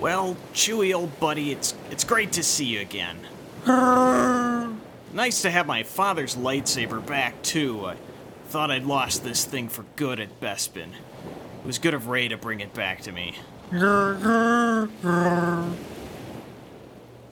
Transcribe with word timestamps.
Well, 0.00 0.36
Chewie, 0.54 0.94
old 0.94 1.18
buddy, 1.18 1.50
it's 1.50 1.74
it's 1.90 2.04
great 2.04 2.32
to 2.32 2.42
see 2.42 2.66
you 2.66 2.80
again. 2.80 3.18
nice 5.12 5.42
to 5.42 5.50
have 5.50 5.66
my 5.66 5.82
father's 5.82 6.36
lightsaber 6.36 7.04
back 7.04 7.42
too. 7.42 7.86
I 7.86 7.96
thought 8.46 8.70
I'd 8.70 8.84
lost 8.84 9.24
this 9.24 9.44
thing 9.44 9.68
for 9.68 9.84
good 9.96 10.20
at 10.20 10.40
Bespin. 10.40 10.90
It 10.92 11.66
was 11.66 11.78
good 11.78 11.94
of 11.94 12.08
Rey 12.08 12.28
to 12.28 12.36
bring 12.36 12.60
it 12.60 12.72
back 12.72 13.02
to 13.02 13.12
me. 13.12 13.34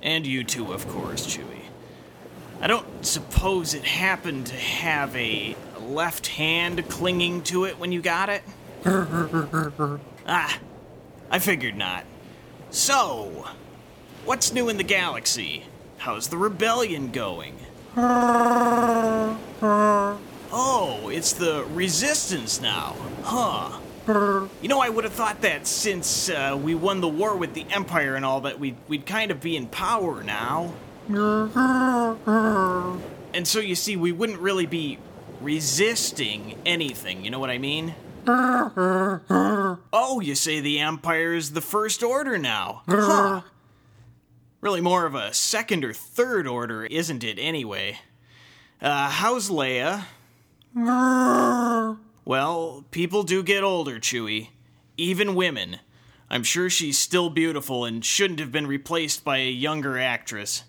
And 0.03 0.25
you 0.25 0.45
too, 0.45 0.73
of 0.73 0.87
course, 0.89 1.27
Chewie. 1.27 1.65
I 2.61 2.69
don't 2.69 2.87
suppose 3.05 3.75
it 3.75 3.85
happened 3.85 4.47
to 4.47 4.55
have 4.55 5.17
a 5.17 5.57
left 5.81 6.29
hand 6.29 6.89
clinging 6.89 7.43
to 7.43 7.65
it 7.65 7.81
when 7.81 7.91
you 7.91 8.01
got 8.01 8.29
it? 8.29 8.43
ah, 10.29 10.59
I 11.29 11.39
figured 11.41 11.77
not. 11.77 12.05
So, 12.71 13.47
what's 14.25 14.53
new 14.53 14.69
in 14.69 14.77
the 14.77 14.83
galaxy? 14.85 15.65
How's 15.99 16.29
the 16.29 16.37
rebellion 16.37 17.11
going? 17.11 17.57
Oh, 20.53 21.09
it's 21.13 21.33
the 21.33 21.65
resistance 21.73 22.61
now. 22.61 22.95
Huh. 23.23 23.79
You 24.63 24.69
know, 24.69 24.79
I 24.81 24.89
would 24.89 25.05
have 25.05 25.15
thought 25.15 25.41
that 25.43 25.67
since 25.67 26.29
uh, 26.29 26.57
we 26.61 26.75
won 26.77 27.01
the 27.01 27.09
war 27.09 27.37
with 27.37 27.55
the 27.55 27.67
Empire 27.71 28.15
and 28.15 28.25
all 28.25 28.41
that, 28.43 28.61
we'd, 28.61 28.77
we'd 28.89 29.07
kind 29.07 29.31
of 29.31 29.41
be 29.41 29.57
in 29.57 29.67
power 29.67 30.23
now. 30.23 30.75
And 33.33 33.47
so 33.49 33.59
you 33.59 33.75
see, 33.75 33.97
we 33.97 34.13
wouldn't 34.13 34.39
really 34.39 34.67
be 34.67 34.99
resisting 35.41 36.57
anything, 36.65 37.25
you 37.25 37.31
know 37.31 37.39
what 37.39 37.51
I 37.51 37.59
mean? 37.59 37.95
Oh, 38.29 40.21
you 40.23 40.35
say 40.35 40.61
the 40.61 40.81
Empire 40.81 41.35
is 41.35 41.53
the 41.53 41.61
First 41.61 42.03
Order 42.03 42.39
now. 42.39 42.83
Huh. 42.89 43.43
Really 44.61 44.81
more 44.81 45.07
of 45.07 45.15
a 45.15 45.33
second 45.33 45.85
or 45.85 45.93
third 45.93 46.47
order, 46.47 46.85
isn't 46.85 47.23
it, 47.23 47.39
anyway? 47.39 47.99
Uh, 48.81 49.09
how's 49.09 49.49
Leia? 49.51 50.05
Well, 52.25 52.85
people 52.91 53.23
do 53.23 53.43
get 53.43 53.63
older, 53.63 54.01
Chewie. 54.01 54.49
Even 54.97 55.35
women. 55.35 55.79
I'm 56.29 56.43
sure 56.43 56.69
she's 56.69 56.99
still 56.99 57.31
beautiful 57.31 57.85
and 57.85 58.05
shouldn't 58.05 58.41
have 58.41 58.51
been 58.51 58.67
replaced 58.67 59.25
by 59.25 59.39
a 59.39 59.51
younger 59.51 59.99
actress. 59.99 60.65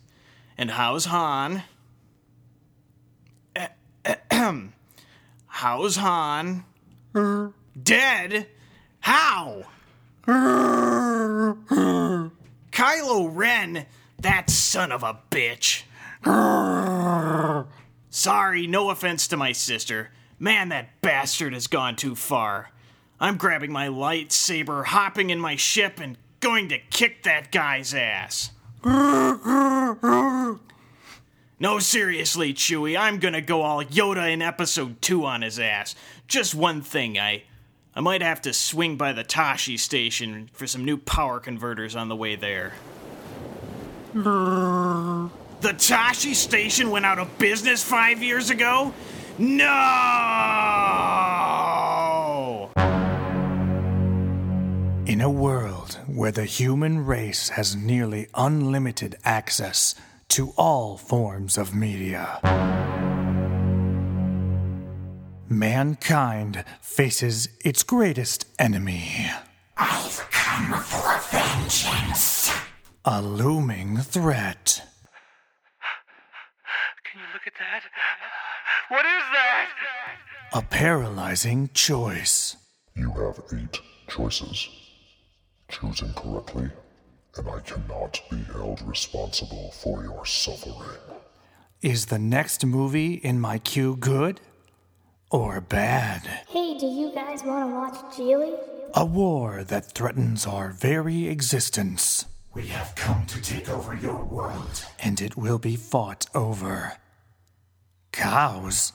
And 0.58 0.72
how's 0.72 1.06
Han? 1.06 1.64
how's 5.48 5.96
Han? 5.96 6.64
Dead? 7.14 8.48
How? 9.00 9.64
Kylo 12.72 13.30
Ren, 13.34 13.86
that 14.20 14.50
son 14.50 14.92
of 14.92 15.04
a 15.04 15.20
bitch. 15.32 15.84
Sorry, 18.10 18.68
no 18.68 18.90
offense 18.90 19.28
to 19.30 19.38
my 19.38 19.52
sister. 19.52 20.12
Man, 20.40 20.70
that 20.70 21.02
bastard 21.02 21.54
has 21.54 21.68
gone 21.68 21.96
too 21.96 22.16
far. 22.16 22.72
I'm 23.20 23.38
grabbing 23.38 23.72
my 23.72 23.88
lightsaber, 23.88 24.86
hopping 24.86 25.30
in 25.30 25.40
my 25.40 25.56
ship, 25.56 26.00
and 26.00 26.18
going 26.40 26.70
to 26.70 26.78
kick 26.78 27.24
that 27.24 27.52
guy's 27.52 27.94
ass. 27.94 28.52
No, 31.60 31.80
seriously, 31.80 32.54
Chewie, 32.54 32.96
I'm 32.96 33.18
gonna 33.18 33.42
go 33.42 33.64
all 33.64 33.84
Yoda 33.84 34.32
in 34.32 34.44
episode 34.44 35.02
2 35.02 35.26
on 35.26 35.42
his 35.42 35.60
ass. 35.60 35.96
Just 36.28 36.54
one 36.54 36.82
thing, 36.82 37.18
I. 37.18 37.44
I 37.96 38.00
might 38.00 38.22
have 38.22 38.44
to 38.44 38.54
swing 38.54 38.96
by 38.96 39.12
the 39.14 39.24
Tosche 39.24 39.80
station 39.80 40.52
for 40.54 40.68
some 40.68 40.86
new 40.86 40.98
power 40.98 41.40
converters 41.40 41.96
on 41.96 42.10
the 42.10 42.16
way 42.16 42.36
there. 42.36 42.74
the 44.14 44.22
Tosche 45.62 46.36
station 46.36 46.92
went 46.92 47.08
out 47.08 47.18
of 47.18 47.40
business 47.40 47.84
five 47.84 48.22
years 48.22 48.52
ago? 48.52 48.94
No! 49.40 49.66
In 55.08 55.20
a 55.20 55.30
world 55.32 55.98
where 56.06 56.32
the 56.32 56.46
human 56.46 57.04
race 57.04 57.50
has 57.50 57.76
nearly 57.76 58.28
unlimited 58.36 59.18
access 59.26 59.96
to 60.30 60.54
all 60.58 60.98
forms 60.98 61.58
of 61.58 61.74
media, 61.74 62.40
mankind 65.50 66.64
faces 66.82 67.50
its 67.64 67.84
greatest 67.84 68.46
enemy. 68.60 69.30
I've 69.78 70.28
come 70.32 70.74
for 70.84 71.20
vengeance. 71.38 72.52
A 73.06 73.22
looming 73.22 73.98
threat. 73.98 74.82
Can 77.10 77.22
you 77.22 77.28
look 77.34 77.48
at 77.48 77.54
that? 77.60 77.84
What 78.90 79.06
is 79.06 79.24
that? 79.34 79.70
A 80.54 80.62
paralyzing 80.62 81.70
choice. 81.74 82.58
You 82.96 83.12
have 83.12 83.40
eight 83.54 83.80
choices. 84.08 84.68
Choosing 85.70 86.10
incorrectly, 86.10 86.70
and 87.38 87.48
I 87.50 87.60
cannot 87.62 88.22
be 88.30 88.44
held 88.54 88.82
responsible 88.88 89.72
for 89.72 90.04
your 90.04 90.26
suffering. 90.26 91.00
Is 91.82 92.08
the 92.08 92.20
next 92.20 92.66
movie 92.66 93.14
in 93.16 93.40
my 93.40 93.60
queue 93.60 93.96
good 93.96 94.40
or 95.30 95.62
bad? 95.62 96.24
Hey, 96.50 96.78
do 96.78 96.86
you 96.88 97.12
guys 97.14 97.44
want 97.44 97.70
to 97.70 97.76
watch 97.76 98.16
Gigli? 98.16 98.58
A 98.96 99.06
war 99.06 99.64
that 99.66 99.92
threatens 99.92 100.46
our 100.48 100.70
very 100.72 101.28
existence, 101.28 102.26
We 102.54 102.68
have 102.68 102.96
come 102.96 103.26
to 103.28 103.42
take 103.42 103.70
over 103.70 103.96
your 103.96 104.24
world. 104.24 104.86
and 105.00 105.22
it 105.22 105.38
will 105.38 105.60
be 105.60 105.76
fought 105.76 106.26
over. 106.34 106.94
Cows? 108.12 108.92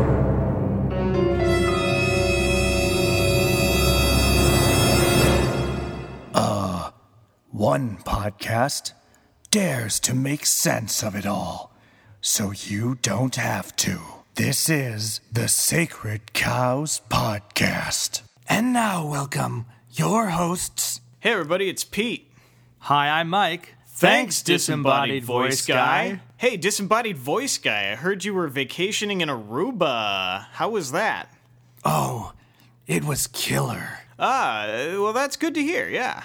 One 7.53 7.99
podcast 7.99 8.93
dares 9.51 10.01
to 10.01 10.15
make 10.15 10.47
sense 10.47 11.03
of 11.03 11.15
it 11.15 11.27
all, 11.27 11.71
so 12.23 12.51
you 12.51 12.97
don't 13.03 13.37
have 13.37 13.77
to. 13.77 14.01
This 14.37 14.71
is 14.71 15.21
the 15.31 15.49
Sacred 15.49 16.33
Cows 16.33 17.03
Podcast. 17.11 18.23
And 18.49 18.73
now, 18.73 19.07
welcome 19.07 19.67
your 19.91 20.29
hosts, 20.29 21.03
Hey, 21.21 21.33
everybody, 21.33 21.69
it's 21.69 21.85
Pete. 21.85 22.33
Hi, 22.79 23.21
I'm 23.21 23.29
Mike. 23.29 23.75
Thanks, 23.87 24.41
disembodied 24.41 25.23
voice 25.23 25.67
guy. 25.67 26.21
Hey, 26.39 26.57
disembodied 26.57 27.19
voice 27.19 27.59
guy, 27.59 27.93
I 27.93 27.97
heard 27.97 28.25
you 28.25 28.33
were 28.33 28.49
vacationing 28.49 29.21
in 29.21 29.29
Aruba. 29.29 30.47
How 30.53 30.71
was 30.71 30.91
that? 30.93 31.29
Oh, 31.85 32.33
it 32.87 33.05
was 33.05 33.27
killer. 33.27 33.99
Ah, 34.19 34.65
well, 34.95 35.13
that's 35.13 35.37
good 35.37 35.55
to 35.55 35.63
hear, 35.63 35.87
yeah. 35.87 36.23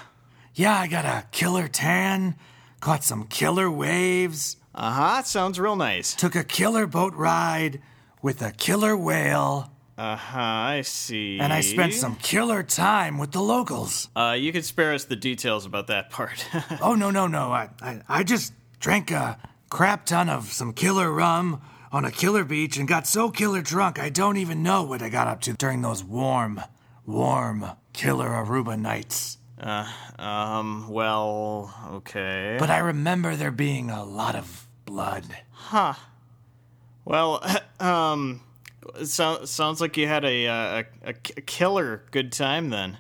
Yeah, 0.58 0.76
I 0.80 0.88
got 0.88 1.06
a 1.06 1.28
killer 1.32 1.68
tan, 1.68 2.36
caught 2.80 3.04
some 3.04 3.26
killer 3.28 3.70
waves, 3.70 4.58
Uh 4.74 4.92
huh, 4.92 5.22
sounds 5.24 5.60
real 5.60 5.76
nice. 5.76 6.16
took 6.16 6.36
a 6.36 6.44
killer 6.44 6.88
boat 6.88 7.14
ride 7.14 7.80
with 8.24 8.42
a 8.42 8.52
killer 8.52 8.98
whale, 8.98 9.72
Uh 10.00 10.16
huh, 10.16 10.40
I 10.40 10.82
see. 10.82 11.40
and 11.40 11.54
I 11.54 11.62
spent 11.62 11.94
some 11.94 12.16
killer 12.16 12.64
time 12.64 13.20
with 13.20 13.34
the 13.34 13.40
locals. 13.42 14.10
Uh, 14.16 14.36
you 14.36 14.52
could 14.52 14.66
spare 14.66 14.94
us 14.96 15.06
the 15.06 15.16
details 15.16 15.68
about 15.68 15.86
that 15.88 16.10
part. 16.10 16.44
Oh, 16.82 16.96
no, 16.96 17.12
no, 17.12 17.28
no. 17.28 17.52
I, 17.52 17.70
I, 17.80 18.02
I 18.10 18.24
just 18.24 18.52
drank 18.80 19.12
a 19.12 19.38
crap 19.70 20.08
ton 20.08 20.28
of 20.28 20.52
some 20.52 20.74
killer 20.74 21.12
rum 21.12 21.62
on 21.92 22.04
a 22.04 22.10
killer 22.12 22.44
beach 22.44 22.78
and 22.78 22.88
got 22.88 23.06
so 23.06 23.30
killer 23.30 23.62
drunk 23.62 24.00
I 24.00 24.10
don't 24.10 24.38
even 24.38 24.64
know 24.64 24.82
what 24.84 25.04
I 25.04 25.10
got 25.10 25.28
up 25.28 25.40
to 25.42 25.54
during 25.54 25.84
those 25.84 26.04
warm, 26.04 26.62
warm 27.06 27.64
killer 27.94 28.30
Aruba 28.30 28.76
nights. 28.80 29.38
Um, 29.60 30.88
well, 30.90 31.74
okay. 31.94 32.58
But 32.60 32.70
I 32.70 32.80
remember 32.80 33.36
there 33.36 33.52
being 33.52 33.90
a 33.90 34.04
lot 34.04 34.36
of 34.36 34.68
blood. 34.86 35.26
Huh. 35.52 35.94
Well, 37.06 37.44
um, 37.80 38.42
so, 39.04 39.46
sounds 39.46 39.82
like 39.82 39.98
you 39.98 40.08
had 40.08 40.26
a, 40.26 40.48
uh, 40.48 40.84
a, 41.04 41.10
a 41.10 41.14
killer 41.14 42.04
good 42.12 42.32
time 42.32 42.70
then. 42.70 42.98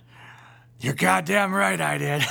You're 0.79 0.93
goddamn 0.93 1.53
right 1.53 1.81
I 1.81 1.97
did. 1.97 2.21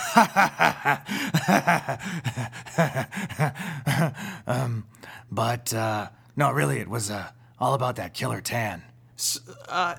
um, 4.47 4.85
but 5.33 5.75
uh, 5.75 6.11
no, 6.37 6.53
really, 6.53 6.79
it 6.79 6.89
was 6.89 7.11
uh, 7.11 7.31
all 7.59 7.75
about 7.75 7.97
that 7.97 8.15
killer 8.15 8.41
tan. 8.41 8.83
Uh 9.69 9.97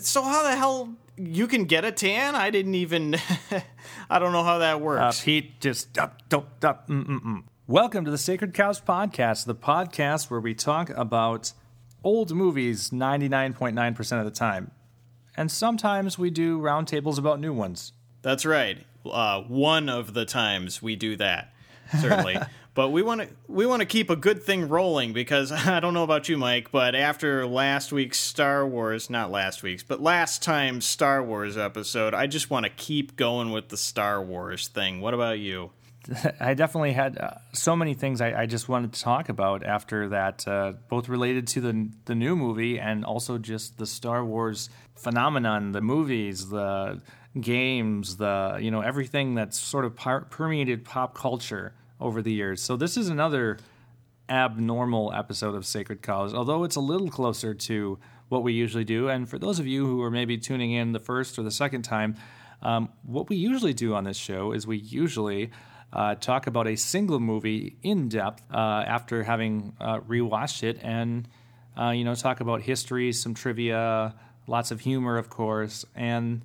so 0.00 0.22
how 0.22 0.42
the 0.42 0.56
hell 0.56 0.94
you 1.18 1.46
can 1.46 1.64
get 1.64 1.84
a 1.84 1.92
tan? 1.92 2.34
I 2.34 2.50
didn't 2.50 2.74
even. 2.76 3.16
I 4.10 4.18
don't 4.18 4.32
know 4.32 4.44
how 4.44 4.58
that 4.58 4.76
Uh, 4.76 4.78
works. 4.78 5.24
Pete, 5.24 5.60
just 5.60 5.98
up, 5.98 6.28
don't, 6.28 6.46
up, 6.64 6.88
mm, 6.88 7.04
mm, 7.06 7.20
mm. 7.22 7.42
Welcome 7.66 8.04
to 8.04 8.10
the 8.10 8.18
Sacred 8.18 8.54
Cows 8.54 8.80
Podcast, 8.80 9.44
the 9.44 9.54
podcast 9.54 10.30
where 10.30 10.40
we 10.40 10.54
talk 10.54 10.90
about 10.90 11.52
old 12.02 12.34
movies 12.34 12.90
99.9% 12.90 14.18
of 14.18 14.24
the 14.24 14.30
time. 14.30 14.70
And 15.36 15.50
sometimes 15.50 16.18
we 16.18 16.30
do 16.30 16.58
roundtables 16.58 17.18
about 17.18 17.40
new 17.40 17.52
ones. 17.52 17.92
That's 18.22 18.46
right. 18.46 18.84
uh, 19.04 19.42
one 19.42 19.88
of 19.88 20.14
the 20.14 20.24
times 20.24 20.82
we 20.82 20.96
do 20.96 21.16
that, 21.16 21.52
certainly. 22.00 22.38
but 22.78 22.90
we 22.90 23.02
want 23.02 23.20
to 23.20 23.28
we 23.48 23.66
want 23.66 23.80
to 23.80 23.86
keep 23.86 24.08
a 24.08 24.14
good 24.14 24.40
thing 24.40 24.68
rolling 24.68 25.12
because 25.12 25.50
I 25.66 25.80
don't 25.80 25.94
know 25.94 26.04
about 26.04 26.28
you, 26.28 26.38
Mike, 26.38 26.70
but 26.70 26.94
after 26.94 27.44
last 27.44 27.90
week's 27.90 28.20
Star 28.20 28.64
Wars, 28.64 29.10
not 29.10 29.32
last 29.32 29.64
week's, 29.64 29.82
but 29.82 30.00
last 30.00 30.44
time's 30.44 30.86
Star 30.86 31.20
Wars 31.20 31.58
episode, 31.58 32.14
I 32.14 32.28
just 32.28 32.50
want 32.50 32.66
to 32.66 32.70
keep 32.70 33.16
going 33.16 33.50
with 33.50 33.70
the 33.70 33.76
Star 33.76 34.22
Wars 34.22 34.68
thing. 34.68 35.00
What 35.00 35.12
about 35.12 35.40
you? 35.40 35.72
I 36.40 36.54
definitely 36.54 36.92
had 36.92 37.18
uh, 37.18 37.30
so 37.52 37.74
many 37.74 37.94
things 37.94 38.20
I, 38.20 38.42
I, 38.42 38.46
just 38.46 38.68
wanted 38.68 38.92
to 38.92 39.00
talk 39.00 39.28
about 39.28 39.66
after 39.66 40.10
that, 40.10 40.46
uh, 40.46 40.74
both 40.88 41.08
related 41.08 41.48
to 41.48 41.60
the 41.60 41.90
the 42.04 42.14
new 42.14 42.36
movie 42.36 42.78
and 42.78 43.04
also 43.04 43.38
just 43.38 43.78
the 43.78 43.86
Star 43.86 44.24
Wars 44.24 44.70
phenomenon, 44.94 45.72
the 45.72 45.80
movies, 45.80 46.48
the 46.48 47.02
games, 47.40 48.18
the 48.18 48.56
you 48.60 48.70
know 48.70 48.82
everything 48.82 49.34
that's 49.34 49.58
sort 49.58 49.84
of 49.84 49.96
par- 49.96 50.28
permeated 50.30 50.84
pop 50.84 51.16
culture 51.16 51.74
over 52.00 52.22
the 52.22 52.32
years. 52.32 52.62
So 52.62 52.76
this 52.76 52.96
is 52.96 53.08
another 53.08 53.58
abnormal 54.28 55.12
episode 55.14 55.54
of 55.54 55.64
Sacred 55.66 56.02
Cows, 56.02 56.34
although 56.34 56.64
it's 56.64 56.76
a 56.76 56.80
little 56.80 57.08
closer 57.08 57.54
to 57.54 57.98
what 58.28 58.42
we 58.42 58.52
usually 58.52 58.84
do. 58.84 59.08
And 59.08 59.28
for 59.28 59.38
those 59.38 59.58
of 59.58 59.66
you 59.66 59.86
who 59.86 60.02
are 60.02 60.10
maybe 60.10 60.36
tuning 60.36 60.72
in 60.72 60.92
the 60.92 60.98
first 60.98 61.38
or 61.38 61.42
the 61.42 61.50
second 61.50 61.82
time, 61.82 62.16
um, 62.62 62.90
what 63.02 63.28
we 63.28 63.36
usually 63.36 63.72
do 63.72 63.94
on 63.94 64.04
this 64.04 64.16
show 64.16 64.52
is 64.52 64.66
we 64.66 64.78
usually 64.78 65.50
uh, 65.92 66.14
talk 66.16 66.46
about 66.46 66.66
a 66.66 66.76
single 66.76 67.20
movie 67.20 67.76
in 67.82 68.08
depth 68.08 68.42
uh, 68.52 68.56
after 68.86 69.22
having 69.22 69.74
uh, 69.80 70.00
rewatched 70.00 70.62
it, 70.62 70.78
and 70.82 71.28
uh, 71.80 71.90
you 71.90 72.04
know 72.04 72.14
talk 72.14 72.40
about 72.40 72.62
history, 72.62 73.12
some 73.12 73.32
trivia, 73.32 74.14
lots 74.46 74.70
of 74.70 74.80
humor, 74.80 75.16
of 75.16 75.30
course, 75.30 75.86
and 75.94 76.42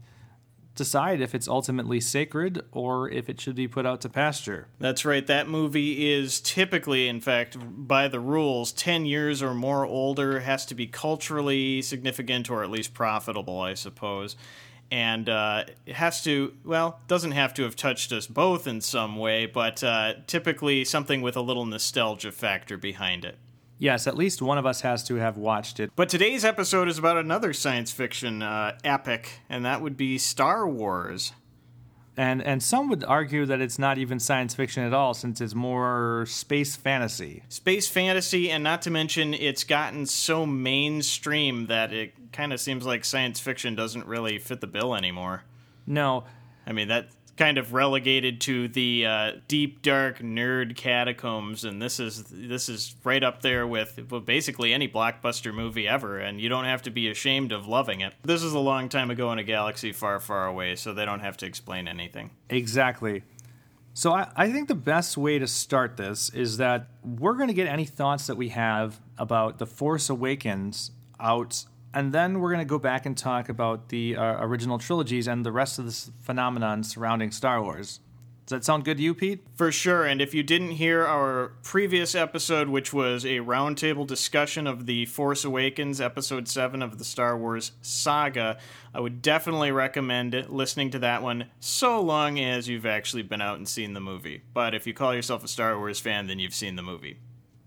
decide 0.75 1.21
if 1.21 1.35
it's 1.35 1.47
ultimately 1.47 1.99
sacred 1.99 2.61
or 2.71 3.09
if 3.09 3.29
it 3.29 3.39
should 3.39 3.55
be 3.55 3.67
put 3.67 3.85
out 3.85 4.01
to 4.01 4.09
pasture. 4.09 4.67
That's 4.79 5.05
right. 5.05 5.25
That 5.25 5.47
movie 5.47 6.11
is 6.11 6.41
typically, 6.41 7.07
in 7.07 7.21
fact, 7.21 7.57
by 7.59 8.07
the 8.07 8.19
rules, 8.19 8.71
10 8.71 9.05
years 9.05 9.41
or 9.41 9.53
more 9.53 9.85
older, 9.85 10.39
has 10.39 10.65
to 10.67 10.75
be 10.75 10.87
culturally 10.87 11.81
significant 11.81 12.49
or 12.49 12.63
at 12.63 12.69
least 12.69 12.93
profitable, 12.93 13.59
I 13.59 13.73
suppose 13.75 14.35
and 14.91 15.27
uh, 15.27 15.63
it 15.87 15.95
has 15.95 16.23
to 16.23 16.53
well 16.63 16.99
doesn't 17.07 17.31
have 17.31 17.51
to 17.51 17.63
have 17.63 17.75
touched 17.75 18.11
us 18.11 18.27
both 18.27 18.67
in 18.67 18.79
some 18.79 19.17
way 19.17 19.47
but 19.47 19.83
uh, 19.83 20.13
typically 20.27 20.85
something 20.85 21.21
with 21.21 21.35
a 21.35 21.41
little 21.41 21.65
nostalgia 21.65 22.31
factor 22.31 22.77
behind 22.77 23.25
it 23.25 23.37
yes 23.77 24.07
at 24.07 24.15
least 24.15 24.41
one 24.41 24.57
of 24.57 24.65
us 24.65 24.81
has 24.81 25.03
to 25.03 25.15
have 25.15 25.37
watched 25.37 25.79
it. 25.79 25.91
But 25.95 26.09
today's 26.09 26.45
episode 26.45 26.87
is 26.87 26.97
about 26.97 27.17
another 27.17 27.53
science 27.53 27.91
fiction 27.91 28.41
uh, 28.41 28.77
epic 28.83 29.41
and 29.49 29.65
that 29.65 29.81
would 29.81 29.97
be 29.97 30.17
star 30.17 30.67
wars. 30.67 31.33
And 32.15 32.43
and 32.43 32.61
some 32.61 32.89
would 32.89 33.03
argue 33.03 33.45
that 33.47 33.59
it's 33.59 33.79
not 33.79 33.97
even 33.97 34.19
science 34.19 34.53
fiction 34.53 34.83
at 34.83 34.93
all 34.93 35.13
since 35.13 35.41
it's 35.41 35.55
more 35.55 36.25
space 36.27 36.75
fantasy. 36.75 37.43
Space 37.49 37.87
fantasy 37.87 38.51
and 38.51 38.63
not 38.63 38.83
to 38.83 38.91
mention 38.91 39.33
it's 39.33 39.63
gotten 39.63 40.05
so 40.05 40.45
mainstream 40.45 41.65
that 41.67 41.91
it 41.91 42.13
kind 42.31 42.53
of 42.53 42.59
seems 42.59 42.85
like 42.85 43.03
science 43.03 43.39
fiction 43.39 43.73
doesn't 43.75 44.05
really 44.05 44.37
fit 44.37 44.61
the 44.61 44.67
bill 44.67 44.95
anymore. 44.95 45.43
No. 45.87 46.25
I 46.67 46.71
mean 46.71 46.87
that 46.89 47.09
kind 47.37 47.57
of 47.57 47.73
relegated 47.73 48.39
to 48.41 48.67
the 48.67 49.05
uh, 49.05 49.31
deep 49.47 49.81
dark 49.81 50.19
nerd 50.19 50.75
catacombs 50.75 51.65
and 51.65 51.81
this 51.81 51.99
is 51.99 52.23
this 52.29 52.69
is 52.69 52.95
right 53.03 53.23
up 53.23 53.41
there 53.41 53.65
with 53.65 53.99
basically 54.25 54.73
any 54.73 54.87
blockbuster 54.87 55.53
movie 55.53 55.87
ever 55.87 56.19
and 56.19 56.39
you 56.39 56.47
don't 56.49 56.65
have 56.65 56.81
to 56.83 56.91
be 56.91 57.09
ashamed 57.09 57.51
of 57.51 57.67
loving 57.67 58.01
it. 58.01 58.13
This 58.23 58.43
is 58.43 58.53
a 58.53 58.59
long 58.59 58.89
time 58.89 59.09
ago 59.09 59.31
in 59.31 59.39
a 59.39 59.43
galaxy 59.43 59.91
far 59.91 60.19
far 60.19 60.45
away 60.45 60.75
so 60.75 60.93
they 60.93 61.05
don't 61.05 61.21
have 61.21 61.37
to 61.37 61.45
explain 61.45 61.87
anything. 61.87 62.31
Exactly. 62.49 63.23
So 63.95 64.11
I, 64.13 64.27
I 64.35 64.51
think 64.51 64.67
the 64.67 64.75
best 64.75 65.17
way 65.17 65.37
to 65.39 65.47
start 65.47 65.97
this 65.97 66.29
is 66.29 66.57
that 66.57 66.87
we're 67.03 67.35
going 67.35 67.47
to 67.47 67.53
get 67.53 67.67
any 67.67 67.85
thoughts 67.85 68.27
that 68.27 68.35
we 68.35 68.49
have 68.49 68.99
about 69.17 69.59
the 69.59 69.67
force 69.67 70.09
awakens 70.09 70.91
out 71.19 71.65
and 71.93 72.11
then 72.11 72.39
we're 72.39 72.49
going 72.49 72.65
to 72.65 72.69
go 72.69 72.79
back 72.79 73.05
and 73.05 73.17
talk 73.17 73.49
about 73.49 73.89
the 73.89 74.15
uh, 74.15 74.43
original 74.43 74.77
trilogies 74.79 75.27
and 75.27 75.45
the 75.45 75.51
rest 75.51 75.79
of 75.79 75.85
this 75.85 76.11
phenomenon 76.19 76.83
surrounding 76.83 77.31
Star 77.31 77.61
Wars. 77.61 77.99
Does 78.45 78.57
that 78.57 78.65
sound 78.65 78.83
good 78.83 78.97
to 78.97 79.03
you, 79.03 79.13
Pete? 79.13 79.41
For 79.55 79.71
sure. 79.71 80.03
And 80.03 80.21
if 80.21 80.33
you 80.33 80.43
didn't 80.43 80.71
hear 80.71 81.05
our 81.05 81.53
previous 81.63 82.13
episode, 82.13 82.67
which 82.67 82.91
was 82.91 83.23
a 83.23 83.37
roundtable 83.37 84.05
discussion 84.05 84.67
of 84.67 84.85
The 84.85 85.05
Force 85.05 85.45
Awakens, 85.45 86.01
episode 86.01 86.49
7 86.49 86.81
of 86.81 86.97
the 86.97 87.05
Star 87.05 87.37
Wars 87.37 87.71
saga, 87.81 88.57
I 88.93 88.99
would 88.99 89.21
definitely 89.21 89.71
recommend 89.71 90.33
listening 90.49 90.89
to 90.91 90.99
that 90.99 91.23
one 91.23 91.45
so 91.61 92.01
long 92.01 92.37
as 92.37 92.67
you've 92.67 92.85
actually 92.85 93.23
been 93.23 93.41
out 93.41 93.57
and 93.57 93.67
seen 93.67 93.93
the 93.93 94.01
movie. 94.01 94.41
But 94.53 94.75
if 94.75 94.85
you 94.85 94.93
call 94.93 95.15
yourself 95.15 95.45
a 95.45 95.47
Star 95.47 95.77
Wars 95.77 96.01
fan, 96.01 96.27
then 96.27 96.39
you've 96.39 96.53
seen 96.53 96.75
the 96.75 96.83
movie 96.83 97.19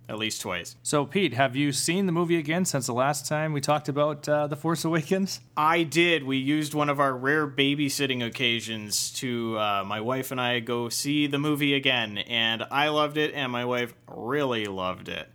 at 0.09 0.19
least 0.19 0.41
twice. 0.41 0.77
So, 0.83 1.05
Pete, 1.05 1.35
have 1.35 1.57
you 1.57 1.73
seen 1.73 2.07
the 2.07 2.13
movie 2.13 2.37
again 2.37 2.65
since 2.65 2.87
the 2.87 2.93
last 2.95 3.27
time 3.27 3.53
we 3.53 3.61
talked 3.61 3.89
about 3.89 4.29
uh, 4.29 4.47
The 4.47 4.57
Force 4.57 4.85
Awakens? 4.85 5.41
I 5.57 5.83
did. 5.83 6.25
We 6.25 6.37
used 6.37 6.75
one 6.75 6.89
of 6.89 7.01
our 7.01 7.15
rare 7.15 7.47
babysitting 7.47 8.25
occasions 8.25 9.11
to 9.15 9.59
uh, 9.59 9.85
my 9.85 10.01
wife 10.01 10.31
and 10.31 10.41
I 10.41 10.61
go 10.61 10.89
see 10.89 11.27
the 11.27 11.39
movie 11.39 11.75
again, 11.75 12.19
and 12.19 12.65
I 12.71 12.89
loved 12.89 13.17
it, 13.17 13.35
and 13.35 13.51
my 13.51 13.65
wife 13.65 13.95
really 14.09 14.67
loved 14.67 15.09
it. 15.09 15.29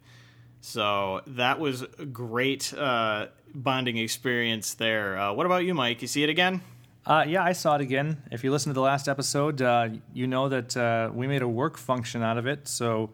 So 0.61 1.21
that 1.27 1.59
was 1.59 1.81
a 1.81 2.05
great 2.05 2.73
uh, 2.73 3.27
bonding 3.53 3.97
experience 3.97 4.75
there. 4.75 5.17
Uh, 5.17 5.33
what 5.33 5.45
about 5.45 5.65
you, 5.65 5.73
Mike? 5.73 6.01
You 6.01 6.07
see 6.07 6.23
it 6.23 6.29
again? 6.29 6.61
Uh, 7.03 7.25
yeah, 7.27 7.43
I 7.43 7.53
saw 7.53 7.75
it 7.75 7.81
again. 7.81 8.21
If 8.31 8.43
you 8.43 8.51
listen 8.51 8.69
to 8.69 8.75
the 8.75 8.81
last 8.81 9.09
episode, 9.09 9.61
uh, 9.61 9.89
you 10.13 10.27
know 10.27 10.49
that 10.49 10.77
uh, 10.77 11.09
we 11.11 11.25
made 11.27 11.41
a 11.41 11.47
work 11.47 11.77
function 11.77 12.21
out 12.21 12.37
of 12.37 12.45
it. 12.45 12.67
So 12.67 13.09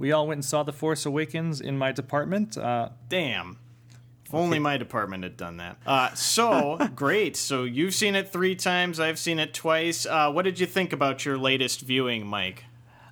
we 0.00 0.12
all 0.12 0.26
went 0.26 0.38
and 0.38 0.44
saw 0.44 0.62
The 0.62 0.72
Force 0.72 1.04
Awakens 1.04 1.60
in 1.60 1.76
my 1.76 1.92
department. 1.92 2.56
Uh, 2.56 2.88
Damn. 3.08 3.58
If 4.24 4.34
only 4.34 4.58
my 4.58 4.78
department 4.78 5.24
had 5.24 5.36
done 5.36 5.58
that. 5.58 5.76
Uh, 5.86 6.14
so 6.14 6.78
great. 6.96 7.36
So 7.36 7.64
you've 7.64 7.94
seen 7.94 8.14
it 8.14 8.32
three 8.32 8.56
times. 8.56 8.98
I've 8.98 9.18
seen 9.18 9.38
it 9.38 9.52
twice. 9.52 10.06
Uh, 10.06 10.32
what 10.32 10.46
did 10.46 10.58
you 10.58 10.66
think 10.66 10.94
about 10.94 11.26
your 11.26 11.36
latest 11.36 11.82
viewing, 11.82 12.26
Mike? 12.26 12.64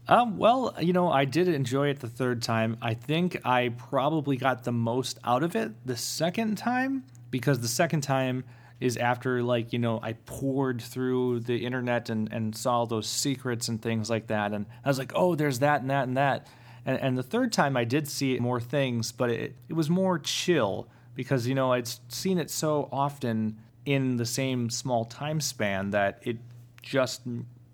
Um, 0.08 0.38
well, 0.38 0.74
you 0.80 0.94
know, 0.94 1.10
I 1.10 1.26
did 1.26 1.48
enjoy 1.48 1.88
it 1.88 2.00
the 2.00 2.08
third 2.08 2.40
time. 2.40 2.78
I 2.80 2.94
think 2.94 3.38
I 3.44 3.68
probably 3.76 4.38
got 4.38 4.64
the 4.64 4.72
most 4.72 5.18
out 5.24 5.42
of 5.42 5.54
it 5.54 5.72
the 5.84 5.96
second 5.96 6.56
time 6.56 7.04
because 7.30 7.60
the 7.60 7.68
second 7.68 8.00
time 8.00 8.44
is 8.80 8.96
after 8.96 9.42
like 9.42 9.72
you 9.72 9.78
know 9.78 9.98
I 10.02 10.12
poured 10.12 10.80
through 10.80 11.40
the 11.40 11.66
internet 11.66 12.08
and 12.10 12.32
and 12.32 12.56
saw 12.56 12.84
those 12.86 13.08
secrets 13.08 13.68
and 13.68 13.82
things 13.82 14.08
like 14.08 14.28
that, 14.28 14.52
and 14.52 14.66
I 14.84 14.88
was 14.88 14.98
like, 14.98 15.12
oh, 15.14 15.34
there's 15.34 15.58
that 15.58 15.82
and 15.82 15.90
that 15.90 16.08
and 16.08 16.16
that. 16.16 16.46
And, 16.84 17.00
and 17.00 17.18
the 17.18 17.22
third 17.22 17.52
time 17.52 17.76
I 17.76 17.84
did 17.84 18.08
see 18.08 18.38
more 18.38 18.60
things, 18.60 19.12
but 19.12 19.30
it, 19.30 19.54
it 19.68 19.74
was 19.74 19.90
more 19.90 20.18
chill 20.18 20.88
because, 21.14 21.46
you 21.46 21.54
know, 21.54 21.72
I'd 21.72 21.88
seen 22.12 22.38
it 22.38 22.50
so 22.50 22.88
often 22.92 23.58
in 23.84 24.16
the 24.16 24.26
same 24.26 24.70
small 24.70 25.04
time 25.04 25.40
span 25.40 25.90
that 25.90 26.20
it 26.22 26.36
just 26.82 27.22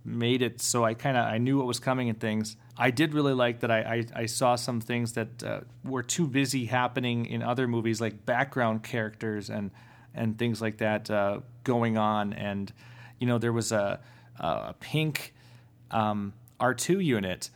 made 0.04 0.42
it 0.42 0.60
so 0.60 0.84
I 0.84 0.94
kind 0.94 1.16
of 1.16 1.24
I 1.24 1.38
knew 1.38 1.56
what 1.56 1.66
was 1.66 1.80
coming 1.80 2.08
and 2.08 2.20
things. 2.20 2.56
I 2.76 2.90
did 2.90 3.14
really 3.14 3.32
like 3.32 3.60
that 3.60 3.70
I, 3.70 3.78
I, 3.78 4.22
I 4.22 4.26
saw 4.26 4.56
some 4.56 4.80
things 4.80 5.12
that 5.14 5.42
uh, 5.42 5.60
were 5.84 6.02
too 6.02 6.26
busy 6.26 6.66
happening 6.66 7.26
in 7.26 7.42
other 7.42 7.66
movies, 7.66 8.00
like 8.00 8.26
background 8.26 8.82
characters 8.82 9.50
and 9.50 9.70
and 10.14 10.38
things 10.38 10.60
like 10.62 10.78
that 10.78 11.10
uh, 11.10 11.40
going 11.64 11.98
on. 11.98 12.32
And 12.32 12.72
you 13.18 13.26
know, 13.26 13.38
there 13.38 13.52
was 13.52 13.72
a 13.72 14.00
a 14.38 14.74
pink 14.80 15.32
um, 15.90 16.34
R2 16.60 17.04
unit 17.04 17.50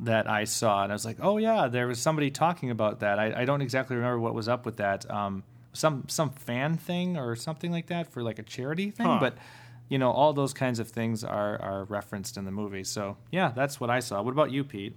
that 0.00 0.28
I 0.28 0.44
saw, 0.44 0.82
and 0.82 0.92
I 0.92 0.94
was 0.94 1.04
like, 1.04 1.18
oh 1.20 1.38
yeah, 1.38 1.68
there 1.68 1.86
was 1.86 1.98
somebody 1.98 2.30
talking 2.30 2.70
about 2.70 3.00
that. 3.00 3.18
I, 3.18 3.42
I 3.42 3.44
don't 3.44 3.62
exactly 3.62 3.96
remember 3.96 4.20
what 4.20 4.34
was 4.34 4.48
up 4.48 4.64
with 4.64 4.76
that. 4.76 5.10
Um, 5.10 5.42
some 5.72 6.04
some 6.08 6.30
fan 6.30 6.76
thing 6.76 7.16
or 7.16 7.36
something 7.36 7.70
like 7.70 7.86
that 7.86 8.12
for 8.12 8.22
like 8.22 8.38
a 8.38 8.42
charity 8.42 8.90
thing, 8.90 9.06
huh. 9.06 9.18
but 9.20 9.36
you 9.88 9.98
know, 9.98 10.10
all 10.10 10.32
those 10.32 10.52
kinds 10.52 10.78
of 10.78 10.88
things 10.88 11.24
are 11.24 11.60
are 11.60 11.84
referenced 11.84 12.36
in 12.36 12.44
the 12.44 12.50
movie. 12.50 12.84
So 12.84 13.16
yeah, 13.30 13.52
that's 13.54 13.80
what 13.80 13.90
I 13.90 14.00
saw. 14.00 14.22
What 14.22 14.32
about 14.32 14.50
you, 14.50 14.64
Pete? 14.64 14.96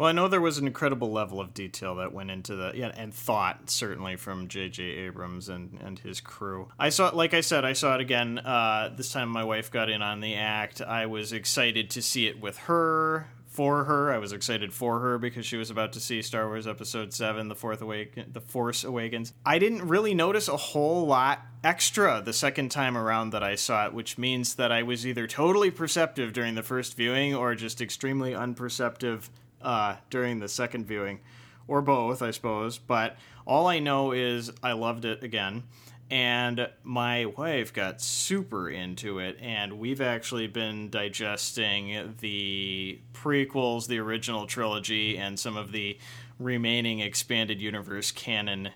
Well, 0.00 0.08
I 0.08 0.12
know 0.12 0.28
there 0.28 0.40
was 0.40 0.56
an 0.56 0.66
incredible 0.66 1.12
level 1.12 1.42
of 1.42 1.52
detail 1.52 1.96
that 1.96 2.14
went 2.14 2.30
into 2.30 2.56
the 2.56 2.72
yeah, 2.74 2.90
and 2.96 3.12
thought 3.12 3.68
certainly 3.68 4.16
from 4.16 4.48
J.J. 4.48 4.82
Abrams 4.82 5.50
and, 5.50 5.78
and 5.84 5.98
his 5.98 6.22
crew. 6.22 6.68
I 6.78 6.88
saw 6.88 7.08
it, 7.08 7.14
like 7.14 7.34
I 7.34 7.42
said, 7.42 7.66
I 7.66 7.74
saw 7.74 7.96
it 7.96 8.00
again. 8.00 8.38
Uh, 8.38 8.94
this 8.96 9.12
time 9.12 9.28
my 9.28 9.44
wife 9.44 9.70
got 9.70 9.90
in 9.90 10.00
on 10.00 10.20
the 10.20 10.36
act. 10.36 10.80
I 10.80 11.04
was 11.04 11.34
excited 11.34 11.90
to 11.90 12.00
see 12.00 12.26
it 12.26 12.40
with 12.40 12.56
her 12.60 13.26
for 13.50 13.84
her. 13.84 14.12
I 14.12 14.18
was 14.18 14.32
excited 14.32 14.72
for 14.72 15.00
her 15.00 15.18
because 15.18 15.44
she 15.44 15.56
was 15.56 15.70
about 15.70 15.92
to 15.94 16.00
see 16.00 16.22
Star 16.22 16.46
Wars 16.46 16.68
Episode 16.68 17.12
Seven, 17.12 17.48
The 17.48 17.56
Fourth 17.56 17.82
Awaken, 17.82 18.30
The 18.32 18.40
Force 18.40 18.84
Awakens. 18.84 19.32
I 19.44 19.58
didn't 19.58 19.86
really 19.88 20.14
notice 20.14 20.46
a 20.46 20.56
whole 20.56 21.04
lot 21.04 21.40
extra 21.64 22.22
the 22.24 22.32
second 22.32 22.70
time 22.70 22.96
around 22.96 23.30
that 23.30 23.42
I 23.42 23.56
saw 23.56 23.86
it, 23.86 23.92
which 23.92 24.16
means 24.16 24.54
that 24.54 24.70
I 24.70 24.84
was 24.84 25.04
either 25.04 25.26
totally 25.26 25.72
perceptive 25.72 26.32
during 26.32 26.54
the 26.54 26.62
first 26.62 26.96
viewing 26.96 27.34
or 27.34 27.56
just 27.56 27.80
extremely 27.80 28.34
unperceptive 28.34 29.28
uh, 29.60 29.96
during 30.10 30.38
the 30.38 30.48
second 30.48 30.86
viewing, 30.86 31.18
or 31.66 31.82
both, 31.82 32.22
I 32.22 32.30
suppose. 32.30 32.78
But 32.78 33.16
all 33.46 33.66
I 33.66 33.80
know 33.80 34.12
is 34.12 34.52
I 34.62 34.72
loved 34.72 35.04
it 35.04 35.24
again. 35.24 35.64
And 36.10 36.68
my 36.82 37.26
wife 37.26 37.72
got 37.72 38.00
super 38.00 38.68
into 38.68 39.18
it 39.18 39.36
and 39.40 39.78
we've 39.78 40.00
actually 40.00 40.48
been 40.48 40.90
digesting 40.90 42.14
the 42.20 42.98
prequels 43.12 43.86
the 43.86 43.98
original 43.98 44.46
trilogy 44.46 45.16
and 45.16 45.38
some 45.38 45.56
of 45.56 45.72
the 45.72 45.96
remaining 46.38 47.00
expanded 47.00 47.60
universe 47.60 48.10
canon 48.10 48.70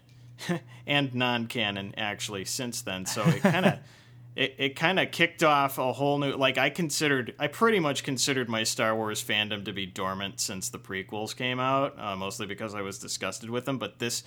and 0.86 1.14
non-canon 1.14 1.94
actually 1.96 2.44
since 2.44 2.82
then. 2.82 3.06
So 3.06 3.22
it 3.24 3.40
kind 3.42 3.66
of 3.66 3.78
it, 4.36 4.54
it 4.58 4.76
kind 4.76 4.98
of 4.98 5.10
kicked 5.10 5.42
off 5.42 5.78
a 5.78 5.92
whole 5.92 6.18
new 6.18 6.32
like 6.32 6.58
i 6.58 6.68
considered 6.68 7.34
i 7.38 7.46
pretty 7.46 7.78
much 7.78 8.02
considered 8.02 8.48
my 8.48 8.64
star 8.64 8.96
wars 8.96 9.22
fandom 9.22 9.64
to 9.64 9.72
be 9.72 9.86
dormant 9.86 10.40
since 10.40 10.68
the 10.68 10.78
prequels 10.78 11.36
came 11.36 11.60
out 11.60 11.96
uh, 12.00 12.16
mostly 12.16 12.44
because 12.44 12.74
i 12.74 12.82
was 12.82 12.98
disgusted 12.98 13.48
with 13.48 13.64
them 13.64 13.78
but 13.78 14.00
this 14.00 14.24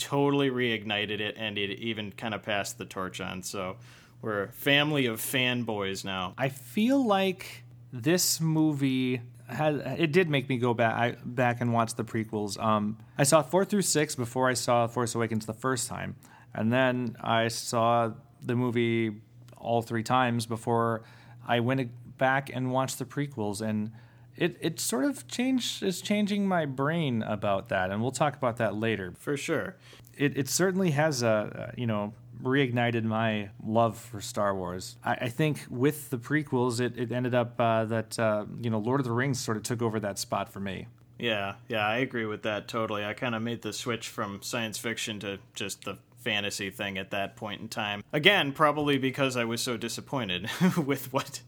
totally 0.00 0.50
reignited 0.50 1.20
it 1.20 1.34
and 1.38 1.58
it 1.58 1.78
even 1.78 2.10
kind 2.12 2.34
of 2.34 2.42
passed 2.42 2.78
the 2.78 2.84
torch 2.84 3.20
on 3.20 3.42
so 3.42 3.76
we're 4.22 4.44
a 4.44 4.48
family 4.52 5.06
of 5.06 5.20
fanboys 5.20 6.04
now 6.04 6.34
I 6.36 6.48
feel 6.48 7.04
like 7.04 7.64
this 7.92 8.40
movie 8.40 9.20
had 9.50 9.74
it 9.98 10.12
did 10.12 10.28
make 10.28 10.48
me 10.48 10.58
go 10.58 10.74
back 10.74 10.94
I, 10.94 11.16
back 11.24 11.60
and 11.60 11.72
watch 11.72 11.94
the 11.94 12.04
prequels. 12.04 12.62
Um, 12.62 12.98
I 13.18 13.24
saw 13.24 13.42
four 13.42 13.64
through 13.64 13.82
six 13.82 14.14
before 14.14 14.48
I 14.48 14.54
saw 14.54 14.86
Force 14.86 15.14
Awakens 15.14 15.46
the 15.46 15.54
first 15.54 15.88
time, 15.88 16.16
and 16.54 16.72
then 16.72 17.16
I 17.20 17.48
saw 17.48 18.12
the 18.42 18.54
movie 18.54 19.20
all 19.56 19.82
three 19.82 20.02
times 20.02 20.46
before 20.46 21.02
I 21.46 21.60
went 21.60 21.90
back 22.18 22.50
and 22.52 22.72
watched 22.72 22.98
the 22.98 23.04
prequels 23.04 23.60
and. 23.60 23.92
It, 24.40 24.56
it 24.60 24.80
sort 24.80 25.04
of 25.04 25.28
changed 25.28 25.82
is 25.82 26.00
changing 26.00 26.48
my 26.48 26.66
brain 26.66 27.22
about 27.22 27.68
that, 27.68 27.90
and 27.90 28.02
we'll 28.02 28.10
talk 28.10 28.36
about 28.36 28.56
that 28.56 28.74
later. 28.74 29.12
for 29.18 29.36
sure 29.36 29.76
It, 30.16 30.36
it 30.36 30.48
certainly 30.48 30.90
has 30.90 31.22
a 31.22 31.72
you 31.76 31.86
know 31.86 32.14
reignited 32.42 33.04
my 33.04 33.50
love 33.64 33.98
for 33.98 34.20
Star 34.20 34.54
Wars. 34.54 34.96
I, 35.04 35.12
I 35.12 35.28
think 35.28 35.66
with 35.68 36.10
the 36.10 36.16
prequels, 36.16 36.80
it, 36.80 36.98
it 36.98 37.12
ended 37.12 37.34
up 37.34 37.60
uh, 37.60 37.84
that 37.84 38.18
uh, 38.18 38.46
you 38.60 38.70
know 38.70 38.78
Lord 38.78 39.00
of 39.00 39.04
the 39.04 39.12
Rings 39.12 39.38
sort 39.38 39.56
of 39.56 39.62
took 39.62 39.82
over 39.82 40.00
that 40.00 40.18
spot 40.18 40.52
for 40.52 40.60
me. 40.60 40.86
Yeah, 41.18 41.56
yeah, 41.68 41.86
I 41.86 41.98
agree 41.98 42.24
with 42.24 42.42
that 42.44 42.66
totally. 42.66 43.04
I 43.04 43.12
kind 43.12 43.34
of 43.34 43.42
made 43.42 43.60
the 43.60 43.74
switch 43.74 44.08
from 44.08 44.40
science 44.40 44.78
fiction 44.78 45.20
to 45.20 45.38
just 45.54 45.84
the 45.84 45.98
fantasy 46.20 46.70
thing 46.70 46.96
at 46.98 47.10
that 47.10 47.36
point 47.36 47.60
in 47.60 47.68
time. 47.68 48.02
Again, 48.12 48.52
probably 48.52 48.96
because 48.98 49.36
I 49.36 49.44
was 49.44 49.60
so 49.60 49.76
disappointed 49.76 50.48
with 50.76 51.12
what 51.12 51.40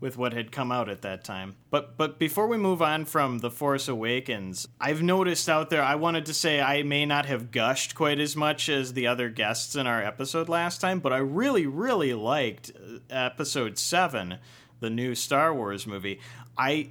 with 0.00 0.16
what 0.16 0.32
had 0.32 0.50
come 0.50 0.72
out 0.72 0.88
at 0.88 1.02
that 1.02 1.22
time. 1.22 1.56
But 1.70 1.96
but 1.96 2.18
before 2.18 2.46
we 2.46 2.56
move 2.56 2.82
on 2.82 3.04
from 3.04 3.38
The 3.38 3.50
Force 3.50 3.86
Awakens, 3.86 4.66
I've 4.80 5.02
noticed 5.02 5.48
out 5.48 5.70
there 5.70 5.82
I 5.82 5.94
wanted 5.94 6.26
to 6.26 6.34
say 6.34 6.60
I 6.60 6.82
may 6.82 7.06
not 7.06 7.26
have 7.26 7.50
gushed 7.50 7.94
quite 7.94 8.18
as 8.18 8.34
much 8.34 8.68
as 8.68 8.94
the 8.94 9.06
other 9.06 9.28
guests 9.28 9.76
in 9.76 9.86
our 9.86 10.02
episode 10.02 10.48
last 10.48 10.80
time, 10.80 11.00
but 11.00 11.12
I 11.12 11.18
really 11.18 11.66
really 11.66 12.14
liked 12.14 12.72
uh, 12.74 12.98
episode 13.10 13.78
7, 13.78 14.38
the 14.80 14.90
new 14.90 15.14
Star 15.14 15.54
Wars 15.54 15.86
movie. 15.86 16.20
I 16.56 16.90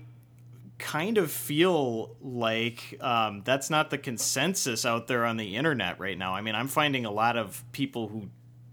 kind 0.78 1.18
of 1.18 1.30
feel 1.30 2.16
like 2.22 2.98
um, 3.02 3.42
that's 3.44 3.70
not 3.70 3.90
the 3.90 3.98
consensus 3.98 4.86
out 4.86 5.08
there 5.08 5.26
on 5.26 5.38
the 5.38 5.56
internet 5.56 6.00
right 6.00 6.18
now. 6.18 6.34
I 6.34 6.42
mean, 6.42 6.56
I'm 6.56 6.70
finding 6.70 7.06
a 7.06 7.12
lot 7.12 7.36
of 7.38 7.64
people 7.74 8.08
who 8.08 8.30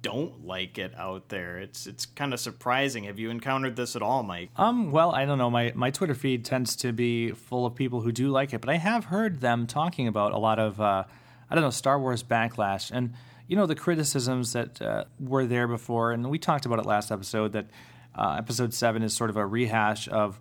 don't 0.06 0.46
like 0.46 0.78
it 0.78 0.94
out 0.96 1.30
there. 1.30 1.58
It's 1.58 1.88
it's 1.88 2.06
kind 2.06 2.32
of 2.32 2.38
surprising. 2.38 3.04
Have 3.04 3.18
you 3.18 3.28
encountered 3.28 3.74
this 3.74 3.96
at 3.96 4.02
all, 4.02 4.22
Mike? 4.22 4.50
Um, 4.54 4.92
well, 4.92 5.12
I 5.12 5.24
don't 5.24 5.36
know. 5.36 5.50
My 5.50 5.72
my 5.74 5.90
Twitter 5.90 6.14
feed 6.14 6.44
tends 6.44 6.76
to 6.76 6.92
be 6.92 7.32
full 7.32 7.66
of 7.66 7.74
people 7.74 8.02
who 8.02 8.12
do 8.12 8.28
like 8.28 8.52
it, 8.52 8.60
but 8.60 8.70
I 8.70 8.76
have 8.76 9.06
heard 9.06 9.40
them 9.40 9.66
talking 9.66 10.06
about 10.06 10.30
a 10.30 10.38
lot 10.38 10.60
of 10.60 10.80
uh, 10.80 11.02
I 11.50 11.54
don't 11.56 11.64
know 11.64 11.70
Star 11.70 11.98
Wars 11.98 12.22
backlash 12.22 12.92
and 12.92 13.14
you 13.48 13.56
know 13.56 13.66
the 13.66 13.74
criticisms 13.74 14.52
that 14.52 14.80
uh, 14.80 15.04
were 15.18 15.44
there 15.44 15.66
before, 15.66 16.12
and 16.12 16.30
we 16.30 16.38
talked 16.38 16.66
about 16.66 16.78
it 16.78 16.86
last 16.86 17.10
episode 17.10 17.50
that 17.52 17.66
uh, 18.14 18.36
episode 18.38 18.72
seven 18.72 19.02
is 19.02 19.12
sort 19.12 19.28
of 19.28 19.36
a 19.36 19.44
rehash 19.44 20.06
of 20.06 20.38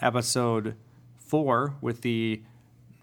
episode 0.00 0.74
four 1.18 1.74
with 1.82 2.00
the 2.00 2.40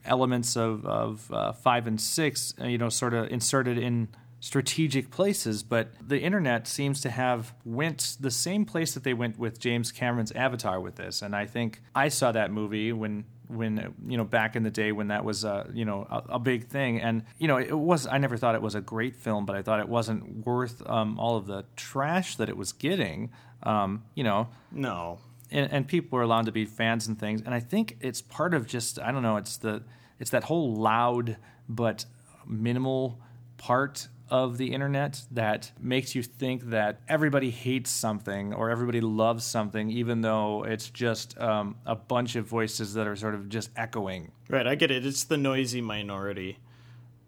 elements 0.05 0.57
of 0.57 0.87
of 0.87 1.31
uh, 1.31 1.51
five 1.51 1.85
and 1.85 2.01
six, 2.01 2.55
you 2.63 2.79
know, 2.79 2.89
sort 2.89 3.13
of 3.13 3.31
inserted 3.31 3.77
in 3.77 4.07
strategic 4.39 5.11
places. 5.11 5.63
But 5.63 5.89
the 6.05 6.19
internet 6.19 6.67
seems 6.67 7.01
to 7.01 7.09
have 7.09 7.53
went 7.65 8.17
the 8.19 8.31
same 8.31 8.65
place 8.65 8.93
that 8.93 9.03
they 9.03 9.13
went 9.13 9.37
with 9.37 9.59
James 9.59 9.91
Cameron's 9.91 10.31
Avatar 10.31 10.79
with 10.79 10.95
this, 10.95 11.21
and 11.21 11.35
I 11.35 11.45
think 11.45 11.81
I 11.95 12.09
saw 12.09 12.31
that 12.31 12.51
movie 12.51 12.91
when 12.93 13.25
when 13.47 13.95
you 14.07 14.15
know 14.15 14.23
back 14.23 14.55
in 14.55 14.61
the 14.61 14.69
day 14.69 14.91
when 14.91 15.07
that 15.07 15.25
was 15.25 15.43
uh, 15.43 15.67
you 15.73 15.83
know 15.83 16.05
a, 16.09 16.35
a 16.35 16.39
big 16.39 16.67
thing 16.67 17.01
and 17.01 17.23
you 17.39 17.47
know 17.47 17.57
it 17.57 17.75
was 17.75 18.05
I 18.05 18.19
never 18.19 18.37
thought 18.37 18.53
it 18.53 18.61
was 18.61 18.75
a 18.75 18.81
great 18.81 19.15
film 19.15 19.47
but 19.47 19.55
I 19.55 19.63
thought 19.63 19.79
it 19.79 19.89
wasn't 19.89 20.45
worth 20.45 20.87
um, 20.87 21.17
all 21.19 21.35
of 21.35 21.47
the 21.47 21.65
trash 21.75 22.35
that 22.35 22.47
it 22.47 22.55
was 22.55 22.73
getting 22.73 23.31
um, 23.63 24.03
you 24.13 24.23
know 24.23 24.49
No. 24.71 25.17
and, 25.49 25.67
and 25.73 25.87
people 25.87 26.17
were 26.17 26.21
allowed 26.21 26.45
to 26.45 26.51
be 26.51 26.65
fans 26.65 27.07
and 27.07 27.19
things. 27.19 27.41
And 27.43 27.55
I 27.55 27.59
think 27.59 27.97
it's 28.01 28.21
part 28.21 28.53
of 28.53 28.67
just 28.67 28.99
I 28.99 29.11
don't 29.11 29.23
know. 29.23 29.37
It's 29.37 29.57
the 29.57 29.81
it's 30.19 30.29
that 30.29 30.43
whole 30.43 30.75
loud 30.75 31.37
but 31.67 32.05
minimal 32.45 33.19
part 33.57 34.07
of 34.29 34.57
the 34.57 34.73
internet 34.73 35.21
that 35.31 35.71
makes 35.79 36.15
you 36.15 36.23
think 36.23 36.69
that 36.69 37.01
everybody 37.07 37.49
hates 37.49 37.89
something 37.89 38.53
or 38.53 38.69
everybody 38.69 39.01
loves 39.01 39.43
something, 39.43 39.89
even 39.89 40.21
though 40.21 40.63
it's 40.63 40.89
just 40.89 41.37
um, 41.39 41.75
a 41.85 41.95
bunch 41.95 42.35
of 42.35 42.45
voices 42.45 42.93
that 42.93 43.07
are 43.07 43.15
sort 43.15 43.35
of 43.35 43.49
just 43.49 43.69
echoing. 43.75 44.31
Right, 44.49 44.67
I 44.67 44.75
get 44.75 44.91
it. 44.91 45.05
It's 45.05 45.23
the 45.23 45.37
noisy 45.37 45.81
minority. 45.81 46.59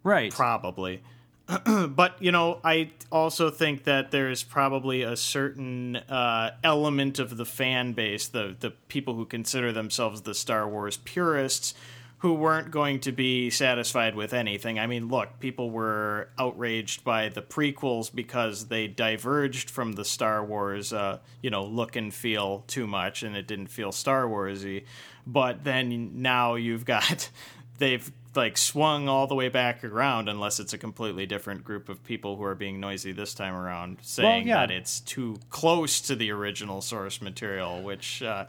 Right. 0.04 0.32
probably. 0.32 1.02
but 1.88 2.22
you 2.22 2.32
know, 2.32 2.60
I 2.64 2.92
also 3.10 3.50
think 3.50 3.84
that 3.84 4.10
there's 4.10 4.42
probably 4.42 5.02
a 5.02 5.16
certain 5.16 5.96
uh, 5.96 6.52
element 6.62 7.18
of 7.18 7.36
the 7.36 7.44
fan 7.44 7.92
base, 7.92 8.28
the 8.28 8.56
the 8.58 8.70
people 8.88 9.14
who 9.14 9.26
consider 9.26 9.72
themselves 9.72 10.22
the 10.22 10.34
Star 10.34 10.68
Wars 10.68 10.98
purists, 10.98 11.74
who 12.22 12.34
weren't 12.34 12.70
going 12.70 13.00
to 13.00 13.10
be 13.10 13.50
satisfied 13.50 14.14
with 14.14 14.32
anything. 14.32 14.78
I 14.78 14.86
mean, 14.86 15.08
look, 15.08 15.40
people 15.40 15.70
were 15.70 16.28
outraged 16.38 17.02
by 17.02 17.28
the 17.28 17.42
prequels 17.42 18.14
because 18.14 18.68
they 18.68 18.86
diverged 18.86 19.68
from 19.68 19.94
the 19.94 20.04
Star 20.04 20.44
Wars, 20.44 20.92
uh, 20.92 21.18
you 21.42 21.50
know, 21.50 21.64
look 21.64 21.96
and 21.96 22.14
feel 22.14 22.62
too 22.68 22.86
much, 22.86 23.24
and 23.24 23.36
it 23.36 23.48
didn't 23.48 23.66
feel 23.66 23.90
Star 23.90 24.26
Warsy. 24.26 24.84
But 25.26 25.64
then 25.64 26.22
now 26.22 26.54
you've 26.54 26.84
got 26.84 27.28
they've 27.78 28.12
like 28.36 28.56
swung 28.56 29.08
all 29.08 29.26
the 29.26 29.34
way 29.34 29.48
back 29.48 29.82
around 29.82 30.28
unless 30.28 30.60
it's 30.60 30.72
a 30.72 30.78
completely 30.78 31.26
different 31.26 31.64
group 31.64 31.88
of 31.88 32.04
people 32.04 32.36
who 32.36 32.44
are 32.44 32.54
being 32.54 32.78
noisy 32.78 33.10
this 33.10 33.34
time 33.34 33.54
around 33.54 33.98
saying 34.00 34.46
yeah. 34.46 34.60
that 34.60 34.70
it's 34.70 35.00
too 35.00 35.36
close 35.50 36.00
to 36.00 36.14
the 36.14 36.30
original 36.30 36.80
source 36.80 37.20
material 37.20 37.82
which 37.82 38.22
uh, 38.22 38.46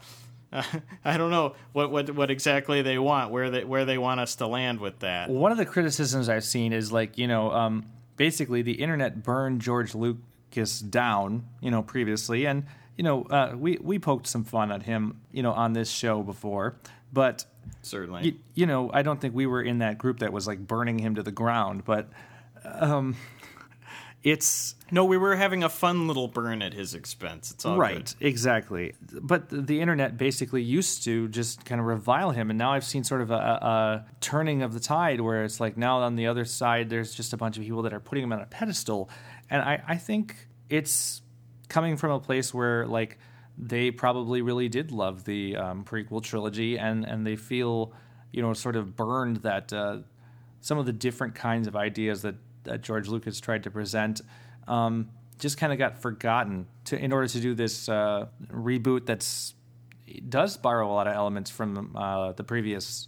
I 1.05 1.17
don't 1.17 1.31
know 1.31 1.55
what, 1.71 1.91
what 1.91 2.09
what 2.11 2.29
exactly 2.29 2.81
they 2.81 2.97
want 2.97 3.31
where 3.31 3.49
they 3.49 3.63
where 3.63 3.85
they 3.85 3.97
want 3.97 4.19
us 4.19 4.35
to 4.35 4.47
land 4.47 4.79
with 4.79 4.99
that 4.99 5.29
One 5.29 5.51
of 5.51 5.57
the 5.57 5.65
criticisms 5.65 6.29
I've 6.29 6.43
seen 6.43 6.73
is 6.73 6.91
like, 6.91 7.17
you 7.17 7.27
know, 7.27 7.51
um, 7.51 7.85
basically 8.17 8.61
the 8.61 8.73
internet 8.73 9.23
burned 9.23 9.61
George 9.61 9.95
Lucas 9.95 10.79
down, 10.79 11.45
you 11.61 11.71
know, 11.71 11.81
previously. 11.81 12.45
And, 12.45 12.65
you 12.97 13.03
know, 13.03 13.23
uh, 13.23 13.53
we, 13.57 13.77
we 13.81 13.99
poked 13.99 14.27
some 14.27 14.43
fun 14.43 14.71
at 14.71 14.83
him, 14.83 15.19
you 15.31 15.43
know, 15.43 15.51
on 15.51 15.73
this 15.73 15.89
show 15.89 16.21
before. 16.21 16.75
But, 17.11 17.45
certainly 17.81 18.23
you, 18.23 18.33
you 18.53 18.65
know, 18.65 18.89
I 18.93 19.01
don't 19.01 19.19
think 19.19 19.35
we 19.35 19.45
were 19.45 19.61
in 19.61 19.79
that 19.79 19.97
group 19.97 20.19
that 20.19 20.31
was 20.33 20.47
like 20.47 20.59
burning 20.59 20.99
him 20.99 21.15
to 21.15 21.23
the 21.23 21.31
ground. 21.31 21.85
But 21.85 22.09
um, 22.63 23.15
it's 24.23 24.75
no 24.89 25.03
we 25.03 25.17
were 25.17 25.35
having 25.35 25.63
a 25.63 25.69
fun 25.69 26.07
little 26.07 26.27
burn 26.27 26.61
at 26.61 26.73
his 26.73 26.93
expense 26.93 27.51
it's 27.51 27.65
all 27.65 27.77
right, 27.77 28.15
good. 28.19 28.27
exactly. 28.27 28.93
But 29.21 29.49
the, 29.49 29.81
internet 29.81 30.17
basically 30.17 30.63
used 30.63 31.03
to 31.03 31.27
just 31.27 31.65
kind 31.65 31.81
of 31.81 31.87
revile 31.87 32.31
him, 32.31 32.49
and 32.49 32.57
now 32.57 32.71
I've 32.71 32.85
seen 32.85 33.03
sort 33.03 33.21
of 33.21 33.31
a, 33.31 33.35
a, 33.35 33.37
a 33.37 34.05
turning 34.21 34.61
of 34.61 34.73
the 34.73 34.79
tide 34.79 35.19
where 35.19 35.43
it's 35.43 35.59
like 35.59 35.77
now 35.77 35.99
on 35.99 36.15
the 36.15 36.27
other 36.27 36.45
side, 36.45 36.89
there's 36.89 37.13
just 37.13 37.33
a 37.33 37.37
bunch 37.37 37.57
of 37.57 37.63
people 37.63 37.81
that 37.81 37.93
are 37.93 37.99
putting 37.99 38.23
him 38.23 38.31
on 38.31 38.39
a 38.39 38.45
pedestal, 38.45 39.09
and 39.49 39.61
I, 39.61 39.83
I 39.87 39.97
think 39.97 40.47
it's 40.69 41.21
coming 41.67 41.97
from 41.97 42.11
a 42.11 42.19
place 42.19 42.53
where 42.53 42.87
like 42.87 43.17
they 43.57 43.91
probably 43.91 44.41
really 44.41 44.69
did 44.69 44.91
love 44.91 45.25
the 45.25 45.57
um, 45.57 45.83
prequel 45.83 46.23
trilogy, 46.23 46.77
and 46.77 47.03
and 47.03 47.27
they 47.27 47.35
feel 47.35 47.93
you 48.31 48.41
know 48.41 48.53
sort 48.53 48.75
of 48.75 48.95
burned 48.95 49.37
that 49.37 49.73
uh, 49.73 49.97
some 50.61 50.77
of 50.77 50.85
the 50.85 50.93
different 50.93 51.35
kinds 51.35 51.67
of 51.67 51.75
ideas 51.75 52.21
that, 52.21 52.35
that 52.63 52.81
George 52.81 53.07
Lucas 53.07 53.39
tried 53.39 53.63
to 53.63 53.71
present 53.71 54.21
um, 54.67 55.09
just 55.39 55.57
kind 55.57 55.73
of 55.73 55.79
got 55.79 56.01
forgotten 56.01 56.67
to 56.85 56.97
in 56.97 57.11
order 57.11 57.27
to 57.27 57.39
do 57.39 57.53
this 57.53 57.89
uh, 57.89 58.27
reboot 58.51 59.05
that's 59.05 59.53
does 60.29 60.57
borrow 60.57 60.89
a 60.89 60.93
lot 60.93 61.07
of 61.07 61.13
elements 61.13 61.49
from 61.49 61.95
uh, 61.95 62.31
the 62.33 62.43
previous 62.43 63.07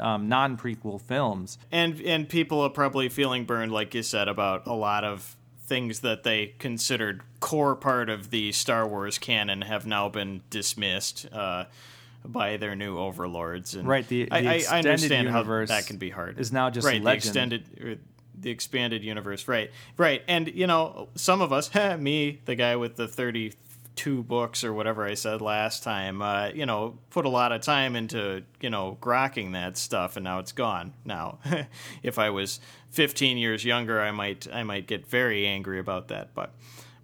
um, 0.00 0.28
non 0.28 0.56
prequel 0.56 1.00
films. 1.00 1.58
and 1.70 2.00
and 2.02 2.28
people 2.28 2.60
are 2.60 2.70
probably 2.70 3.08
feeling 3.08 3.44
burned 3.44 3.72
like 3.72 3.94
you 3.94 4.02
said 4.02 4.28
about 4.28 4.66
a 4.66 4.72
lot 4.74 5.04
of 5.04 5.36
things 5.64 6.00
that 6.00 6.22
they 6.24 6.48
considered 6.58 7.22
core 7.40 7.74
part 7.76 8.10
of 8.10 8.30
the 8.30 8.52
Star 8.52 8.86
Wars 8.86 9.16
canon 9.18 9.62
have 9.62 9.86
now 9.86 10.08
been 10.08 10.42
dismissed 10.50 11.26
uh, 11.32 11.64
by 12.24 12.56
their 12.58 12.74
new 12.76 12.98
overlords 12.98 13.74
and 13.74 13.88
Right, 13.88 14.06
the- 14.06 14.24
the 14.26 14.32
I, 14.32 14.38
I- 14.38 14.42
I 14.42 14.54
extended 14.56 14.90
understand 14.92 15.26
universe 15.28 15.70
how 15.70 15.76
that 15.76 15.86
can 15.86 15.96
be 15.96 16.10
hard 16.10 16.38
is 16.38 16.52
now 16.52 16.68
just 16.68 16.86
right 16.86 17.02
legend. 17.02 17.04
the 17.06 17.54
extended 17.56 17.64
er, 17.82 17.96
the 18.42 18.50
expanded 18.50 19.02
universe, 19.02 19.48
right? 19.48 19.70
Right, 19.96 20.22
and 20.28 20.48
you 20.48 20.66
know, 20.66 21.08
some 21.14 21.40
of 21.40 21.52
us, 21.52 21.70
me, 21.98 22.40
the 22.44 22.54
guy 22.54 22.76
with 22.76 22.96
the 22.96 23.08
thirty-two 23.08 24.22
books 24.24 24.64
or 24.64 24.72
whatever 24.72 25.04
I 25.04 25.14
said 25.14 25.40
last 25.40 25.82
time, 25.82 26.20
uh, 26.20 26.48
you 26.48 26.66
know, 26.66 26.98
put 27.10 27.24
a 27.24 27.28
lot 27.28 27.52
of 27.52 27.62
time 27.62 27.96
into 27.96 28.42
you 28.60 28.70
know 28.70 28.98
grokking 29.00 29.52
that 29.52 29.76
stuff, 29.78 30.16
and 30.16 30.24
now 30.24 30.38
it's 30.38 30.52
gone. 30.52 30.92
Now, 31.04 31.38
if 32.02 32.18
I 32.18 32.30
was 32.30 32.60
fifteen 32.90 33.38
years 33.38 33.64
younger, 33.64 34.00
I 34.00 34.10
might 34.10 34.46
I 34.52 34.62
might 34.62 34.86
get 34.86 35.06
very 35.06 35.46
angry 35.46 35.78
about 35.78 36.08
that, 36.08 36.34
but. 36.34 36.52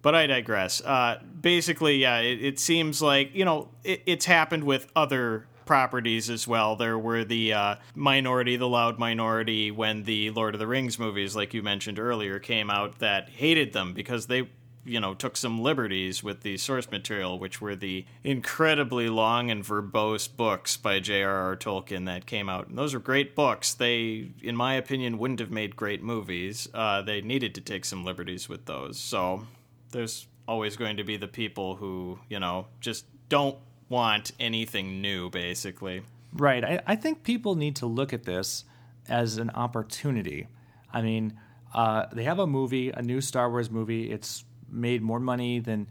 But 0.01 0.15
I 0.15 0.27
digress. 0.27 0.79
Uh, 0.79 1.19
basically, 1.41 1.97
yeah, 1.97 2.19
it, 2.19 2.41
it 2.41 2.57
seems 2.57 3.01
like 3.01 3.35
you 3.35 3.43
know 3.43 3.67
it, 3.83 4.01
it's 4.05 4.23
happened 4.23 4.63
with 4.63 4.89
other 4.95 5.45
properties 5.69 6.31
as 6.31 6.47
well. 6.47 6.75
There 6.75 6.97
were 6.97 7.23
the 7.23 7.53
uh, 7.53 7.75
minority, 7.93 8.57
the 8.57 8.67
loud 8.67 8.97
minority, 8.97 9.69
when 9.69 10.01
the 10.01 10.31
Lord 10.31 10.55
of 10.55 10.59
the 10.59 10.65
Rings 10.65 10.97
movies, 10.97 11.35
like 11.35 11.53
you 11.53 11.61
mentioned 11.61 11.99
earlier, 11.99 12.39
came 12.39 12.71
out 12.71 12.97
that 12.97 13.29
hated 13.29 13.71
them 13.71 13.93
because 13.93 14.25
they 14.25 14.49
you 14.83 14.99
know 14.99 15.13
took 15.13 15.37
some 15.37 15.61
liberties 15.61 16.23
with 16.23 16.41
the 16.41 16.57
source 16.57 16.89
material 16.89 17.37
which 17.37 17.61
were 17.61 17.75
the 17.75 18.03
incredibly 18.23 19.09
long 19.09 19.51
and 19.51 19.63
verbose 19.63 20.27
books 20.35 20.75
by 20.75 20.99
J.R.R. 20.99 21.55
Tolkien 21.55 22.07
that 22.07 22.25
came 22.25 22.49
out 22.49 22.69
and 22.69 22.75
those 22.77 22.95
are 22.95 22.99
great 22.99 23.35
books 23.35 23.73
they 23.75 24.31
in 24.41 24.55
my 24.55 24.73
opinion 24.73 25.19
wouldn't 25.19 25.41
have 25.41 25.51
made 25.51 25.75
great 25.75 26.01
movies 26.01 26.67
uh, 26.73 27.03
they 27.03 27.21
needed 27.21 27.53
to 27.55 27.61
take 27.61 27.83
some 27.83 28.05
liberties 28.05 28.47
with 28.47 28.65
those 28.65 28.97
so 28.97 29.45
there's 29.91 30.27
always 30.47 30.77
going 30.77 30.95
to 30.95 31.03
be 31.03 31.17
the 31.17 31.27
people 31.27 31.75
who 31.75 32.17
you 32.29 32.39
know 32.39 32.65
just 32.79 33.05
don't 33.27 33.57
want 33.89 34.31
anything 34.39 35.01
new 35.01 35.29
basically 35.29 36.03
Right. 36.33 36.63
I, 36.63 36.81
I 36.85 36.95
think 36.95 37.23
people 37.23 37.55
need 37.55 37.75
to 37.77 37.85
look 37.85 38.13
at 38.13 38.23
this 38.23 38.65
as 39.07 39.37
an 39.37 39.49
opportunity. 39.51 40.47
I 40.93 41.01
mean, 41.01 41.39
uh, 41.73 42.05
they 42.11 42.23
have 42.23 42.39
a 42.39 42.47
movie, 42.47 42.89
a 42.91 43.01
new 43.01 43.21
Star 43.21 43.49
Wars 43.49 43.69
movie. 43.69 44.11
It's 44.11 44.43
made 44.69 45.01
more 45.01 45.19
money 45.19 45.59
than 45.59 45.87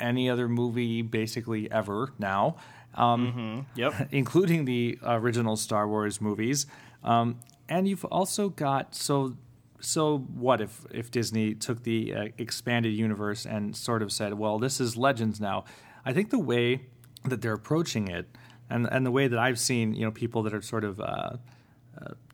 any 0.00 0.28
other 0.30 0.48
movie 0.48 1.02
basically 1.02 1.70
ever 1.70 2.12
now, 2.18 2.56
um, 2.94 3.66
yep 3.74 4.08
including 4.12 4.64
the 4.64 4.98
original 5.02 5.56
Star 5.56 5.88
Wars 5.88 6.20
movies. 6.20 6.66
Um, 7.02 7.40
and 7.68 7.88
you've 7.88 8.04
also 8.06 8.48
got 8.48 8.94
so 8.94 9.36
so 9.80 10.18
what 10.18 10.60
if 10.60 10.86
if 10.90 11.10
Disney 11.10 11.54
took 11.54 11.82
the 11.82 12.14
uh, 12.14 12.28
expanded 12.38 12.92
universe 12.94 13.44
and 13.44 13.74
sort 13.74 14.02
of 14.02 14.12
said, 14.12 14.34
well, 14.34 14.58
this 14.58 14.80
is 14.80 14.96
Legends 14.96 15.40
now. 15.40 15.64
I 16.04 16.12
think 16.12 16.30
the 16.30 16.38
way 16.38 16.82
that 17.24 17.42
they're 17.42 17.52
approaching 17.54 18.08
it, 18.08 18.26
and 18.70 18.86
and 18.90 19.04
the 19.06 19.10
way 19.10 19.28
that 19.28 19.38
I've 19.38 19.58
seen, 19.58 19.94
you 19.94 20.04
know, 20.04 20.10
people 20.10 20.42
that 20.44 20.54
are 20.54 20.62
sort 20.62 20.84
of 20.84 21.00
uh, 21.00 21.04
uh, 21.04 21.36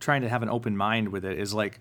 trying 0.00 0.22
to 0.22 0.28
have 0.28 0.42
an 0.42 0.48
open 0.50 0.76
mind 0.76 1.08
with 1.08 1.24
it 1.24 1.38
is 1.38 1.54
like, 1.54 1.80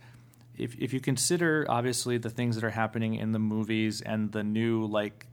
if 0.57 0.75
if 0.79 0.93
you 0.93 1.00
consider 1.00 1.65
obviously 1.69 2.17
the 2.17 2.29
things 2.29 2.55
that 2.55 2.63
are 2.63 2.69
happening 2.72 3.15
in 3.15 3.31
the 3.31 3.39
movies 3.39 4.01
and 4.01 4.31
the 4.31 4.43
new 4.43 4.86
like 4.86 5.27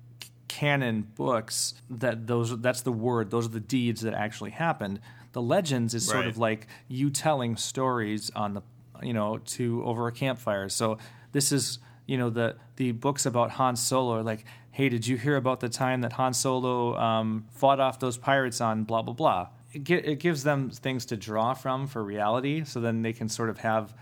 canon 0.49 1.03
books 1.15 1.75
that 1.89 2.27
those 2.27 2.59
that's 2.61 2.81
the 2.83 2.91
word 2.91 3.31
those 3.31 3.47
are 3.47 3.51
the 3.51 3.61
deeds 3.61 4.01
that 4.03 4.15
actually 4.15 4.51
happened. 4.51 5.01
The 5.33 5.41
legends 5.43 5.95
is 5.95 6.05
sort 6.07 6.17
Right. 6.25 6.27
of 6.27 6.39
like 6.39 6.67
you 6.89 7.09
telling 7.11 7.57
stories 7.57 8.31
on 8.35 8.55
the 8.55 8.63
you 9.03 9.13
know 9.13 9.39
to 9.39 9.85
over 9.85 10.09
a 10.09 10.13
campfire. 10.13 10.69
So 10.69 10.99
this 11.33 11.53
is 11.53 11.79
you 12.07 12.19
know 12.19 12.31
the 12.31 12.57
the 12.77 12.91
books 12.93 13.27
about 13.27 13.53
Han 13.53 13.77
Solo 13.77 14.17
are 14.17 14.23
like 14.25 14.45
hey 14.81 14.89
did 14.89 15.07
you 15.07 15.17
hear 15.19 15.37
about 15.37 15.61
the 15.61 15.69
time 15.69 16.01
that 16.01 16.13
Han 16.15 16.33
Solo 16.33 16.97
um, 16.97 17.45
fought 17.51 17.81
off 17.81 17.99
those 17.99 18.17
pirates 18.17 18.61
on 18.63 18.85
blah 18.85 19.03
blah 19.03 19.13
blah 19.15 19.49
it, 19.73 19.85
gi- 19.85 19.95
it 20.13 20.19
gives 20.21 20.43
them 20.43 20.71
things 20.71 21.05
to 21.07 21.17
draw 21.17 21.53
from 21.55 21.87
for 21.87 22.03
reality 22.03 22.65
so 22.65 22.81
then 22.81 23.03
they 23.03 23.13
can 23.13 23.29
sort 23.29 23.51
of 23.51 23.59
have 23.59 23.95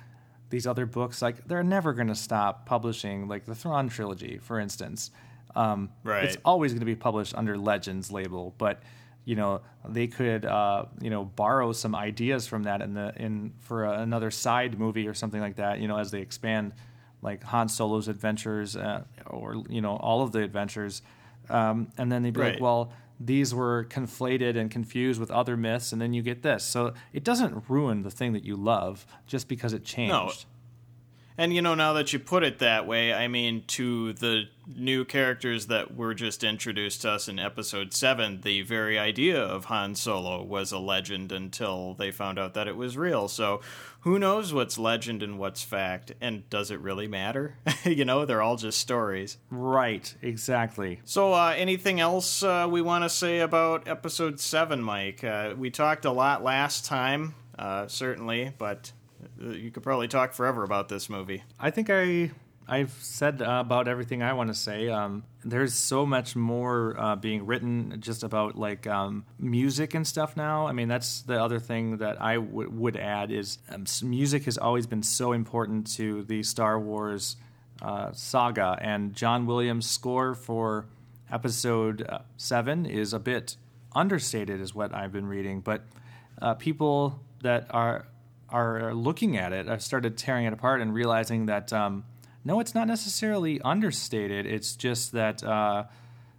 these 0.51 0.67
other 0.67 0.87
books 0.87 1.21
like 1.21 1.47
they're 1.49 1.65
never 1.65 1.93
going 1.93 2.07
to 2.09 2.15
stop 2.15 2.65
publishing 2.65 3.27
like 3.29 3.45
the 3.45 3.55
Thrawn 3.55 3.89
trilogy 3.89 4.39
for 4.39 4.59
instance 4.61 5.11
um, 5.57 5.91
Right. 6.05 6.25
it's 6.25 6.37
always 6.45 6.73
going 6.73 6.81
to 6.81 6.87
be 6.87 6.95
published 6.95 7.35
under 7.35 7.59
Legends 7.59 8.13
label, 8.13 8.55
but 8.59 8.83
you 9.25 9.35
know 9.35 9.61
they 9.89 10.07
could 10.07 10.45
uh, 10.45 10.85
you 11.01 11.11
know 11.11 11.25
borrow 11.25 11.73
some 11.73 11.95
ideas 11.95 12.47
from 12.47 12.63
that 12.65 12.81
in 12.83 12.95
the 12.95 13.13
in 13.17 13.53
for 13.61 13.85
a, 13.85 14.01
another 14.03 14.31
side 14.31 14.79
movie 14.79 15.09
or 15.09 15.15
something 15.15 15.41
like 15.41 15.57
that. 15.57 15.81
You 15.81 15.89
know, 15.89 15.99
as 15.99 16.11
they 16.11 16.21
expand 16.21 16.73
like 17.23 17.43
Han 17.45 17.69
Solo's 17.69 18.09
adventures 18.09 18.77
uh, 18.77 19.05
or 19.27 19.63
you 19.69 19.81
know 19.81 19.97
all 19.97 20.23
of 20.23 20.33
the 20.33 20.43
adventures, 20.43 21.03
um, 21.51 21.93
and 21.99 22.11
then 22.11 22.23
they'd 22.23 22.35
be 22.35 22.41
like, 22.41 22.61
well. 22.61 22.93
These 23.21 23.53
were 23.53 23.85
conflated 23.91 24.57
and 24.57 24.71
confused 24.71 25.19
with 25.19 25.29
other 25.33 25.57
myths, 25.57 25.91
and 25.91 26.01
then 26.01 26.15
you 26.15 26.23
get 26.23 26.43
this. 26.43 26.63
So 26.63 26.95
it 27.13 27.25
doesn't 27.25 27.65
ruin 27.69 28.05
the 28.05 28.13
thing 28.13 28.33
that 28.33 28.45
you 28.45 28.55
love 28.55 29.05
just 29.27 29.49
because 29.49 29.73
it 29.73 29.85
changed. 29.85 30.13
No. 30.13 30.31
And 31.37 31.53
you 31.53 31.61
know, 31.61 31.75
now 31.75 31.95
that 31.95 32.13
you 32.13 32.21
put 32.21 32.45
it 32.45 32.61
that 32.61 32.87
way, 32.87 33.13
I 33.13 33.27
mean, 33.27 33.65
to 33.69 34.13
the 34.13 34.45
new 34.77 35.05
characters 35.05 35.67
that 35.67 35.95
were 35.95 36.15
just 36.15 36.45
introduced 36.45 37.03
to 37.03 37.11
us 37.11 37.29
in 37.29 37.39
episode 37.39 37.93
7, 37.95 38.43
the 38.43 38.63
very 38.63 38.99
idea 38.99 39.41
of 39.41 39.67
Han 39.67 39.95
Solo 39.95 40.43
was 40.43 40.73
a 40.73 40.79
legend 40.79 41.33
until 41.33 41.95
they 41.95 42.11
found 42.11 42.39
out 42.39 42.55
that 42.55 42.69
it 42.69 42.77
was 42.77 42.97
real. 42.97 43.29
So, 43.29 43.61
who 44.01 44.19
knows 44.19 44.53
what's 44.53 44.79
legend 44.79 45.23
and 45.23 45.39
what's 45.39 45.63
fact? 45.63 46.13
And 46.21 46.49
does 46.51 46.71
it 46.71 46.81
really 46.81 47.09
matter? 47.09 47.57
you 47.85 48.05
know, 48.05 48.25
they're 48.25 48.43
all 48.43 48.57
just 48.57 48.79
stories. 48.79 49.39
Right, 49.51 50.15
exactly. 50.23 51.01
So, 51.05 51.33
uh, 51.33 51.55
anything 51.57 52.01
else 52.01 52.43
uh, 52.43 52.67
we 52.71 52.83
want 52.83 53.05
to 53.05 53.09
say 53.09 53.41
about 53.41 53.89
episode 53.89 54.39
7, 54.41 54.83
Mike? 54.83 55.25
Uh, 55.25 55.55
we 55.57 55.71
talked 55.71 56.05
a 56.05 56.13
lot 56.13 56.43
last 56.43 56.85
time, 56.85 57.35
uh, 57.59 57.87
certainly, 57.87 58.53
but 58.59 58.93
uh, 59.43 59.51
you 59.51 59.71
could 59.71 59.83
probably 59.83 60.09
talk 60.09 60.33
forever 60.33 60.63
about 60.63 60.89
this 60.89 61.09
movie. 61.09 61.43
I 61.59 61.71
think 61.71 61.89
I 61.91 62.31
I've 62.71 62.93
said 63.01 63.41
uh, 63.41 63.63
about 63.65 63.89
everything 63.89 64.23
I 64.23 64.35
want 64.35 64.49
to 64.49 64.55
say. 64.55 64.91
Um, 64.91 65.25
there's 65.43 65.73
so 65.73 66.05
much 66.05 66.37
more 66.37 66.95
uh, 66.99 67.17
being 67.17 67.47
written 67.47 67.97
just 67.99 68.23
about 68.23 68.59
like 68.59 68.87
um, 68.87 69.25
music 69.39 69.95
and 69.95 70.07
stuff 70.07 70.37
now. 70.37 70.67
I 70.67 70.73
mean, 70.73 70.87
that's 70.87 71.23
the 71.23 71.43
other 71.43 71.59
thing 71.61 71.97
that 71.97 72.21
I 72.21 72.35
w- 72.35 72.69
would 72.71 72.99
add 72.99 73.31
is 73.31 73.59
um, 73.71 73.85
music 74.03 74.45
has 74.45 74.59
always 74.59 74.87
been 74.87 75.03
so 75.03 75.33
important 75.33 75.91
to 75.97 76.25
the 76.25 76.43
Star 76.43 76.79
Wars 76.79 77.37
uh, 77.81 78.13
saga, 78.13 78.79
and 78.83 79.15
John 79.15 79.47
Williams' 79.47 79.89
score 79.89 80.35
for 80.35 80.85
episode 81.33 82.07
uh, 82.07 82.19
seven 82.37 82.85
is 82.85 83.15
a 83.15 83.19
bit 83.19 83.57
understated, 83.95 84.61
is 84.61 84.75
what 84.75 84.95
I've 84.95 85.13
been 85.13 85.27
reading. 85.27 85.61
But 85.61 85.83
uh, 86.43 86.55
people 86.55 87.19
that 87.43 87.67
are 87.71 88.07
are 88.51 88.93
looking 88.95 89.37
at 89.37 89.53
it, 89.53 89.69
I've 89.69 89.83
started 89.83 90.19
tearing 90.19 90.45
it 90.45 90.53
apart 90.53 90.81
and 90.81 90.93
realizing 90.93 91.47
that 91.47 91.73
um, 91.73 92.05
no, 92.45 92.61
it's 92.61 92.75
not 92.75 92.87
necessarily 92.87 93.61
understated. 93.63 94.47
It's 94.47 94.77
just 94.77 95.13
that 95.13 95.43
uh, 95.43 95.85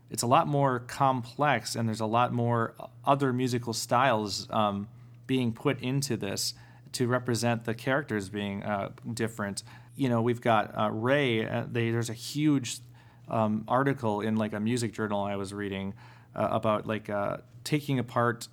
it's 0.10 0.24
a 0.24 0.28
lot 0.28 0.48
more 0.48 0.80
complex, 0.80 1.76
and 1.76 1.88
there's 1.88 2.00
a 2.00 2.06
lot 2.06 2.34
more 2.34 2.74
other 3.06 3.32
musical 3.32 3.74
styles 3.74 4.48
um, 4.50 4.88
being 5.28 5.54
put 5.54 5.80
into 5.82 6.18
this 6.18 6.54
to 6.94 7.08
represent 7.08 7.66
the 7.66 7.74
characters 7.74 8.30
being 8.30 8.64
uh, 8.64 8.90
different. 9.14 9.64
You 9.96 10.10
know, 10.10 10.22
we've 10.22 10.42
got 10.42 10.78
uh, 10.78 10.90
Rey. 10.90 11.48
Uh, 11.48 11.66
they, 11.72 11.92
there's 11.92 12.10
a 12.10 12.14
huge 12.14 12.80
um, 13.28 13.64
article 13.68 14.22
in 14.22 14.36
like 14.38 14.54
a 14.54 14.60
music 14.60 14.94
journal 14.94 15.24
I 15.24 15.36
was 15.36 15.54
reading 15.54 15.94
uh, 16.36 16.48
about 16.52 16.88
like 16.88 17.10
uh, 17.10 17.38
taking 17.64 18.00
apart 18.00 18.48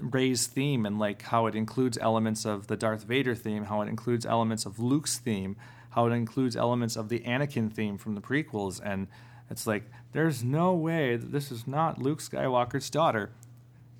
Rey's 0.00 0.46
theme 0.46 0.86
and 0.86 0.98
like 0.98 1.22
how 1.22 1.46
it 1.46 1.54
includes 1.54 1.98
elements 1.98 2.44
of 2.44 2.66
the 2.66 2.76
Darth 2.76 3.04
Vader 3.04 3.34
theme, 3.34 3.64
how 3.64 3.82
it 3.82 3.88
includes 3.88 4.24
elements 4.24 4.64
of 4.64 4.78
Luke's 4.78 5.18
theme, 5.18 5.56
how 5.96 6.06
it 6.06 6.12
includes 6.12 6.54
elements 6.54 6.94
of 6.94 7.08
the 7.08 7.18
Anakin 7.20 7.72
theme 7.72 7.98
from 7.98 8.14
the 8.14 8.20
prequels, 8.20 8.80
and 8.84 9.08
it's 9.50 9.66
like 9.66 9.82
there's 10.12 10.44
no 10.44 10.74
way 10.74 11.16
that 11.16 11.32
this 11.32 11.50
is 11.50 11.66
not 11.66 12.00
Luke 12.00 12.20
Skywalker's 12.20 12.88
daughter, 12.88 13.30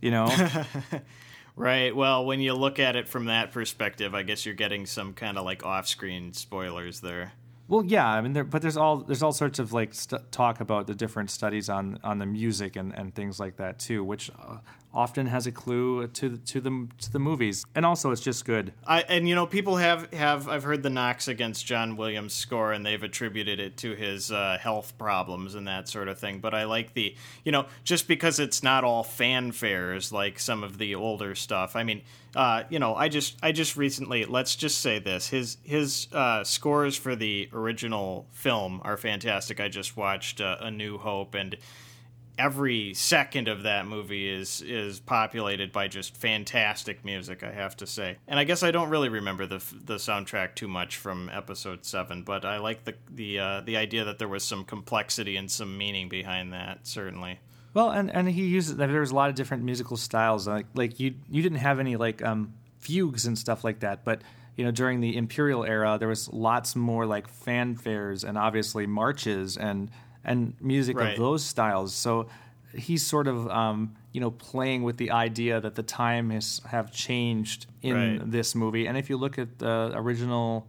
you 0.01 0.13
know? 0.13 0.29
Right. 1.59 1.97
Well, 1.97 2.27
when 2.27 2.41
you 2.41 2.53
look 2.53 2.79
at 2.79 2.97
it 2.97 3.09
from 3.09 3.25
that 3.25 3.51
perspective, 3.51 4.15
I 4.15 4.23
guess 4.25 4.45
you're 4.45 4.55
getting 4.55 4.85
some 4.85 5.15
kind 5.15 5.39
of 5.39 5.47
like 5.47 5.65
off-screen 5.65 6.35
spoilers 6.35 7.01
there. 7.01 7.33
Well, 7.67 7.83
yeah, 7.83 8.07
I 8.07 8.21
mean, 8.21 8.35
there, 8.35 8.45
but 8.45 8.61
there's 8.61 8.77
all 8.77 8.99
there's 8.99 9.23
all 9.23 9.33
sorts 9.33 9.59
of 9.59 9.73
like 9.73 9.95
st- 9.95 10.31
talk 10.31 10.61
about 10.61 10.87
the 10.87 10.95
different 10.95 11.31
studies 11.31 11.71
on 11.71 11.99
on 12.05 12.19
the 12.19 12.27
music 12.27 12.77
and, 12.77 12.93
and 12.95 13.15
things 13.15 13.41
like 13.41 13.57
that 13.57 13.79
too, 13.79 14.05
which 14.05 14.31
uh, 14.39 14.59
often 14.93 15.27
has 15.27 15.47
a 15.47 15.53
clue 15.53 16.07
to 16.09 16.37
to 16.39 16.61
the 16.61 16.89
to 16.99 17.13
the 17.13 17.19
movies, 17.19 17.65
and 17.75 17.85
also 17.85 18.11
it's 18.11 18.21
just 18.21 18.45
good. 18.45 18.73
I 18.87 19.03
and 19.03 19.29
you 19.29 19.35
know 19.35 19.47
people 19.47 19.77
have 19.77 20.13
have 20.13 20.49
I've 20.49 20.63
heard 20.63 20.83
the 20.83 20.91
knocks 20.91 21.29
against 21.29 21.67
John 21.67 21.97
Williams' 21.97 22.35
score 22.35 22.73
and 22.73 22.85
they've 22.85 23.03
attributed 23.03 23.61
it 23.61 23.77
to 23.79 23.95
his 23.95 24.33
uh, 24.33 24.59
health 24.61 24.97
problems 24.99 25.55
and 25.55 25.67
that 25.69 25.89
sort 25.89 26.09
of 26.09 26.19
thing. 26.19 26.41
But 26.41 26.55
I 26.55 26.65
like 26.65 26.95
the 26.95 27.15
you 27.45 27.53
know 27.53 27.67
just 27.85 28.09
because 28.09 28.39
it's 28.39 28.63
not 28.63 28.85
all 28.85 29.05
fanfares 29.05 30.13
like 30.13 30.39
some 30.39 30.65
of 30.65 30.79
the 30.79 30.95
older 30.95 31.35
stuff. 31.35 31.77
I 31.77 31.83
mean, 31.83 32.03
uh, 32.35 32.65
you 32.69 32.79
know, 32.79 32.95
I 32.95 33.09
just 33.09 33.37
I 33.43 33.53
just 33.53 33.77
recently 33.77 34.25
let's 34.25 34.57
just 34.57 34.79
say 34.79 34.99
this 34.99 35.29
his 35.29 35.59
his 35.63 36.09
uh, 36.13 36.45
scores 36.45 36.97
for 36.97 37.17
the 37.17 37.49
original 37.53 38.27
film 38.33 38.81
are 38.85 38.97
fantastic. 38.97 39.61
I 39.61 39.69
just 39.69 39.97
watched 39.97 40.41
uh, 40.41 40.57
A 40.61 40.71
New 40.71 40.99
Hope 40.99 41.35
and 41.35 41.57
every 42.39 42.93
second 42.95 43.49
of 43.49 43.63
that 43.63 43.87
movie 43.87 44.29
is 44.29 44.61
is 44.63 45.01
populated 45.01 45.73
by 45.73 45.89
just 45.89 46.17
fantastic 46.17 47.05
music 47.05 47.43
i 47.43 47.51
have 47.51 47.77
to 47.77 47.87
say 47.87 48.17
and 48.29 48.39
i 48.39 48.45
guess 48.45 48.63
i 48.63 48.71
don't 48.71 48.91
really 48.91 49.09
remember 49.09 49.47
the 49.47 49.63
the 49.85 49.95
soundtrack 49.95 50.55
too 50.55 50.69
much 50.69 50.97
from 50.97 51.31
episode 51.33 51.85
7 51.85 52.23
but 52.23 52.45
i 52.45 52.59
like 52.59 52.85
the 52.85 52.95
the 53.11 53.39
uh, 53.39 53.61
the 53.63 53.77
idea 53.77 54.05
that 54.05 54.19
there 54.19 54.29
was 54.29 54.45
some 54.45 54.65
complexity 54.65 55.37
and 55.37 55.51
some 55.51 55.79
meaning 55.79 56.09
behind 56.09 56.53
that 56.53 56.87
certainly 56.87 57.39
Well, 57.75 57.91
and 57.91 58.11
and 58.11 58.29
he 58.29 58.47
uses 58.47 58.77
there 58.77 59.01
was 59.01 59.11
a 59.11 59.15
lot 59.15 59.29
of 59.29 59.35
different 59.35 59.63
musical 59.65 59.97
styles. 59.97 60.47
Like 60.47 60.67
like 60.75 60.99
you 61.01 61.15
you 61.31 61.43
didn't 61.43 61.59
have 61.59 61.79
any 61.79 61.97
like 61.97 62.23
um, 62.23 62.55
fugues 62.81 63.27
and 63.27 63.39
stuff 63.39 63.65
like 63.65 63.81
that, 63.81 64.03
but 64.05 64.23
you 64.57 64.65
know 64.65 64.71
during 64.71 65.01
the 65.01 65.17
imperial 65.17 65.63
era 65.65 65.97
there 65.99 66.09
was 66.09 66.33
lots 66.33 66.75
more 66.75 67.05
like 67.05 67.27
fanfares 67.45 68.25
and 68.25 68.39
obviously 68.39 68.87
marches 68.87 69.57
and 69.59 69.91
and 70.27 70.53
music 70.61 70.97
Right. 70.99 71.13
of 71.13 71.19
those 71.19 71.43
styles. 71.45 71.95
So 71.95 72.29
he's 72.75 73.07
sort 73.07 73.27
of 73.29 73.49
um, 73.49 73.95
you 74.13 74.21
know 74.21 74.31
playing 74.33 74.83
with 74.83 74.99
the 74.99 75.11
idea 75.13 75.61
that 75.61 75.75
the 75.75 75.83
time 75.83 76.29
has 76.31 76.61
have 76.67 76.93
changed 76.93 77.67
in 77.81 77.95
Right. 77.95 78.31
this 78.31 78.55
movie. 78.55 78.87
And 78.87 78.99
if 78.99 79.09
you 79.09 79.17
look 79.17 79.39
at 79.39 79.59
the 79.59 79.93
original 79.95 80.67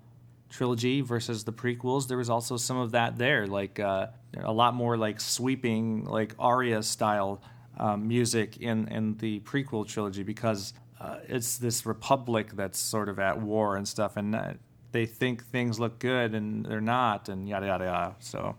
trilogy 0.50 1.02
versus 1.02 1.44
the 1.44 1.52
prequels, 1.52 2.08
there 2.08 2.18
was 2.18 2.30
also 2.30 2.56
some 2.56 2.78
of 2.78 2.92
that 2.92 3.18
there, 3.18 3.48
like 3.48 3.80
uh, 3.80 4.08
a 4.42 4.54
lot 4.54 4.74
more 4.74 4.96
like 4.96 5.20
sweeping, 5.20 6.06
like 6.06 6.34
aria 6.40 6.82
style 6.84 7.42
um, 7.78 8.08
music 8.08 8.58
in 8.58 8.88
in 8.88 9.18
the 9.18 9.40
prequel 9.42 9.86
trilogy 9.88 10.24
because 10.24 10.74
uh, 11.02 11.18
it's 11.28 11.58
this 11.58 11.86
republic 11.86 12.48
that's 12.56 12.80
sort 12.80 13.10
of 13.10 13.20
at 13.20 13.40
war 13.42 13.76
and 13.76 13.88
stuff, 13.88 14.18
and 14.18 14.34
uh, 14.36 14.54
they 14.94 15.06
think 15.06 15.44
things 15.46 15.80
look 15.80 16.00
good 16.00 16.34
and 16.34 16.66
they're 16.66 16.82
not, 16.82 17.30
and 17.30 17.48
yada 17.50 17.66
yada 17.68 17.86
yada. 17.86 18.16
So, 18.20 18.56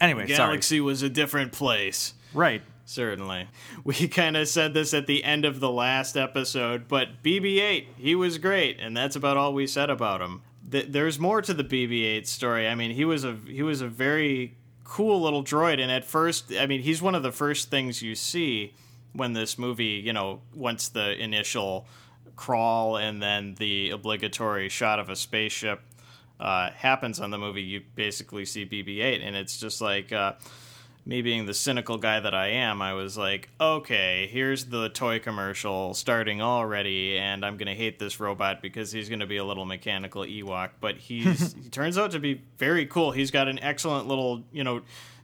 anyway, 0.00 0.26
sorry. 0.26 0.36
galaxy 0.36 0.80
was 0.80 1.02
a 1.02 1.08
different 1.08 1.52
place 1.52 2.14
Right. 2.34 2.62
Certainly. 2.84 3.48
We 3.84 4.08
kind 4.08 4.36
of 4.36 4.48
said 4.48 4.72
this 4.72 4.94
at 4.94 5.06
the 5.06 5.24
end 5.24 5.44
of 5.44 5.60
the 5.60 5.70
last 5.70 6.16
episode, 6.16 6.88
but 6.88 7.22
BB 7.22 7.60
8, 7.60 7.88
he 7.98 8.14
was 8.14 8.38
great, 8.38 8.78
and 8.80 8.96
that's 8.96 9.14
about 9.14 9.36
all 9.36 9.52
we 9.52 9.66
said 9.66 9.90
about 9.90 10.22
him. 10.22 10.40
Th- 10.70 10.86
there's 10.88 11.18
more 11.18 11.42
to 11.42 11.52
the 11.52 11.64
BB 11.64 12.02
8 12.16 12.26
story. 12.26 12.66
I 12.66 12.74
mean, 12.74 12.92
he 12.92 13.04
was 13.04 13.24
a 13.24 13.36
he 13.46 13.62
was 13.62 13.82
a 13.82 13.88
very 13.88 14.56
cool 14.84 15.20
little 15.20 15.44
droid, 15.44 15.80
and 15.80 15.90
at 15.90 16.04
first, 16.04 16.50
I 16.58 16.66
mean, 16.66 16.80
he's 16.80 17.02
one 17.02 17.14
of 17.14 17.22
the 17.22 17.32
first 17.32 17.70
things 17.70 18.00
you 18.00 18.14
see 18.14 18.72
when 19.12 19.34
this 19.34 19.58
movie, 19.58 20.00
you 20.02 20.14
know, 20.14 20.40
once 20.54 20.88
the 20.88 21.12
initial 21.22 21.86
crawl 22.36 22.96
and 22.96 23.22
then 23.22 23.54
the 23.58 23.90
obligatory 23.90 24.70
shot 24.70 24.98
of 24.98 25.10
a 25.10 25.16
spaceship 25.16 25.82
uh, 26.40 26.70
happens 26.70 27.20
on 27.20 27.30
the 27.30 27.38
movie, 27.38 27.62
you 27.62 27.82
basically 27.94 28.44
see 28.44 28.64
BB 28.66 29.02
8, 29.02 29.22
and 29.22 29.36
it's 29.36 29.58
just 29.58 29.80
like. 29.80 30.12
Uh, 30.12 30.34
me 31.06 31.20
being 31.20 31.44
the 31.46 31.54
cynical 31.54 31.98
guy 31.98 32.18
that 32.18 32.34
I 32.34 32.48
am, 32.48 32.80
I 32.80 32.94
was 32.94 33.16
like, 33.18 33.50
okay, 33.60 34.26
here's 34.30 34.66
the 34.66 34.88
toy 34.88 35.18
commercial 35.18 35.92
starting 35.92 36.40
already, 36.40 37.18
and 37.18 37.44
I'm 37.44 37.56
gonna 37.56 37.74
hate 37.74 37.98
this 37.98 38.18
robot 38.18 38.62
because 38.62 38.90
he's 38.90 39.08
gonna 39.08 39.26
be 39.26 39.36
a 39.36 39.44
little 39.44 39.66
mechanical 39.66 40.22
Ewok. 40.22 40.70
But 40.80 40.96
he's 40.96 41.52
he 41.62 41.68
turns 41.68 41.98
out 41.98 42.12
to 42.12 42.18
be 42.18 42.40
very 42.58 42.86
cool. 42.86 43.10
He's 43.12 43.30
got 43.30 43.48
an 43.48 43.58
excellent 43.60 44.08
little, 44.08 44.44
you 44.50 44.64
know, 44.64 44.80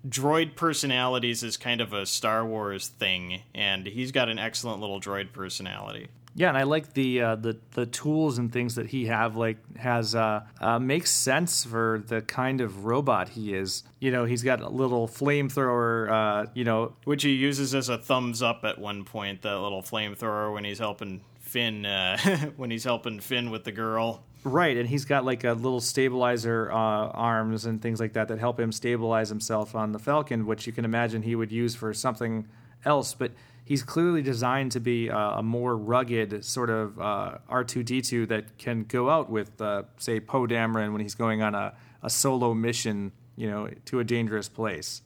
droid 0.07 0.55
personalities 0.55 1.43
is 1.43 1.57
kind 1.57 1.81
of 1.81 1.93
a 1.93 2.05
Star 2.05 2.45
Wars 2.45 2.89
thing, 2.89 3.43
and 3.55 3.87
he's 3.87 4.13
got 4.13 4.29
an 4.29 4.39
excellent 4.39 4.81
little 4.81 5.01
droid 5.01 5.33
personality. 5.33 6.09
Yeah, 6.35 6.49
and 6.49 6.57
I 6.57 6.63
like 6.63 6.93
the 6.95 7.21
uh, 7.21 7.37
the 7.37 7.59
the 7.73 7.87
tools 7.87 8.39
and 8.39 8.53
things 8.53 8.77
that 8.77 8.87
he 8.87 9.07
have 9.07 9.37
like 9.37 9.59
has 9.77 10.15
uh, 10.15 10.45
uh, 10.61 10.79
makes 10.79 11.11
sense 11.11 11.65
for 11.65 12.03
the 12.07 12.23
kind 12.23 12.61
of 12.61 12.85
robot 12.85 13.31
he 13.31 13.53
is. 13.55 13.83
You 13.99 14.11
know, 14.13 14.25
he's 14.25 14.43
got 14.43 14.61
a 14.61 14.69
little 14.69 15.09
flamethrower. 15.09 16.11
Uh, 16.11 16.51
you 16.55 16.65
know, 16.65 16.95
Which 17.05 17.25
he 17.25 17.33
uses 17.33 17.75
as 17.75 17.89
a 17.89 17.99
thumbs 17.99 18.43
up 18.43 18.65
at 18.65 18.79
one 18.79 19.05
point, 19.05 19.43
that 19.43 19.59
little 19.59 19.83
flamethrower 19.83 20.53
when 20.53 20.65
he's 20.65 20.79
helping 20.79 21.23
Finn 21.41 21.85
uh, 21.85 22.17
when 22.57 22.71
he's 22.71 22.85
helping 22.85 23.19
Finn 23.21 23.51
with 23.51 23.65
the 23.65 23.73
girl. 23.73 24.23
right, 24.45 24.77
and 24.77 24.89
he's 24.89 25.05
got 25.05 25.25
like 25.25 25.43
a 25.43 25.53
little 25.53 25.81
stabilizer 25.81 26.71
uh, 26.71 26.77
arms 26.77 27.67
and 27.67 27.83
things 27.83 27.99
like 27.99 28.13
that 28.13 28.29
that 28.29 28.39
help 28.39 28.61
him 28.61 28.71
stabilize 28.71 29.29
himself 29.29 29.75
on 29.75 29.91
the 29.91 29.99
Falcon, 29.99 30.47
which 30.47 30.67
you 30.67 30.73
can 30.73 30.85
imagine 30.85 31.23
he 31.23 31.35
would 31.35 31.51
use 31.51 31.75
for 31.75 31.93
something 31.93 32.47
else, 32.85 33.15
but. 33.15 33.33
He's 33.71 33.85
clearly 33.85 34.21
designed 34.21 34.73
to 34.73 34.81
be 34.81 35.09
uh, 35.09 35.39
a 35.39 35.45
more 35.45 35.77
rugged 35.77 36.45
sort 36.45 36.71
of 36.71 36.99
uh, 36.99 37.39
R2D2 37.49 38.27
that 38.27 38.59
can 38.59 38.83
go 38.83 39.09
out 39.09 39.31
with, 39.31 39.61
uh, 39.61 39.85
say, 39.97 40.19
Poe 40.19 40.49
Dameron 40.49 40.91
when 40.91 41.01
he's 41.01 41.15
going 41.15 41.41
on 41.41 41.55
a, 41.55 41.75
a 42.03 42.11
solo 42.11 42.53
mission, 42.53 43.13
you 43.37 43.49
know, 43.49 43.71
to 43.85 44.01
a 44.01 44.05
dangerous 44.05 44.49
place. 44.49 45.03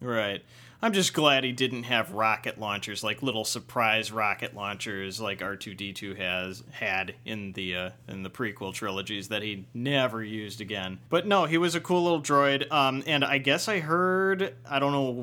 Right. 0.00 0.44
I'm 0.82 0.94
just 0.94 1.12
glad 1.12 1.44
he 1.44 1.52
didn't 1.52 1.82
have 1.84 2.12
rocket 2.12 2.58
launchers, 2.58 3.04
like 3.04 3.22
little 3.22 3.44
surprise 3.44 4.10
rocket 4.10 4.54
launchers, 4.54 5.20
like 5.20 5.40
R2D2 5.40 6.16
has 6.16 6.62
had 6.70 7.14
in 7.26 7.52
the 7.52 7.76
uh, 7.76 7.90
in 8.08 8.22
the 8.22 8.30
prequel 8.30 8.72
trilogies 8.72 9.28
that 9.28 9.42
he 9.42 9.66
never 9.74 10.24
used 10.24 10.60
again. 10.62 10.98
But 11.10 11.26
no, 11.26 11.44
he 11.44 11.58
was 11.58 11.74
a 11.74 11.80
cool 11.80 12.02
little 12.02 12.22
droid. 12.22 12.70
Um, 12.72 13.02
and 13.06 13.24
I 13.24 13.36
guess 13.38 13.68
I 13.68 13.80
heard 13.80 14.54
I 14.68 14.78
don't 14.78 14.92
know 14.92 15.22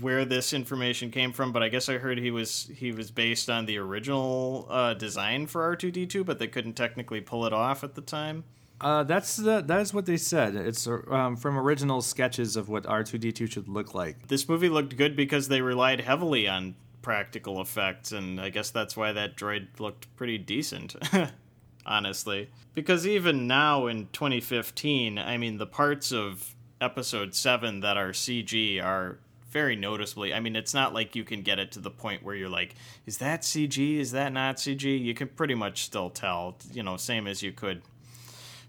where 0.00 0.24
this 0.24 0.54
information 0.54 1.10
came 1.10 1.32
from, 1.32 1.52
but 1.52 1.62
I 1.62 1.68
guess 1.68 1.90
I 1.90 1.98
heard 1.98 2.18
he 2.18 2.30
was 2.30 2.70
he 2.74 2.90
was 2.90 3.10
based 3.10 3.50
on 3.50 3.66
the 3.66 3.76
original 3.76 4.66
uh, 4.70 4.94
design 4.94 5.46
for 5.46 5.76
R2D2, 5.76 6.24
but 6.24 6.38
they 6.38 6.48
couldn't 6.48 6.74
technically 6.74 7.20
pull 7.20 7.44
it 7.44 7.52
off 7.52 7.84
at 7.84 7.94
the 7.94 8.00
time. 8.00 8.44
Uh, 8.80 9.02
that's 9.04 9.36
the, 9.36 9.60
that 9.62 9.80
is 9.80 9.94
what 9.94 10.04
they 10.04 10.16
said. 10.16 10.54
It's 10.56 10.86
um, 10.86 11.36
from 11.36 11.56
original 11.56 12.02
sketches 12.02 12.56
of 12.56 12.68
what 12.68 12.86
R 12.86 13.02
two 13.04 13.18
D 13.18 13.32
two 13.32 13.46
should 13.46 13.68
look 13.68 13.94
like. 13.94 14.28
this 14.28 14.48
movie 14.48 14.68
looked 14.68 14.96
good 14.96 15.16
because 15.16 15.48
they 15.48 15.60
relied 15.60 16.00
heavily 16.00 16.48
on 16.48 16.74
practical 17.02 17.60
effects, 17.60 18.12
and 18.12 18.40
I 18.40 18.50
guess 18.50 18.70
that's 18.70 18.96
why 18.96 19.12
that 19.12 19.36
droid 19.36 19.68
looked 19.78 20.14
pretty 20.16 20.38
decent, 20.38 20.96
honestly. 21.86 22.50
Because 22.74 23.06
even 23.06 23.46
now 23.46 23.86
in 23.86 24.08
2015, 24.12 25.18
I 25.18 25.36
mean, 25.36 25.58
the 25.58 25.66
parts 25.66 26.12
of 26.12 26.54
Episode 26.80 27.34
7 27.34 27.80
that 27.80 27.96
are 27.96 28.10
CG 28.10 28.82
are 28.82 29.18
very 29.50 29.76
noticeably. 29.76 30.34
I 30.34 30.40
mean, 30.40 30.56
it's 30.56 30.74
not 30.74 30.92
like 30.92 31.14
you 31.14 31.22
can 31.22 31.42
get 31.42 31.60
it 31.60 31.70
to 31.72 31.80
the 31.80 31.90
point 31.90 32.24
where 32.24 32.34
you're 32.34 32.48
like, 32.48 32.74
is 33.06 33.18
that 33.18 33.42
CG? 33.42 33.98
Is 33.98 34.10
that 34.10 34.32
not 34.32 34.56
CG? 34.56 35.00
You 35.00 35.14
can 35.14 35.28
pretty 35.28 35.54
much 35.54 35.84
still 35.84 36.10
tell, 36.10 36.56
you 36.72 36.82
know, 36.82 36.96
same 36.96 37.28
as 37.28 37.42
you 37.42 37.52
could 37.52 37.82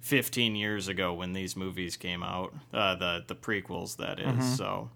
15 0.06 0.56
years 0.56 0.88
ago 0.88 1.16
when 1.16 1.34
these 1.34 1.56
movies 1.56 1.98
came 1.98 2.22
out, 2.22 2.54
uh, 2.72 2.94
the 2.94 3.24
the 3.26 3.36
prequels 3.36 3.98
that 3.98 4.20
is. 4.20 4.56
So, 4.56 4.92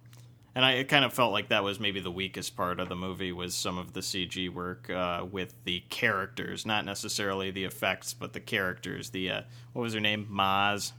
and 0.53 0.63
I 0.63 0.73
it 0.73 0.87
kind 0.87 1.03
of 1.03 1.11
felt 1.11 1.31
like 1.31 1.49
that 1.49 1.63
was 1.63 1.79
maybe 1.79 1.99
the 1.99 2.11
weakest 2.11 2.55
part 2.55 2.79
of 2.79 2.89
the 2.89 2.95
movie 2.95 3.31
was 3.31 3.55
some 3.55 3.79
of 3.79 3.93
the 3.93 4.01
CG 4.01 4.53
work 4.53 4.87
uh, 4.87 5.25
with 5.29 5.55
the 5.63 5.79
characters, 5.89 6.63
not 6.63 6.85
necessarily 6.85 7.49
the 7.49 7.63
effects, 7.63 8.13
but 8.13 8.33
the 8.33 8.39
characters. 8.39 9.09
The 9.09 9.31
uh, 9.31 9.41
what 9.73 9.81
was 9.81 9.95
her 9.95 9.99
name, 9.99 10.27
Maz? 10.31 10.91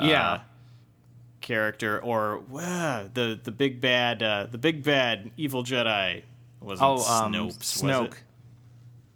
yeah, 0.00 0.40
character, 1.42 2.02
or 2.02 2.42
uh, 2.54 3.04
the 3.12 3.38
the 3.42 3.52
big 3.52 3.82
bad, 3.82 4.22
uh, 4.22 4.46
the 4.50 4.58
big 4.58 4.82
bad 4.82 5.30
evil 5.36 5.62
Jedi 5.62 6.22
wasn't 6.62 6.88
oh, 6.88 7.04
um, 7.04 7.34
Snopes, 7.34 7.82
was 7.82 8.06
it? 8.06 8.14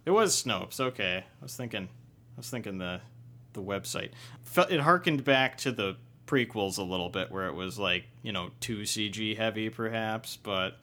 It 0.05 0.11
was 0.11 0.43
Snopes. 0.43 0.79
Okay, 0.79 1.23
I 1.25 1.43
was 1.43 1.55
thinking, 1.55 1.85
I 1.85 2.37
was 2.37 2.51
thinking 2.51 2.77
the 2.77 3.01
the 3.53 3.61
website. 3.61 4.11
It 4.69 4.81
harkened 4.81 5.23
back 5.23 5.57
to 5.59 5.71
the 5.71 5.97
prequels 6.27 6.77
a 6.77 6.83
little 6.83 7.09
bit, 7.09 7.31
where 7.31 7.47
it 7.47 7.55
was 7.55 7.77
like 7.77 8.05
you 8.21 8.31
know 8.31 8.51
too 8.59 8.79
CG 8.79 9.37
heavy, 9.37 9.69
perhaps, 9.69 10.37
but 10.37 10.77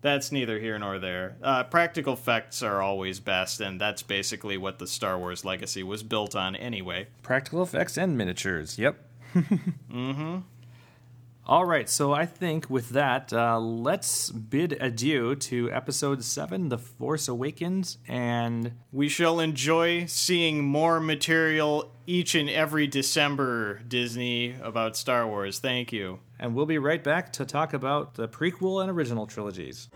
that's 0.00 0.30
neither 0.30 0.58
here 0.58 0.78
nor 0.78 0.98
there. 0.98 1.36
Uh, 1.42 1.64
practical 1.64 2.14
effects 2.14 2.62
are 2.62 2.80
always 2.80 3.20
best, 3.20 3.60
and 3.60 3.80
that's 3.80 4.02
basically 4.02 4.56
what 4.56 4.78
the 4.78 4.86
Star 4.86 5.18
Wars 5.18 5.44
legacy 5.44 5.82
was 5.82 6.02
built 6.02 6.36
on, 6.36 6.54
anyway. 6.56 7.08
Practical 7.22 7.62
effects 7.62 7.96
and 7.96 8.16
miniatures. 8.16 8.78
Yep. 8.78 8.96
mm-hmm. 9.34 10.38
All 11.48 11.64
right, 11.64 11.88
so 11.88 12.12
I 12.12 12.26
think 12.26 12.68
with 12.68 12.90
that, 12.90 13.32
uh, 13.32 13.58
let's 13.58 14.28
bid 14.30 14.76
adieu 14.82 15.34
to 15.36 15.72
episode 15.72 16.22
seven, 16.22 16.68
The 16.68 16.76
Force 16.76 17.26
Awakens, 17.26 17.96
and 18.06 18.72
We 18.92 19.08
shall 19.08 19.40
enjoy 19.40 20.04
seeing 20.04 20.62
more 20.62 21.00
material 21.00 21.90
each 22.06 22.34
and 22.34 22.50
every 22.50 22.86
December, 22.86 23.80
Disney, 23.88 24.56
about 24.62 24.94
Star 24.94 25.26
Wars. 25.26 25.58
Thank 25.58 25.90
you. 25.90 26.18
and 26.38 26.54
we'll 26.54 26.66
be 26.66 26.78
right 26.78 27.02
back 27.02 27.32
to 27.32 27.46
talk 27.46 27.72
about 27.72 28.14
the 28.14 28.28
prequel 28.28 28.82
and 28.82 28.90
original 28.90 29.26
trilogies. 29.26 29.88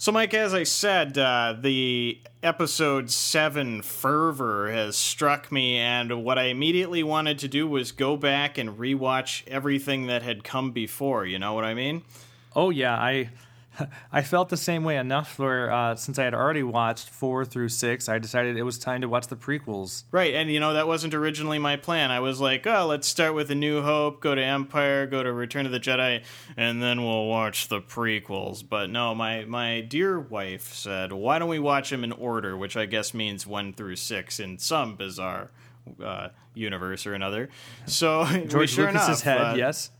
So, 0.00 0.12
Mike, 0.12 0.32
as 0.32 0.54
I 0.54 0.62
said, 0.62 1.18
uh, 1.18 1.56
the 1.60 2.20
episode 2.40 3.10
7 3.10 3.82
fervor 3.82 4.70
has 4.70 4.94
struck 4.94 5.50
me, 5.50 5.76
and 5.76 6.22
what 6.22 6.38
I 6.38 6.44
immediately 6.44 7.02
wanted 7.02 7.40
to 7.40 7.48
do 7.48 7.66
was 7.66 7.90
go 7.90 8.16
back 8.16 8.58
and 8.58 8.78
rewatch 8.78 9.42
everything 9.48 10.06
that 10.06 10.22
had 10.22 10.44
come 10.44 10.70
before. 10.70 11.26
You 11.26 11.40
know 11.40 11.52
what 11.52 11.64
I 11.64 11.74
mean? 11.74 12.02
Oh 12.54 12.70
yeah, 12.70 12.94
I 12.94 13.30
I 14.12 14.22
felt 14.22 14.48
the 14.48 14.56
same 14.56 14.84
way 14.84 14.96
enough 14.96 15.38
where 15.38 15.70
uh, 15.70 15.96
since 15.96 16.18
I 16.18 16.24
had 16.24 16.34
already 16.34 16.62
watched 16.62 17.10
four 17.10 17.44
through 17.44 17.68
six, 17.70 18.08
I 18.08 18.18
decided 18.18 18.56
it 18.56 18.62
was 18.62 18.78
time 18.78 19.00
to 19.02 19.08
watch 19.08 19.26
the 19.28 19.36
prequels. 19.36 20.04
Right, 20.10 20.34
and 20.34 20.50
you 20.50 20.60
know 20.60 20.74
that 20.74 20.86
wasn't 20.86 21.14
originally 21.14 21.58
my 21.58 21.76
plan. 21.76 22.10
I 22.10 22.20
was 22.20 22.40
like, 22.40 22.66
oh, 22.66 22.86
let's 22.86 23.08
start 23.08 23.34
with 23.34 23.50
A 23.50 23.54
New 23.54 23.82
Hope, 23.82 24.20
go 24.20 24.34
to 24.34 24.42
Empire, 24.42 25.06
go 25.06 25.22
to 25.22 25.32
Return 25.32 25.66
of 25.66 25.72
the 25.72 25.80
Jedi, 25.80 26.22
and 26.56 26.82
then 26.82 27.02
we'll 27.04 27.26
watch 27.26 27.68
the 27.68 27.80
prequels. 27.80 28.62
But 28.68 28.90
no, 28.90 29.14
my 29.14 29.44
my 29.44 29.80
dear 29.80 30.18
wife 30.18 30.72
said, 30.72 31.12
why 31.12 31.38
don't 31.38 31.48
we 31.48 31.58
watch 31.58 31.90
them 31.90 32.04
in 32.04 32.12
order, 32.12 32.56
which 32.56 32.76
I 32.76 32.86
guess 32.86 33.14
means 33.14 33.46
one 33.46 33.72
through 33.72 33.96
six 33.96 34.40
in 34.40 34.58
some 34.58 34.96
bizarre 34.96 35.50
uh, 36.02 36.28
universe 36.54 37.06
or 37.06 37.14
another. 37.14 37.48
So 37.86 38.24
George 38.48 38.70
sure 38.70 38.86
Lucas's 38.86 39.08
enough, 39.08 39.22
head, 39.22 39.40
uh, 39.40 39.54
yes. 39.56 39.90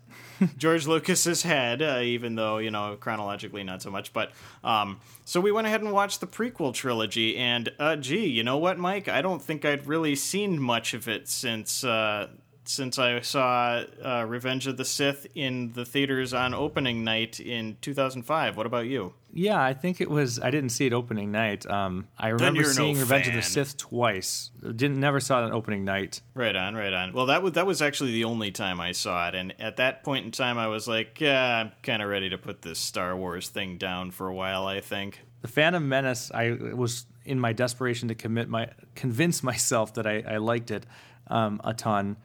George 0.57 0.87
Lucas's 0.87 1.43
head, 1.43 1.83
uh, 1.83 2.01
even 2.03 2.35
though 2.35 2.59
you 2.59 2.71
know 2.71 2.97
chronologically 2.99 3.65
not 3.65 3.83
so 3.83 3.91
much. 3.91 4.13
But 4.13 4.33
um, 4.65 5.01
so 5.25 5.41
we 5.41 5.53
went 5.53 5.67
ahead 5.67 5.83
and 5.83 5.93
watched 5.93 6.21
the 6.21 6.27
prequel 6.27 6.73
trilogy, 6.75 7.37
and 7.37 7.71
uh, 7.79 7.97
gee, 7.97 8.27
you 8.27 8.43
know 8.43 8.59
what, 8.59 8.79
Mike? 8.79 9.09
I 9.09 9.23
don't 9.23 9.43
think 9.43 9.65
I'd 9.65 9.87
really 9.87 10.15
seen 10.15 10.61
much 10.61 10.95
of 10.95 11.09
it 11.09 11.29
since 11.29 11.85
uh, 11.85 12.29
since 12.69 12.99
I 12.99 13.21
saw 13.21 13.83
uh, 14.05 14.25
Revenge 14.29 14.67
of 14.67 14.77
the 14.77 14.85
Sith 14.85 15.27
in 15.35 15.73
the 15.73 15.87
theaters 15.87 16.35
on 16.35 16.53
opening 16.53 17.03
night 17.03 17.41
in 17.41 17.79
2005. 17.81 18.57
What 18.57 18.67
about 18.67 18.87
you? 18.87 19.15
Yeah, 19.33 19.63
I 19.63 19.73
think 19.73 20.01
it 20.01 20.11
was. 20.11 20.39
I 20.39 20.51
didn't 20.51 20.71
see 20.71 20.87
it 20.87 20.93
opening 20.93 21.33
night. 21.33 21.67
Um, 21.67 22.09
I 22.19 22.29
remember 22.29 22.61
you're 22.61 22.69
no 22.69 22.75
seeing 22.75 22.99
Revenge 22.99 23.29
of 23.29 23.35
the. 23.35 23.43
Sith 23.43 23.77
twice. 23.79 24.51
Didn't 24.63 25.01
never 25.01 25.19
saw 25.19 25.43
it 25.43 25.47
on 25.47 25.53
opening 25.53 25.85
night. 25.85 26.21
Right 26.35 26.55
on, 26.55 26.75
right 26.75 26.93
on. 26.93 27.15
Well, 27.15 27.27
that 27.27 27.43
was 27.43 27.53
that 27.53 27.67
was 27.67 27.81
actually 27.81 28.13
the 28.13 28.25
only 28.25 28.51
time 28.51 28.81
I 28.81 28.93
saw 28.93 29.29
it, 29.29 29.35
and 29.35 29.55
at 29.59 29.77
that 29.79 30.05
point 30.05 30.27
in 30.27 30.31
time, 30.31 30.59
I 30.59 30.69
was 30.69 30.87
like, 30.87 31.21
yeah, 31.21 31.57
I'm 31.57 31.73
kind 31.83 32.03
of 32.03 32.09
ready 32.09 32.29
to 32.31 32.39
put 32.39 32.63
this 32.63 32.79
Star 32.79 33.17
Wars 33.17 33.49
thing 33.49 33.79
down 33.79 34.11
for 34.11 34.29
a 34.29 34.35
while. 34.35 34.67
I 34.67 34.81
think. 34.81 35.21
The 35.41 35.49
Phantom 35.49 35.89
Menace. 35.89 36.31
I 36.35 36.51
was 36.51 37.07
in 37.25 37.39
my 37.41 37.53
desperation 37.53 38.09
to 38.09 38.15
commit 38.15 38.49
my 38.49 38.69
convince 38.95 39.43
myself 39.43 39.95
that 39.95 40.07
I, 40.07 40.23
I 40.27 40.37
liked 40.37 40.71
it 40.71 40.85
um, 41.29 41.61
a 41.65 41.73
ton. 41.73 42.17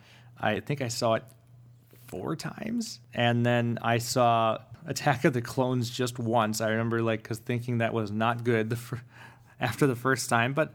I 0.44 0.60
think 0.60 0.82
I 0.82 0.88
saw 0.90 1.14
it 1.16 1.24
four 2.08 2.36
times, 2.36 3.00
and 3.14 3.46
then 3.46 3.80
I 3.82 3.98
saw 3.98 4.60
Attack 4.86 5.26
of 5.26 5.34
the 5.34 5.42
Clones 5.42 5.90
just 5.90 6.20
once. 6.20 6.62
I 6.62 6.70
remember 6.70 7.02
like 7.02 7.24
because 7.24 7.40
thinking 7.40 7.78
that 7.80 7.94
was 7.94 8.12
not 8.12 8.44
good 8.44 8.70
the 8.70 8.76
fir- 8.76 9.02
after 9.60 9.88
the 9.88 9.96
first 9.96 10.30
time, 10.30 10.54
but 10.54 10.74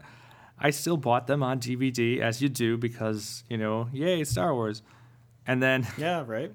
I 0.59 0.71
still 0.71 0.97
bought 0.97 1.27
them 1.27 1.43
on 1.43 1.59
DVD 1.59 2.19
as 2.19 2.41
you 2.41 2.49
do 2.49 2.77
because 2.77 3.43
you 3.49 3.57
know, 3.57 3.87
yay 3.93 4.23
Star 4.23 4.53
Wars. 4.53 4.81
And 5.47 5.61
then 5.63 5.87
Yeah, 5.97 6.23
right. 6.27 6.51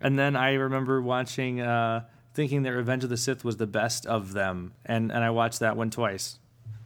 and 0.00 0.18
then 0.18 0.36
I 0.36 0.54
remember 0.54 1.02
watching, 1.02 1.60
uh, 1.60 2.04
thinking 2.34 2.62
that 2.62 2.72
Revenge 2.72 3.04
of 3.04 3.10
the 3.10 3.16
Sith 3.16 3.44
was 3.44 3.56
the 3.58 3.66
best 3.66 4.06
of 4.06 4.32
them, 4.32 4.72
and 4.86 5.10
and 5.12 5.22
I 5.22 5.30
watched 5.30 5.60
that 5.60 5.76
one 5.76 5.90
twice, 5.90 6.38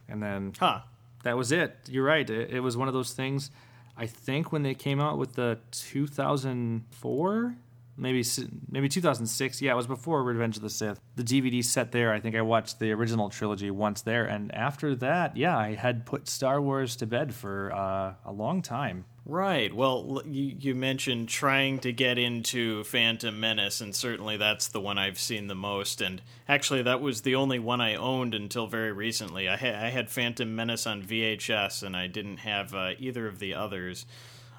and 0.09 0.21
then 0.21 0.53
Huh. 0.59 0.81
that 1.23 1.37
was 1.37 1.51
it. 1.51 1.77
You're 1.87 2.03
right. 2.03 2.29
It, 2.29 2.51
it 2.51 2.59
was 2.59 2.75
one 2.75 2.87
of 2.89 2.93
those 2.93 3.13
things. 3.13 3.49
I 3.97 4.05
think 4.05 4.51
when 4.51 4.61
they 4.63 4.75
came 4.75 4.99
out 4.99 5.17
with 5.17 5.33
the 5.33 5.57
2004, 5.71 7.55
maybe 7.97 8.23
maybe 8.69 8.87
2006. 8.89 9.61
Yeah, 9.61 9.73
it 9.73 9.75
was 9.75 9.87
before 9.87 10.23
Revenge 10.23 10.57
of 10.57 10.63
the 10.63 10.69
Sith. 10.69 10.99
The 11.15 11.23
DVD 11.23 11.63
set 11.63 11.91
there. 11.91 12.13
I 12.13 12.19
think 12.19 12.35
I 12.35 12.41
watched 12.41 12.79
the 12.79 12.91
original 12.91 13.29
trilogy 13.29 13.71
once 13.71 14.01
there, 14.01 14.25
and 14.25 14.53
after 14.53 14.95
that, 14.95 15.35
yeah, 15.35 15.57
I 15.57 15.75
had 15.75 16.05
put 16.05 16.27
Star 16.27 16.61
Wars 16.61 16.95
to 16.97 17.05
bed 17.05 17.33
for 17.33 17.73
uh, 17.73 18.13
a 18.25 18.31
long 18.31 18.61
time. 18.61 19.05
Right. 19.29 19.73
Well, 19.73 20.21
you, 20.25 20.55
you 20.57 20.73
mentioned 20.73 21.27
trying 21.27 21.79
to 21.79 21.91
get 21.91 22.17
into 22.17 22.85
Phantom 22.85 23.37
Menace, 23.37 23.81
and 23.81 23.93
certainly 23.93 24.37
that's 24.37 24.69
the 24.69 24.79
one 24.79 24.97
I've 24.97 25.19
seen 25.19 25.47
the 25.47 25.55
most. 25.55 25.99
And 25.99 26.21
actually, 26.47 26.83
that 26.83 27.01
was 27.01 27.23
the 27.23 27.35
only 27.35 27.59
one 27.59 27.81
I 27.81 27.95
owned 27.95 28.33
until 28.33 28.67
very 28.67 28.93
recently. 28.93 29.49
I, 29.49 29.57
ha- 29.57 29.85
I 29.85 29.89
had 29.89 30.09
Phantom 30.09 30.55
Menace 30.55 30.87
on 30.87 31.03
VHS, 31.03 31.83
and 31.83 31.93
I 31.93 32.07
didn't 32.07 32.37
have 32.37 32.73
uh, 32.73 32.91
either 32.99 33.27
of 33.27 33.39
the 33.39 33.53
others. 33.53 34.05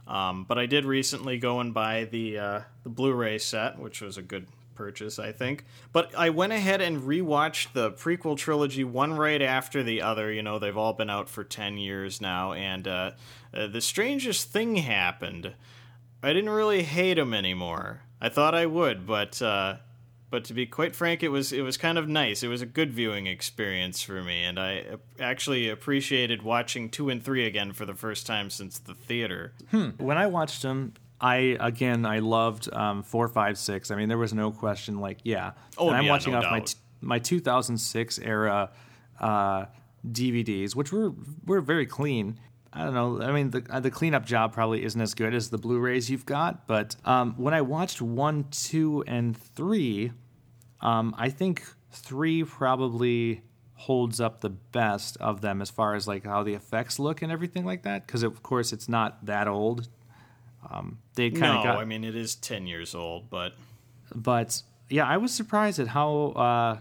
Um, 0.08 0.44
but 0.44 0.58
I 0.58 0.66
did 0.66 0.84
recently 0.86 1.38
go 1.38 1.60
and 1.60 1.72
buy 1.72 2.04
the 2.04 2.38
uh, 2.38 2.60
the 2.82 2.88
Blu-ray 2.88 3.38
set, 3.38 3.78
which 3.78 4.00
was 4.00 4.16
a 4.16 4.22
good 4.22 4.46
purchase, 4.74 5.18
I 5.18 5.32
think. 5.32 5.66
But 5.92 6.14
I 6.16 6.30
went 6.30 6.54
ahead 6.54 6.80
and 6.80 7.02
rewatched 7.02 7.74
the 7.74 7.90
prequel 7.90 8.36
trilogy 8.36 8.84
one 8.84 9.12
right 9.14 9.42
after 9.42 9.82
the 9.82 10.00
other. 10.00 10.32
You 10.32 10.42
know, 10.42 10.58
they've 10.58 10.76
all 10.76 10.94
been 10.94 11.10
out 11.10 11.28
for 11.28 11.44
ten 11.44 11.76
years 11.76 12.20
now, 12.22 12.54
and 12.54 12.88
uh, 12.88 13.10
uh, 13.52 13.66
the 13.66 13.82
strangest 13.82 14.50
thing 14.50 14.76
happened. 14.76 15.52
I 16.22 16.32
didn't 16.32 16.50
really 16.50 16.82
hate 16.84 17.14
them 17.14 17.34
anymore. 17.34 18.00
I 18.20 18.28
thought 18.30 18.54
I 18.54 18.66
would, 18.66 19.06
but 19.06 19.40
uh, 19.42 19.76
but 20.30 20.44
to 20.44 20.54
be 20.54 20.66
quite 20.66 20.94
frank, 20.94 21.22
it 21.22 21.28
was 21.28 21.52
it 21.52 21.62
was 21.62 21.76
kind 21.76 21.98
of 21.98 22.08
nice. 22.08 22.42
It 22.42 22.48
was 22.48 22.62
a 22.62 22.66
good 22.66 22.92
viewing 22.92 23.26
experience 23.26 24.02
for 24.02 24.22
me, 24.22 24.44
and 24.44 24.58
I 24.58 24.84
actually 25.18 25.68
appreciated 25.68 26.42
watching 26.42 26.90
two 26.90 27.08
and 27.08 27.22
three 27.22 27.46
again 27.46 27.72
for 27.72 27.86
the 27.86 27.94
first 27.94 28.26
time 28.26 28.50
since 28.50 28.78
the 28.78 28.94
theater. 28.94 29.52
when 29.98 30.18
I 30.18 30.26
watched 30.26 30.62
them, 30.62 30.94
I 31.20 31.56
again 31.60 32.04
I 32.04 32.18
loved 32.18 32.72
um, 32.72 33.02
four, 33.02 33.28
five, 33.28 33.58
six. 33.58 33.90
I 33.90 33.96
mean, 33.96 34.08
there 34.08 34.18
was 34.18 34.34
no 34.34 34.50
question. 34.50 35.00
Like, 35.00 35.18
yeah. 35.24 35.52
Oh, 35.76 35.88
and 35.88 35.96
I'm 35.96 36.04
yeah, 36.04 36.10
watching 36.10 36.32
no 36.32 36.40
off 36.40 36.50
my 36.50 36.60
t- 36.60 36.74
my 37.00 37.18
2006 37.18 38.18
era 38.18 38.70
uh, 39.20 39.66
DVDs, 40.06 40.74
which 40.76 40.92
were 40.92 41.12
were 41.46 41.60
very 41.60 41.86
clean. 41.86 42.38
I 42.72 42.84
don't 42.84 42.94
know. 42.94 43.22
I 43.22 43.32
mean, 43.32 43.50
the 43.50 43.64
uh, 43.70 43.80
the 43.80 43.90
cleanup 43.90 44.26
job 44.26 44.52
probably 44.52 44.84
isn't 44.84 45.00
as 45.00 45.14
good 45.14 45.34
as 45.34 45.50
the 45.50 45.58
Blu-rays 45.58 46.10
you've 46.10 46.26
got, 46.26 46.66
but 46.66 46.96
um, 47.04 47.34
when 47.36 47.54
I 47.54 47.62
watched 47.62 48.02
one, 48.02 48.44
two, 48.50 49.02
and 49.06 49.36
three, 49.36 50.12
um, 50.80 51.14
I 51.16 51.30
think 51.30 51.62
three 51.90 52.44
probably 52.44 53.42
holds 53.74 54.20
up 54.20 54.40
the 54.40 54.50
best 54.50 55.16
of 55.18 55.40
them 55.40 55.62
as 55.62 55.70
far 55.70 55.94
as 55.94 56.08
like 56.08 56.24
how 56.24 56.42
the 56.42 56.52
effects 56.54 56.98
look 56.98 57.22
and 57.22 57.30
everything 57.30 57.64
like 57.64 57.84
that. 57.84 58.06
Because 58.06 58.22
of 58.22 58.42
course 58.42 58.72
it's 58.72 58.88
not 58.88 59.24
that 59.24 59.46
old. 59.46 59.88
Um, 60.68 60.98
they 61.14 61.30
kind 61.30 61.42
No, 61.42 61.58
of 61.58 61.64
got, 61.64 61.76
I 61.78 61.84
mean 61.84 62.02
it 62.02 62.16
is 62.16 62.34
ten 62.34 62.66
years 62.66 62.94
old, 62.94 63.30
but 63.30 63.52
but 64.14 64.62
yeah, 64.90 65.06
I 65.06 65.16
was 65.18 65.32
surprised 65.32 65.78
at 65.78 65.86
how 65.88 66.32
uh, 66.32 66.78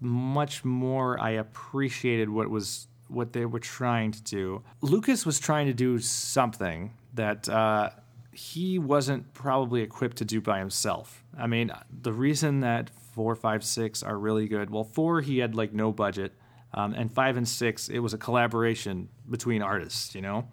much 0.00 0.64
more 0.64 1.18
I 1.18 1.30
appreciated 1.30 2.28
what 2.28 2.50
was 2.50 2.87
what 3.08 3.32
they 3.32 3.44
were 3.46 3.58
trying 3.60 4.12
to 4.12 4.22
do. 4.22 4.62
Lucas 4.80 5.24
was 5.26 5.38
trying 5.38 5.66
to 5.66 5.72
do 5.74 5.98
something 5.98 6.92
that 7.14 7.48
uh, 7.48 7.90
he 8.32 8.78
wasn't 8.78 9.32
probably 9.34 9.82
equipped 9.82 10.18
to 10.18 10.24
do 10.24 10.40
by 10.40 10.58
himself. 10.58 11.24
I 11.36 11.46
mean, 11.46 11.72
the 12.02 12.12
reason 12.12 12.60
that 12.60 12.90
four, 13.14 13.34
five, 13.34 13.64
six 13.64 14.02
are 14.02 14.16
really 14.18 14.46
good. 14.46 14.70
Well, 14.70 14.84
four 14.84 15.20
he 15.20 15.38
had 15.38 15.54
like 15.54 15.72
no 15.72 15.90
budget, 15.92 16.32
um, 16.74 16.94
and 16.94 17.10
five 17.12 17.36
and 17.36 17.48
six 17.48 17.88
it 17.88 17.98
was 18.00 18.14
a 18.14 18.18
collaboration 18.18 19.08
between 19.28 19.62
artists. 19.62 20.14
You 20.14 20.20
know. 20.22 20.48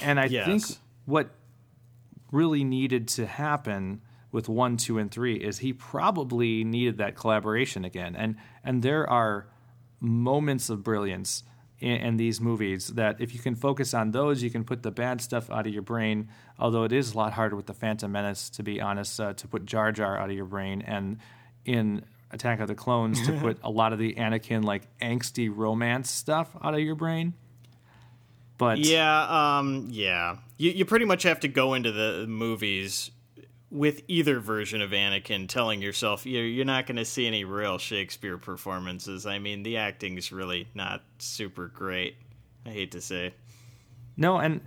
And 0.00 0.18
I 0.18 0.26
Yes. 0.26 0.46
think 0.46 0.78
what 1.04 1.30
really 2.32 2.64
needed 2.64 3.08
to 3.08 3.26
happen 3.26 4.00
with 4.32 4.48
one, 4.48 4.76
two, 4.76 4.96
and 4.98 5.10
three 5.10 5.34
is 5.34 5.58
he 5.58 5.72
probably 5.72 6.62
needed 6.64 6.98
that 6.98 7.16
collaboration 7.16 7.84
again. 7.84 8.14
And 8.16 8.36
and 8.64 8.82
there 8.82 9.08
are 9.10 9.48
moments 10.00 10.70
of 10.70 10.82
brilliance 10.82 11.42
in, 11.78 11.92
in 11.92 12.16
these 12.16 12.40
movies 12.40 12.88
that 12.88 13.20
if 13.20 13.34
you 13.34 13.40
can 13.40 13.54
focus 13.54 13.94
on 13.94 14.12
those, 14.12 14.42
you 14.42 14.50
can 14.50 14.64
put 14.64 14.82
the 14.82 14.90
bad 14.90 15.20
stuff 15.20 15.50
out 15.50 15.66
of 15.66 15.72
your 15.72 15.82
brain. 15.82 16.28
Although 16.58 16.84
it 16.84 16.92
is 16.92 17.12
a 17.12 17.16
lot 17.16 17.32
harder 17.32 17.56
with 17.56 17.66
the 17.66 17.74
Phantom 17.74 18.10
Menace, 18.10 18.50
to 18.50 18.62
be 18.62 18.80
honest, 18.80 19.20
uh, 19.20 19.32
to 19.34 19.48
put 19.48 19.64
Jar 19.64 19.92
Jar 19.92 20.18
out 20.18 20.30
of 20.30 20.36
your 20.36 20.44
brain, 20.44 20.82
and 20.82 21.18
in 21.64 22.04
Attack 22.32 22.60
of 22.60 22.68
the 22.68 22.74
Clones 22.74 23.24
to 23.26 23.32
put 23.32 23.58
a 23.64 23.70
lot 23.70 23.92
of 23.92 23.98
the 23.98 24.14
Anakin 24.14 24.64
like 24.64 24.88
angsty 25.00 25.50
romance 25.54 26.10
stuff 26.10 26.54
out 26.62 26.74
of 26.74 26.80
your 26.80 26.94
brain. 26.94 27.34
But 28.56 28.78
yeah, 28.78 29.58
um, 29.58 29.88
yeah, 29.90 30.36
you 30.58 30.70
you 30.70 30.84
pretty 30.84 31.06
much 31.06 31.22
have 31.22 31.40
to 31.40 31.48
go 31.48 31.74
into 31.74 31.92
the 31.92 32.26
movies 32.28 33.10
with 33.70 34.02
either 34.08 34.40
version 34.40 34.82
of 34.82 34.90
Anakin, 34.90 35.48
telling 35.48 35.80
yourself 35.80 36.26
you're 36.26 36.44
you're 36.44 36.64
not 36.64 36.86
going 36.86 36.96
to 36.96 37.04
see 37.04 37.26
any 37.26 37.44
real 37.44 37.78
Shakespeare 37.78 38.38
performances. 38.38 39.26
I 39.26 39.38
mean, 39.38 39.62
the 39.62 39.76
acting's 39.76 40.32
really 40.32 40.68
not 40.74 41.02
super 41.18 41.68
great. 41.68 42.16
I 42.66 42.70
hate 42.70 42.92
to 42.92 43.00
say. 43.00 43.34
No, 44.16 44.38
and 44.38 44.60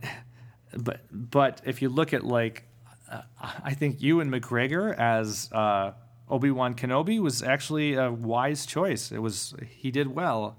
but 0.75 1.01
but 1.11 1.61
if 1.65 1.81
you 1.81 1.89
look 1.89 2.13
at 2.13 2.23
like, 2.23 2.63
uh, 3.11 3.21
I 3.63 3.73
think 3.73 4.01
Ewan 4.01 4.31
McGregor 4.31 4.97
as 4.97 5.51
uh, 5.51 5.91
Obi 6.29 6.51
Wan 6.51 6.73
Kenobi 6.73 7.19
was 7.19 7.43
actually 7.43 7.93
a 7.95 8.11
wise 8.11 8.65
choice. 8.65 9.11
It 9.11 9.19
was 9.19 9.53
he 9.67 9.91
did 9.91 10.07
well. 10.07 10.57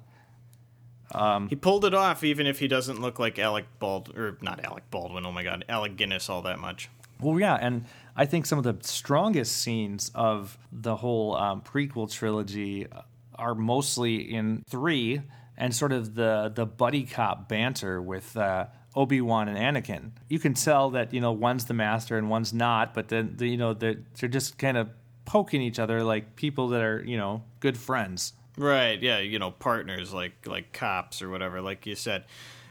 He 1.48 1.54
pulled 1.54 1.84
it 1.84 1.94
off, 1.94 2.24
even 2.24 2.46
if 2.46 2.58
he 2.58 2.66
doesn't 2.66 3.00
look 3.00 3.20
like 3.20 3.38
Alec 3.38 3.66
Bald 3.78 4.16
or 4.16 4.36
not 4.40 4.64
Alec 4.64 4.90
Baldwin. 4.90 5.24
Oh 5.24 5.30
my 5.32 5.44
God, 5.44 5.64
Alec 5.68 5.96
Guinness 5.96 6.28
all 6.28 6.42
that 6.42 6.58
much. 6.58 6.88
Well, 7.20 7.38
yeah, 7.38 7.54
and 7.54 7.84
I 8.16 8.26
think 8.26 8.46
some 8.46 8.58
of 8.58 8.64
the 8.64 8.76
strongest 8.80 9.56
scenes 9.56 10.10
of 10.14 10.56
the 10.70 10.96
whole 10.96 11.36
um, 11.36 11.62
prequel 11.62 12.10
trilogy 12.12 12.86
are 13.34 13.54
mostly 13.54 14.16
in 14.16 14.62
three, 14.68 15.22
and 15.56 15.74
sort 15.74 15.92
of 15.92 16.14
the 16.14 16.52
the 16.54 16.66
buddy 16.66 17.04
cop 17.04 17.48
banter 17.48 18.00
with 18.00 18.36
uh, 18.36 18.66
Obi 18.94 19.20
Wan 19.20 19.48
and 19.48 19.58
Anakin. 19.58 20.10
You 20.28 20.38
can 20.38 20.54
tell 20.54 20.90
that 20.90 21.12
you 21.12 21.20
know 21.20 21.32
one's 21.32 21.64
the 21.64 21.74
master 21.74 22.16
and 22.16 22.30
one's 22.30 22.52
not, 22.52 22.94
but 22.94 23.08
then 23.08 23.34
the, 23.36 23.48
you 23.48 23.56
know 23.56 23.74
they're, 23.74 23.96
they're 24.18 24.28
just 24.28 24.58
kind 24.58 24.76
of 24.76 24.88
poking 25.24 25.62
each 25.62 25.78
other 25.78 26.02
like 26.04 26.36
people 26.36 26.68
that 26.68 26.82
are 26.82 27.02
you 27.04 27.16
know 27.16 27.42
good 27.60 27.76
friends. 27.76 28.32
Right, 28.56 29.02
yeah, 29.02 29.18
you 29.18 29.38
know, 29.38 29.50
partners 29.50 30.12
like 30.12 30.46
like 30.46 30.72
cops 30.72 31.22
or 31.22 31.28
whatever, 31.28 31.60
like 31.60 31.86
you 31.86 31.96
said. 31.96 32.24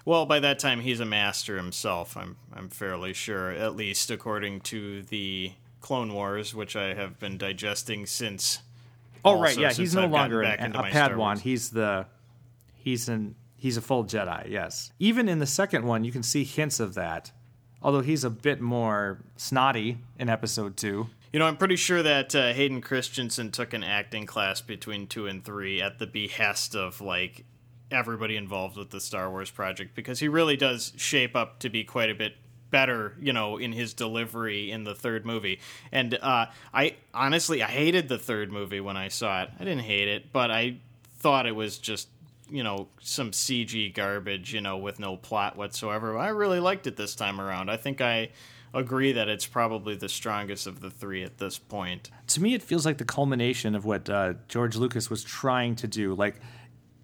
Well, 0.05 0.25
by 0.25 0.39
that 0.41 0.59
time 0.59 0.81
he's 0.81 0.99
a 0.99 1.05
master 1.05 1.57
himself. 1.57 2.17
I'm 2.17 2.37
I'm 2.53 2.69
fairly 2.69 3.13
sure, 3.13 3.51
at 3.51 3.75
least 3.75 4.11
according 4.11 4.61
to 4.61 5.03
the 5.03 5.53
Clone 5.79 6.13
Wars, 6.13 6.53
which 6.53 6.75
I 6.75 6.93
have 6.93 7.19
been 7.19 7.37
digesting 7.37 8.05
since. 8.05 8.59
Oh 9.23 9.39
right, 9.39 9.57
yeah, 9.57 9.71
he's 9.71 9.95
no 9.95 10.03
I've 10.03 10.11
longer 10.11 10.41
an, 10.41 10.75
a 10.75 10.83
Padawan. 10.83 11.39
He's 11.39 11.69
the 11.69 12.05
he's 12.75 13.07
an 13.07 13.35
he's 13.55 13.77
a 13.77 13.81
full 13.81 14.03
Jedi. 14.03 14.49
Yes, 14.49 14.91
even 14.99 15.29
in 15.29 15.39
the 15.39 15.45
second 15.45 15.85
one, 15.85 16.03
you 16.03 16.11
can 16.11 16.23
see 16.23 16.43
hints 16.43 16.79
of 16.79 16.95
that. 16.95 17.31
Although 17.81 18.01
he's 18.01 18.23
a 18.23 18.29
bit 18.29 18.61
more 18.61 19.19
snotty 19.35 19.97
in 20.19 20.29
Episode 20.29 20.75
Two. 20.77 21.07
You 21.31 21.39
know, 21.39 21.47
I'm 21.47 21.57
pretty 21.57 21.77
sure 21.77 22.03
that 22.03 22.35
uh, 22.35 22.53
Hayden 22.53 22.79
Christensen 22.79 23.51
took 23.51 23.73
an 23.73 23.83
acting 23.83 24.25
class 24.25 24.61
between 24.61 25.07
two 25.07 25.27
and 25.27 25.43
three 25.43 25.81
at 25.81 25.97
the 25.97 26.05
behest 26.05 26.75
of 26.75 27.01
like 27.01 27.45
everybody 27.93 28.35
involved 28.35 28.77
with 28.77 28.89
the 28.89 28.99
Star 28.99 29.29
Wars 29.29 29.51
project 29.51 29.95
because 29.95 30.19
he 30.19 30.27
really 30.27 30.57
does 30.57 30.93
shape 30.95 31.35
up 31.35 31.59
to 31.59 31.69
be 31.69 31.83
quite 31.83 32.09
a 32.09 32.15
bit 32.15 32.35
better, 32.69 33.15
you 33.21 33.31
know, 33.31 33.57
in 33.57 33.71
his 33.71 33.93
delivery 33.93 34.71
in 34.71 34.83
the 34.83 34.95
third 34.95 35.25
movie. 35.25 35.59
And 35.91 36.15
uh, 36.15 36.47
I 36.73 36.95
honestly, 37.13 37.61
I 37.61 37.67
hated 37.67 38.09
the 38.09 38.17
third 38.17 38.51
movie 38.51 38.79
when 38.79 38.97
I 38.97 39.09
saw 39.09 39.43
it. 39.43 39.51
I 39.59 39.63
didn't 39.63 39.83
hate 39.83 40.07
it, 40.07 40.33
but 40.33 40.49
I 40.49 40.77
thought 41.19 41.45
it 41.45 41.55
was 41.55 41.77
just 41.77 42.09
you 42.49 42.63
know 42.63 42.87
some 42.99 43.31
CG 43.31 43.93
garbage, 43.93 44.53
you 44.53 44.61
know, 44.61 44.77
with 44.77 44.99
no 44.99 45.17
plot 45.17 45.55
whatsoever. 45.55 46.17
I 46.17 46.29
really 46.29 46.59
liked 46.59 46.87
it 46.87 46.97
this 46.97 47.15
time 47.15 47.39
around. 47.39 47.69
I 47.69 47.77
think 47.77 48.01
I 48.01 48.29
agree 48.73 49.11
that 49.11 49.29
it's 49.29 49.45
probably 49.45 49.95
the 49.95 50.09
strongest 50.09 50.65
of 50.65 50.79
the 50.81 50.89
three 50.89 51.23
at 51.23 51.37
this 51.37 51.59
point. 51.59 52.09
to 52.27 52.41
me, 52.41 52.55
it 52.55 52.63
feels 52.63 52.85
like 52.85 52.97
the 52.97 53.05
culmination 53.05 53.75
of 53.75 53.85
what 53.85 54.09
uh, 54.09 54.33
George 54.47 54.75
Lucas 54.75 55.09
was 55.09 55.23
trying 55.23 55.75
to 55.75 55.87
do. 55.87 56.15
Like, 56.15 56.37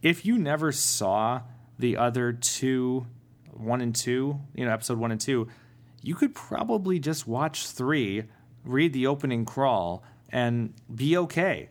if 0.02 0.26
you 0.26 0.38
never 0.38 0.72
saw 0.72 1.42
the 1.78 1.98
other 1.98 2.34
two, 2.34 3.06
one 3.52 3.82
and 3.82 3.96
two, 3.96 4.40
you 4.54 4.66
know, 4.66 4.72
episode 4.72 4.98
one 4.98 5.12
and 5.12 5.20
two, 5.22 5.48
you 6.02 6.16
could 6.16 6.34
probably 6.34 7.00
just 7.00 7.28
watch 7.28 7.68
three, 7.68 8.24
read 8.64 8.94
the 8.94 9.08
opening 9.08 9.46
crawl, 9.46 10.04
and 10.30 10.74
be 10.94 11.18
okay. 11.18 11.70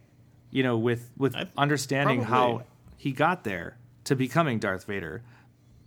You 0.50 0.62
know, 0.62 0.76
with 0.78 1.10
with 1.16 1.34
I- 1.36 1.46
understanding 1.56 2.22
how 2.22 2.64
he 2.96 3.12
got 3.12 3.44
there 3.44 3.76
to 4.04 4.16
becoming 4.16 4.58
Darth 4.58 4.84
Vader. 4.84 5.22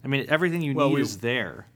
I 0.04 0.08
mean, 0.08 0.25
everything 0.30 0.62
you 0.62 0.73
Well, 0.73 0.89
need 0.89 0.95
we- 0.95 1.01
is 1.01 1.17
there. 1.17 1.67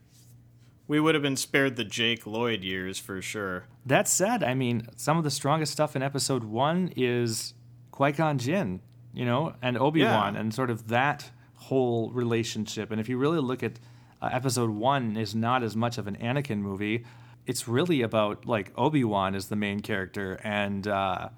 We 0.88 1.00
would 1.00 1.16
have 1.16 1.22
been 1.22 1.36
spared 1.36 1.74
the 1.74 1.84
Jake 1.84 2.26
Lloyd 2.28 2.62
years 2.62 3.00
for 3.00 3.20
sure. 3.20 3.64
That 3.84 4.06
said, 4.06 4.44
I 4.44 4.54
mean, 4.54 4.86
some 4.94 5.18
of 5.18 5.24
the 5.24 5.32
strongest 5.32 5.72
stuff 5.72 5.96
in 5.96 6.02
episode 6.02 6.44
one 6.44 6.92
is 6.96 7.54
Qui 7.90 8.12
Gon 8.12 8.38
Jinn, 8.38 8.80
you 9.16 9.24
know, 9.24 9.54
and 9.62 9.76
Obi 9.78 10.04
Wan, 10.04 10.34
Yeah. 10.34 10.40
and 10.40 10.54
sort 10.54 10.70
of 10.70 10.88
that 10.88 11.30
whole 11.54 12.10
relationship. 12.10 12.90
And 12.92 13.00
if 13.00 13.08
you 13.08 13.16
really 13.18 13.40
look 13.40 13.62
at 13.62 13.80
uh, 14.22 14.28
episode 14.32 14.70
one, 14.70 15.16
is 15.16 15.34
not 15.34 15.62
as 15.62 15.74
much 15.74 15.98
of 15.98 16.06
an 16.06 16.16
Anakin 16.16 16.58
movie. 16.58 17.04
It's 17.46 17.66
really 17.68 18.02
about 18.02 18.46
like 18.46 18.72
Obi 18.76 19.04
Wan 19.04 19.34
is 19.34 19.48
the 19.48 19.56
main 19.56 19.80
character, 19.80 20.38
and 20.44 20.86
uh, 20.86 21.28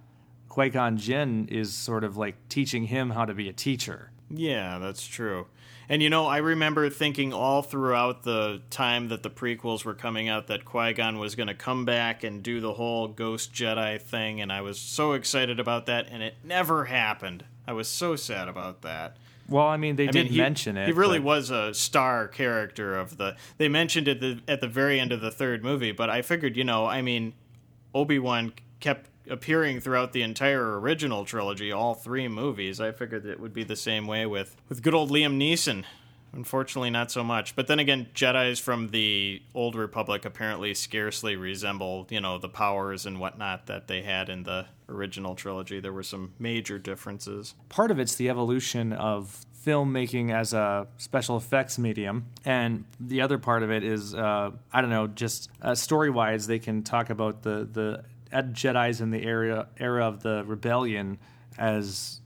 Qui 0.48 0.68
Gon 0.70 0.96
Jinn 0.96 1.48
is 1.50 1.72
sort 1.72 2.04
of 2.04 2.16
like 2.16 2.36
teaching 2.48 2.84
him 2.84 3.10
how 3.10 3.24
to 3.24 3.34
be 3.34 3.48
a 3.48 3.52
teacher. 3.52 4.10
Yeah, 4.30 4.78
that's 4.78 5.06
true. 5.06 5.46
And 5.90 6.02
you 6.02 6.10
know, 6.10 6.26
I 6.26 6.36
remember 6.38 6.90
thinking 6.90 7.32
all 7.32 7.62
throughout 7.62 8.22
the 8.22 8.60
time 8.70 9.08
that 9.08 9.22
the 9.22 9.30
prequels 9.30 9.84
were 9.86 9.94
coming 9.94 10.28
out 10.28 10.46
that 10.48 10.64
Qui 10.66 10.92
Gon 10.92 11.18
was 11.18 11.34
going 11.34 11.46
to 11.48 11.54
come 11.54 11.84
back 11.86 12.22
and 12.24 12.42
do 12.42 12.60
the 12.60 12.74
whole 12.74 13.08
Ghost 13.08 13.52
Jedi 13.54 14.00
thing, 14.00 14.40
and 14.40 14.52
I 14.52 14.60
was 14.60 14.78
so 14.78 15.12
excited 15.14 15.58
about 15.58 15.86
that, 15.86 16.06
and 16.10 16.22
it 16.22 16.34
never 16.44 16.84
happened. 16.84 17.44
I 17.68 17.72
was 17.72 17.86
so 17.86 18.16
sad 18.16 18.48
about 18.48 18.80
that. 18.80 19.18
Well, 19.46 19.66
I 19.66 19.76
mean, 19.76 19.96
they 19.96 20.08
I 20.08 20.10
did 20.10 20.24
mean, 20.24 20.32
he, 20.32 20.38
mention 20.38 20.78
it. 20.78 20.86
He 20.86 20.92
really 20.92 21.18
but- 21.18 21.26
was 21.26 21.50
a 21.50 21.74
star 21.74 22.26
character 22.26 22.96
of 22.96 23.18
the. 23.18 23.36
They 23.58 23.68
mentioned 23.68 24.08
it 24.08 24.20
the, 24.20 24.40
at 24.48 24.62
the 24.62 24.68
very 24.68 24.98
end 24.98 25.12
of 25.12 25.20
the 25.20 25.30
third 25.30 25.62
movie, 25.62 25.92
but 25.92 26.08
I 26.08 26.22
figured, 26.22 26.56
you 26.56 26.64
know, 26.64 26.86
I 26.86 27.02
mean, 27.02 27.34
Obi 27.94 28.18
Wan 28.18 28.54
kept 28.80 29.10
appearing 29.28 29.80
throughout 29.80 30.14
the 30.14 30.22
entire 30.22 30.80
original 30.80 31.26
trilogy, 31.26 31.70
all 31.70 31.94
three 31.94 32.26
movies. 32.26 32.80
I 32.80 32.90
figured 32.90 33.26
it 33.26 33.38
would 33.38 33.52
be 33.52 33.64
the 33.64 33.76
same 33.76 34.06
way 34.06 34.24
with 34.24 34.56
with 34.70 34.82
good 34.82 34.94
old 34.94 35.10
Liam 35.10 35.36
Neeson. 35.36 35.84
Unfortunately, 36.32 36.90
not 36.90 37.10
so 37.10 37.24
much. 37.24 37.56
But 37.56 37.66
then 37.66 37.78
again, 37.78 38.08
Jedi's 38.14 38.58
from 38.58 38.88
the 38.88 39.42
Old 39.54 39.74
Republic 39.74 40.24
apparently 40.24 40.74
scarcely 40.74 41.36
resemble, 41.36 42.06
you 42.10 42.20
know, 42.20 42.38
the 42.38 42.48
powers 42.48 43.06
and 43.06 43.18
whatnot 43.18 43.66
that 43.66 43.88
they 43.88 44.02
had 44.02 44.28
in 44.28 44.42
the 44.42 44.66
original 44.88 45.34
trilogy. 45.34 45.80
There 45.80 45.92
were 45.92 46.02
some 46.02 46.34
major 46.38 46.78
differences. 46.78 47.54
part 47.68 47.90
of 47.90 47.98
it's 47.98 48.14
the 48.14 48.28
evolution 48.28 48.92
of 48.92 49.44
filmmaking 49.64 50.32
as 50.32 50.52
a 50.52 50.86
special 50.96 51.36
effects 51.36 51.78
medium, 51.78 52.26
and 52.44 52.84
the 53.00 53.20
other 53.20 53.38
part 53.38 53.62
of 53.62 53.70
it 53.70 53.82
is 53.82 54.14
uh, 54.14 54.50
I 54.72 54.80
don't 54.80 54.90
know, 54.90 55.06
just 55.06 55.50
uh, 55.60 55.74
story 55.74 56.10
wise, 56.10 56.46
they 56.46 56.58
can 56.58 56.82
talk 56.82 57.10
about 57.10 57.42
the 57.42 57.68
the 57.70 58.04
Jedi's 58.32 59.00
in 59.00 59.10
the 59.10 59.24
era 59.24 59.68
era 59.78 60.06
of 60.06 60.22
the 60.22 60.44
rebellion 60.46 61.18
as 61.58 62.20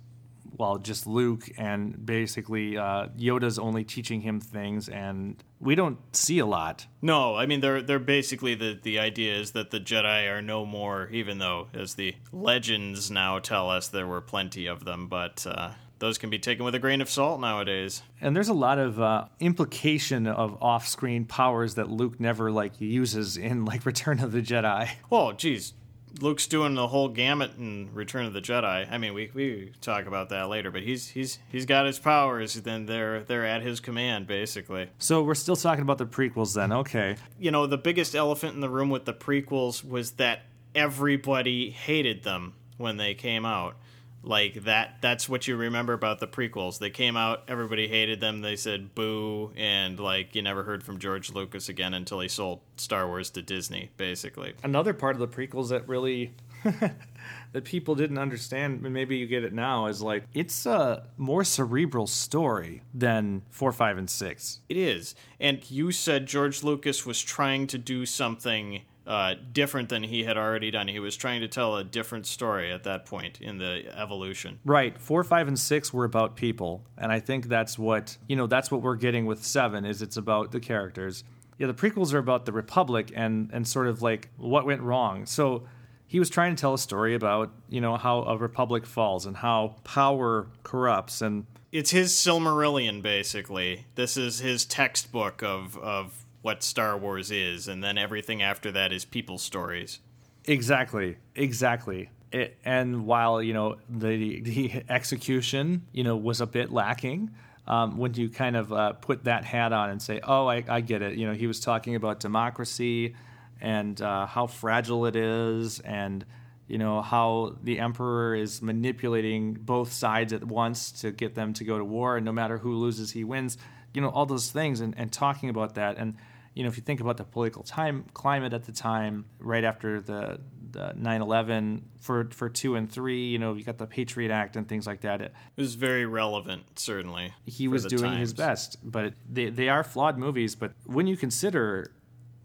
well, 0.56 0.78
just 0.78 1.06
Luke, 1.06 1.48
and 1.56 2.04
basically 2.04 2.76
uh, 2.76 3.08
Yoda's 3.18 3.58
only 3.58 3.84
teaching 3.84 4.20
him 4.20 4.40
things, 4.40 4.88
and 4.88 5.42
we 5.60 5.74
don't 5.74 5.98
see 6.14 6.38
a 6.38 6.46
lot. 6.46 6.86
No, 7.00 7.34
I 7.36 7.46
mean 7.46 7.60
they're 7.60 7.82
they're 7.82 7.98
basically 7.98 8.54
the 8.54 8.78
the 8.80 8.98
idea 8.98 9.34
is 9.34 9.52
that 9.52 9.70
the 9.70 9.80
Jedi 9.80 10.30
are 10.30 10.42
no 10.42 10.64
more, 10.66 11.08
even 11.10 11.38
though 11.38 11.68
as 11.74 11.94
the 11.94 12.14
legends 12.32 13.10
now 13.10 13.38
tell 13.38 13.70
us 13.70 13.88
there 13.88 14.06
were 14.06 14.20
plenty 14.20 14.66
of 14.66 14.84
them, 14.84 15.08
but 15.08 15.46
uh, 15.46 15.70
those 15.98 16.18
can 16.18 16.30
be 16.30 16.38
taken 16.38 16.64
with 16.64 16.74
a 16.74 16.80
grain 16.80 17.00
of 17.00 17.08
salt 17.08 17.40
nowadays. 17.40 18.02
And 18.20 18.34
there's 18.34 18.48
a 18.48 18.54
lot 18.54 18.78
of 18.78 19.00
uh, 19.00 19.26
implication 19.38 20.26
of 20.26 20.60
off-screen 20.60 21.26
powers 21.26 21.76
that 21.76 21.90
Luke 21.90 22.18
never 22.18 22.50
like 22.50 22.80
uses 22.80 23.36
in 23.36 23.64
like 23.64 23.86
Return 23.86 24.18
of 24.18 24.32
the 24.32 24.42
Jedi. 24.42 24.90
Oh, 25.12 25.32
geez. 25.32 25.74
Luke's 26.20 26.46
doing 26.46 26.74
the 26.74 26.88
whole 26.88 27.08
gamut 27.08 27.52
in 27.58 27.90
Return 27.92 28.26
of 28.26 28.32
the 28.32 28.40
Jedi. 28.40 28.90
I 28.90 28.98
mean, 28.98 29.14
we 29.14 29.30
we 29.34 29.72
talk 29.80 30.06
about 30.06 30.28
that 30.30 30.48
later, 30.48 30.70
but 30.70 30.82
he's 30.82 31.08
he's 31.08 31.38
he's 31.50 31.66
got 31.66 31.86
his 31.86 31.98
powers. 31.98 32.54
Then 32.54 32.86
they're 32.86 33.20
they're 33.24 33.46
at 33.46 33.62
his 33.62 33.80
command, 33.80 34.26
basically. 34.26 34.90
So 34.98 35.22
we're 35.22 35.34
still 35.34 35.56
talking 35.56 35.82
about 35.82 35.98
the 35.98 36.06
prequels 36.06 36.54
then. 36.54 36.72
Okay. 36.72 37.16
you 37.38 37.50
know, 37.50 37.66
the 37.66 37.78
biggest 37.78 38.14
elephant 38.14 38.54
in 38.54 38.60
the 38.60 38.68
room 38.70 38.90
with 38.90 39.04
the 39.04 39.14
prequels 39.14 39.84
was 39.84 40.12
that 40.12 40.42
everybody 40.74 41.70
hated 41.70 42.22
them 42.22 42.54
when 42.76 42.96
they 42.96 43.14
came 43.14 43.44
out. 43.44 43.76
Like 44.24 44.64
that 44.64 44.98
that's 45.00 45.28
what 45.28 45.48
you 45.48 45.56
remember 45.56 45.92
about 45.92 46.20
the 46.20 46.28
prequels. 46.28 46.78
They 46.78 46.90
came 46.90 47.16
out, 47.16 47.42
everybody 47.48 47.88
hated 47.88 48.20
them, 48.20 48.40
they 48.40 48.56
said 48.56 48.94
boo 48.94 49.52
and 49.56 49.98
like 49.98 50.34
you 50.34 50.42
never 50.42 50.62
heard 50.62 50.84
from 50.84 50.98
George 50.98 51.32
Lucas 51.32 51.68
again 51.68 51.94
until 51.94 52.20
he 52.20 52.28
sold 52.28 52.60
Star 52.76 53.06
Wars 53.08 53.30
to 53.30 53.42
Disney, 53.42 53.90
basically. 53.96 54.54
Another 54.62 54.94
part 54.94 55.16
of 55.16 55.20
the 55.20 55.28
prequels 55.28 55.70
that 55.70 55.88
really 55.88 56.34
that 57.52 57.64
people 57.64 57.94
didn't 57.94 58.18
understand, 58.18 58.84
and 58.84 58.94
maybe 58.94 59.16
you 59.16 59.26
get 59.26 59.44
it 59.44 59.52
now, 59.52 59.86
is 59.86 60.00
like 60.00 60.24
it's 60.32 60.66
a 60.66 61.06
more 61.16 61.44
cerebral 61.44 62.06
story 62.06 62.82
than 62.94 63.42
four, 63.50 63.72
five, 63.72 63.98
and 63.98 64.08
six. 64.08 64.60
It 64.68 64.76
is. 64.76 65.14
And 65.40 65.68
you 65.70 65.92
said 65.92 66.26
George 66.26 66.62
Lucas 66.62 67.04
was 67.04 67.20
trying 67.20 67.66
to 67.68 67.78
do 67.78 68.06
something 68.06 68.82
uh, 69.06 69.34
different 69.52 69.88
than 69.88 70.02
he 70.02 70.24
had 70.24 70.36
already 70.36 70.70
done. 70.70 70.88
He 70.88 71.00
was 71.00 71.16
trying 71.16 71.40
to 71.40 71.48
tell 71.48 71.76
a 71.76 71.84
different 71.84 72.26
story 72.26 72.70
at 72.72 72.84
that 72.84 73.06
point 73.06 73.40
in 73.40 73.58
the 73.58 73.84
evolution. 73.96 74.60
Right. 74.64 74.98
Four, 75.00 75.24
five, 75.24 75.48
and 75.48 75.58
six 75.58 75.92
were 75.92 76.04
about 76.04 76.36
people, 76.36 76.84
and 76.96 77.10
I 77.10 77.20
think 77.20 77.48
that's 77.48 77.78
what 77.78 78.16
you 78.28 78.36
know. 78.36 78.46
That's 78.46 78.70
what 78.70 78.82
we're 78.82 78.96
getting 78.96 79.26
with 79.26 79.44
seven. 79.44 79.84
Is 79.84 80.02
it's 80.02 80.16
about 80.16 80.52
the 80.52 80.60
characters. 80.60 81.24
Yeah, 81.58 81.66
the 81.66 81.74
prequels 81.74 82.12
are 82.14 82.18
about 82.18 82.46
the 82.46 82.52
Republic 82.52 83.12
and 83.14 83.50
and 83.52 83.66
sort 83.66 83.86
of 83.86 84.02
like 84.02 84.30
what 84.36 84.64
went 84.66 84.82
wrong. 84.82 85.26
So 85.26 85.64
he 86.06 86.18
was 86.18 86.28
trying 86.28 86.54
to 86.54 86.60
tell 86.60 86.74
a 86.74 86.78
story 86.78 87.14
about 87.14 87.50
you 87.68 87.80
know 87.80 87.96
how 87.96 88.22
a 88.24 88.36
republic 88.36 88.84
falls 88.84 89.24
and 89.24 89.36
how 89.36 89.76
power 89.82 90.46
corrupts 90.62 91.22
and 91.22 91.46
it's 91.72 91.90
his 91.90 92.12
Silmarillion 92.12 93.00
basically. 93.00 93.86
This 93.94 94.18
is 94.18 94.40
his 94.40 94.66
textbook 94.66 95.42
of 95.42 95.78
of 95.78 96.21
what 96.42 96.62
Star 96.62 96.98
Wars 96.98 97.30
is, 97.30 97.68
and 97.68 97.82
then 97.82 97.96
everything 97.96 98.42
after 98.42 98.70
that 98.72 98.92
is 98.92 99.04
people's 99.04 99.42
stories. 99.42 100.00
Exactly, 100.44 101.16
exactly. 101.34 102.10
It, 102.32 102.58
and 102.64 103.06
while 103.06 103.42
you 103.42 103.54
know 103.54 103.76
the 103.88 104.40
the 104.40 104.82
execution, 104.88 105.86
you 105.92 106.04
know, 106.04 106.16
was 106.16 106.40
a 106.40 106.46
bit 106.46 106.72
lacking, 106.72 107.30
um, 107.66 107.96
when 107.96 108.14
you 108.14 108.28
kind 108.28 108.56
of 108.56 108.72
uh, 108.72 108.92
put 108.94 109.24
that 109.24 109.44
hat 109.44 109.72
on 109.72 109.90
and 109.90 110.02
say, 110.02 110.20
"Oh, 110.22 110.46
I, 110.46 110.64
I 110.68 110.80
get 110.80 111.02
it," 111.02 111.16
you 111.16 111.26
know, 111.26 111.34
he 111.34 111.46
was 111.46 111.60
talking 111.60 111.94
about 111.94 112.20
democracy 112.20 113.14
and 113.60 114.00
uh, 114.02 114.26
how 114.26 114.48
fragile 114.48 115.06
it 115.06 115.14
is, 115.14 115.78
and 115.80 116.24
you 116.66 116.78
know 116.78 117.02
how 117.02 117.54
the 117.62 117.78
emperor 117.78 118.34
is 118.34 118.62
manipulating 118.62 119.54
both 119.54 119.92
sides 119.92 120.32
at 120.32 120.42
once 120.42 120.90
to 121.02 121.12
get 121.12 121.34
them 121.34 121.52
to 121.52 121.64
go 121.64 121.78
to 121.78 121.84
war, 121.84 122.16
and 122.16 122.24
no 122.24 122.32
matter 122.32 122.58
who 122.58 122.74
loses, 122.74 123.12
he 123.12 123.22
wins. 123.24 123.58
You 123.94 124.00
know, 124.00 124.08
all 124.08 124.24
those 124.24 124.50
things, 124.50 124.80
and, 124.80 124.94
and 124.96 125.12
talking 125.12 125.50
about 125.50 125.74
that, 125.74 125.98
and 125.98 126.16
you 126.54 126.62
know, 126.62 126.68
if 126.68 126.76
you 126.76 126.82
think 126.82 127.00
about 127.00 127.16
the 127.16 127.24
political 127.24 127.62
time 127.62 128.04
climate 128.14 128.52
at 128.52 128.64
the 128.64 128.72
time, 128.72 129.24
right 129.38 129.64
after 129.64 130.00
the 130.00 130.40
uh, 130.74 130.92
9/11 130.94 131.82
for 132.00 132.28
for 132.30 132.48
two 132.48 132.76
and 132.76 132.90
three. 132.90 133.26
You 133.26 133.38
know, 133.38 133.54
you 133.54 133.62
got 133.64 133.76
the 133.78 133.86
Patriot 133.86 134.30
Act 134.30 134.56
and 134.56 134.66
things 134.68 134.86
like 134.86 135.02
that. 135.02 135.20
It, 135.20 135.32
It 135.56 135.60
was 135.60 135.74
very 135.74 136.06
relevant, 136.06 136.62
certainly. 136.78 137.32
he 137.46 137.68
was 137.68 137.82
the 137.84 137.90
doing 137.90 138.14
his 138.16 138.32
best, 138.32 138.78
but 138.82 139.12
they 139.30 139.50
they 139.50 139.68
are 139.68 139.84
flawed 139.84 140.16
movies. 140.18 140.54
But 140.54 140.72
when 140.84 141.06
you 141.06 141.16
consider 141.16 141.92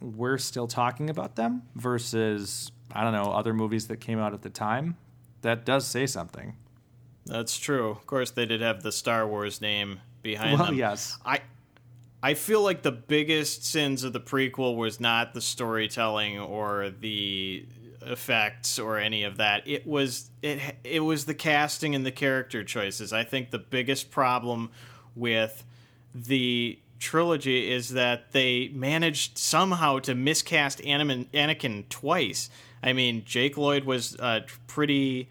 we're 0.01 0.37
still 0.37 0.67
talking 0.67 1.09
about 1.09 1.35
them 1.37 1.63
versus 1.75 2.71
I 2.91 3.03
don't 3.03 3.13
know 3.13 3.31
other 3.31 3.53
movies 3.53 3.87
that 3.87 3.97
came 3.97 4.19
out 4.19 4.33
at 4.33 4.41
the 4.41 4.49
time, 4.49 4.95
that 5.41 5.65
does 5.65 5.87
say 5.87 6.05
something. 6.05 6.55
That's 7.25 7.57
true. 7.57 7.89
Of 7.89 8.05
course, 8.05 8.31
they 8.31 8.45
did 8.45 8.61
have 8.61 8.83
the 8.83 8.91
Star 8.91 9.27
Wars 9.27 9.59
name 9.59 9.99
behind 10.21 10.57
Well, 10.59 10.67
them. 10.67 10.75
yes. 10.75 11.17
I 11.25 11.39
I 12.21 12.33
feel 12.33 12.61
like 12.61 12.81
the 12.81 12.91
biggest 12.91 13.63
sins 13.65 14.03
of 14.03 14.13
the 14.13 14.19
prequel 14.19 14.75
was 14.75 14.99
not 14.99 15.33
the 15.33 15.41
storytelling 15.41 16.39
or 16.39 16.89
the 16.89 17.65
effects 18.01 18.79
or 18.79 18.97
any 18.97 19.23
of 19.23 19.37
that. 19.37 19.67
It 19.67 19.85
was 19.85 20.31
it 20.41 20.59
it 20.83 21.01
was 21.01 21.25
the 21.25 21.33
casting 21.33 21.93
and 21.93 22.05
the 22.05 22.11
character 22.11 22.63
choices. 22.63 23.13
I 23.13 23.23
think 23.23 23.51
the 23.51 23.59
biggest 23.59 24.09
problem 24.09 24.71
with 25.15 25.63
the 26.13 26.79
trilogy 26.99 27.71
is 27.71 27.89
that 27.89 28.31
they 28.31 28.69
managed 28.69 29.37
somehow 29.37 29.99
to 29.99 30.15
miscast 30.15 30.79
Anakin, 30.79 31.89
twice. 31.89 32.49
I 32.81 32.93
mean, 32.93 33.23
Jake 33.25 33.57
Lloyd 33.57 33.83
was 33.83 34.15
uh, 34.19 34.41
pretty 34.67 35.29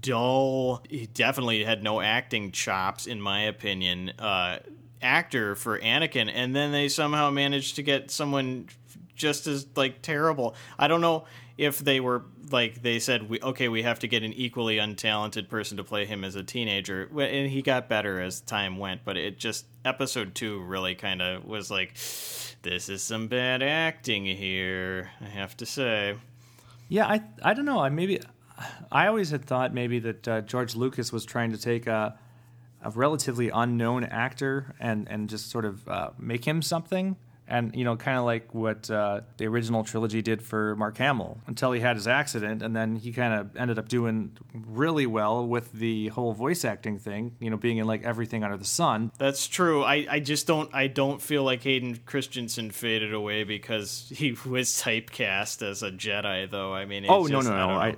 dull. 0.00 0.82
He 0.88 1.06
definitely 1.06 1.64
had 1.64 1.82
no 1.82 2.00
acting 2.00 2.52
chops, 2.52 3.06
in 3.06 3.20
my 3.20 3.42
opinion. 3.42 4.12
Uh, 4.18 4.58
actor 5.02 5.54
for 5.54 5.78
Anakin, 5.78 6.30
and 6.32 6.54
then 6.54 6.72
they 6.72 6.88
somehow 6.88 7.30
managed 7.30 7.76
to 7.76 7.82
get 7.82 8.10
someone 8.10 8.68
just 9.14 9.46
as 9.46 9.66
like 9.76 10.02
terrible. 10.02 10.54
I 10.78 10.88
don't 10.88 11.00
know 11.00 11.24
if 11.56 11.78
they 11.78 12.00
were 12.00 12.24
like 12.50 12.82
they 12.82 12.98
said, 12.98 13.28
we, 13.28 13.40
okay, 13.40 13.68
we 13.68 13.82
have 13.82 13.98
to 14.00 14.08
get 14.08 14.22
an 14.22 14.32
equally 14.32 14.76
untalented 14.76 15.48
person 15.48 15.76
to 15.76 15.84
play 15.84 16.06
him 16.06 16.24
as 16.24 16.34
a 16.34 16.42
teenager, 16.42 17.08
and 17.18 17.50
he 17.50 17.62
got 17.62 17.88
better 17.88 18.20
as 18.20 18.40
time 18.40 18.78
went. 18.78 19.04
But 19.04 19.16
it 19.16 19.38
just 19.38 19.66
episode 19.84 20.34
two 20.34 20.60
really 20.62 20.94
kind 20.94 21.20
of 21.20 21.44
was 21.44 21.70
like, 21.70 21.94
this 22.62 22.88
is 22.88 23.02
some 23.02 23.28
bad 23.28 23.62
acting 23.62 24.24
here. 24.24 25.10
I 25.20 25.26
have 25.26 25.56
to 25.58 25.66
say. 25.66 26.16
Yeah, 26.88 27.06
I 27.06 27.22
I 27.42 27.54
don't 27.54 27.66
know. 27.66 27.80
I 27.80 27.88
maybe 27.90 28.20
I 28.90 29.06
always 29.06 29.30
had 29.30 29.44
thought 29.44 29.74
maybe 29.74 29.98
that 30.00 30.28
uh, 30.28 30.40
George 30.42 30.74
Lucas 30.74 31.12
was 31.12 31.24
trying 31.24 31.52
to 31.52 31.58
take 31.58 31.86
a 31.86 32.18
a 32.82 32.90
relatively 32.90 33.50
unknown 33.50 34.04
actor 34.04 34.74
and 34.80 35.08
and 35.08 35.28
just 35.28 35.50
sort 35.50 35.64
of 35.64 35.88
uh, 35.88 36.10
make 36.18 36.44
him 36.44 36.62
something. 36.62 37.16
And 37.50 37.74
you 37.74 37.82
know, 37.82 37.96
kind 37.96 38.18
of 38.18 38.26
like 38.26 38.54
what 38.54 38.90
uh, 38.90 39.22
the 39.38 39.46
original 39.46 39.82
trilogy 39.82 40.20
did 40.20 40.42
for 40.42 40.76
Mark 40.76 40.98
Hamill 40.98 41.38
until 41.46 41.72
he 41.72 41.80
had 41.80 41.96
his 41.96 42.06
accident, 42.06 42.62
and 42.62 42.76
then 42.76 42.96
he 42.96 43.10
kind 43.10 43.32
of 43.32 43.56
ended 43.56 43.78
up 43.78 43.88
doing 43.88 44.36
really 44.52 45.06
well 45.06 45.46
with 45.46 45.72
the 45.72 46.08
whole 46.08 46.34
voice 46.34 46.62
acting 46.66 46.98
thing. 46.98 47.36
You 47.40 47.48
know, 47.48 47.56
being 47.56 47.78
in 47.78 47.86
like 47.86 48.02
everything 48.04 48.44
under 48.44 48.58
the 48.58 48.66
sun. 48.66 49.12
That's 49.16 49.46
true. 49.48 49.82
I, 49.82 50.06
I 50.10 50.20
just 50.20 50.46
don't 50.46 50.68
I 50.74 50.88
don't 50.88 51.22
feel 51.22 51.42
like 51.42 51.62
Hayden 51.62 52.00
Christensen 52.04 52.70
faded 52.70 53.14
away 53.14 53.44
because 53.44 54.12
he 54.14 54.32
was 54.44 54.68
typecast 54.82 55.62
as 55.66 55.82
a 55.82 55.90
Jedi 55.90 56.50
though. 56.50 56.74
I 56.74 56.84
mean, 56.84 57.04
it's 57.04 57.10
Oh, 57.10 57.22
no, 57.24 57.40
no, 57.40 57.50
no. 57.56 57.70
I- 57.70 57.96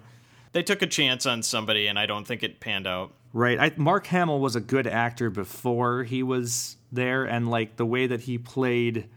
they 0.53 0.63
took 0.63 0.83
a 0.83 0.87
chance 0.87 1.27
on 1.27 1.43
somebody, 1.43 1.87
and 1.89 1.99
I 1.99 2.07
don't 2.07 2.25
think 2.27 2.43
it 2.45 2.61
panned 2.61 2.87
out. 2.87 3.13
Right. 3.33 3.59
I, 3.61 3.73
Mark 3.77 4.07
Hamill 4.09 4.41
was 4.41 4.57
a 4.57 4.61
good 4.61 4.87
actor 4.87 5.31
before 5.31 6.03
he 6.03 6.23
was 6.23 6.77
there, 6.91 7.25
and 7.25 7.49
like 7.49 7.77
the 7.77 7.87
way 7.87 8.07
that 8.09 8.23
he 8.23 8.39
played 8.39 9.09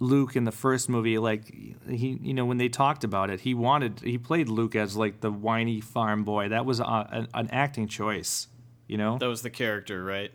Luke 0.00 0.36
in 0.36 0.44
the 0.44 0.52
first 0.52 0.88
movie, 0.88 1.18
like 1.18 1.48
he, 1.88 2.18
you 2.22 2.34
know, 2.34 2.44
when 2.44 2.58
they 2.58 2.68
talked 2.68 3.04
about 3.04 3.30
it, 3.30 3.40
he 3.40 3.54
wanted 3.54 4.00
he 4.00 4.18
played 4.18 4.48
Luke 4.48 4.76
as 4.76 4.96
like 4.96 5.20
the 5.20 5.30
whiny 5.30 5.80
farm 5.80 6.24
boy. 6.24 6.50
That 6.50 6.66
was 6.66 6.78
a, 6.78 7.08
an, 7.10 7.28
an 7.32 7.48
acting 7.50 7.88
choice, 7.88 8.48
you 8.86 8.98
know. 8.98 9.16
That 9.18 9.28
was 9.28 9.42
the 9.42 9.50
character, 9.50 10.04
right? 10.04 10.30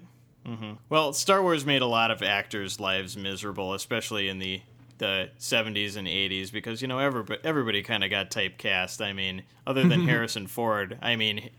hmm 0.46 0.74
Well, 0.90 1.14
Star 1.14 1.42
Wars 1.42 1.66
made 1.66 1.82
a 1.82 1.88
lot 1.88 2.12
of 2.12 2.22
actors' 2.24 2.80
lives 2.80 3.16
miserable, 3.16 3.74
especially 3.74 4.28
in 4.28 4.40
the 4.40 4.62
the 4.98 5.30
70s 5.40 5.98
and 5.98 6.08
80s, 6.08 6.52
because 6.52 6.82
you 6.82 6.88
know 6.88 7.00
everybody 7.00 7.40
everybody 7.44 7.84
kind 7.84 8.04
of 8.04 8.10
got 8.10 8.32
typecast. 8.32 9.06
I 9.06 9.14
mean, 9.14 9.44
other 9.68 9.88
than 9.88 10.02
Harrison 10.08 10.48
Ford, 10.48 10.98
I 11.02 11.16
mean. 11.16 11.52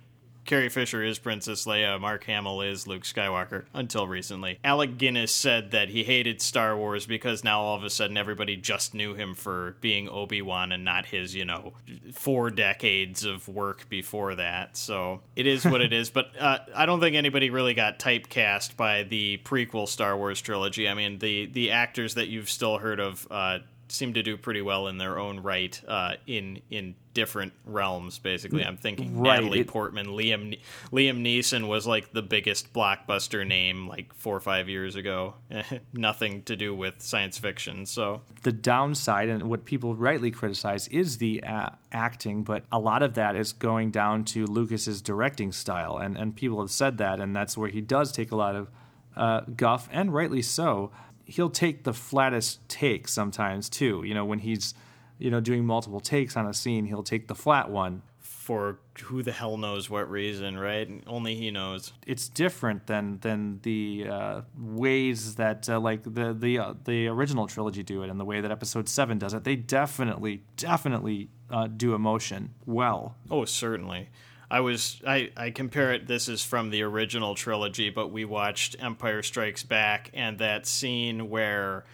Carrie 0.45 0.69
Fisher 0.69 1.03
is 1.03 1.19
Princess 1.19 1.65
Leia. 1.65 1.99
Mark 2.01 2.25
Hamill 2.25 2.61
is 2.61 2.87
Luke 2.87 3.05
Skywalker 3.05 3.65
until 3.73 4.07
recently. 4.07 4.59
Alec 4.63 4.99
Guinness 4.99 5.33
said 5.33 5.71
that 5.71 5.89
he 5.89 6.05
hated 6.05 6.43
Star 6.43 6.77
Wars 6.77 7.07
because 7.07 7.43
now 7.45 7.61
all 7.61 7.77
of 7.77 7.85
a 7.85 7.91
sudden 7.91 8.17
everybody 8.17 8.57
just 8.57 8.95
knew 8.95 9.15
him 9.15 9.35
for 9.35 9.77
being 9.81 10.09
Obi 10.09 10.43
Wan 10.43 10.73
and 10.73 10.85
not 10.85 11.07
his, 11.07 11.35
you 11.35 11.45
know, 11.45 11.73
four 12.13 12.51
decades 12.51 13.25
of 13.25 13.49
work 13.49 13.89
before 13.89 14.35
that. 14.35 14.77
So 14.77 15.23
it 15.35 15.47
is 15.47 15.65
what 15.65 15.81
it 15.81 15.93
is. 15.93 16.11
But 16.11 16.33
uh, 16.39 16.59
I 16.75 16.87
don't 16.87 17.01
think 17.01 17.17
anybody 17.17 17.51
really 17.51 17.75
got 17.75 17.99
typecast 17.99 18.77
by 18.77 19.05
the 19.05 19.41
prequel 19.45 19.89
Star 19.89 20.17
Wars 20.17 20.41
trilogy. 20.41 20.89
I 20.89 20.95
mean, 20.95 21.19
the 21.19 21.47
the 21.47 21.71
actors 21.71 22.15
that 22.15 22.29
you've 22.29 22.51
still 22.51 22.79
heard 22.79 23.01
of 23.01 23.27
uh, 23.31 23.59
seem 23.89 24.15
to 24.15 24.23
do 24.23 24.37
pretty 24.37 24.63
well 24.63 24.89
in 24.89 24.99
their 24.99 25.19
own 25.19 25.41
right 25.41 25.81
uh, 25.87 26.15
in 26.27 26.61
in 26.71 26.95
different 27.13 27.53
realms. 27.65 28.19
Basically, 28.19 28.65
I'm 28.65 28.77
thinking 28.77 29.19
Right, 29.21 29.41
Natalie 29.41 29.61
it- 29.61 29.69
Portman, 29.69 30.09
Liam 30.09 30.59
Liam 30.93 31.23
Neeson 31.23 31.69
was 31.69 31.87
like 31.87 32.13
the 32.13 32.23
biggest 32.23 32.73
blockbuster 32.73 33.47
name 33.47 33.87
like 33.89 34.13
four 34.15 34.37
or 34.37 34.41
five 34.41 34.69
years 34.69 34.97
ago. 34.97 35.35
Nothing 35.93 36.43
to 36.45 36.57
do 36.57 36.75
with 36.75 37.01
science 37.01 37.39
fiction. 37.39 37.87
So 37.87 38.23
the 38.43 38.53
downside 38.53 39.29
and 39.29 39.45
what 39.45 39.65
people 39.65 39.95
rightly 39.95 40.31
criticize 40.31 40.89
is 40.89 41.19
the 41.19 41.43
uh, 41.45 41.71
acting, 41.93 42.43
but 42.43 42.65
a 42.73 42.79
lot 42.79 43.03
of 43.03 43.15
that 43.15 43.37
is 43.37 43.53
going 43.53 43.91
down 43.91 44.25
to 44.27 44.47
Lucas's 44.47 45.01
directing 45.01 45.53
style, 45.53 45.99
and 45.99 46.17
and 46.17 46.35
people 46.35 46.61
have 46.61 46.71
said 46.71 46.99
that, 46.99 47.21
and 47.21 47.35
that's 47.35 47.57
where 47.57 47.69
he 47.69 47.81
does 47.81 48.11
take 48.13 48.33
a 48.33 48.37
lot 48.37 48.57
of 48.57 48.69
uh, 49.17 49.43
guff, 49.57 49.89
and 49.93 50.13
rightly 50.13 50.43
so. 50.43 50.91
He'll 51.25 51.51
take 51.51 51.85
the 51.85 51.93
flattest 51.95 52.67
take 52.69 53.09
sometimes 53.09 53.69
too. 53.69 54.03
You 54.05 54.15
know, 54.15 54.25
when 54.25 54.41
he's 54.41 54.75
you 55.19 55.31
know 55.31 55.41
doing 55.41 55.65
multiple 55.65 56.01
takes 56.01 56.37
on 56.37 56.47
a 56.47 56.55
scene, 56.55 56.87
he'll 56.87 57.03
take 57.03 57.29
the 57.29 57.35
flat 57.35 57.71
one. 57.71 58.03
for 58.21 58.79
who 59.05 59.23
the 59.23 59.33
hell 59.33 59.57
knows 59.57 59.89
what 59.89 60.11
reason, 60.11 60.59
right? 60.59 60.87
Only 61.07 61.35
he 61.35 61.51
knows. 61.51 61.95
It's 62.07 62.29
different 62.29 62.87
than 62.87 63.19
than 63.21 63.61
the 63.63 64.07
uh, 64.11 64.41
ways 64.59 65.37
that 65.37 65.67
uh, 65.69 65.81
like 65.81 66.03
the 66.05 66.35
the 66.39 66.59
uh, 66.59 66.75
the 66.85 67.09
original 67.09 67.47
trilogy 67.47 67.83
do 67.83 68.03
it, 68.03 68.11
and 68.11 68.21
the 68.21 68.25
way 68.25 68.43
that 68.43 68.51
Episode 68.51 68.87
Seven 68.89 69.19
does 69.19 69.33
it. 69.33 69.45
They 69.45 69.57
definitely 69.57 70.43
definitely 70.59 71.31
uh, 71.51 71.69
do 71.69 71.95
emotion 71.95 72.51
well. 72.67 73.17
Oh, 73.31 73.47
certainly. 73.47 74.11
I 74.51 74.61
was 74.61 75.01
I, 75.07 75.31
I 75.37 75.51
compare 75.51 75.93
it 75.93 76.07
this 76.07 76.29
is 76.29 76.45
from 76.45 76.71
the 76.71 76.83
original 76.83 77.35
trilogy, 77.35 77.91
but 77.91 78.09
we 78.09 78.25
watched 78.25 78.77
Empire 78.79 79.23
Strikes 79.23 79.63
Back 79.63 80.11
and 80.15 80.39
that 80.39 80.67
scene 80.67 81.31
where 81.31 81.85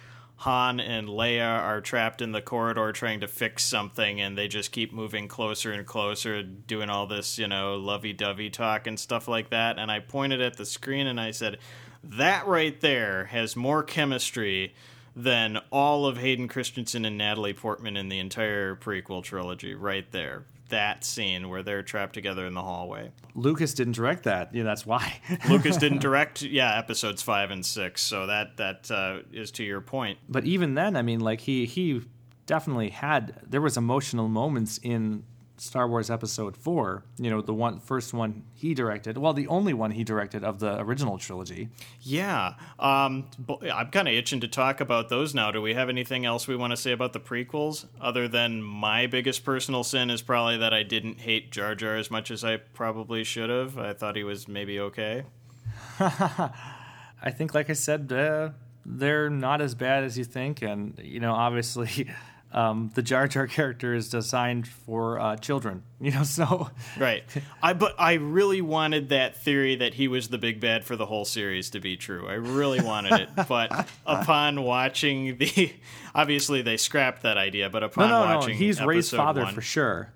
Han 0.41 0.79
and 0.79 1.07
Leia 1.07 1.61
are 1.61 1.81
trapped 1.81 2.19
in 2.19 2.31
the 2.31 2.41
corridor 2.41 2.91
trying 2.91 3.19
to 3.19 3.27
fix 3.27 3.63
something 3.63 4.19
and 4.19 4.35
they 4.35 4.47
just 4.47 4.71
keep 4.71 4.91
moving 4.91 5.27
closer 5.27 5.71
and 5.71 5.85
closer, 5.85 6.41
doing 6.41 6.89
all 6.89 7.05
this, 7.05 7.37
you 7.37 7.47
know, 7.47 7.75
lovey 7.75 8.11
dovey 8.11 8.49
talk 8.49 8.87
and 8.87 8.99
stuff 8.99 9.27
like 9.27 9.51
that. 9.51 9.77
And 9.77 9.91
I 9.91 9.99
pointed 9.99 10.41
at 10.41 10.57
the 10.57 10.65
screen 10.65 11.05
and 11.05 11.21
I 11.21 11.29
said, 11.29 11.59
That 12.03 12.47
right 12.47 12.79
there 12.81 13.25
has 13.25 13.55
more 13.55 13.83
chemistry 13.83 14.73
than 15.15 15.59
all 15.69 16.07
of 16.07 16.17
Hayden 16.17 16.47
Christensen 16.47 17.05
and 17.05 17.19
Natalie 17.19 17.53
Portman 17.53 17.95
in 17.95 18.09
the 18.09 18.17
entire 18.17 18.75
prequel 18.75 19.23
trilogy, 19.23 19.75
right 19.75 20.11
there. 20.11 20.45
That 20.71 21.05
scene 21.05 21.47
where 21.47 21.63
they're 21.63 21.83
trapped 21.83 22.13
together 22.13 22.45
in 22.45 22.53
the 22.53 22.61
hallway. 22.61 23.11
Lucas 23.35 23.73
didn't 23.73 23.93
direct 23.93 24.23
that. 24.23 24.53
Yeah, 24.53 24.63
that's 24.63 24.85
why. 24.85 25.21
Lucas 25.49 25.77
didn't 25.77 25.99
direct, 26.01 26.41
yeah, 26.41 26.77
episodes 26.77 27.21
five 27.21 27.51
and 27.51 27.65
six, 27.65 28.01
so 28.01 28.27
that 28.27 28.57
that 28.57 28.89
uh, 28.91 29.19
is 29.31 29.51
to 29.51 29.63
your 29.63 29.79
point. 29.81 30.17
but 30.27 30.43
even 30.45 30.73
then, 30.73 30.95
I 30.95 31.01
mean, 31.01 31.19
like 31.21 31.41
he 31.41 31.65
he 31.65 32.01
definitely 32.45 32.89
had 32.89 33.39
there 33.47 33.61
was 33.61 33.77
emotional 33.77 34.27
moments 34.27 34.77
in 34.83 35.23
Star 35.61 35.87
Wars 35.87 36.09
Episode 36.09 36.57
Four. 36.57 37.03
You 37.19 37.29
know, 37.29 37.39
the 37.39 37.53
one 37.53 37.79
first 37.79 38.15
one 38.15 38.43
he 38.55 38.73
directed. 38.73 39.15
Well, 39.15 39.33
the 39.33 39.45
only 39.45 39.73
one 39.75 39.91
he 39.91 40.03
directed 40.03 40.43
of 40.43 40.59
the 40.59 40.79
original 40.81 41.19
trilogy. 41.19 41.69
Yeah, 42.01 42.55
um, 42.79 43.27
I'm 43.71 43.89
kind 43.89 44.07
of 44.07 44.13
itching 44.15 44.39
to 44.41 44.47
talk 44.47 44.81
about 44.81 45.09
those 45.09 45.35
now. 45.35 45.51
Do 45.51 45.61
we 45.61 45.75
have 45.75 45.87
anything 45.87 46.25
else 46.25 46.47
we 46.47 46.55
want 46.55 46.71
to 46.71 46.77
say 46.77 46.91
about 46.91 47.13
the 47.13 47.19
prequels, 47.19 47.85
other 48.01 48.27
than 48.27 48.63
my 48.63 49.05
biggest 49.05 49.45
personal 49.45 49.83
sin 49.83 50.09
is 50.09 50.23
probably 50.23 50.57
that 50.57 50.73
I 50.73 50.81
didn't 50.81 51.19
hate 51.19 51.51
Jar 51.51 51.75
Jar 51.75 51.95
as 51.95 52.09
much 52.09 52.31
as 52.31 52.43
I 52.43 52.57
probably 52.57 53.23
should 53.23 53.51
have. 53.51 53.77
I 53.77 53.93
thought 53.93 54.15
he 54.15 54.23
was 54.23 54.47
maybe 54.47 54.79
okay. 54.79 55.25
I 55.99 57.29
think, 57.29 57.53
like 57.53 57.69
I 57.69 57.73
said, 57.73 58.11
uh, 58.11 58.49
they're 58.83 59.29
not 59.29 59.61
as 59.61 59.75
bad 59.75 60.05
as 60.05 60.17
you 60.17 60.23
think, 60.23 60.63
and 60.63 60.99
you 61.03 61.19
know, 61.19 61.33
obviously. 61.33 62.09
Um, 62.53 62.91
the 62.95 63.01
Jar 63.01 63.27
Jar 63.29 63.47
character 63.47 63.93
is 63.93 64.09
designed 64.09 64.67
for 64.67 65.17
uh, 65.19 65.37
children, 65.37 65.83
you 66.01 66.11
know. 66.11 66.23
So 66.23 66.69
Right. 66.99 67.23
I 67.63 67.73
but 67.73 67.95
I 67.97 68.13
really 68.13 68.61
wanted 68.61 69.09
that 69.09 69.37
theory 69.41 69.75
that 69.77 69.93
he 69.93 70.07
was 70.09 70.27
the 70.27 70.37
big 70.37 70.59
bad 70.59 70.83
for 70.83 70.95
the 70.97 71.05
whole 71.05 71.23
series 71.25 71.69
to 71.69 71.79
be 71.79 71.95
true. 71.95 72.27
I 72.27 72.33
really 72.33 72.81
wanted 72.81 73.13
it. 73.21 73.29
But 73.47 73.87
upon 74.05 74.63
watching 74.63 75.37
the 75.37 75.73
obviously 76.13 76.61
they 76.61 76.75
scrapped 76.77 77.23
that 77.23 77.37
idea, 77.37 77.69
but 77.69 77.83
upon 77.83 78.09
no, 78.09 78.27
no, 78.27 78.35
watching 78.35 78.57
he's 78.57 78.81
Rey's 78.81 79.09
father 79.09 79.43
one- 79.43 79.53
for 79.53 79.61
sure. 79.61 80.11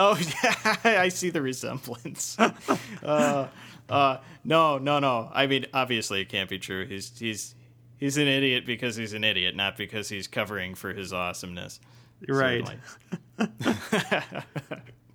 Oh, 0.00 0.16
yeah, 0.44 0.76
I 1.02 1.08
see 1.08 1.30
the 1.30 1.42
resemblance. 1.42 2.38
uh, 2.38 3.48
uh, 3.88 4.18
no, 4.44 4.78
no, 4.78 5.00
no. 5.00 5.28
I 5.34 5.48
mean, 5.48 5.66
obviously, 5.74 6.20
it 6.20 6.28
can't 6.28 6.48
be 6.48 6.60
true. 6.60 6.86
He's 6.86 7.18
he's 7.18 7.56
he's 7.98 8.16
an 8.16 8.28
idiot 8.28 8.64
because 8.66 8.96
he's 8.96 9.12
an 9.12 9.24
idiot, 9.24 9.54
not 9.54 9.76
because 9.76 10.08
he's 10.08 10.26
covering 10.26 10.74
for 10.74 10.92
his 10.92 11.12
awesomeness. 11.12 11.80
Right. 12.28 12.68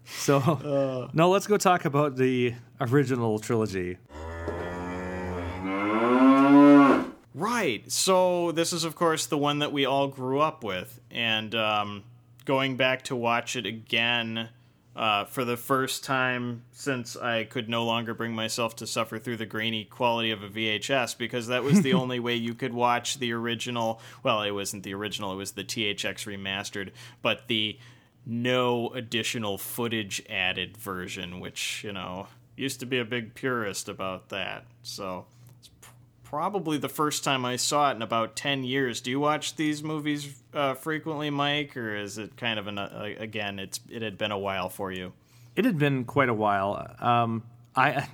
So, 0.06 1.10
no, 1.14 1.30
let's 1.30 1.48
go 1.48 1.58
talk 1.58 1.86
about 1.86 2.18
the 2.18 2.54
original 2.80 3.40
trilogy. 3.40 3.98
Right. 7.34 7.90
So 7.92 8.52
this 8.52 8.74
is, 8.74 8.84
of 8.84 8.96
course, 8.96 9.26
the 9.26 9.38
one 9.38 9.60
that 9.60 9.72
we 9.72 9.86
all 9.86 10.08
grew 10.08 10.40
up 10.40 10.64
with, 10.64 11.00
and 11.10 11.56
um, 11.56 12.04
going 12.46 12.78
back 12.78 13.04
to 13.04 13.16
watch 13.16 13.56
it 13.56 13.66
again 13.66 14.50
uh, 14.96 15.26
for 15.26 15.44
the 15.44 15.58
first 15.58 16.04
time 16.04 16.64
since 16.72 17.16
I 17.16 17.46
could 17.46 17.68
no 17.68 17.84
longer 17.84 18.14
bring 18.14 18.34
myself 18.34 18.76
to 18.78 18.88
suffer 18.88 19.18
through 19.18 19.38
the 19.38 19.46
grainy 19.46 19.86
quality 19.86 20.32
of 20.32 20.44
a 20.44 20.50
VHS, 20.50 21.18
because 21.18 21.48
that 21.48 21.64
was 21.64 21.82
the 21.82 21.94
only 21.96 22.20
way 22.20 22.36
you 22.36 22.54
could 22.54 22.74
watch 22.74 23.20
the 23.20 23.34
original. 23.34 24.00
Well, 24.22 24.44
it 24.44 24.52
wasn't 24.52 24.84
the 24.84 24.94
original; 24.94 25.34
it 25.34 25.38
was 25.38 25.54
the 25.54 25.64
THX 25.64 26.28
remastered, 26.28 26.92
but 27.22 27.48
the 27.48 27.80
no 28.26 28.90
additional 28.90 29.58
footage 29.58 30.24
added 30.30 30.78
version, 30.78 31.40
which 31.40 31.84
you 31.84 31.92
know 31.92 32.28
used 32.56 32.80
to 32.80 32.86
be 32.86 33.00
a 33.00 33.06
big 33.06 33.34
purist 33.34 33.90
about 33.90 34.30
that. 34.30 34.66
So 34.84 35.26
it's 35.60 35.70
probably 36.24 36.78
the 36.78 36.90
first 36.90 37.24
time 37.24 37.46
I 37.46 37.56
saw 37.56 37.92
it 37.92 37.96
in 37.96 38.02
about 38.02 38.36
10 38.36 38.64
years. 38.64 39.02
Do 39.02 39.10
you 39.10 39.20
watch 39.20 39.56
these 39.56 39.84
movies 39.84 40.43
uh, 40.54 40.74
frequently, 40.76 41.30
Mike, 41.30 41.76
or 41.78 41.96
is 41.96 42.18
it 42.18 42.38
kind 42.38 42.60
of 42.60 42.68
an 42.68 42.78
uh, 42.78 43.14
again, 43.18 43.60
it's 43.60 43.80
it 43.90 44.02
had 44.02 44.18
been 44.18 44.32
a 44.32 44.38
while 44.38 44.70
for 44.70 44.92
you? 44.92 45.14
It 45.56 45.66
had 45.66 45.78
been 45.78 46.06
quite 46.06 46.30
a 46.30 46.34
while. 46.34 46.96
Um, 47.00 47.44
I 47.76 48.08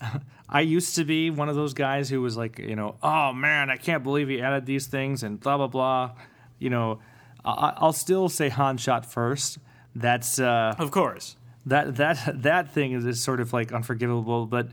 I 0.48 0.60
used 0.60 0.96
to 0.96 1.04
be 1.04 1.30
one 1.30 1.48
of 1.48 1.56
those 1.56 1.74
guys 1.74 2.08
who 2.08 2.20
was 2.20 2.36
like, 2.36 2.58
you 2.58 2.76
know, 2.76 2.96
oh 3.02 3.32
man, 3.32 3.70
I 3.70 3.76
can't 3.76 4.02
believe 4.02 4.28
he 4.28 4.40
added 4.40 4.66
these 4.66 4.86
things 4.86 5.22
and 5.22 5.40
blah 5.40 5.56
blah 5.56 5.66
blah. 5.66 6.12
You 6.58 6.70
know, 6.70 7.00
I, 7.44 7.74
I'll 7.76 7.92
still 7.92 8.28
say 8.28 8.48
Han 8.48 8.76
shot 8.78 9.04
first. 9.06 9.58
That's 9.94 10.38
uh, 10.38 10.74
Of 10.78 10.90
course. 10.90 11.36
that 11.64 11.96
that 11.96 12.42
that 12.42 12.72
thing 12.72 12.92
is, 12.92 13.04
is 13.04 13.22
sort 13.22 13.40
of 13.40 13.52
like 13.52 13.72
unforgivable, 13.72 14.46
but 14.46 14.68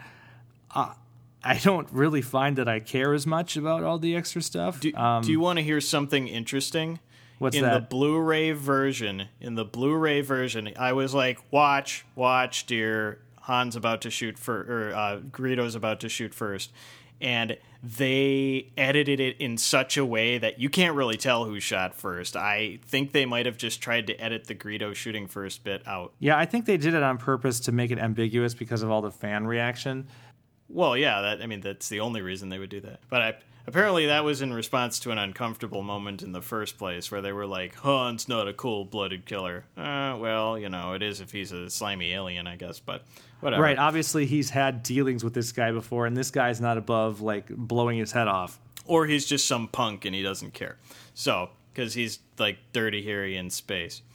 uh, 0.75 0.93
I 1.43 1.57
don't 1.57 1.87
really 1.91 2.21
find 2.21 2.57
that 2.57 2.67
I 2.67 2.79
care 2.79 3.13
as 3.13 3.25
much 3.27 3.57
about 3.57 3.83
all 3.83 3.99
the 3.99 4.15
extra 4.15 4.41
stuff. 4.41 4.79
Do, 4.79 4.93
um, 4.95 5.23
do 5.23 5.31
you 5.31 5.39
want 5.39 5.57
to 5.59 5.63
hear 5.63 5.81
something 5.81 6.27
interesting? 6.27 6.99
What's 7.39 7.55
in 7.55 7.63
the? 7.63 7.79
Blu-ray 7.79 8.51
version, 8.51 9.27
in 9.41 9.55
the 9.55 9.65
Blu-ray 9.65 10.21
version, 10.21 10.71
I 10.77 10.93
was 10.93 11.13
like, 11.13 11.39
"Watch, 11.51 12.05
watch, 12.15 12.65
dear. 12.65 13.19
Han's 13.43 13.75
about 13.75 14.01
to 14.01 14.09
shoot 14.09 14.39
for, 14.39 14.61
or 14.61 14.95
uh, 14.95 15.19
Greedo's 15.19 15.75
about 15.75 15.99
to 16.01 16.09
shoot 16.09 16.33
first. 16.33 16.71
and 17.19 17.57
they 17.81 18.71
edited 18.77 19.19
it 19.19 19.35
in 19.39 19.57
such 19.57 19.97
a 19.97 20.05
way 20.05 20.37
that 20.37 20.57
you 20.59 20.69
can't 20.69 20.95
really 20.95 21.17
tell 21.17 21.43
who 21.43 21.59
shot 21.59 21.93
first. 21.93 22.37
I 22.37 22.79
think 22.87 23.11
they 23.11 23.25
might 23.25 23.45
have 23.45 23.57
just 23.57 23.81
tried 23.81 24.07
to 24.07 24.15
edit 24.15 24.45
the 24.45 24.55
Greedo 24.55 24.95
shooting 24.95 25.27
first 25.27 25.65
bit 25.65 25.85
out. 25.85 26.13
Yeah, 26.19 26.37
I 26.37 26.45
think 26.45 26.65
they 26.65 26.77
did 26.77 26.93
it 26.93 27.03
on 27.03 27.17
purpose 27.17 27.59
to 27.61 27.73
make 27.73 27.91
it 27.91 27.99
ambiguous 27.99 28.53
because 28.53 28.83
of 28.83 28.89
all 28.89 29.01
the 29.01 29.11
fan 29.11 29.45
reaction. 29.45 30.07
Well, 30.69 30.95
yeah, 30.95 31.21
that 31.21 31.41
I 31.41 31.45
mean 31.45 31.59
that's 31.59 31.89
the 31.89 31.99
only 31.99 32.21
reason 32.21 32.47
they 32.47 32.57
would 32.59 32.69
do 32.69 32.79
that. 32.81 33.01
But 33.09 33.21
I, 33.21 33.35
apparently 33.67 34.05
that 34.07 34.23
was 34.23 34.41
in 34.41 34.53
response 34.53 34.99
to 34.99 35.11
an 35.11 35.17
uncomfortable 35.17 35.83
moment 35.83 36.21
in 36.23 36.31
the 36.31 36.41
first 36.41 36.77
place 36.77 37.11
where 37.11 37.21
they 37.21 37.31
were 37.31 37.45
like, 37.45 37.79
"Han's 37.81 38.27
not 38.27 38.47
a 38.47 38.53
cold-blooded 38.53 39.25
killer." 39.25 39.65
Uh, 39.77 40.17
well, 40.19 40.57
you 40.57 40.69
know, 40.69 40.93
it 40.93 41.01
is 41.03 41.21
if 41.21 41.31
he's 41.31 41.51
a 41.51 41.69
slimy 41.69 42.11
alien, 42.13 42.47
I 42.47 42.55
guess, 42.55 42.79
but 42.79 43.03
whatever. 43.39 43.61
Right. 43.63 43.77
Obviously, 43.77 44.25
he's 44.25 44.49
had 44.49 44.83
dealings 44.83 45.23
with 45.23 45.33
this 45.33 45.51
guy 45.51 45.71
before, 45.71 46.05
and 46.05 46.15
this 46.15 46.31
guy's 46.31 46.59
not 46.61 46.77
above 46.77 47.21
like 47.21 47.47
blowing 47.49 47.97
his 47.97 48.11
head 48.11 48.27
off. 48.27 48.59
Or 48.85 49.05
he's 49.05 49.25
just 49.25 49.47
some 49.47 49.67
punk 49.69 50.03
and 50.05 50.13
he 50.13 50.21
doesn't 50.23 50.53
care. 50.53 50.77
So, 51.13 51.51
cuz 51.73 51.93
he's 51.93 52.19
like 52.37 52.57
dirty 52.73 53.03
Harry 53.03 53.37
in 53.37 53.49
space. 53.49 54.01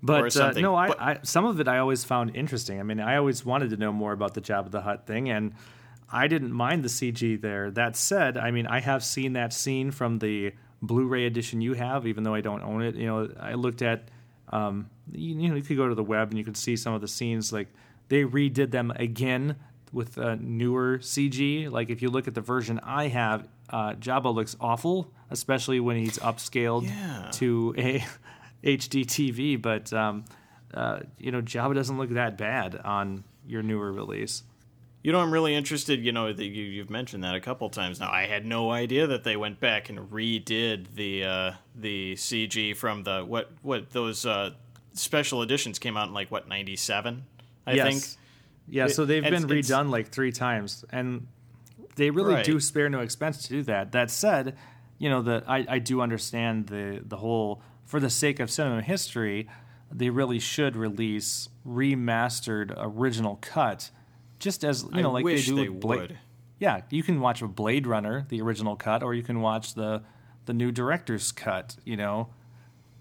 But 0.00 0.36
uh, 0.36 0.52
no, 0.52 0.76
I, 0.76 0.88
But- 0.88 1.00
I 1.00 1.18
some 1.24 1.44
of 1.44 1.58
it 1.60 1.66
I 1.66 1.78
always 1.78 2.04
found 2.04 2.36
interesting. 2.36 2.78
I 2.78 2.84
mean, 2.84 3.00
I 3.00 3.16
always 3.16 3.44
wanted 3.44 3.70
to 3.70 3.76
know 3.76 3.92
more 3.92 4.12
about 4.12 4.34
the 4.34 4.40
Jabba 4.40 4.70
the 4.70 4.82
Hutt 4.82 5.06
thing, 5.06 5.28
and 5.28 5.54
I 6.10 6.26
didn't 6.26 6.52
mind 6.52 6.82
the 6.84 6.88
CG 6.88 7.40
there. 7.40 7.70
That 7.70 7.96
said, 7.96 8.36
I 8.38 8.50
mean, 8.50 8.66
I 8.66 8.80
have 8.80 9.04
seen 9.04 9.34
that 9.34 9.52
scene 9.52 9.90
from 9.90 10.18
the 10.18 10.52
Blu-ray 10.80 11.26
edition 11.26 11.60
you 11.60 11.74
have, 11.74 12.06
even 12.06 12.22
though 12.24 12.34
I 12.34 12.40
don't 12.40 12.62
own 12.62 12.82
it. 12.82 12.94
You 12.94 13.06
know, 13.06 13.30
I 13.40 13.54
looked 13.54 13.82
at, 13.82 14.08
um, 14.50 14.88
you, 15.12 15.34
you 15.38 15.48
know, 15.48 15.56
you 15.56 15.62
could 15.62 15.76
go 15.76 15.88
to 15.88 15.94
the 15.94 16.02
web 16.04 16.30
and 16.30 16.38
you 16.38 16.44
could 16.44 16.56
see 16.56 16.76
some 16.76 16.94
of 16.94 17.00
the 17.00 17.08
scenes. 17.08 17.52
Like 17.52 17.68
they 18.08 18.22
redid 18.24 18.70
them 18.70 18.90
again 18.96 19.56
with 19.92 20.16
uh, 20.18 20.36
newer 20.40 20.98
CG. 20.98 21.70
Like 21.70 21.90
if 21.90 22.00
you 22.00 22.08
look 22.10 22.28
at 22.28 22.34
the 22.34 22.40
version 22.40 22.80
I 22.82 23.08
have, 23.08 23.48
uh, 23.70 23.94
Jabba 23.94 24.32
looks 24.34 24.56
awful, 24.60 25.12
especially 25.30 25.80
when 25.80 25.96
he's 25.96 26.18
upscaled 26.18 26.84
Yeah. 26.88 27.28
to 27.32 27.74
a 27.76 28.04
HD 28.64 29.04
TV. 29.04 29.60
But 29.60 29.92
um, 29.92 30.24
uh, 30.72 31.00
you 31.18 31.32
know, 31.32 31.42
Jabba 31.42 31.74
doesn't 31.74 31.98
look 31.98 32.10
that 32.10 32.38
bad 32.38 32.76
on 32.76 33.24
your 33.46 33.62
newer 33.62 33.92
release. 33.92 34.42
You 35.02 35.12
know, 35.12 35.20
I'm 35.20 35.30
really 35.32 35.54
interested. 35.54 36.04
You 36.04 36.12
know, 36.12 36.32
that 36.32 36.44
you, 36.44 36.64
you've 36.64 36.90
mentioned 36.90 37.22
that 37.24 37.34
a 37.34 37.40
couple 37.40 37.68
times 37.70 38.00
now. 38.00 38.10
I 38.10 38.26
had 38.26 38.44
no 38.44 38.70
idea 38.70 39.06
that 39.06 39.24
they 39.24 39.36
went 39.36 39.60
back 39.60 39.88
and 39.88 39.98
redid 40.10 40.94
the 40.94 41.24
uh, 41.24 41.52
the 41.74 42.14
CG 42.14 42.76
from 42.76 43.04
the 43.04 43.22
what 43.24 43.50
what 43.62 43.90
those 43.90 44.26
uh, 44.26 44.50
special 44.94 45.42
editions 45.42 45.78
came 45.78 45.96
out 45.96 46.08
in 46.08 46.14
like 46.14 46.30
what 46.30 46.48
'97, 46.48 47.24
I 47.66 47.72
yes. 47.74 47.86
think. 47.86 48.18
Yeah, 48.70 48.86
It- 48.86 48.90
so 48.90 49.04
they've 49.06 49.22
been 49.22 49.44
redone 49.44 49.90
like 49.90 50.08
three 50.08 50.32
times, 50.32 50.84
and 50.90 51.26
they 51.96 52.10
really 52.10 52.34
Right. 52.34 52.44
do 52.44 52.60
spare 52.60 52.88
no 52.90 53.00
expense 53.00 53.42
to 53.44 53.48
do 53.48 53.62
that. 53.62 53.92
That 53.92 54.10
said, 54.10 54.56
you 54.98 55.08
know 55.08 55.22
that 55.22 55.44
I, 55.48 55.64
I 55.68 55.78
do 55.78 56.00
understand 56.00 56.66
the 56.66 57.00
the 57.06 57.18
whole 57.18 57.62
for 57.86 58.00
the 58.00 58.10
sake 58.10 58.40
of 58.40 58.50
cinema 58.50 58.82
history, 58.82 59.48
they 59.90 60.10
really 60.10 60.38
should 60.40 60.76
release 60.76 61.48
remastered 61.66 62.74
original 62.76 63.38
cut, 63.40 63.90
just 64.38 64.64
as 64.64 64.82
you 64.82 64.90
I 64.92 65.02
know, 65.02 65.12
like 65.12 65.24
wish 65.24 65.46
they 65.46 65.52
do 65.52 65.56
they 65.56 65.68
with 65.68 65.80
Blade. 65.80 66.00
would. 66.00 66.18
Yeah, 66.58 66.80
you 66.90 67.02
can 67.02 67.20
watch 67.20 67.42
a 67.42 67.48
Blade 67.48 67.86
Runner, 67.86 68.26
the 68.28 68.40
original 68.40 68.76
cut, 68.76 69.02
or 69.02 69.14
you 69.14 69.22
can 69.22 69.40
watch 69.40 69.74
the 69.74 70.02
the 70.46 70.52
new 70.52 70.72
director's 70.72 71.32
cut. 71.32 71.76
You 71.84 71.96
know. 71.96 72.28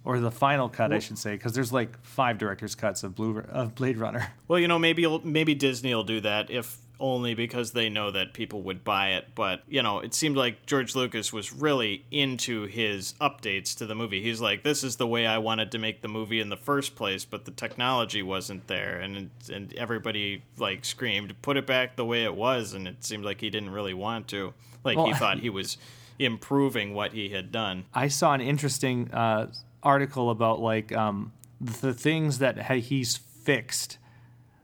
Or 0.05 0.21
the 0.21 0.31
final 0.31 0.69
cut, 0.69 0.93
I 0.93 0.99
should 0.99 1.17
say, 1.17 1.33
because 1.33 1.51
there's 1.51 1.73
like 1.73 2.01
five 2.01 2.37
director's 2.37 2.75
cuts 2.75 3.03
of 3.03 3.13
Blue 3.13 3.39
of 3.39 3.75
Blade 3.75 3.97
Runner. 3.97 4.31
Well, 4.47 4.57
you 4.57 4.69
know, 4.69 4.79
maybe 4.79 5.05
maybe 5.25 5.53
Disney 5.53 5.93
will 5.93 6.05
do 6.05 6.21
that 6.21 6.49
if 6.49 6.77
only 6.99 7.33
because 7.33 7.71
they 7.71 7.89
know 7.89 8.11
that 8.11 8.33
people 8.33 8.61
would 8.63 8.83
buy 8.83 9.09
it. 9.09 9.27
But 9.35 9.61
you 9.67 9.83
know, 9.83 9.99
it 9.99 10.13
seemed 10.13 10.37
like 10.37 10.65
George 10.65 10.95
Lucas 10.95 11.31
was 11.31 11.53
really 11.53 12.05
into 12.11 12.65
his 12.65 13.13
updates 13.21 13.75
to 13.77 13.85
the 13.85 13.95
movie. 13.95 14.21
He's 14.21 14.41
like, 14.41 14.63
"This 14.63 14.83
is 14.83 14.97
the 14.97 15.07
way 15.07 15.25
I 15.25 15.37
wanted 15.37 15.71
to 15.71 15.77
make 15.77 16.01
the 16.01 16.07
movie 16.07 16.39
in 16.39 16.49
the 16.49 16.57
first 16.57 16.95
place, 16.95 17.25
but 17.25 17.45
the 17.45 17.51
technology 17.51 18.23
wasn't 18.23 18.67
there," 18.67 18.99
and 18.99 19.29
and 19.51 19.73
everybody 19.75 20.43
like 20.57 20.85
screamed, 20.85 21.41
"Put 21.41 21.57
it 21.57 21.67
back 21.67 21.95
the 21.95 22.05
way 22.05 22.23
it 22.23 22.35
was!" 22.35 22.73
And 22.73 22.87
it 22.87 23.03
seemed 23.03 23.25
like 23.25 23.41
he 23.41 23.49
didn't 23.49 23.71
really 23.71 23.93
want 23.93 24.27
to. 24.29 24.53
Like 24.83 24.97
he 24.97 25.13
thought 25.19 25.39
he 25.39 25.49
was 25.49 25.77
improving 26.19 26.93
what 26.93 27.13
he 27.13 27.29
had 27.29 27.51
done. 27.51 27.85
I 27.93 28.07
saw 28.07 28.33
an 28.33 28.41
interesting 28.41 29.11
uh, 29.11 29.51
article 29.83 30.29
about 30.29 30.59
like 30.59 30.91
um, 30.91 31.31
the 31.59 31.93
things 31.93 32.39
that 32.39 32.71
he's 32.71 33.17
fixed 33.17 33.97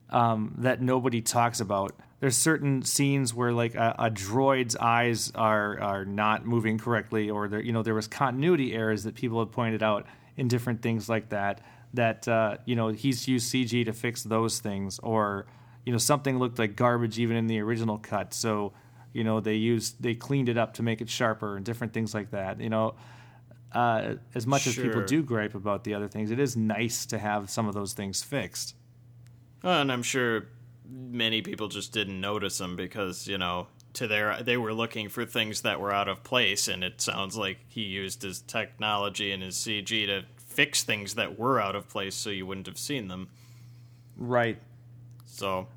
um, 0.09 0.53
that 0.57 0.81
nobody 0.81 1.21
talks 1.21 1.59
about. 1.59 1.95
There's 2.23 2.37
certain 2.37 2.83
scenes 2.83 3.33
where 3.33 3.51
like 3.51 3.75
a, 3.75 3.95
a 3.99 4.09
droid's 4.09 4.77
eyes 4.77 5.29
are 5.35 5.77
are 5.81 6.05
not 6.05 6.45
moving 6.45 6.77
correctly, 6.77 7.29
or 7.29 7.49
there 7.49 7.59
you 7.59 7.73
know 7.73 7.83
there 7.83 7.93
was 7.93 8.07
continuity 8.07 8.73
errors 8.73 9.03
that 9.03 9.15
people 9.15 9.39
have 9.39 9.51
pointed 9.51 9.83
out 9.83 10.05
in 10.37 10.47
different 10.47 10.81
things 10.81 11.09
like 11.09 11.31
that. 11.31 11.59
That 11.93 12.25
uh, 12.25 12.59
you 12.63 12.77
know 12.77 12.87
he's 12.87 13.27
used 13.27 13.53
CG 13.53 13.83
to 13.83 13.91
fix 13.91 14.23
those 14.23 14.59
things, 14.59 14.99
or 14.99 15.47
you 15.85 15.91
know 15.91 15.97
something 15.97 16.39
looked 16.39 16.59
like 16.59 16.77
garbage 16.77 17.19
even 17.19 17.35
in 17.35 17.47
the 17.47 17.59
original 17.59 17.97
cut, 17.97 18.33
so 18.33 18.71
you 19.11 19.25
know 19.25 19.41
they 19.41 19.55
used 19.55 20.01
they 20.01 20.15
cleaned 20.15 20.47
it 20.47 20.57
up 20.57 20.75
to 20.75 20.81
make 20.81 21.01
it 21.01 21.09
sharper 21.09 21.57
and 21.57 21.65
different 21.65 21.91
things 21.91 22.13
like 22.13 22.31
that. 22.31 22.61
You 22.61 22.69
know, 22.69 22.95
uh, 23.73 24.15
as 24.33 24.47
much 24.47 24.65
as 24.65 24.77
people 24.77 25.03
do 25.03 25.23
gripe 25.23 25.55
about 25.55 25.83
the 25.83 25.93
other 25.93 26.07
things, 26.07 26.31
it 26.31 26.39
is 26.39 26.55
nice 26.55 27.05
to 27.07 27.19
have 27.19 27.49
some 27.49 27.67
of 27.67 27.73
those 27.73 27.91
things 27.91 28.23
fixed. 28.23 28.75
Well, 29.61 29.81
and 29.81 29.91
I'm 29.91 30.03
sure 30.03 30.45
many 30.93 31.41
people 31.41 31.67
just 31.67 31.91
didn't 31.91 32.19
notice 32.21 32.57
them 32.57 32.75
because 32.75 33.27
you 33.27 33.37
know 33.37 33.67
to 33.93 34.07
their 34.07 34.41
they 34.41 34.57
were 34.57 34.73
looking 34.73 35.09
for 35.09 35.25
things 35.25 35.61
that 35.61 35.79
were 35.79 35.91
out 35.91 36.07
of 36.07 36.23
place, 36.23 36.67
and 36.67 36.83
it 36.83 37.01
sounds 37.01 37.35
like 37.35 37.59
he 37.67 37.81
used 37.81 38.21
his 38.21 38.41
technology 38.41 39.31
and 39.31 39.43
his 39.43 39.55
CG 39.55 40.05
to 40.07 40.23
fix 40.37 40.83
things 40.83 41.15
that 41.15 41.39
were 41.39 41.59
out 41.59 41.75
of 41.75 41.87
place, 41.89 42.15
so 42.15 42.29
you 42.29 42.45
wouldn't 42.45 42.67
have 42.67 42.77
seen 42.77 43.07
them. 43.07 43.29
Right. 44.17 44.57
So, 45.25 45.67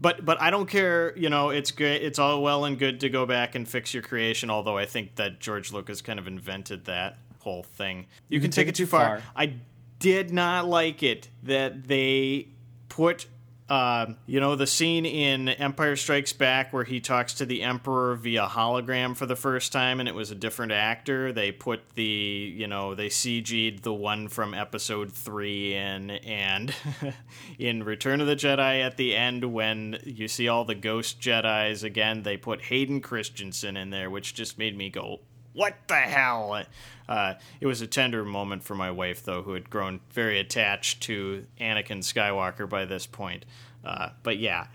but 0.00 0.24
but 0.24 0.40
I 0.40 0.50
don't 0.50 0.68
care. 0.68 1.16
You 1.16 1.30
know, 1.30 1.50
it's 1.50 1.70
great. 1.70 2.02
It's 2.02 2.18
all 2.18 2.42
well 2.42 2.64
and 2.64 2.78
good 2.78 3.00
to 3.00 3.08
go 3.08 3.26
back 3.26 3.54
and 3.54 3.68
fix 3.68 3.94
your 3.94 4.02
creation. 4.02 4.50
Although 4.50 4.76
I 4.76 4.86
think 4.86 5.16
that 5.16 5.40
George 5.40 5.72
Lucas 5.72 6.00
kind 6.02 6.18
of 6.18 6.26
invented 6.26 6.86
that 6.86 7.18
whole 7.40 7.62
thing. 7.62 8.06
You, 8.28 8.40
can, 8.40 8.50
take, 8.50 8.66
it 8.66 8.74
too 8.74 8.86
far. 8.86 9.22
I 9.36 9.54
did 10.00 10.32
not 10.32 10.66
like 10.66 11.02
it 11.04 11.28
that 11.44 11.86
they 11.86 12.48
put 12.88 13.26
uh, 13.68 14.06
you 14.26 14.38
know 14.38 14.54
the 14.54 14.66
scene 14.66 15.04
in 15.04 15.48
Empire 15.48 15.96
Strikes 15.96 16.32
Back 16.32 16.72
where 16.72 16.84
he 16.84 17.00
talks 17.00 17.34
to 17.34 17.46
the 17.46 17.62
Emperor 17.62 18.14
via 18.14 18.46
hologram 18.46 19.16
for 19.16 19.26
the 19.26 19.34
first 19.34 19.72
time, 19.72 19.98
and 19.98 20.08
it 20.08 20.14
was 20.14 20.30
a 20.30 20.36
different 20.36 20.70
actor. 20.70 21.32
They 21.32 21.50
put 21.50 21.80
the 21.94 22.04
you 22.04 22.68
know 22.68 22.94
they 22.94 23.08
CG'd 23.08 23.82
the 23.82 23.92
one 23.92 24.28
from 24.28 24.54
Episode 24.54 25.10
three 25.10 25.74
in, 25.74 26.10
and 26.10 26.72
in 27.58 27.82
Return 27.82 28.20
of 28.20 28.28
the 28.28 28.36
Jedi 28.36 28.84
at 28.84 28.96
the 28.96 29.16
end 29.16 29.52
when 29.52 29.98
you 30.04 30.28
see 30.28 30.46
all 30.46 30.64
the 30.64 30.76
Ghost 30.76 31.20
Jedi's 31.20 31.82
again, 31.82 32.22
they 32.22 32.36
put 32.36 32.62
Hayden 32.62 33.00
Christensen 33.00 33.76
in 33.76 33.90
there, 33.90 34.10
which 34.10 34.34
just 34.34 34.58
made 34.58 34.76
me 34.76 34.90
go, 34.90 35.20
"What 35.56 35.74
the 35.88 35.96
hell?" 35.96 36.64
Uh, 37.08 37.34
it 37.60 37.66
was 37.66 37.80
a 37.80 37.86
tender 37.86 38.24
moment 38.24 38.62
for 38.62 38.74
my 38.74 38.90
wife, 38.90 39.24
though, 39.24 39.42
who 39.42 39.52
had 39.52 39.70
grown 39.70 40.00
very 40.10 40.38
attached 40.38 41.02
to 41.04 41.46
Anakin 41.60 41.98
Skywalker 41.98 42.68
by 42.68 42.84
this 42.84 43.06
point. 43.06 43.44
Uh, 43.84 44.10
but 44.22 44.38
yeah, 44.38 44.66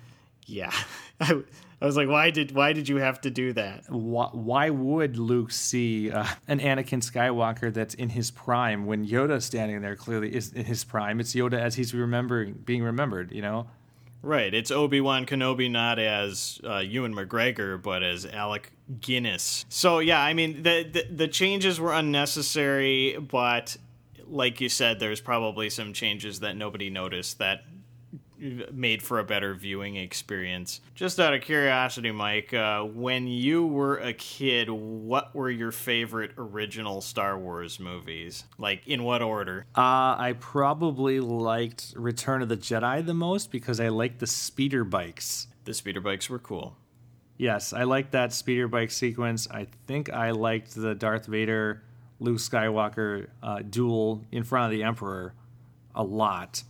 yeah, 0.46 0.74
I, 1.20 1.42
I 1.82 1.86
was 1.86 1.98
like, 1.98 2.08
why 2.08 2.30
did 2.30 2.54
why 2.54 2.74
did 2.74 2.88
you 2.88 2.98
have 2.98 3.20
to 3.22 3.32
do 3.32 3.54
that? 3.54 3.86
Why, 3.90 4.30
why 4.32 4.70
would 4.70 5.18
Luke 5.18 5.52
see 5.52 6.12
uh, 6.12 6.26
an 6.48 6.60
Anakin 6.60 7.02
Skywalker 7.02 7.74
that's 7.74 7.96
in 7.96 8.10
his 8.10 8.30
prime 8.30 8.86
when 8.86 9.08
Yoda 9.08 9.42
standing 9.42 9.82
there 9.82 9.96
clearly 9.96 10.34
is 10.34 10.54
in 10.54 10.66
his 10.66 10.84
prime? 10.84 11.20
It's 11.20 11.34
Yoda 11.34 11.60
as 11.60 11.76
he's 11.76 11.94
remembering 11.94 12.54
being 12.66 12.84
remembered, 12.84 13.32
you 13.32 13.42
know. 13.42 13.68
Right, 14.24 14.54
it's 14.54 14.70
Obi 14.70 15.02
Wan 15.02 15.26
Kenobi 15.26 15.70
not 15.70 15.98
as 15.98 16.62
uh, 16.64 16.78
Ewan 16.78 17.16
McGregor, 17.16 17.82
but 17.82 18.04
as 18.04 18.24
Alec 18.26 18.72
Guinness. 19.00 19.66
So 19.70 19.98
yeah, 19.98 20.22
I 20.22 20.34
mean 20.34 20.62
the, 20.62 20.84
the 20.84 21.06
the 21.12 21.28
changes 21.28 21.80
were 21.80 21.92
unnecessary, 21.92 23.18
but 23.18 23.78
like 24.28 24.62
you 24.62 24.70
said, 24.70 25.00
there's 25.00 25.22
probably 25.22 25.70
some 25.72 25.94
changes 25.94 26.42
that 26.42 26.56
nobody 26.56 26.90
noticed 26.90 27.40
that 27.40 27.64
made 28.72 29.02
for 29.02 29.20
a 29.20 29.24
better 29.24 29.54
viewing 29.54 29.96
experience. 29.96 30.82
Just 30.96 31.20
out 31.20 31.34
of 31.34 31.42
curiosity, 31.42 32.12
Mike, 32.12 32.54
uh, 32.54 32.82
when 32.82 33.28
you 33.28 33.66
were 33.66 33.98
a 33.98 34.14
kid, 34.14 34.70
what 34.70 35.34
were 35.36 35.50
your 35.50 35.72
favorite 35.72 36.32
original 36.38 37.02
Star 37.02 37.38
Wars 37.38 37.80
movies? 37.80 38.44
Like, 38.58 38.88
in 38.88 39.04
what 39.04 39.22
order? 39.22 39.66
Uh, 39.76 40.18
I 40.18 40.36
probably 40.40 41.20
liked 41.20 41.94
Return 41.96 42.42
of 42.42 42.50
the 42.50 42.58
Jedi 42.58 43.06
the 43.06 43.14
most 43.14 43.52
because 43.52 43.80
I 43.80 43.90
liked 43.90 44.20
the 44.20 44.28
speeder 44.28 44.84
bikes. 44.84 45.48
The 45.66 45.74
speeder 45.74 46.02
bikes 46.02 46.30
were 46.30 46.40
cool. 46.40 46.76
Yes, 47.38 47.74
I 47.74 47.84
liked 47.84 48.12
that 48.12 48.34
speeder 48.34 48.68
bike 48.68 48.92
sequence. 48.92 49.48
I 49.50 49.68
think 49.88 50.12
I 50.12 50.32
liked 50.32 50.76
the 50.76 50.94
Darth 50.94 51.26
Vader 51.26 51.84
Luke 52.20 52.38
Skywalker 52.38 53.28
uh, 53.42 53.60
duel 53.68 54.24
in 54.32 54.44
front 54.44 54.66
of 54.66 54.72
the 54.72 54.84
Emperor 54.84 55.34
a 55.96 56.04
lot. 56.04 56.64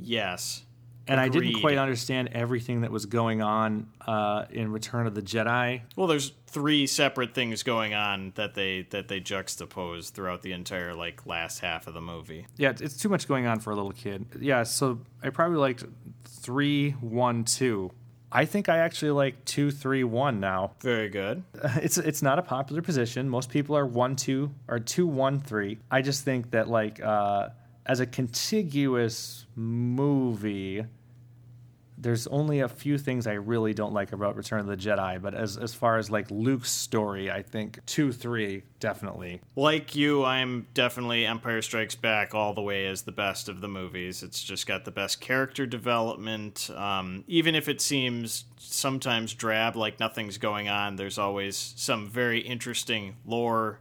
Yes. 0.00 0.64
And 1.10 1.18
I 1.18 1.30
didn't 1.30 1.60
quite 1.60 1.78
understand 1.78 2.28
everything 2.32 2.82
that 2.82 2.90
was 2.90 3.06
going 3.06 3.40
on 3.40 3.88
uh, 4.06 4.44
in 4.50 4.70
Return 4.70 5.06
of 5.06 5.14
the 5.14 5.22
Jedi. 5.22 5.80
Well, 5.96 6.06
there's 6.06 6.32
three 6.48 6.86
separate 6.86 7.32
things 7.34 7.62
going 7.62 7.94
on 7.94 8.32
that 8.34 8.54
they 8.54 8.82
that 8.90 9.08
they 9.08 9.18
juxtapose 9.18 10.10
throughout 10.10 10.42
the 10.42 10.52
entire 10.52 10.94
like 10.94 11.24
last 11.24 11.60
half 11.60 11.86
of 11.86 11.94
the 11.94 12.02
movie. 12.02 12.46
Yeah, 12.58 12.70
it's- 12.70 12.82
it's 12.92 13.00
too 13.02 13.08
much 13.08 13.26
going 13.26 13.46
on 13.46 13.58
for 13.60 13.70
a 13.70 13.74
little 13.74 13.92
kid. 13.92 14.26
Yeah, 14.38 14.64
so 14.64 15.00
I 15.22 15.30
probably 15.30 15.56
liked 15.56 15.84
three, 16.26 16.90
one, 16.90 17.44
two. 17.44 17.90
I 18.30 18.44
think 18.44 18.68
I 18.68 18.76
actually 18.78 19.12
like 19.12 19.42
two, 19.46 19.70
three, 19.70 20.04
one 20.04 20.40
now. 20.40 20.72
Very 20.82 21.08
good. 21.08 21.42
It's 21.76 21.96
it's 21.96 22.20
not 22.20 22.38
a 22.38 22.42
popular 22.42 22.82
position. 22.82 23.30
Most 23.30 23.48
people 23.48 23.74
are 23.78 23.86
one, 23.86 24.14
two, 24.14 24.50
or 24.68 24.78
two, 24.78 25.06
one, 25.06 25.40
three. 25.40 25.78
I 25.90 26.02
just 26.02 26.22
think 26.22 26.50
that 26.50 26.68
like 26.68 27.00
uh, 27.02 27.48
as 27.88 28.00
a 28.00 28.06
contiguous 28.06 29.46
movie, 29.56 30.84
there's 32.00 32.28
only 32.28 32.60
a 32.60 32.68
few 32.68 32.96
things 32.96 33.26
I 33.26 33.32
really 33.32 33.74
don't 33.74 33.92
like 33.92 34.12
about 34.12 34.36
Return 34.36 34.60
of 34.60 34.66
the 34.66 34.76
Jedi. 34.76 35.20
But 35.20 35.34
as 35.34 35.56
as 35.56 35.74
far 35.74 35.98
as 35.98 36.10
like 36.10 36.30
Luke's 36.30 36.70
story, 36.70 37.30
I 37.30 37.42
think 37.42 37.84
two, 37.86 38.12
three, 38.12 38.62
definitely. 38.78 39.40
Like 39.56 39.96
you, 39.96 40.24
I'm 40.24 40.68
definitely 40.74 41.26
Empire 41.26 41.60
Strikes 41.60 41.96
Back 41.96 42.34
all 42.34 42.54
the 42.54 42.62
way 42.62 42.86
as 42.86 43.02
the 43.02 43.12
best 43.12 43.48
of 43.48 43.60
the 43.60 43.68
movies. 43.68 44.22
It's 44.22 44.42
just 44.44 44.66
got 44.66 44.84
the 44.84 44.92
best 44.92 45.20
character 45.20 45.66
development. 45.66 46.70
Um, 46.76 47.24
even 47.26 47.56
if 47.56 47.68
it 47.68 47.80
seems 47.80 48.44
sometimes 48.58 49.34
drab, 49.34 49.74
like 49.74 49.98
nothing's 49.98 50.38
going 50.38 50.68
on, 50.68 50.96
there's 50.96 51.18
always 51.18 51.74
some 51.76 52.08
very 52.08 52.38
interesting 52.40 53.16
lore 53.26 53.80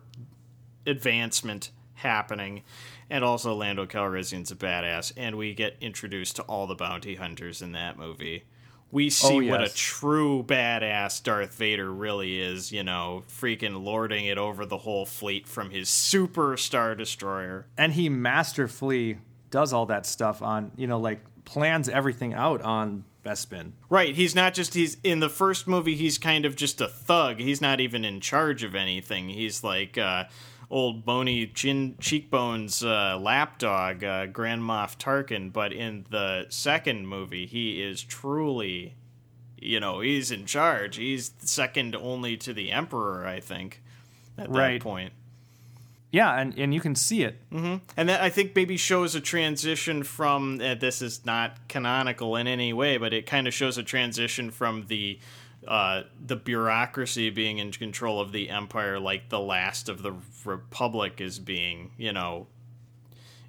advancement 0.88 1.70
happening. 1.96 2.64
And 3.10 3.24
also, 3.24 3.54
Lando 3.56 3.86
Calrissian's 3.86 4.52
a 4.52 4.56
badass, 4.56 5.14
and 5.16 5.38
we 5.38 5.54
get 5.54 5.78
introduced 5.80 6.36
to 6.38 6.42
all 6.44 6.68
the 6.68 6.76
bounty 6.76 7.16
hunters 7.16 7.62
in 7.62 7.72
that 7.72 7.98
movie. 7.98 8.44
We 8.92 9.10
see 9.10 9.50
Oh, 9.50 9.52
what 9.52 9.62
a 9.64 9.74
true 9.74 10.44
badass 10.44 11.22
Darth 11.24 11.54
Vader 11.56 11.92
really 11.92 12.40
is, 12.42 12.72
you 12.72 12.84
know, 12.84 13.24
freaking 13.30 13.84
lording 13.84 14.26
it 14.26 14.38
over 14.38 14.66
the 14.66 14.78
whole 14.78 15.06
fleet 15.06 15.46
from 15.48 15.72
his 15.72 15.90
super 15.90 16.56
Star 16.58 16.96
Destroyer. 16.96 17.66
and 17.78 17.94
he 17.94 18.08
masterfully 18.08 19.18
does 19.52 19.72
all 19.74 19.86
that 19.88 20.06
stuff 20.06 20.42
on 20.42 20.72
you 20.76 20.88
know 20.88 21.00
like 21.00 21.20
plans 21.46 21.88
everything 21.90 22.34
out 22.34 22.62
on 22.62 23.04
Bespin. 23.26 23.72
Right, 23.90 24.16
he's 24.16 24.36
not 24.36 24.54
just 24.54 24.74
he's 24.74 24.98
in 25.04 25.20
the 25.20 25.30
first 25.30 25.68
movie 25.68 25.96
he's 25.96 26.18
kind 26.18 26.46
of 26.46 26.56
just 26.56 26.80
a 26.80 26.88
thug. 26.88 27.40
He's 27.40 27.60
not 27.62 27.80
even 27.82 28.06
in 28.06 28.22
charge 28.22 28.64
of 28.64 28.74
anything. 28.76 29.28
He's 29.30 29.64
like 29.66 29.98
uh 29.98 30.26
old 30.70 31.06
bony 31.06 31.48
chin 31.48 31.96
cheekbones 32.00 32.84
uh, 32.84 33.18
lapdog 33.20 34.04
uh, 34.04 34.26
Grand 34.26 34.62
Moff 34.62 34.98
Tarkin, 34.98 35.52
but 35.52 35.72
in 35.72 36.06
the 36.10 36.46
second 36.50 37.08
movie 37.08 37.46
he 37.46 37.82
is 37.82 38.04
truly 38.04 38.96
you 39.60 39.80
know, 39.80 40.00
he's 40.00 40.32
in 40.32 40.46
charge. 40.46 40.98
He's 40.98 41.32
second 41.40 41.96
only 41.96 42.38
to 42.38 42.54
the 42.54 42.72
emperor, 42.72 43.26
I 43.26 43.40
think, 43.40 43.82
at 44.38 44.52
that 44.52 44.82
point. 44.82 45.14
Yeah, 46.12 46.40
and 46.40 46.58
and 46.58 46.74
you 46.74 46.80
can 46.80 46.96
see 46.96 47.24
it. 47.24 47.38
and 47.98 48.08
that 48.10 48.22
I 48.22 48.30
think 48.30 48.56
maybe 48.56 48.78
shows 48.78 49.14
a 49.14 49.20
transition 49.20 50.04
from 50.04 50.62
uh, 50.62 50.76
this 50.76 51.02
is 51.02 51.26
not 51.26 51.68
canonical 51.68 52.36
in 52.38 52.48
any 52.48 52.72
way, 52.72 52.98
but 52.98 53.14
it 53.14 53.26
kind 53.26 53.48
of 53.48 53.54
shows 53.54 53.78
a 53.78 53.84
transition 53.84 54.50
from 54.52 54.86
the 54.88 55.20
uh, 55.68 56.04
the 56.26 56.36
bureaucracy 56.36 57.30
being 57.30 57.58
in 57.58 57.72
control 57.72 58.20
of 58.20 58.32
the 58.32 58.50
empire, 58.50 59.00
like 59.00 59.30
the 59.30 59.40
last 59.40 59.90
of 59.90 60.02
the 60.02 60.14
republic 60.46 61.20
is 61.20 61.40
being, 61.40 61.92
you 61.98 62.14
know, 62.14 62.48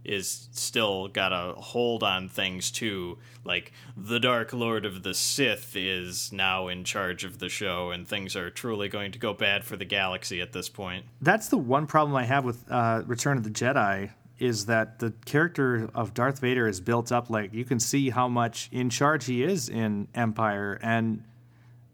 is 0.05 0.49
still 0.53 1.09
got 1.09 1.33
a 1.33 1.53
hold 1.61 2.03
on 2.03 2.29
things 2.29 2.71
too. 2.71 3.19
Like 3.45 3.73
the 3.97 4.19
Dark 4.19 4.53
Lord 4.53 4.87
of 4.87 5.03
the 5.03 5.15
Sith 5.15 5.77
is 5.77 6.33
now 6.33 6.69
in 6.69 6.85
charge 6.85 7.25
of 7.25 7.39
the 7.39 7.49
show, 7.49 7.91
and 7.91 8.09
things 8.09 8.35
are 8.35 8.51
truly 8.51 8.89
going 8.89 9.13
to 9.13 9.19
go 9.19 9.35
bad 9.35 9.65
for 9.65 9.77
the 9.77 9.85
galaxy 9.85 10.41
at 10.41 10.53
this 10.53 10.69
point. 10.69 11.05
That's 11.21 11.49
the 11.49 11.59
one 11.59 11.87
problem 11.87 12.17
I 12.17 12.25
have 12.25 12.45
with 12.45 12.65
uh, 12.71 13.03
Return 13.07 13.37
of 13.37 13.45
the 13.45 13.51
Jedi 13.51 14.11
is 14.39 14.67
that 14.67 15.01
the 15.01 15.13
character 15.25 15.91
of 15.95 16.15
Darth 16.15 16.39
Vader 16.39 16.69
is 16.69 16.81
built 16.81 17.11
up 17.11 17.29
like 17.29 17.53
you 17.53 17.65
can 17.65 17.81
see 17.81 18.09
how 18.11 18.29
much 18.29 18.69
in 18.71 18.89
charge 18.89 19.25
he 19.27 19.43
is 19.43 19.69
in 19.69 20.09
Empire, 20.15 20.79
and 20.83 21.25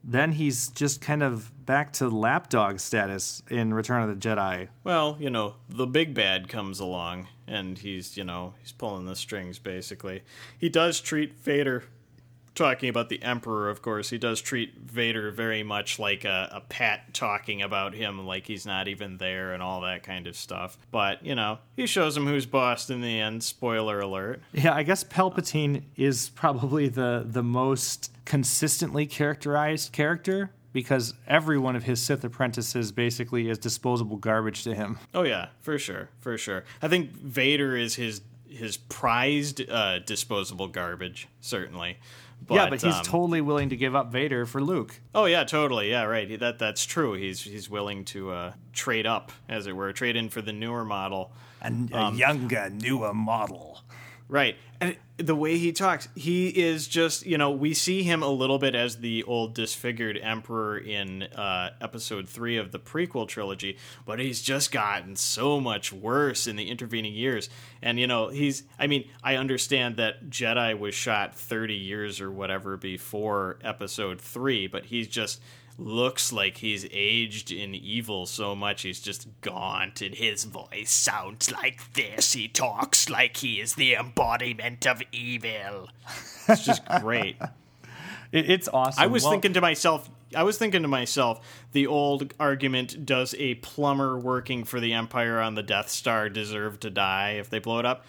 then 0.07 0.32
he's 0.32 0.68
just 0.68 1.00
kind 1.00 1.22
of 1.22 1.50
back 1.64 1.92
to 1.94 2.09
lapdog 2.09 2.78
status 2.78 3.42
in 3.48 3.72
Return 3.72 4.02
of 4.02 4.09
the 4.09 4.28
Jedi. 4.28 4.68
Well, 4.84 5.16
you 5.18 5.30
know, 5.30 5.55
the 5.68 5.86
big 5.86 6.12
bad 6.12 6.48
comes 6.48 6.78
along 6.78 7.28
and 7.46 7.78
he's, 7.78 8.16
you 8.16 8.24
know, 8.24 8.55
he's 8.61 8.72
pulling 8.72 9.07
the 9.07 9.16
strings 9.16 9.59
basically. 9.59 10.22
He 10.59 10.68
does 10.68 11.00
treat 11.00 11.34
Vader 11.34 11.84
talking 12.55 12.88
about 12.88 13.09
the 13.09 13.22
Emperor, 13.22 13.68
of 13.68 13.82
course, 13.82 14.11
he 14.11 14.18
does 14.18 14.40
treat 14.40 14.78
Vader 14.78 15.30
very 15.30 15.62
much 15.62 15.98
like 15.98 16.24
a, 16.24 16.48
a 16.52 16.61
pat 16.61 17.12
talking 17.14 17.62
about 17.62 17.94
him, 17.94 18.26
like 18.26 18.46
he's 18.46 18.64
not 18.66 18.88
even 18.88 19.18
there 19.18 19.52
and 19.52 19.62
all 19.62 19.80
that 19.82 20.02
kind 20.02 20.26
of 20.26 20.36
stuff. 20.36 20.78
But, 20.90 21.24
you 21.24 21.34
know, 21.34 21.59
he 21.76 21.86
shows 21.86 22.16
him 22.16 22.26
who's 22.26 22.46
boss 22.46 22.90
in 22.90 23.00
the 23.00 23.20
end. 23.20 23.42
Spoiler 23.42 24.00
alert. 24.00 24.40
Yeah, 24.52 24.74
I 24.74 24.82
guess 24.82 25.05
Palpatine 25.05 25.82
is 25.96 26.30
probably 26.30 26.88
the 26.88 27.24
the 27.26 27.42
most 27.42 28.11
consistently 28.24 29.07
characterized 29.07 29.92
character 29.92 30.50
because 30.72 31.14
every 31.26 31.59
one 31.59 31.76
of 31.76 31.84
his 31.84 32.02
Sith 32.02 32.24
apprentices 32.24 32.92
basically 32.92 33.48
is 33.48 33.59
disposable 33.59 34.16
garbage 34.16 34.64
to 34.64 34.74
him. 34.74 34.98
Oh 35.14 35.22
yeah, 35.22 35.48
for 35.61 35.78
sure, 35.78 36.11
for 36.20 36.36
sure. 36.36 36.64
I 36.82 36.88
think 36.88 37.11
Vader 37.12 37.76
is 37.76 37.94
his 37.94 38.22
his 38.48 38.76
prized 38.76 39.68
uh, 39.68 39.98
disposable 40.00 40.68
garbage, 40.68 41.28
certainly. 41.40 41.98
But, 42.47 42.55
yeah, 42.55 42.68
but 42.68 42.82
he's 42.82 42.95
um, 42.95 43.05
totally 43.05 43.40
willing 43.40 43.70
to 43.70 43.76
give 43.76 43.95
up 43.95 44.12
Vader 44.12 44.45
for 44.45 44.62
Luke. 44.62 45.01
Oh 45.14 45.24
yeah, 45.24 45.45
totally. 45.45 45.90
Yeah, 45.90 46.05
right. 46.05 46.38
That 46.38 46.59
that's 46.59 46.84
true. 46.84 47.14
He's 47.14 47.40
he's 47.40 47.70
willing 47.70 48.05
to 48.07 48.30
uh, 48.30 48.53
trade 48.72 49.07
up, 49.07 49.32
as 49.49 49.66
it 49.66 49.74
were, 49.74 49.92
trade 49.92 50.16
in 50.16 50.28
for 50.28 50.42
the 50.42 50.53
newer 50.53 50.84
model. 50.84 51.32
And 51.61 51.90
a 51.95 52.12
younger, 52.12 52.68
newer 52.68 53.14
model. 53.14 53.80
Right. 54.28 54.57
And 54.85 54.97
the 55.16 55.37
way 55.37 55.57
he 55.59 55.72
talks, 55.72 56.09
he 56.14 56.49
is 56.49 56.89
just, 56.89 57.24
you 57.24 57.39
know, 57.39 57.51
we 57.53 57.72
see 57.72 58.03
him 58.03 58.22
a 58.22 58.28
little 58.28 58.59
bit 58.59 58.74
as 58.74 58.97
the 58.97 59.22
old 59.22 59.55
disfigured 59.55 60.18
emperor 60.20 60.76
in 60.76 61.22
uh, 61.22 61.70
episode 61.80 62.28
three 62.28 62.57
of 62.57 62.72
the 62.72 62.78
prequel 62.78 63.26
trilogy, 63.26 63.78
but 64.05 64.18
he's 64.18 64.43
just 64.43 64.72
gotten 64.72 65.16
so 65.16 65.61
much 65.61 65.93
worse 65.93 66.47
in 66.47 66.57
the 66.57 66.68
intervening 66.68 67.14
years. 67.14 67.49
And, 67.80 67.99
you 67.99 68.07
know, 68.07 68.28
he's, 68.28 68.64
I 68.78 68.89
mean, 68.89 69.09
I 69.22 69.37
understand 69.37 69.97
that 69.97 70.28
Jedi 70.28 70.78
was 70.78 70.95
shot 70.95 71.35
30 71.35 71.74
years 71.74 72.20
or 72.20 72.30
whatever 72.30 72.76
before 72.76 73.59
episode 73.62 74.20
three, 74.20 74.66
but 74.66 74.87
he's 74.87 75.09
just 75.09 75.41
looks 75.78 76.32
like 76.32 76.58
he's 76.58 76.86
aged 76.92 77.50
in 77.50 77.74
evil 77.74 78.26
so 78.26 78.54
much 78.54 78.82
he's 78.82 79.00
just 79.00 79.26
gaunt 79.40 80.00
and 80.00 80.14
his 80.14 80.44
voice 80.44 80.90
sounds 80.90 81.50
like 81.52 81.92
this. 81.94 82.32
He 82.32 82.46
talks 82.48 83.08
like 83.08 83.38
he 83.38 83.60
is 83.60 83.74
the 83.74 83.94
embodiment 83.94 84.86
of 84.86 85.02
evil. 85.12 85.88
It's 86.48 86.64
just 86.64 86.82
great. 87.00 87.36
It, 88.32 88.50
it's 88.50 88.68
awesome. 88.72 89.00
i 89.00 89.06
was 89.06 89.22
Well, 89.22 89.30
thinking 89.30 89.52
to 89.52 89.60
myself 89.60 90.10
i 90.34 90.42
was 90.42 90.58
thinking 90.58 90.82
to 90.82 90.88
myself 90.88 91.40
the 91.70 91.86
old 91.86 92.34
argument 92.40 93.06
does 93.06 93.32
a 93.38 93.54
plumber 93.56 94.18
working 94.18 94.64
for 94.64 94.80
the 94.80 94.92
empire 94.92 95.38
on 95.40 95.54
the 95.54 95.62
death 95.62 95.88
star 95.88 96.28
deserve 96.28 96.80
to 96.80 96.90
die 96.90 97.32
if 97.38 97.48
they 97.48 97.60
blow 97.60 97.78
it 97.78 97.86
up 97.86 98.04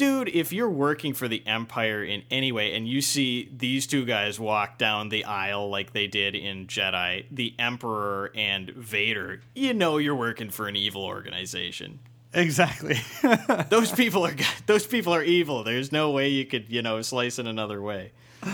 dude, 0.00 0.28
if 0.30 0.52
you're 0.52 0.70
working 0.70 1.12
for 1.14 1.28
the 1.28 1.46
Empire 1.46 2.02
in 2.02 2.22
any 2.30 2.52
way 2.52 2.74
and 2.74 2.88
you 2.88 3.00
see 3.02 3.50
these 3.56 3.86
two 3.86 4.04
guys 4.06 4.40
walk 4.40 4.78
down 4.78 5.10
the 5.10 5.24
aisle 5.26 5.68
like 5.68 5.92
they 5.92 6.06
did 6.06 6.34
in 6.34 6.66
Jedi, 6.66 7.26
the 7.30 7.54
Emperor 7.58 8.30
and 8.34 8.70
Vader, 8.70 9.42
you 9.54 9.74
know 9.74 9.98
you're 9.98 10.14
working 10.14 10.48
for 10.50 10.68
an 10.68 10.74
evil 10.76 11.04
organization. 11.04 11.98
exactly. 12.32 12.98
Those 13.68 13.92
people 13.92 14.24
are 14.24 14.34
those 14.66 14.86
people 14.86 15.12
are 15.14 15.22
evil. 15.22 15.64
There's 15.64 15.90
no 15.92 16.10
way 16.12 16.28
you 16.28 16.46
could, 16.46 16.66
you 16.70 16.80
know, 16.80 17.02
slice 17.02 17.38
it 17.38 17.46
another 17.46 17.80
way. 17.82 18.12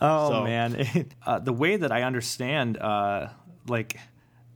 Oh 0.00 0.30
So- 0.30 0.44
man, 0.44 0.74
It- 0.78 1.14
uh, 1.26 1.38
the 1.38 1.52
way 1.52 1.76
that 1.76 1.92
I 1.92 2.02
understand, 2.02 2.76
uh, 2.78 3.28
like 3.68 3.98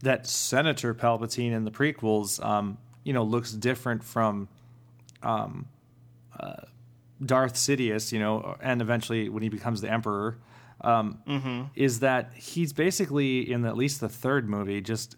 that 0.03 0.27
Senator 0.27 0.93
Palpatine 0.93 1.51
in 1.53 1.63
the 1.63 1.71
prequels, 1.71 2.43
um, 2.45 2.77
you 3.03 3.13
know, 3.13 3.23
looks 3.23 3.51
different 3.53 4.03
from 4.03 4.47
um, 5.23 5.65
uh, 6.39 6.65
Darth 7.23 7.55
Sidious, 7.55 8.11
you 8.11 8.19
know, 8.19 8.55
and 8.61 8.81
eventually 8.81 9.29
when 9.29 9.43
he 9.43 9.49
becomes 9.49 9.81
the 9.81 9.91
Emperor, 9.91 10.37
um, 10.81 11.19
is 11.75 12.01
that 12.01 12.33
he's 12.35 12.73
basically 12.73 13.51
in 13.51 13.65
at 13.65 13.75
least 13.75 13.99
the 13.99 14.09
third 14.09 14.47
movie 14.47 14.81
just 14.81 15.15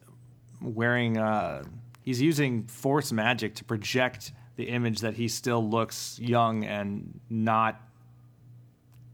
wearing, 0.61 1.17
uh, 1.17 1.63
he's 2.03 2.22
using 2.22 2.63
Force 2.63 3.11
magic 3.11 3.55
to 3.55 3.65
project 3.65 4.32
the 4.55 4.70
image 4.70 5.01
that 5.01 5.15
he 5.15 5.28
still 5.28 5.67
looks 5.67 6.17
young 6.20 6.63
and 6.63 7.20
not, 7.30 7.82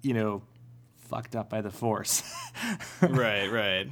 you 0.01 0.13
know, 0.13 0.43
fucked 1.09 1.35
up 1.35 1.49
by 1.49 1.61
the 1.61 1.71
Force. 1.71 2.23
right, 3.01 3.51
right. 3.51 3.87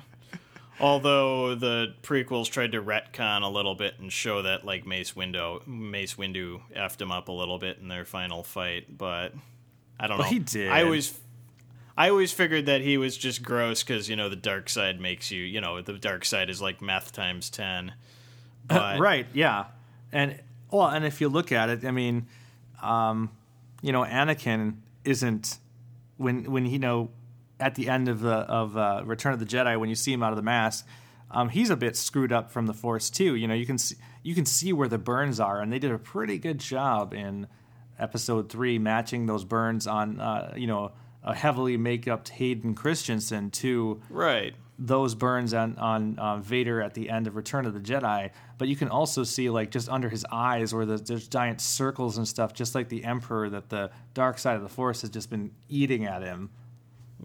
Although 0.80 1.55
the 1.55 1.93
prequels 2.01 2.49
tried 2.49 2.71
to 2.74 2.82
retcon 2.82 3.43
a 3.43 3.47
little 3.47 3.76
bit 3.76 3.99
and 3.99 4.11
show 4.11 4.41
that 4.41 4.65
like 4.65 4.86
Mace 4.86 5.11
Windu, 5.13 5.65
Mace 5.67 6.15
Windu 6.15 6.61
effed 6.76 7.01
him 7.01 7.11
up 7.11 7.28
a 7.28 7.32
little 7.32 7.59
bit 7.59 7.78
in 7.80 7.88
their 7.88 8.05
final 8.05 8.43
fight, 8.43 8.97
but 8.97 9.34
I 9.99 10.07
don't 10.07 10.17
Well, 10.17 10.28
know. 10.28 10.34
he 10.34 10.39
did. 10.39 10.69
I 10.69 10.84
always, 10.84 11.17
I 11.95 12.09
always 12.09 12.32
figured 12.34 12.65
that 12.65 12.82
he 12.82 12.97
was 12.97 13.15
just 13.17 13.43
gross 13.43 13.84
because 13.84 14.09
you 14.09 14.15
know 14.15 14.30
the 14.30 14.36
dark 14.36 14.67
side 14.69 14.99
makes 14.99 15.30
you, 15.32 15.41
you 15.43 15.61
know, 15.61 15.82
the 15.82 15.93
dark 15.93 16.26
side 16.26 16.49
is 16.49 16.61
like 16.61 16.82
meth 16.82 17.11
times 17.11 17.49
ten. 17.49 17.93
But 18.65 18.97
right 18.99 19.28
yeah 19.34 19.65
and 20.13 20.39
well 20.71 20.88
and 20.88 21.03
if 21.03 21.19
you 21.19 21.28
look 21.28 21.51
at 21.51 21.67
it 21.69 21.84
i 21.84 21.91
mean 21.91 22.28
um 22.82 23.30
you 23.82 23.91
know 23.91 24.05
anakin 24.05 24.76
isn't 25.03 25.57
when 26.15 26.49
when 26.49 26.65
you 26.65 26.80
know 26.80 27.09
at 27.60 27.76
the 27.76 27.89
end 27.89 28.08
of 28.08 28.22
the 28.22 28.34
of 28.34 28.76
uh, 28.78 29.01
return 29.06 29.34
of 29.34 29.39
the 29.39 29.45
jedi 29.45 29.80
when 29.80 29.89
you 29.89 29.95
see 29.95 30.14
him 30.14 30.24
out 30.24 30.32
of 30.32 30.38
the 30.38 30.43
mask 30.43 30.86
um, 31.32 31.49
he's 31.49 31.70
a 31.70 31.76
bit 31.76 31.95
screwed 31.95 32.32
up 32.32 32.51
from 32.51 32.66
the 32.66 32.74
force 32.74 33.10
too 33.10 33.36
you 33.36 33.47
know 33.47 33.54
you 33.54 33.66
can 33.66 33.78
see 33.78 33.95
you 34.24 34.36
can 34.36 34.45
see 34.45 34.74
where 34.74 34.88
the 34.88 34.97
burns 34.97 35.39
are 35.39 35.60
and 35.62 35.72
they 35.72 35.80
did 35.80 35.91
a 35.91 35.99
pretty 35.99 36.38
good 36.38 36.60
job 36.60 37.14
in 37.14 37.47
episode 37.99 38.49
three 38.49 38.78
matching 38.80 39.26
those 39.26 39.43
burns 39.43 39.88
on 39.88 40.20
uh, 40.20 40.54
you 40.56 40.68
know 40.68 40.91
a 41.24 41.34
heavily 41.34 41.78
make-up 41.78 42.28
hayden 42.28 42.76
christensen 42.76 43.49
to 43.49 44.01
right. 44.10 44.56
those 44.78 45.16
burns 45.16 45.54
on 45.54 45.78
on 45.78 46.18
uh, 46.20 46.38
Vader 46.38 46.82
at 46.82 46.93
the 46.93 47.10
end 47.10 47.28
of 47.28 47.36
Return 47.36 47.66
of 47.66 47.74
the 47.74 47.80
Jedi, 47.80 48.32
but 48.58 48.68
you 48.68 48.76
can 48.76 48.89
also 48.89 49.24
see 49.24 49.49
like 49.49 49.72
just 49.72 49.88
under 49.88 50.10
his 50.10 50.26
eyes 50.32 50.74
where 50.74 50.86
the, 50.86 50.97
there's 50.97 51.28
giant 51.28 51.62
circles 51.62 52.18
and 52.18 52.28
stuff, 52.28 52.54
just 52.54 52.76
like 52.76 52.89
the 52.89 53.06
Emperor 53.06 53.49
that 53.49 53.70
the 53.70 53.91
dark 54.14 54.38
side 54.38 54.58
of 54.58 54.64
the 54.64 54.70
Force 54.70 55.01
has 55.01 55.10
just 55.10 55.30
been 55.30 55.51
eating 55.70 56.06
at 56.06 56.22
him. 56.22 56.49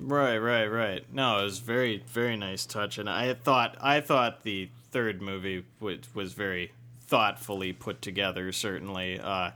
Right, 0.00 0.38
right, 0.38 0.66
right. 0.66 1.04
No, 1.12 1.40
it 1.40 1.44
was 1.44 1.58
very, 1.58 2.02
very 2.06 2.36
nice 2.36 2.66
touch, 2.66 2.98
and 2.98 3.08
I 3.08 3.34
thought, 3.34 3.76
I 3.80 4.00
thought 4.00 4.42
the 4.42 4.68
third 4.90 5.20
movie 5.20 5.64
was, 5.80 5.98
was 6.14 6.32
very 6.32 6.72
thoughtfully 7.06 7.72
put 7.72 8.02
together. 8.02 8.52
Certainly, 8.52 9.20
uh, 9.20 9.50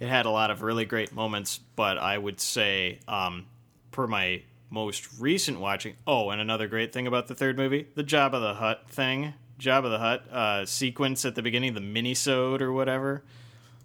it 0.00 0.08
had 0.08 0.26
a 0.26 0.30
lot 0.30 0.50
of 0.50 0.62
really 0.62 0.84
great 0.84 1.12
moments, 1.12 1.60
but 1.76 1.98
I 1.98 2.18
would 2.18 2.40
say, 2.40 2.98
um, 3.08 3.46
per 3.90 4.06
my 4.06 4.42
most 4.70 5.08
recent 5.18 5.60
watching, 5.60 5.94
oh, 6.06 6.30
and 6.30 6.40
another 6.40 6.66
great 6.66 6.92
thing 6.92 7.06
about 7.06 7.28
the 7.28 7.34
third 7.34 7.56
movie, 7.56 7.86
the 7.94 8.04
Jabba 8.04 8.40
the 8.40 8.54
Hutt 8.54 8.88
thing, 8.88 9.34
Jabba 9.60 9.90
the 9.90 9.98
Hutt 9.98 10.28
uh, 10.32 10.66
sequence 10.66 11.24
at 11.24 11.34
the 11.34 11.42
beginning, 11.42 11.74
the 11.74 11.80
minisode 11.80 12.60
or 12.60 12.72
whatever. 12.72 13.22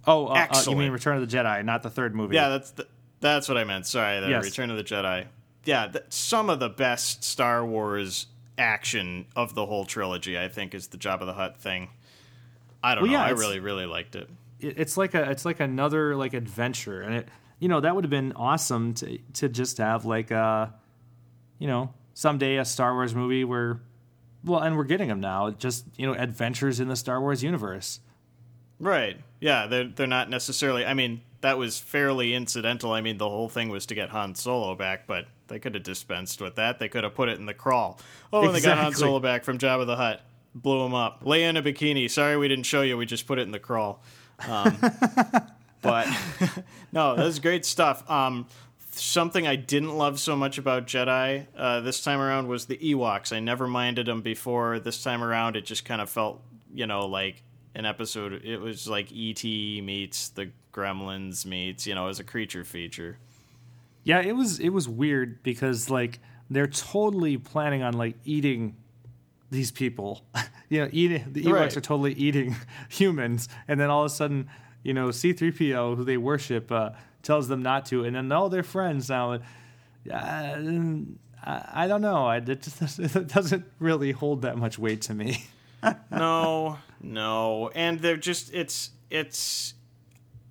Oh, 0.05 0.27
uh, 0.27 0.47
uh, 0.49 0.63
you 0.65 0.75
mean 0.75 0.91
Return 0.91 1.21
of 1.21 1.29
the 1.29 1.37
Jedi, 1.37 1.63
not 1.65 1.83
the 1.83 1.89
third 1.89 2.15
movie? 2.15 2.35
Yeah, 2.35 2.49
that's 2.49 2.71
the, 2.71 2.87
that's 3.19 3.49
what 3.49 3.57
I 3.57 3.65
meant. 3.65 3.85
Sorry, 3.85 4.19
the 4.21 4.29
Yes. 4.29 4.43
Return 4.45 4.71
of 4.71 4.77
the 4.77 4.83
Jedi. 4.83 5.25
Yeah, 5.67 5.87
th- 5.87 6.05
some 6.09 6.49
of 6.49 6.59
the 6.59 6.69
best 6.69 7.23
Star 7.23 7.65
Wars 7.65 8.27
action 8.57 9.25
of 9.35 9.53
the 9.53 9.65
whole 9.65 9.85
trilogy, 9.85 10.39
I 10.39 10.47
think, 10.47 10.73
is 10.73 10.87
the 10.87 10.97
Jabba 10.97 11.25
the 11.25 11.33
Hutt 11.33 11.57
thing. 11.57 11.89
I 12.83 12.95
don't 12.95 13.03
Well, 13.03 13.11
know. 13.11 13.17
yeah, 13.19 13.25
I 13.25 13.31
really, 13.31 13.59
really 13.59 13.85
liked 13.85 14.15
it. 14.15 14.29
it- 14.59 14.79
it's 14.79 14.95
like 14.97 15.13
a 15.13 15.29
it's 15.29 15.45
like 15.45 15.59
another 15.59 16.15
like 16.15 16.33
adventure 16.33 17.01
and 17.01 17.13
it 17.15 17.27
you 17.59 17.67
know 17.67 17.79
that 17.81 17.93
would 17.95 18.03
have 18.03 18.09
been 18.11 18.31
awesome 18.35 18.93
to 18.95 19.17
to 19.33 19.49
just 19.49 19.77
have 19.79 20.05
like 20.05 20.31
a 20.31 20.73
you 21.59 21.67
know 21.67 21.93
someday 22.13 22.57
a 22.57 22.65
Star 22.65 22.93
Wars 22.93 23.13
movie 23.13 23.43
where 23.43 23.79
well 24.43 24.61
and 24.61 24.77
we're 24.77 24.83
getting 24.85 25.09
them 25.09 25.19
now 25.19 25.49
just 25.51 25.85
you 25.97 26.07
know 26.07 26.13
adventures 26.13 26.79
in 26.79 26.87
the 26.87 26.95
Star 26.95 27.19
Wars 27.21 27.43
universe 27.43 27.99
Right. 28.79 29.19
Yeah, 29.41 29.65
they're 29.67 29.87
they're 29.89 30.05
not 30.07 30.29
necessarily. 30.29 30.85
I 30.85 30.93
mean, 30.93 31.21
that 31.41 31.57
was 31.57 31.79
fairly 31.79 32.33
incidental. 32.33 32.91
I 32.91 33.01
mean, 33.01 33.17
the 33.17 33.29
whole 33.29 33.49
thing 33.49 33.69
was 33.69 33.85
to 33.87 33.95
get 33.95 34.09
Han 34.09 34.35
Solo 34.35 34.75
back, 34.75 35.07
but 35.07 35.27
they 35.47 35.59
could 35.59 35.75
have 35.75 35.83
dispensed 35.83 36.41
with 36.41 36.55
that. 36.55 36.79
They 36.79 36.89
could 36.89 37.03
have 37.03 37.15
put 37.15 37.29
it 37.29 37.39
in 37.39 37.45
the 37.45 37.53
crawl. 37.53 37.99
Oh, 38.33 38.45
and 38.45 38.55
they 38.55 38.61
got 38.61 38.77
Han 38.77 38.93
Solo 38.93 39.19
back 39.19 39.43
from 39.43 39.57
Jabba 39.57 39.85
the 39.85 39.95
Hutt. 39.95 40.21
Blew 40.55 40.83
him 40.85 40.93
up. 40.93 41.23
Leia 41.23 41.49
in 41.49 41.57
a 41.57 41.61
bikini. 41.61 42.09
Sorry 42.09 42.35
we 42.37 42.47
didn't 42.47 42.65
show 42.65 42.81
you. 42.81 42.97
We 42.97 43.05
just 43.05 43.27
put 43.27 43.37
it 43.37 43.43
in 43.43 43.51
the 43.51 43.59
crawl. 43.59 44.01
Um, 44.47 44.77
but 45.81 46.07
no, 46.91 47.15
that 47.15 47.23
was 47.23 47.39
great 47.39 47.65
stuff. 47.65 48.09
Um, 48.09 48.47
something 48.91 49.45
I 49.45 49.55
didn't 49.55 49.95
love 49.95 50.19
so 50.19 50.35
much 50.35 50.57
about 50.57 50.87
Jedi 50.87 51.45
uh, 51.55 51.81
this 51.81 52.03
time 52.03 52.19
around 52.19 52.47
was 52.47 52.65
the 52.65 52.77
Ewoks. 52.77 53.31
I 53.31 53.39
never 53.39 53.67
minded 53.67 54.07
them 54.07 54.21
before. 54.21 54.79
This 54.79 55.03
time 55.03 55.23
around, 55.23 55.55
it 55.55 55.65
just 55.65 55.85
kind 55.85 56.01
of 56.01 56.09
felt, 56.09 56.41
you 56.73 56.87
know, 56.87 57.05
like 57.05 57.43
an 57.75 57.85
episode. 57.85 58.41
It 58.43 58.59
was 58.59 58.87
like 58.87 59.11
E.T. 59.11 59.81
meets 59.81 60.29
the 60.29 60.49
Gremlins 60.77 61.45
meets, 61.45 61.87
you 61.87 61.95
know, 61.95 62.07
as 62.07 62.19
a 62.19 62.23
creature 62.23 62.63
feature. 62.63 63.17
yeah 64.03 64.21
it 64.21 64.35
was 64.35 64.59
it 64.59 64.69
was 64.69 64.87
weird 64.87 65.41
because 65.43 65.89
like 65.89 66.19
they're 66.49 66.67
totally 66.93 67.35
planning 67.37 67.81
on 67.83 67.93
like 67.93 68.15
eating 68.25 68.75
these 69.49 69.71
people 69.71 70.21
you 70.69 70.79
know 70.81 70.89
eating 70.91 71.23
the 71.33 71.43
Ewoks 71.43 71.53
Right. 71.53 71.77
are 71.77 71.81
totally 71.81 72.13
eating 72.13 72.55
humans 72.89 73.49
and 73.67 73.79
then 73.79 73.89
all 73.89 74.03
of 74.05 74.11
a 74.11 74.15
sudden 74.21 74.47
you 74.83 74.93
know 74.93 75.07
C3PO 75.09 75.95
who 75.97 76.03
they 76.03 76.17
worship 76.17 76.71
uh, 76.71 76.91
tells 77.23 77.47
them 77.47 77.61
not 77.63 77.85
to 77.87 78.03
and 78.05 78.15
then 78.15 78.31
all 78.31 78.49
their 78.49 78.63
friends 78.63 79.09
now 79.09 79.33
uh, 79.33 79.39
I, 81.83 81.87
don't 81.87 82.01
know 82.01 82.25
I, 82.25 82.37
it 82.37 82.61
just 82.61 82.99
it 83.17 83.27
doesn't 83.27 83.65
really 83.79 84.11
hold 84.11 84.41
that 84.43 84.57
much 84.57 84.77
weight 84.79 85.01
to 85.03 85.13
me 85.13 85.45
no, 86.11 86.79
no, 87.01 87.69
and 87.75 87.99
they're 87.99 88.17
just 88.17 88.53
it's 88.53 88.89
it's. 89.11 89.75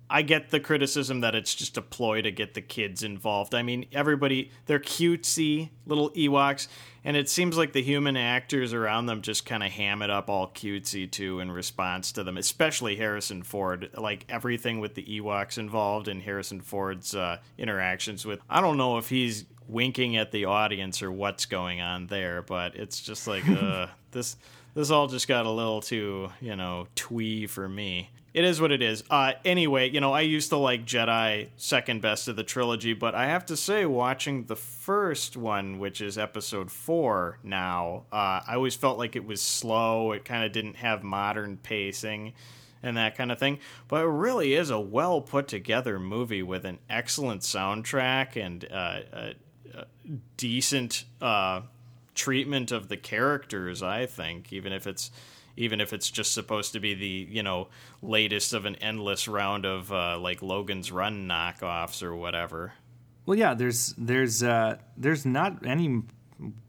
I 0.09 0.21
get 0.21 0.51
the 0.51 0.59
criticism 0.59 1.21
that 1.21 1.35
it's 1.35 1.53
just 1.53 1.77
a 1.77 1.81
ploy 1.81 2.21
to 2.21 2.31
get 2.31 2.53
the 2.53 2.61
kids 2.61 3.03
involved. 3.03 3.53
I 3.53 3.61
mean, 3.61 3.85
everybody 3.91 4.51
they're 4.65 4.79
cutesy 4.79 5.69
little 5.85 6.11
Ewoks, 6.11 6.67
and 7.03 7.17
it 7.17 7.29
seems 7.29 7.57
like 7.57 7.73
the 7.73 7.81
human 7.81 8.15
actors 8.15 8.73
around 8.73 9.07
them 9.07 9.21
just 9.21 9.45
kind 9.45 9.63
of 9.63 9.71
ham 9.71 10.01
it 10.01 10.09
up 10.09 10.29
all 10.29 10.47
cutesy 10.49 11.09
too 11.09 11.39
in 11.39 11.51
response 11.51 12.13
to 12.13 12.23
them. 12.23 12.37
Especially 12.37 12.95
Harrison 12.95 13.43
Ford, 13.43 13.89
like 13.97 14.25
everything 14.29 14.79
with 14.79 14.95
the 14.95 15.03
Ewoks 15.03 15.57
involved 15.57 16.07
and 16.07 16.21
Harrison 16.21 16.61
Ford's 16.61 17.13
uh, 17.13 17.37
interactions 17.57 18.25
with. 18.25 18.39
I 18.49 18.61
don't 18.61 18.77
know 18.77 18.97
if 18.97 19.09
he's 19.09 19.45
winking 19.67 20.15
at 20.15 20.31
the 20.31 20.45
audience 20.45 21.01
or 21.01 21.11
what's 21.11 21.45
going 21.45 21.81
on 21.81 22.07
there, 22.07 22.41
but 22.41 22.75
it's 22.75 23.01
just 23.01 23.27
like 23.27 23.47
uh, 23.49 23.87
this. 24.11 24.37
This 24.73 24.91
all 24.91 25.07
just 25.07 25.27
got 25.27 25.47
a 25.47 25.49
little 25.49 25.81
too, 25.81 26.29
you 26.39 26.55
know, 26.55 26.85
twee 26.93 27.47
for 27.47 27.67
me. 27.67 28.11
It 28.37 28.45
is 28.45 28.61
what 28.61 28.71
it 28.71 28.83
is. 28.83 29.03
Uh, 29.09 29.33
anyway, 29.43 29.89
you 29.89 29.99
know, 29.99 30.13
I 30.13 30.21
used 30.21 30.49
to 30.49 30.57
like 30.57 30.85
Jedi 30.85 31.47
second 31.57 32.03
best 32.03 32.27
of 32.27 32.35
the 32.35 32.43
trilogy, 32.43 32.93
but 32.93 33.15
I 33.15 33.25
have 33.25 33.47
to 33.47 33.57
say, 33.57 33.83
watching 33.87 34.43
the 34.43 34.55
first 34.55 35.35
one, 35.35 35.79
which 35.79 36.01
is 36.01 36.19
episode 36.19 36.69
four 36.69 37.39
now, 37.41 38.03
uh, 38.13 38.41
I 38.47 38.53
always 38.53 38.75
felt 38.75 38.99
like 38.99 39.15
it 39.15 39.25
was 39.25 39.41
slow. 39.41 40.11
It 40.11 40.23
kind 40.23 40.45
of 40.45 40.51
didn't 40.51 40.75
have 40.75 41.01
modern 41.01 41.57
pacing 41.57 42.33
and 42.83 42.95
that 42.95 43.17
kind 43.17 43.31
of 43.31 43.39
thing. 43.39 43.57
But 43.87 44.03
it 44.03 44.09
really 44.09 44.53
is 44.53 44.69
a 44.69 44.79
well 44.79 45.19
put 45.19 45.47
together 45.47 45.97
movie 45.97 46.43
with 46.43 46.63
an 46.63 46.77
excellent 46.87 47.41
soundtrack 47.41 48.35
and 48.35 48.67
uh, 48.71 48.99
a, 49.13 49.33
a 49.73 49.85
decent 50.37 51.05
uh, 51.23 51.61
treatment 52.13 52.71
of 52.71 52.87
the 52.87 52.97
characters. 52.97 53.81
I 53.81 54.05
think, 54.05 54.53
even 54.53 54.73
if 54.73 54.85
it's 54.85 55.09
even 55.57 55.81
if 55.81 55.91
it's 55.91 56.09
just 56.09 56.33
supposed 56.33 56.71
to 56.73 56.79
be 56.79 56.93
the 56.93 57.27
you 57.29 57.43
know 57.43 57.67
latest 58.01 58.53
of 58.53 58.65
an 58.65 58.75
endless 58.77 59.27
round 59.27 59.65
of 59.65 59.91
uh, 59.91 60.17
like 60.19 60.41
Logan's 60.41 60.91
Run 60.91 61.27
knockoffs 61.27 62.01
or 62.01 62.15
whatever. 62.15 62.73
Well, 63.25 63.37
yeah, 63.37 63.53
there's 63.53 63.93
there's 63.97 64.41
uh, 64.41 64.77
there's 64.95 65.25
not 65.25 65.65
any 65.65 66.03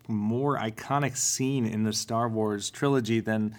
more 0.08 0.58
iconic 0.58 1.16
scene 1.16 1.66
in 1.66 1.84
the 1.84 1.92
Star 1.92 2.28
Wars 2.28 2.70
trilogy 2.70 3.20
than 3.20 3.54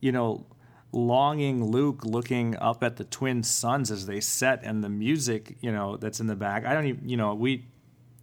you 0.00 0.12
know 0.12 0.46
longing 0.92 1.64
Luke 1.64 2.04
looking 2.04 2.56
up 2.58 2.84
at 2.84 2.96
the 2.96 3.04
twin 3.04 3.42
suns 3.42 3.90
as 3.90 4.06
they 4.06 4.20
set 4.20 4.62
and 4.62 4.84
the 4.84 4.88
music 4.88 5.56
you 5.60 5.72
know 5.72 5.96
that's 5.96 6.20
in 6.20 6.26
the 6.26 6.36
back. 6.36 6.64
I 6.64 6.74
don't 6.74 6.86
even 6.86 7.08
you 7.08 7.16
know 7.16 7.34
we 7.34 7.64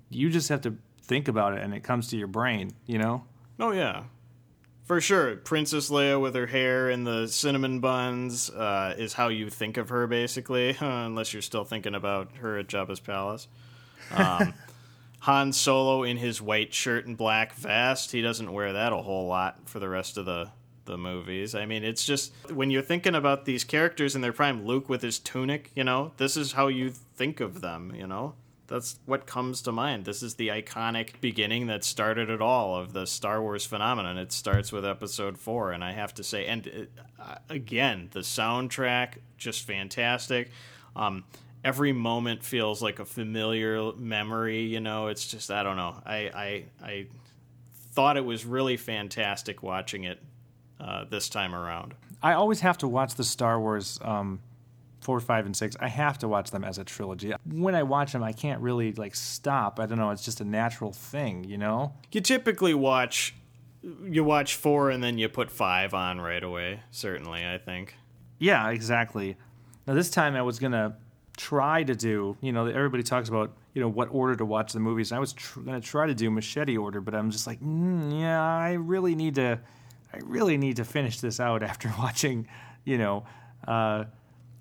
you 0.10 0.30
just 0.30 0.50
have 0.50 0.62
to 0.62 0.76
think 1.02 1.28
about 1.28 1.54
it 1.54 1.64
and 1.64 1.74
it 1.74 1.84
comes 1.84 2.08
to 2.10 2.18
your 2.18 2.28
brain. 2.28 2.72
You 2.86 3.00
know. 3.00 3.26
Oh 3.60 3.72
yeah, 3.72 4.04
for 4.84 5.02
sure, 5.02 5.36
Princess 5.38 5.90
Leia 5.90 6.20
with 6.22 6.36
her 6.36 6.48
hair 6.48 6.90
and 6.90 7.06
the 7.06 7.28
cinnamon 7.28 7.80
buns 7.80 8.50
uh, 8.50 8.96
is 8.98 9.14
how 9.14 9.30
you 9.30 9.50
think 9.50 9.78
of 9.78 9.90
her, 9.90 10.08
basically, 10.08 10.76
unless 10.80 11.34
you're 11.34 11.42
still 11.42 11.64
thinking 11.64 11.96
about 11.96 12.36
her 12.38 12.58
at 12.58 12.68
Jabba's 12.68 13.00
palace. 13.00 13.48
Um, 14.12 14.54
Han 15.20 15.54
Solo 15.54 16.04
in 16.04 16.18
his 16.18 16.42
white 16.42 16.74
shirt 16.74 17.06
and 17.06 17.16
black 17.16 17.54
vest, 17.54 18.12
he 18.12 18.22
doesn't 18.22 18.52
wear 18.52 18.74
that 18.74 18.92
a 18.92 18.98
whole 18.98 19.28
lot 19.28 19.70
for 19.70 19.80
the 19.80 19.90
rest 19.90 20.18
of 20.18 20.26
the 20.26 20.50
the 20.86 20.98
movies. 20.98 21.54
I 21.54 21.68
mean, 21.68 21.84
it's 21.84 22.04
just 22.04 22.34
when 22.50 22.72
you're 22.72 22.82
thinking 22.82 23.14
about 23.14 23.46
these 23.46 23.64
characters 23.64 24.16
in 24.16 24.22
their 24.22 24.34
prime, 24.34 24.66
Luke 24.66 24.90
with 24.90 25.04
his 25.04 25.20
tunic, 25.20 25.70
you 25.76 25.84
know, 25.84 26.12
this 26.18 26.36
is 26.36 26.54
how 26.54 26.70
you 26.70 26.90
think 26.90 27.40
of 27.40 27.62
them, 27.62 27.94
you 27.96 28.08
know 28.08 28.34
that's 28.72 28.98
what 29.06 29.26
comes 29.26 29.62
to 29.64 29.72
mind. 29.74 30.06
This 30.06 30.24
is 30.24 30.36
the 30.36 30.48
iconic 30.48 31.20
beginning 31.20 31.68
that 31.68 31.84
started 31.84 32.30
it 32.30 32.42
all 32.42 32.78
of 32.78 32.94
the 32.94 33.06
Star 33.06 33.42
Wars 33.42 33.66
phenomenon. 33.66 34.18
It 34.18 34.32
starts 34.32 34.72
with 34.72 34.86
Episode 34.86 35.38
Four, 35.38 35.74
and 35.74 35.84
I 35.84 35.92
have 35.92 36.14
to 36.16 36.24
say, 36.24 36.46
and 36.46 36.66
it, 36.66 36.92
uh, 37.20 37.36
again, 37.50 38.08
the 38.12 38.22
soundtrack 38.22 39.16
just 39.38 39.68
fantastic. 39.68 40.52
Um, 40.96 41.26
every 41.66 41.92
moment 41.92 42.44
feels 42.44 42.82
like 42.82 43.00
a 43.00 43.06
familiar 43.06 43.92
memory. 43.98 44.62
You 44.62 44.80
know, 44.80 45.08
it's 45.08 45.28
just 45.28 45.52
I 45.52 45.64
don't 45.64 45.76
know. 45.76 46.02
I 46.06 46.16
I, 46.34 46.66
I 46.82 47.08
thought 47.92 48.16
it 48.16 48.24
was 48.24 48.46
really 48.46 48.78
fantastic 48.78 49.62
watching 49.62 50.06
it 50.06 50.24
uh, 50.80 51.04
this 51.04 51.28
time 51.28 51.54
around. 51.54 51.94
I 52.24 52.34
always 52.34 52.62
have 52.62 52.78
to 52.78 52.88
watch 52.88 53.16
the 53.16 53.26
Star 53.26 53.60
Wars. 53.60 54.00
Um 54.02 54.40
four, 55.02 55.20
five, 55.20 55.46
and 55.46 55.56
six, 55.56 55.76
I 55.80 55.88
have 55.88 56.18
to 56.20 56.28
watch 56.28 56.52
them 56.52 56.64
as 56.64 56.78
a 56.78 56.84
trilogy. 56.84 57.34
When 57.46 57.76
I 57.76 57.84
watch 57.84 58.14
them, 58.14 58.24
I 58.24 58.32
can't 58.32 58.62
really 58.62 58.94
like 58.94 59.16
stop. 59.16 59.80
I 59.80 59.86
don't 59.86 59.98
know. 59.98 60.12
It's 60.12 60.24
just 60.24 60.42
a 60.42 60.46
natural 60.46 60.94
thing, 60.94 61.44
you 61.44 61.58
know. 61.58 61.94
You 62.12 62.22
typically 62.22 62.74
watch, 62.74 63.36
you 64.04 64.24
watch 64.24 64.56
four 64.56 64.92
and 64.92 65.04
then 65.04 65.18
you 65.18 65.28
put 65.28 65.52
five 65.52 65.94
on 65.94 66.22
right 66.22 66.44
away. 66.44 66.82
Certainly, 66.92 67.46
I 67.46 67.58
think. 67.58 67.96
Yeah, 68.40 68.70
exactly. 68.70 69.36
Now 69.88 69.96
this 69.96 70.10
time 70.10 70.36
I 70.36 70.42
was 70.44 70.60
gonna 70.60 70.96
try 71.38 71.84
to 71.84 71.96
do. 71.96 72.38
You 72.42 72.52
know, 72.52 72.68
everybody 72.68 73.04
talks 73.04 73.30
about 73.30 73.56
you 73.74 73.82
know 73.82 73.90
what 73.90 74.10
order 74.12 74.36
to 74.36 74.46
watch 74.46 74.74
the 74.74 74.80
movies. 74.80 75.12
And 75.12 75.18
I 75.18 75.20
was 75.20 75.34
tr- 75.34 75.62
gonna 75.62 75.82
try 75.82 76.08
to 76.08 76.14
do 76.14 76.30
machete 76.30 76.78
order, 76.78 77.02
but 77.02 77.16
I'm 77.16 77.32
just 77.32 77.48
like, 77.48 77.60
mm, 77.62 78.20
yeah, 78.20 78.42
I 78.42 78.74
really 78.74 79.16
need 79.16 79.36
to. 79.36 79.60
I 80.14 80.18
really 80.24 80.58
need 80.58 80.76
to 80.76 80.86
finish 80.86 81.20
this 81.20 81.40
out 81.40 81.64
after 81.72 81.92
watching, 81.98 82.48
you 82.84 82.98
know. 82.98 83.26
Uh, 83.68 84.06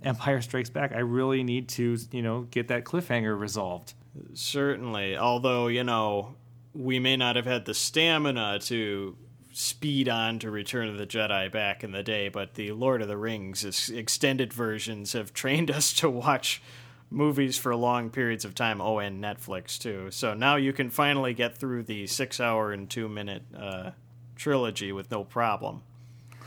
Empire 0.02 0.40
Strikes 0.40 0.70
Back, 0.70 0.92
I 0.92 1.00
really 1.00 1.42
need 1.42 1.68
to, 1.70 1.98
you 2.10 2.22
know, 2.22 2.42
get 2.50 2.68
that 2.68 2.84
cliffhanger 2.84 3.38
resolved. 3.38 3.94
Certainly. 4.34 5.16
Although, 5.16 5.68
you 5.68 5.84
know, 5.84 6.34
we 6.74 6.98
may 6.98 7.16
not 7.16 7.36
have 7.36 7.46
had 7.46 7.64
the 7.64 7.74
stamina 7.74 8.58
to 8.60 9.16
speed 9.52 10.08
on 10.08 10.38
to 10.38 10.50
Return 10.50 10.88
of 10.88 10.98
the 10.98 11.06
Jedi 11.06 11.50
back 11.50 11.82
in 11.82 11.92
the 11.92 12.02
day, 12.02 12.28
but 12.28 12.54
the 12.54 12.72
Lord 12.72 13.02
of 13.02 13.08
the 13.08 13.16
Rings 13.16 13.90
extended 13.90 14.52
versions 14.52 15.12
have 15.12 15.32
trained 15.34 15.70
us 15.70 15.92
to 15.94 16.08
watch 16.08 16.62
movies 17.10 17.58
for 17.58 17.74
long 17.74 18.10
periods 18.10 18.44
of 18.44 18.54
time. 18.54 18.80
Oh, 18.80 18.98
and 18.98 19.22
Netflix 19.22 19.78
too. 19.78 20.10
So 20.10 20.34
now 20.34 20.56
you 20.56 20.72
can 20.72 20.90
finally 20.90 21.34
get 21.34 21.58
through 21.58 21.84
the 21.84 22.06
six 22.06 22.40
hour 22.40 22.72
and 22.72 22.88
two 22.88 23.08
minute 23.08 23.42
uh, 23.56 23.90
trilogy 24.36 24.92
with 24.92 25.10
no 25.10 25.24
problem. 25.24 25.82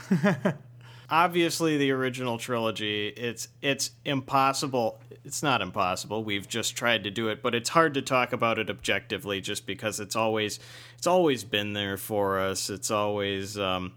obviously 1.14 1.78
the 1.78 1.92
original 1.92 2.40
trilogy 2.40 3.10
it's 3.10 3.48
it's 3.62 3.92
impossible 4.04 5.00
it's 5.24 5.44
not 5.44 5.62
impossible 5.62 6.24
we've 6.24 6.48
just 6.48 6.76
tried 6.76 7.04
to 7.04 7.12
do 7.12 7.28
it 7.28 7.44
but 7.44 7.54
it's 7.54 7.70
hard 7.70 7.94
to 7.94 8.02
talk 8.02 8.34
about 8.34 8.58
it 8.58 8.68
objectively 8.68 9.40
just 9.40 9.68
because 9.68 10.00
it's 10.00 10.16
always 10.16 10.60
it's 11.04 11.08
always 11.08 11.44
been 11.44 11.74
there 11.74 11.98
for 11.98 12.40
us. 12.40 12.70
It's 12.70 12.90
always 12.90 13.60
um, 13.60 13.92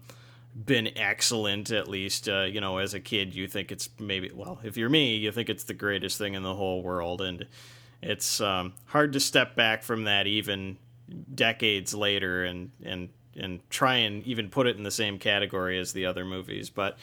been 0.53 0.89
excellent 0.97 1.71
at 1.71 1.87
least 1.87 2.27
uh, 2.27 2.41
you 2.43 2.59
know 2.59 2.77
as 2.77 2.93
a 2.93 2.99
kid 2.99 3.33
you 3.33 3.47
think 3.47 3.71
it's 3.71 3.89
maybe 3.97 4.29
well 4.31 4.59
if 4.63 4.77
you're 4.77 4.89
me 4.89 5.15
you 5.15 5.31
think 5.31 5.49
it's 5.49 5.63
the 5.63 5.73
greatest 5.73 6.17
thing 6.17 6.33
in 6.33 6.43
the 6.43 6.53
whole 6.53 6.83
world 6.83 7.21
and 7.21 7.47
it's 8.03 8.41
um, 8.41 8.73
hard 8.85 9.13
to 9.13 9.19
step 9.19 9.55
back 9.55 9.83
from 9.83 10.03
that 10.03 10.27
even 10.27 10.77
decades 11.33 11.93
later 11.93 12.43
and 12.43 12.71
and 12.83 13.09
and 13.37 13.67
try 13.69 13.95
and 13.95 14.25
even 14.25 14.49
put 14.49 14.67
it 14.67 14.77
in 14.77 14.83
the 14.83 14.91
same 14.91 15.19
category 15.19 15.79
as 15.79 15.93
the 15.93 16.05
other 16.05 16.25
movies, 16.25 16.69
but 16.69 16.97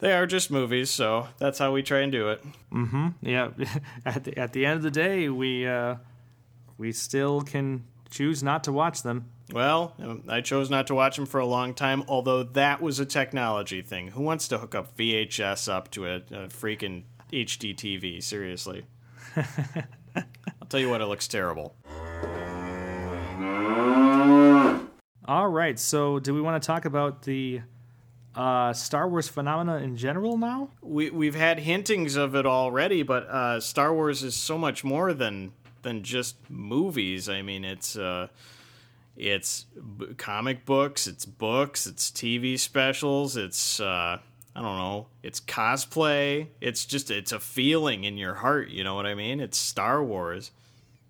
they 0.00 0.12
are 0.12 0.26
just 0.26 0.50
movies, 0.50 0.90
so 0.90 1.28
that's 1.38 1.58
how 1.58 1.72
we 1.72 1.82
try 1.82 2.00
and 2.00 2.10
do 2.10 2.30
it. 2.30 2.42
Mm-hmm. 2.72 3.08
Yeah. 3.22 3.50
at 4.04 4.24
the 4.24 4.38
at 4.38 4.52
the 4.52 4.66
end 4.66 4.76
of 4.76 4.82
the 4.82 4.90
day, 4.90 5.28
we 5.28 5.66
uh, 5.66 5.96
we 6.78 6.92
still 6.92 7.42
can 7.42 7.84
choose 8.10 8.42
not 8.42 8.64
to 8.64 8.72
watch 8.72 9.02
them. 9.02 9.26
Well, 9.52 9.94
I 10.28 10.40
chose 10.40 10.70
not 10.70 10.86
to 10.88 10.94
watch 10.94 11.16
them 11.16 11.26
for 11.26 11.40
a 11.40 11.46
long 11.46 11.74
time, 11.74 12.04
although 12.08 12.42
that 12.42 12.80
was 12.80 13.00
a 13.00 13.06
technology 13.06 13.82
thing. 13.82 14.08
Who 14.08 14.22
wants 14.22 14.48
to 14.48 14.58
hook 14.58 14.74
up 14.74 14.96
VHS 14.96 15.70
up 15.70 15.90
to 15.92 16.06
a, 16.06 16.16
a 16.16 16.48
freaking 16.48 17.02
HD 17.32 17.74
TV? 17.74 18.22
Seriously. 18.22 18.84
I'll 19.36 20.68
tell 20.68 20.80
you 20.80 20.88
what, 20.88 21.00
it 21.00 21.06
looks 21.06 21.26
terrible. 21.26 21.74
All 25.30 25.48
right. 25.48 25.78
So, 25.78 26.18
do 26.18 26.34
we 26.34 26.40
want 26.40 26.60
to 26.60 26.66
talk 26.66 26.86
about 26.86 27.22
the 27.22 27.60
uh, 28.34 28.72
Star 28.72 29.08
Wars 29.08 29.28
phenomena 29.28 29.76
in 29.76 29.96
general 29.96 30.36
now? 30.36 30.70
We 30.82 31.10
we've 31.10 31.36
had 31.36 31.60
hintings 31.60 32.16
of 32.16 32.34
it 32.34 32.46
already, 32.46 33.04
but 33.04 33.28
uh, 33.28 33.60
Star 33.60 33.94
Wars 33.94 34.24
is 34.24 34.34
so 34.34 34.58
much 34.58 34.82
more 34.82 35.14
than 35.14 35.52
than 35.82 36.02
just 36.02 36.34
movies. 36.50 37.28
I 37.28 37.42
mean, 37.42 37.64
it's 37.64 37.94
uh, 37.94 38.26
it's 39.16 39.66
b- 39.98 40.14
comic 40.16 40.66
books, 40.66 41.06
it's 41.06 41.26
books, 41.26 41.86
it's 41.86 42.10
TV 42.10 42.58
specials, 42.58 43.36
it's 43.36 43.78
uh, 43.78 44.18
I 44.56 44.60
don't 44.60 44.78
know, 44.78 45.06
it's 45.22 45.38
cosplay. 45.38 46.48
It's 46.60 46.84
just 46.84 47.08
it's 47.08 47.30
a 47.30 47.38
feeling 47.38 48.02
in 48.02 48.16
your 48.16 48.34
heart. 48.34 48.70
You 48.70 48.82
know 48.82 48.96
what 48.96 49.06
I 49.06 49.14
mean? 49.14 49.38
It's 49.38 49.58
Star 49.58 50.02
Wars. 50.02 50.50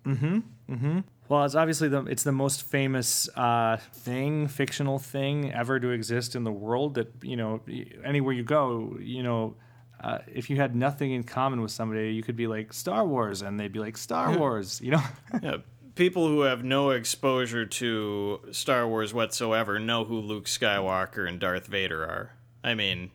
Mm-hmm. 0.05 0.41
Mm-hmm. 0.71 0.99
Well, 1.31 1.45
it's 1.45 1.55
obviously 1.55 1.87
the 1.89 2.05
it's 2.07 2.25
the 2.25 2.33
most 2.33 2.65
famous 2.65 3.29
uh, 3.37 3.77
thing, 3.93 4.49
fictional 4.49 4.99
thing 4.99 5.53
ever 5.53 5.79
to 5.79 5.91
exist 5.91 6.35
in 6.35 6.43
the 6.43 6.51
world. 6.51 6.95
That 6.95 7.13
you 7.23 7.37
know, 7.37 7.61
anywhere 8.05 8.35
you 8.35 8.43
go, 8.43 8.97
you 9.01 9.23
know, 9.23 9.55
uh, 10.03 10.19
if 10.27 10.51
you 10.51 10.57
had 10.57 10.75
nothing 10.75 11.13
in 11.13 11.23
common 11.23 11.61
with 11.61 11.71
somebody, 11.71 12.15
you 12.15 12.25
could 12.25 12.35
be 12.35 12.49
like 12.49 12.73
Star 12.73 13.07
Wars, 13.07 13.43
and 13.43 13.61
they'd 13.61 13.73
be 13.73 13.79
like 13.79 13.97
Star 13.97 14.37
Wars. 14.37 14.81
You 14.81 14.91
know. 14.91 15.03
yeah. 15.41 15.57
People 15.95 16.27
who 16.27 16.41
have 16.41 16.65
no 16.65 16.91
exposure 16.91 17.65
to 17.65 18.41
Star 18.51 18.89
Wars 18.89 19.15
whatsoever 19.15 19.79
know 19.79 20.05
who 20.05 20.19
Luke 20.19 20.47
Skywalker 20.47 21.29
and 21.29 21.39
Darth 21.39 21.69
Vader 21.69 22.03
are. 22.03 22.33
I 22.65 22.75
mean, 22.75 23.13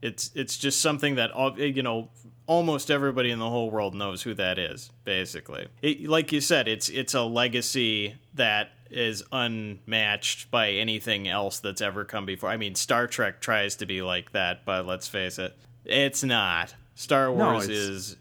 it's 0.00 0.30
it's 0.36 0.56
just 0.56 0.80
something 0.80 1.16
that 1.16 1.32
all 1.32 1.58
you 1.58 1.82
know 1.82 2.10
almost 2.46 2.90
everybody 2.90 3.30
in 3.30 3.38
the 3.38 3.48
whole 3.48 3.70
world 3.70 3.94
knows 3.94 4.22
who 4.22 4.34
that 4.34 4.58
is 4.58 4.90
basically. 5.04 5.68
It, 5.82 6.08
like 6.08 6.32
you 6.32 6.40
said 6.40 6.68
it's 6.68 6.88
it's 6.88 7.14
a 7.14 7.22
legacy 7.22 8.16
that 8.34 8.70
is 8.90 9.24
unmatched 9.32 10.50
by 10.50 10.70
anything 10.70 11.26
else 11.28 11.58
that's 11.58 11.80
ever 11.80 12.04
come 12.04 12.26
before. 12.26 12.50
I 12.50 12.56
mean 12.56 12.74
star 12.74 13.06
trek 13.06 13.40
tries 13.40 13.76
to 13.76 13.86
be 13.86 14.02
like 14.02 14.32
that 14.32 14.64
but 14.64 14.86
let's 14.86 15.08
face 15.08 15.38
it 15.38 15.56
it's 15.84 16.22
not. 16.24 16.74
Star 16.94 17.30
wars 17.30 17.68
no, 17.68 17.74
is 17.74 18.16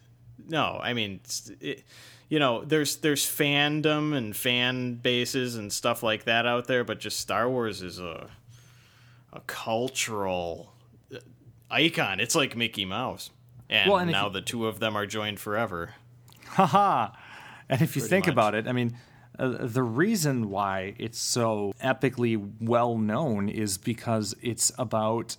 no 0.47 0.79
i 0.83 0.93
mean 0.93 1.19
it, 1.61 1.83
you 2.27 2.39
know 2.39 2.63
there's 2.65 2.97
there's 2.97 3.25
fandom 3.25 4.13
and 4.13 4.35
fan 4.35 4.95
bases 4.95 5.55
and 5.55 5.71
stuff 5.71 6.03
like 6.03 6.25
that 6.25 6.45
out 6.45 6.67
there 6.67 6.83
but 6.83 6.99
just 6.99 7.19
star 7.19 7.49
wars 7.49 7.81
is 7.81 7.99
a 7.99 8.29
a 9.35 9.41
cultural 9.41 10.71
uh, 11.13 11.19
icon. 11.69 12.19
It's 12.19 12.35
like 12.35 12.55
mickey 12.55 12.85
mouse 12.85 13.29
And, 13.69 13.89
Well, 13.89 13.99
and 13.99 14.11
now 14.11 14.27
you- 14.27 14.33
the 14.33 14.41
two 14.41 14.67
of 14.67 14.79
them 14.79 14.95
are 14.95 15.05
joined 15.05 15.39
forever. 15.39 15.95
Haha. 16.47 17.09
And 17.67 17.81
if 17.81 17.95
you 17.95 18.01
think 18.01 18.25
much. 18.27 18.33
about 18.33 18.55
it, 18.55 18.67
I 18.67 18.71
mean, 18.71 18.95
uh, 19.39 19.65
the 19.65 19.83
reason 19.83 20.49
why 20.49 20.93
it's 20.99 21.19
so 21.19 21.73
epically 21.83 22.37
well 22.61 22.97
known 22.97 23.49
is 23.49 23.77
because 23.77 24.35
it's 24.41 24.71
about 24.77 25.37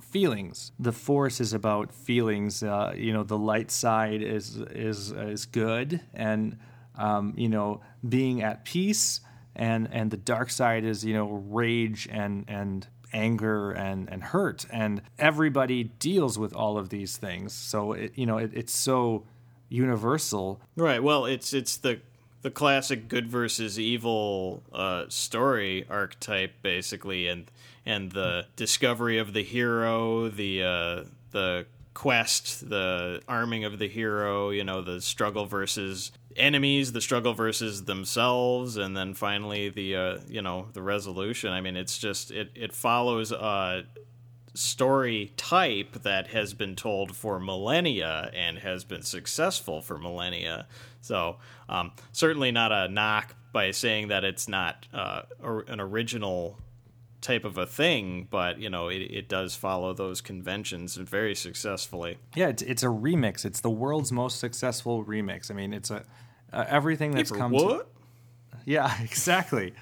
feelings. 0.00 0.72
The 0.78 0.92
force 0.92 1.40
is 1.40 1.52
about 1.52 1.92
feelings. 1.92 2.62
Uh, 2.62 2.92
you 2.96 3.12
know, 3.12 3.22
the 3.24 3.38
light 3.38 3.70
side 3.70 4.22
is 4.22 4.56
is 4.70 5.10
is 5.12 5.46
good, 5.46 6.00
and 6.14 6.58
um, 6.96 7.34
you 7.36 7.48
know, 7.48 7.80
being 8.08 8.42
at 8.42 8.64
peace, 8.64 9.20
and 9.56 9.88
and 9.92 10.10
the 10.10 10.16
dark 10.16 10.50
side 10.50 10.84
is 10.84 11.04
you 11.04 11.14
know 11.14 11.28
rage 11.48 12.08
and 12.10 12.44
and 12.48 12.86
anger 13.12 13.70
and 13.70 14.08
and 14.10 14.22
hurt, 14.22 14.66
and 14.70 15.02
everybody 15.18 15.84
deals 15.84 16.38
with 16.38 16.54
all 16.54 16.78
of 16.78 16.88
these 16.88 17.16
things. 17.16 17.52
So 17.52 17.92
it, 17.92 18.12
you 18.16 18.26
know, 18.26 18.38
it, 18.38 18.50
it's 18.54 18.72
so 18.74 19.24
universal 19.68 20.60
Right. 20.76 21.02
Well, 21.02 21.26
it's 21.26 21.52
it's 21.52 21.76
the 21.76 22.00
the 22.42 22.50
classic 22.50 23.08
good 23.08 23.28
versus 23.28 23.78
evil 23.78 24.62
uh, 24.72 25.06
story 25.08 25.84
archetype, 25.90 26.54
basically, 26.62 27.28
and 27.28 27.50
and 27.84 28.12
the 28.12 28.46
discovery 28.56 29.18
of 29.18 29.32
the 29.32 29.42
hero, 29.42 30.28
the 30.28 30.62
uh, 30.62 31.04
the 31.32 31.66
quest, 31.94 32.68
the 32.70 33.20
arming 33.26 33.64
of 33.64 33.78
the 33.78 33.88
hero, 33.88 34.50
you 34.50 34.62
know, 34.62 34.82
the 34.82 35.00
struggle 35.00 35.46
versus 35.46 36.12
enemies, 36.38 36.92
the 36.92 37.00
struggle 37.00 37.34
versus 37.34 37.84
themselves, 37.84 38.76
and 38.76 38.96
then 38.96 39.14
finally 39.14 39.68
the 39.68 39.96
uh, 39.96 40.18
you 40.28 40.42
know 40.42 40.68
the 40.72 40.82
resolution. 40.82 41.52
I 41.52 41.60
mean, 41.60 41.76
it's 41.76 41.98
just 41.98 42.30
it 42.30 42.50
it 42.54 42.72
follows 42.72 43.32
a 43.32 43.84
story 44.54 45.32
type 45.36 46.02
that 46.02 46.28
has 46.28 46.52
been 46.52 46.74
told 46.74 47.14
for 47.14 47.38
millennia 47.38 48.30
and 48.34 48.58
has 48.58 48.84
been 48.84 49.02
successful 49.02 49.80
for 49.80 49.98
millennia. 49.98 50.66
So 51.00 51.36
um, 51.68 51.92
certainly 52.12 52.50
not 52.50 52.72
a 52.72 52.88
knock 52.88 53.36
by 53.52 53.70
saying 53.70 54.08
that 54.08 54.24
it's 54.24 54.48
not 54.48 54.86
uh, 54.92 55.22
an 55.68 55.80
original 55.80 56.58
type 57.20 57.44
of 57.44 57.58
a 57.58 57.66
thing, 57.66 58.26
but 58.30 58.58
you 58.58 58.70
know 58.70 58.88
it, 58.88 59.02
it 59.02 59.28
does 59.28 59.54
follow 59.54 59.92
those 59.92 60.20
conventions 60.20 60.96
very 60.96 61.34
successfully. 61.34 62.18
Yeah, 62.34 62.48
it's, 62.48 62.62
it's 62.62 62.82
a 62.82 62.86
remix. 62.86 63.44
It's 63.44 63.60
the 63.60 63.70
world's 63.70 64.12
most 64.12 64.38
successful 64.38 65.04
remix. 65.04 65.50
I 65.50 65.54
mean, 65.54 65.72
it's 65.72 65.90
a 65.90 66.04
uh, 66.52 66.64
everything 66.68 67.12
that's 67.12 67.30
come. 67.30 67.52
To, 67.52 67.64
what? 67.64 67.88
yeah, 68.64 68.92
exactly. 69.02 69.74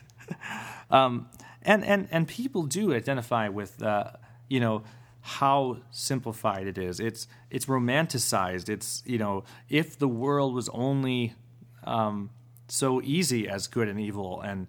um, 0.90 1.28
and 1.62 1.84
and 1.84 2.08
and 2.10 2.28
people 2.28 2.64
do 2.64 2.94
identify 2.94 3.48
with 3.48 3.82
uh, 3.82 4.12
you 4.48 4.60
know 4.60 4.82
how 5.20 5.78
simplified 5.90 6.66
it 6.66 6.78
is. 6.78 7.00
It's 7.00 7.26
it's 7.50 7.66
romanticized. 7.66 8.68
It's 8.68 9.02
you 9.06 9.18
know 9.18 9.44
if 9.68 9.98
the 9.98 10.08
world 10.08 10.54
was 10.54 10.68
only 10.70 11.34
um, 11.84 12.30
so 12.68 13.00
easy 13.02 13.48
as 13.48 13.66
good 13.66 13.88
and 13.88 14.00
evil 14.00 14.40
and 14.40 14.68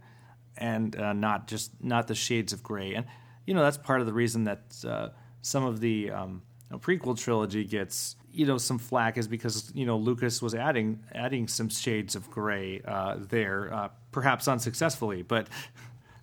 and 0.57 0.95
uh, 0.95 1.13
not 1.13 1.47
just 1.47 1.71
not 1.81 2.07
the 2.07 2.15
shades 2.15 2.53
of 2.53 2.63
gray. 2.63 2.95
And 2.95 3.05
you 3.45 3.53
know 3.53 3.61
that's 3.61 3.77
part 3.77 3.99
of 3.99 4.07
the 4.07 4.13
reason 4.13 4.45
that 4.45 4.83
uh, 4.87 5.09
some 5.41 5.63
of 5.63 5.79
the 5.79 6.11
um, 6.11 6.41
prequel 6.71 7.17
trilogy 7.17 7.63
gets 7.63 8.15
you 8.38 8.45
know 8.45 8.57
some 8.57 8.77
flack 8.77 9.17
is 9.17 9.27
because 9.27 9.71
you 9.73 9.85
know 9.85 9.97
Lucas 9.97 10.41
was 10.41 10.53
adding 10.53 10.99
adding 11.13 11.47
some 11.47 11.69
shades 11.69 12.15
of 12.15 12.29
gray 12.29 12.81
uh, 12.85 13.15
there, 13.17 13.73
uh, 13.73 13.89
perhaps 14.11 14.47
unsuccessfully, 14.47 15.23
but 15.23 15.47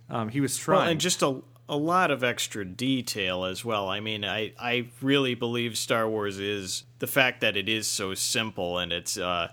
um, 0.09 0.29
he 0.29 0.39
was 0.39 0.57
trying. 0.57 0.79
Well, 0.79 0.89
and 0.89 0.99
just 0.99 1.21
a 1.21 1.41
a 1.67 1.75
lot 1.75 2.11
of 2.11 2.23
extra 2.23 2.63
detail 2.63 3.43
as 3.43 3.65
well. 3.65 3.89
I 3.89 3.99
mean, 3.99 4.23
I 4.23 4.53
I 4.57 4.87
really 5.01 5.35
believe 5.35 5.77
Star 5.77 6.07
Wars 6.07 6.39
is 6.39 6.83
the 6.99 7.07
fact 7.07 7.41
that 7.41 7.57
it 7.57 7.67
is 7.67 7.85
so 7.87 8.13
simple 8.13 8.77
and 8.77 8.93
it's 8.93 9.17
uh, 9.17 9.49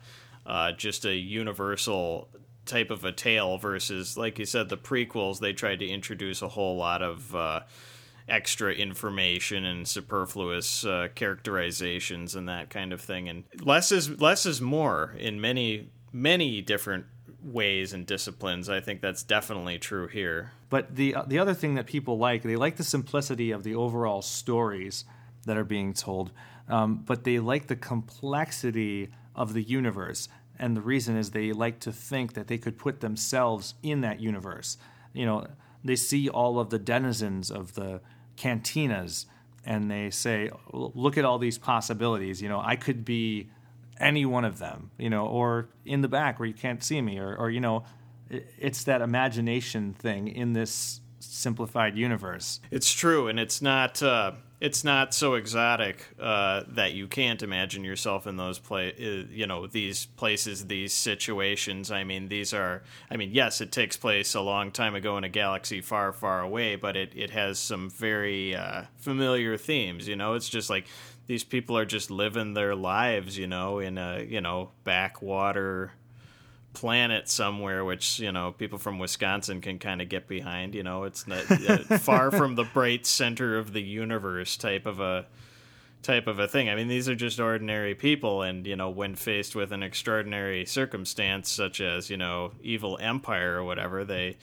uh, 0.46 0.72
just 0.72 1.04
a 1.04 1.14
universal 1.14 2.28
type 2.64 2.92
of 2.92 3.04
a 3.04 3.10
tale 3.10 3.58
versus, 3.58 4.16
like 4.16 4.38
you 4.38 4.46
said, 4.46 4.68
the 4.68 4.76
prequels. 4.76 5.40
They 5.40 5.52
tried 5.52 5.80
to 5.80 5.86
introduce 5.86 6.42
a 6.42 6.48
whole 6.48 6.76
lot 6.76 7.02
of. 7.02 7.34
Uh, 8.32 8.36
extra 8.36 8.72
information 8.72 9.64
and 9.64 9.86
superfluous 9.86 10.84
uh, 10.84 11.08
characterizations 11.14 12.34
and 12.34 12.48
that 12.48 12.70
kind 12.70 12.92
of 12.92 13.00
thing 13.00 13.28
and 13.28 13.44
less 13.60 13.92
is 13.92 14.20
less 14.20 14.46
is 14.46 14.60
more 14.60 15.14
in 15.18 15.40
many 15.40 15.90
many 16.12 16.62
different 16.62 17.04
ways 17.44 17.92
and 17.92 18.06
disciplines 18.06 18.68
i 18.68 18.80
think 18.80 19.00
that's 19.00 19.22
definitely 19.22 19.78
true 19.78 20.08
here 20.08 20.50
But 20.72 20.96
the 20.96 21.14
the 21.26 21.38
other 21.38 21.52
thing 21.52 21.74
that 21.74 21.84
people 21.84 22.16
like, 22.16 22.42
they 22.44 22.56
like 22.56 22.76
the 22.76 22.82
simplicity 22.82 23.50
of 23.50 23.62
the 23.62 23.74
overall 23.74 24.22
stories 24.22 25.04
that 25.44 25.58
are 25.58 25.64
being 25.64 25.92
told, 25.92 26.32
um, 26.66 27.02
but 27.04 27.24
they 27.24 27.38
like 27.38 27.66
the 27.66 27.76
complexity 27.76 29.10
of 29.36 29.52
the 29.52 29.62
universe. 29.62 30.30
And 30.58 30.74
the 30.74 30.80
reason 30.80 31.14
is 31.18 31.32
they 31.32 31.52
like 31.52 31.78
to 31.80 31.92
think 31.92 32.32
that 32.32 32.46
they 32.46 32.56
could 32.56 32.78
put 32.78 33.00
themselves 33.00 33.74
in 33.82 34.00
that 34.00 34.18
universe. 34.20 34.78
You 35.12 35.26
know, 35.26 35.46
they 35.84 35.96
see 35.96 36.30
all 36.30 36.58
of 36.58 36.70
the 36.70 36.78
denizens 36.78 37.50
of 37.50 37.74
the 37.74 38.00
cantinas, 38.42 39.26
and 39.64 39.90
they 39.90 40.10
say, 40.10 40.50
"Look 40.72 41.16
at 41.16 41.24
all 41.24 41.38
these 41.38 41.58
possibilities." 41.58 42.42
You 42.42 42.48
know, 42.48 42.60
I 42.60 42.76
could 42.76 43.04
be 43.04 43.50
any 43.98 44.26
one 44.26 44.44
of 44.44 44.58
them. 44.58 44.90
You 44.98 45.10
know, 45.10 45.26
or 45.26 45.68
in 45.84 46.00
the 46.00 46.08
back 46.08 46.38
where 46.38 46.48
you 46.48 46.54
can't 46.54 46.82
see 46.82 47.00
me, 47.00 47.18
or, 47.18 47.36
or 47.36 47.50
you 47.50 47.60
know 47.60 47.84
it's 48.58 48.84
that 48.84 49.02
imagination 49.02 49.92
thing 49.92 50.28
in 50.28 50.54
this 50.54 51.00
simplified 51.20 51.96
universe. 51.96 52.60
It's 52.70 52.92
true, 52.92 53.28
and 53.28 53.38
it's 53.38 53.62
not 53.62 54.02
uh, 54.02 54.32
it's 54.62 54.84
not 54.84 55.12
so 55.12 55.34
exotic 55.34 56.06
uh, 56.20 56.62
that 56.68 56.92
you 56.92 57.08
can't 57.08 57.42
imagine 57.42 57.82
yourself 57.82 58.28
in 58.28 58.36
those 58.36 58.60
play 58.60 58.92
uh, 58.92 59.26
you 59.28 59.44
know 59.44 59.66
these 59.66 60.06
places, 60.06 60.68
these 60.68 60.92
situations. 60.92 61.90
I 61.90 62.04
mean, 62.04 62.28
these 62.28 62.54
are 62.54 62.84
I 63.10 63.16
mean, 63.16 63.30
yes, 63.32 63.60
it 63.60 63.72
takes 63.72 63.96
place 63.96 64.36
a 64.36 64.40
long 64.40 64.70
time 64.70 64.94
ago 64.94 65.16
in 65.16 65.24
a 65.24 65.28
galaxy 65.28 65.80
far, 65.80 66.12
far 66.12 66.40
away, 66.40 66.76
but 66.76 66.96
it 66.96 67.10
it 67.16 67.30
has 67.30 67.58
some 67.58 67.90
very 67.90 68.54
uh, 68.54 68.84
familiar 68.98 69.56
themes. 69.56 70.06
You 70.06 70.14
know, 70.14 70.34
it's 70.34 70.48
just 70.48 70.70
like 70.70 70.86
these 71.26 71.42
people 71.42 71.76
are 71.76 71.84
just 71.84 72.08
living 72.08 72.54
their 72.54 72.76
lives, 72.76 73.36
you 73.36 73.48
know, 73.48 73.80
in 73.80 73.98
a 73.98 74.22
you 74.22 74.40
know 74.40 74.70
backwater 74.84 75.90
planet 76.72 77.28
somewhere, 77.28 77.84
which 77.84 78.18
you 78.18 78.32
know 78.32 78.52
people 78.52 78.78
from 78.78 78.98
Wisconsin 78.98 79.60
can 79.60 79.78
kind 79.78 80.00
of 80.00 80.08
get 80.08 80.28
behind. 80.28 80.74
You 80.74 80.82
know, 80.82 81.04
it's 81.04 81.26
not 81.26 81.50
uh, 81.50 81.78
far 81.98 82.30
from 82.30 82.54
the 82.54 82.64
bright 82.64 83.06
center 83.06 83.58
of 83.58 83.72
the 83.72 83.82
universe 83.82 84.56
type 84.56 84.86
of 84.86 85.00
a 85.00 85.26
type 86.02 86.26
of 86.26 86.38
a 86.38 86.48
thing. 86.48 86.68
I 86.68 86.74
mean, 86.74 86.88
these 86.88 87.08
are 87.08 87.14
just 87.14 87.40
ordinary 87.40 87.94
people, 87.94 88.42
and 88.42 88.66
you 88.66 88.76
know, 88.76 88.90
when 88.90 89.14
faced 89.14 89.54
with 89.54 89.72
an 89.72 89.82
extraordinary 89.82 90.64
circumstance 90.66 91.50
such 91.50 91.80
as 91.80 92.10
you 92.10 92.16
know 92.16 92.52
evil 92.62 92.98
empire 93.00 93.56
or 93.56 93.64
whatever, 93.64 94.04
they 94.04 94.36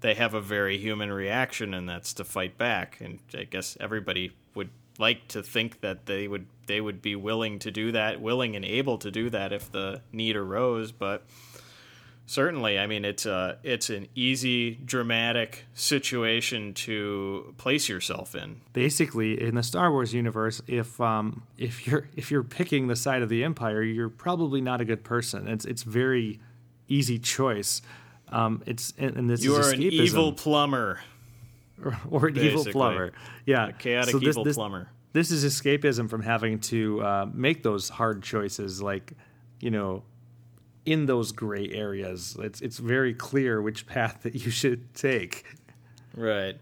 they 0.00 0.14
have 0.14 0.34
a 0.34 0.40
very 0.40 0.78
human 0.78 1.12
reaction, 1.12 1.74
and 1.74 1.88
that's 1.88 2.12
to 2.14 2.24
fight 2.24 2.58
back. 2.58 2.98
And 3.00 3.18
I 3.34 3.44
guess 3.44 3.76
everybody 3.80 4.32
would 4.54 4.70
like 4.98 5.28
to 5.28 5.42
think 5.42 5.80
that 5.80 6.06
they 6.06 6.28
would 6.28 6.46
they 6.66 6.80
would 6.80 7.00
be 7.00 7.16
willing 7.16 7.58
to 7.60 7.70
do 7.70 7.92
that, 7.92 8.20
willing 8.20 8.56
and 8.56 8.64
able 8.64 8.98
to 8.98 9.10
do 9.10 9.30
that 9.30 9.52
if 9.52 9.70
the 9.70 10.02
need 10.12 10.36
arose, 10.36 10.92
but 10.92 11.24
certainly 12.26 12.78
i 12.78 12.86
mean 12.86 13.04
it's 13.04 13.24
a 13.24 13.56
it's 13.62 13.88
an 13.88 14.08
easy 14.14 14.74
dramatic 14.84 15.64
situation 15.74 16.74
to 16.74 17.54
place 17.56 17.88
yourself 17.88 18.34
in 18.34 18.60
Basically, 18.72 19.40
in 19.40 19.54
the 19.54 19.62
Star 19.62 19.90
Wars 19.90 20.12
universe, 20.12 20.60
if 20.66 21.00
um, 21.00 21.42
if 21.56 21.86
you're 21.86 22.08
if 22.14 22.30
you're 22.30 22.42
picking 22.42 22.88
the 22.88 22.96
side 22.96 23.22
of 23.22 23.28
the 23.30 23.42
Empire, 23.42 23.82
you're 23.82 24.10
probably 24.10 24.60
not 24.60 24.82
a 24.82 24.84
good 24.84 25.02
person. 25.02 25.48
It's 25.48 25.64
it's 25.64 25.82
very 25.82 26.38
easy 26.88 27.18
choice. 27.18 27.80
Um, 28.28 28.62
it's 28.66 28.92
and, 28.98 29.16
and 29.16 29.30
this 29.30 29.42
you 29.42 29.56
is 29.56 29.68
are 29.68 29.72
an 29.74 29.80
evil 29.82 30.32
plumber 30.34 31.00
or, 31.82 31.98
or 32.10 32.26
an 32.26 32.36
evil 32.36 32.64
plumber. 32.66 33.12
Yeah, 33.46 33.68
a 33.68 33.72
chaotic 33.72 34.10
So 34.12 34.18
this- 34.18 34.28
evil 34.28 34.44
this- 34.44 34.56
plumber 34.56 34.88
This 35.14 35.30
is 35.30 35.42
escapism 35.44 36.10
from 36.10 36.22
having 36.22 36.58
to 36.72 37.00
uh, 37.02 37.26
make 37.32 37.62
those 37.62 37.88
hard 37.88 38.22
choices, 38.22 38.82
like 38.82 39.12
you 39.60 39.70
know, 39.70 40.02
in 40.86 41.06
those 41.06 41.32
gray 41.32 41.68
areas. 41.70 42.36
It's 42.40 42.60
it's 42.60 42.78
very 42.78 43.12
clear 43.12 43.60
which 43.60 43.86
path 43.86 44.20
that 44.22 44.34
you 44.34 44.50
should 44.50 44.94
take. 44.94 45.44
right 46.14 46.56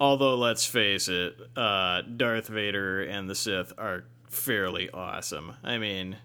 although 0.00 0.34
let's 0.36 0.66
face 0.66 1.08
it 1.08 1.36
uh, 1.56 2.02
darth 2.02 2.48
vader 2.48 3.00
and 3.02 3.28
the 3.30 3.34
sith 3.34 3.72
are 3.78 4.04
fairly 4.28 4.90
awesome 4.90 5.52
i 5.62 5.78
mean 5.78 6.16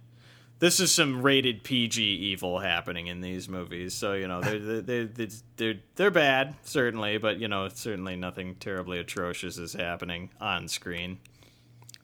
this 0.57 0.79
is 0.79 0.93
some 0.93 1.21
rated 1.21 1.63
PG 1.63 2.03
evil 2.03 2.59
happening 2.59 3.07
in 3.07 3.21
these 3.21 3.47
movies, 3.47 3.93
so 3.93 4.11
you 4.13 4.27
know 4.27 4.41
they're 4.41 4.59
they're 4.81 5.05
they're 5.05 5.27
they're, 5.55 5.73
they're 5.95 6.11
bad 6.11 6.53
certainly, 6.63 7.17
but 7.17 7.39
you 7.39 7.47
know 7.47 7.69
certainly 7.69 8.17
nothing 8.17 8.55
terribly 8.55 8.99
atrocious 8.99 9.57
is 9.57 9.71
happening 9.71 10.31
on 10.41 10.67
screen. 10.67 11.19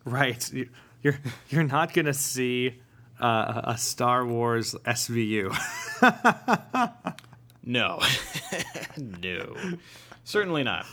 Right. 0.05 0.49
You- 0.53 0.69
You're 1.03 1.19
you're 1.49 1.63
not 1.63 1.93
gonna 1.93 2.13
see 2.13 2.79
uh, 3.20 3.61
a 3.66 3.78
Star 3.78 4.26
Wars 4.26 4.76
SVU. 4.86 5.53
No. 7.66 7.99
no. 8.97 9.55
Certainly 10.24 10.63
not. 10.63 10.86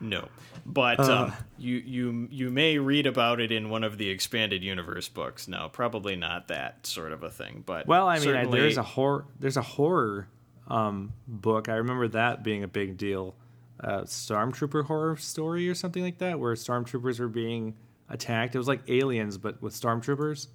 No. 0.00 0.28
but 0.66 0.98
um, 1.00 1.32
you 1.58 1.76
you 1.76 2.28
you 2.30 2.50
may 2.50 2.78
read 2.78 3.06
about 3.06 3.40
it 3.40 3.52
in 3.52 3.70
one 3.70 3.84
of 3.84 3.96
the 3.96 4.08
expanded 4.08 4.64
universe 4.64 5.08
books. 5.08 5.46
No, 5.48 5.68
probably 5.68 6.16
not 6.16 6.48
that 6.48 6.86
sort 6.86 7.12
of 7.12 7.22
a 7.22 7.30
thing. 7.30 7.62
But 7.64 7.86
Well, 7.86 8.08
I 8.08 8.18
mean, 8.18 8.34
I, 8.34 8.46
there's 8.46 8.76
a 8.76 8.82
horror. 8.82 9.26
There's 9.38 9.56
a 9.56 9.62
horror 9.62 10.28
um, 10.66 11.12
book. 11.28 11.68
I 11.68 11.76
remember 11.76 12.08
that 12.08 12.42
being 12.42 12.64
a 12.64 12.68
big 12.68 12.96
deal. 12.96 13.36
Uh, 13.78 14.00
Stormtrooper 14.02 14.86
horror 14.86 15.16
story 15.16 15.68
or 15.68 15.74
something 15.74 16.02
like 16.02 16.18
that, 16.18 16.40
where 16.40 16.54
stormtroopers 16.54 17.20
were 17.20 17.28
being 17.28 17.76
attacked. 18.08 18.54
It 18.54 18.58
was 18.58 18.68
like 18.68 18.82
aliens, 18.88 19.38
but 19.38 19.62
with 19.62 19.72
stormtroopers. 19.74 20.48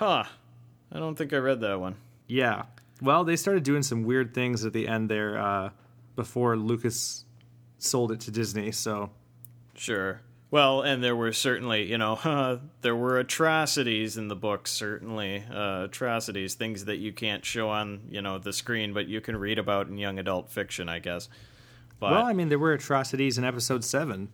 Huh. 0.00 0.24
I 0.90 0.98
don't 0.98 1.14
think 1.14 1.32
I 1.32 1.36
read 1.36 1.60
that 1.60 1.78
one. 1.78 1.96
Yeah. 2.26 2.64
Well, 3.02 3.22
they 3.22 3.36
started 3.36 3.62
doing 3.62 3.82
some 3.82 4.02
weird 4.02 4.34
things 4.34 4.64
at 4.64 4.72
the 4.72 4.88
end 4.88 5.10
there 5.10 5.38
uh, 5.38 5.70
before 6.16 6.56
Lucas 6.56 7.24
sold 7.78 8.10
it 8.10 8.20
to 8.20 8.30
Disney. 8.30 8.72
So 8.72 9.10
Sure. 9.74 10.22
Well, 10.50 10.82
and 10.82 11.04
there 11.04 11.14
were 11.14 11.32
certainly, 11.32 11.88
you 11.88 11.98
know, 11.98 12.60
there 12.80 12.96
were 12.96 13.18
atrocities 13.18 14.16
in 14.16 14.28
the 14.28 14.34
book. 14.34 14.66
Certainly, 14.66 15.44
uh, 15.52 15.84
atrocities, 15.84 16.54
things 16.54 16.86
that 16.86 16.96
you 16.96 17.12
can't 17.12 17.44
show 17.44 17.68
on, 17.68 18.00
you 18.10 18.20
know, 18.22 18.38
the 18.38 18.52
screen, 18.52 18.92
but 18.92 19.06
you 19.06 19.20
can 19.20 19.36
read 19.36 19.58
about 19.58 19.86
in 19.86 19.98
young 19.98 20.18
adult 20.18 20.50
fiction, 20.50 20.88
I 20.88 20.98
guess. 20.98 21.28
But 22.00 22.12
well, 22.12 22.24
I 22.24 22.32
mean, 22.32 22.48
there 22.48 22.58
were 22.58 22.72
atrocities 22.72 23.38
in 23.38 23.44
episode 23.44 23.84
seven. 23.84 24.30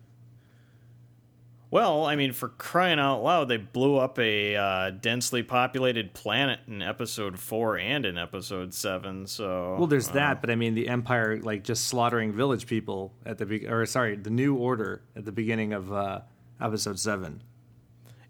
Well, 1.68 2.04
I 2.04 2.14
mean, 2.14 2.32
for 2.32 2.48
crying 2.48 3.00
out 3.00 3.24
loud, 3.24 3.48
they 3.48 3.56
blew 3.56 3.96
up 3.96 4.18
a 4.20 4.54
uh, 4.54 4.90
densely 4.90 5.42
populated 5.42 6.14
planet 6.14 6.60
in 6.68 6.80
episode 6.80 7.38
four 7.40 7.76
and 7.76 8.06
in 8.06 8.16
episode 8.16 8.72
seven. 8.72 9.26
So, 9.26 9.74
Well, 9.76 9.88
there's 9.88 10.08
that, 10.10 10.40
but 10.40 10.50
I 10.50 10.54
mean, 10.54 10.74
the 10.74 10.88
Empire 10.88 11.40
like 11.42 11.64
just 11.64 11.88
slaughtering 11.88 12.32
village 12.32 12.66
people 12.66 13.12
at 13.24 13.38
the 13.38 13.46
be- 13.46 13.66
or 13.66 13.84
sorry, 13.86 14.14
the 14.16 14.30
New 14.30 14.54
Order 14.54 15.02
at 15.16 15.24
the 15.24 15.32
beginning 15.32 15.72
of 15.72 15.92
uh, 15.92 16.20
episode 16.60 17.00
seven. 17.00 17.42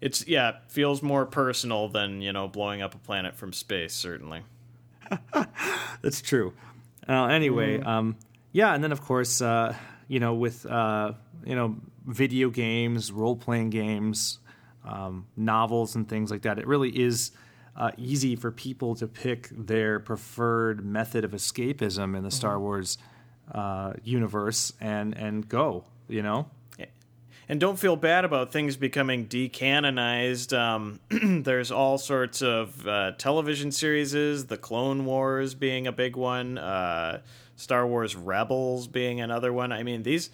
it's 0.01 0.27
yeah, 0.27 0.57
feels 0.69 1.03
more 1.03 1.25
personal 1.27 1.89
than 1.89 2.21
you 2.21 2.33
know 2.33 2.47
blowing 2.47 2.81
up 2.81 2.95
a 2.95 2.99
planet 2.99 3.35
from 3.35 3.53
space. 3.53 3.93
Certainly. 3.93 4.41
That's 6.01 6.21
true. 6.21 6.53
Uh, 7.07 7.27
anyway, 7.27 7.79
um, 7.81 8.17
yeah, 8.51 8.73
and 8.73 8.83
then 8.83 8.91
of 8.91 9.01
course, 9.01 9.41
uh, 9.41 9.75
you 10.07 10.19
know, 10.19 10.33
with 10.33 10.65
uh, 10.65 11.13
you 11.45 11.55
know, 11.55 11.75
video 12.05 12.49
games, 12.49 13.11
role 13.11 13.35
playing 13.35 13.69
games, 13.69 14.39
um, 14.85 15.27
novels, 15.35 15.95
and 15.95 16.07
things 16.07 16.31
like 16.31 16.43
that, 16.43 16.59
it 16.59 16.67
really 16.67 16.89
is 16.89 17.31
uh, 17.75 17.91
easy 17.97 18.35
for 18.35 18.51
people 18.51 18.95
to 18.95 19.07
pick 19.07 19.49
their 19.49 19.99
preferred 19.99 20.85
method 20.85 21.23
of 21.23 21.31
escapism 21.31 22.15
in 22.17 22.23
the 22.23 22.31
Star 22.31 22.59
Wars 22.59 22.97
uh, 23.51 23.93
universe 24.03 24.73
and 24.79 25.15
and 25.17 25.47
go. 25.47 25.85
You 26.07 26.21
know, 26.21 26.49
And 27.49 27.61
don't 27.61 27.79
feel 27.79 27.95
bad 27.95 28.25
about 28.25 28.51
things 28.51 28.75
becoming 28.75 29.27
decanonized. 29.27 30.57
Um, 30.57 30.99
there's 31.43 31.71
all 31.71 31.97
sorts 31.97 32.41
of 32.41 32.85
uh, 32.85 33.13
television 33.17 33.71
series, 33.71 34.11
The 34.45 34.57
Clone 34.57 35.05
Wars 35.05 35.53
being 35.55 35.87
a 35.87 35.93
big 35.93 36.17
one, 36.17 36.57
uh, 36.57 37.21
Star 37.57 37.85
Wars 37.85 38.15
Rebels 38.15 38.87
being 38.87 39.19
another 39.19 39.51
one. 39.51 39.73
I 39.73 39.83
mean, 39.83 40.03
these. 40.03 40.29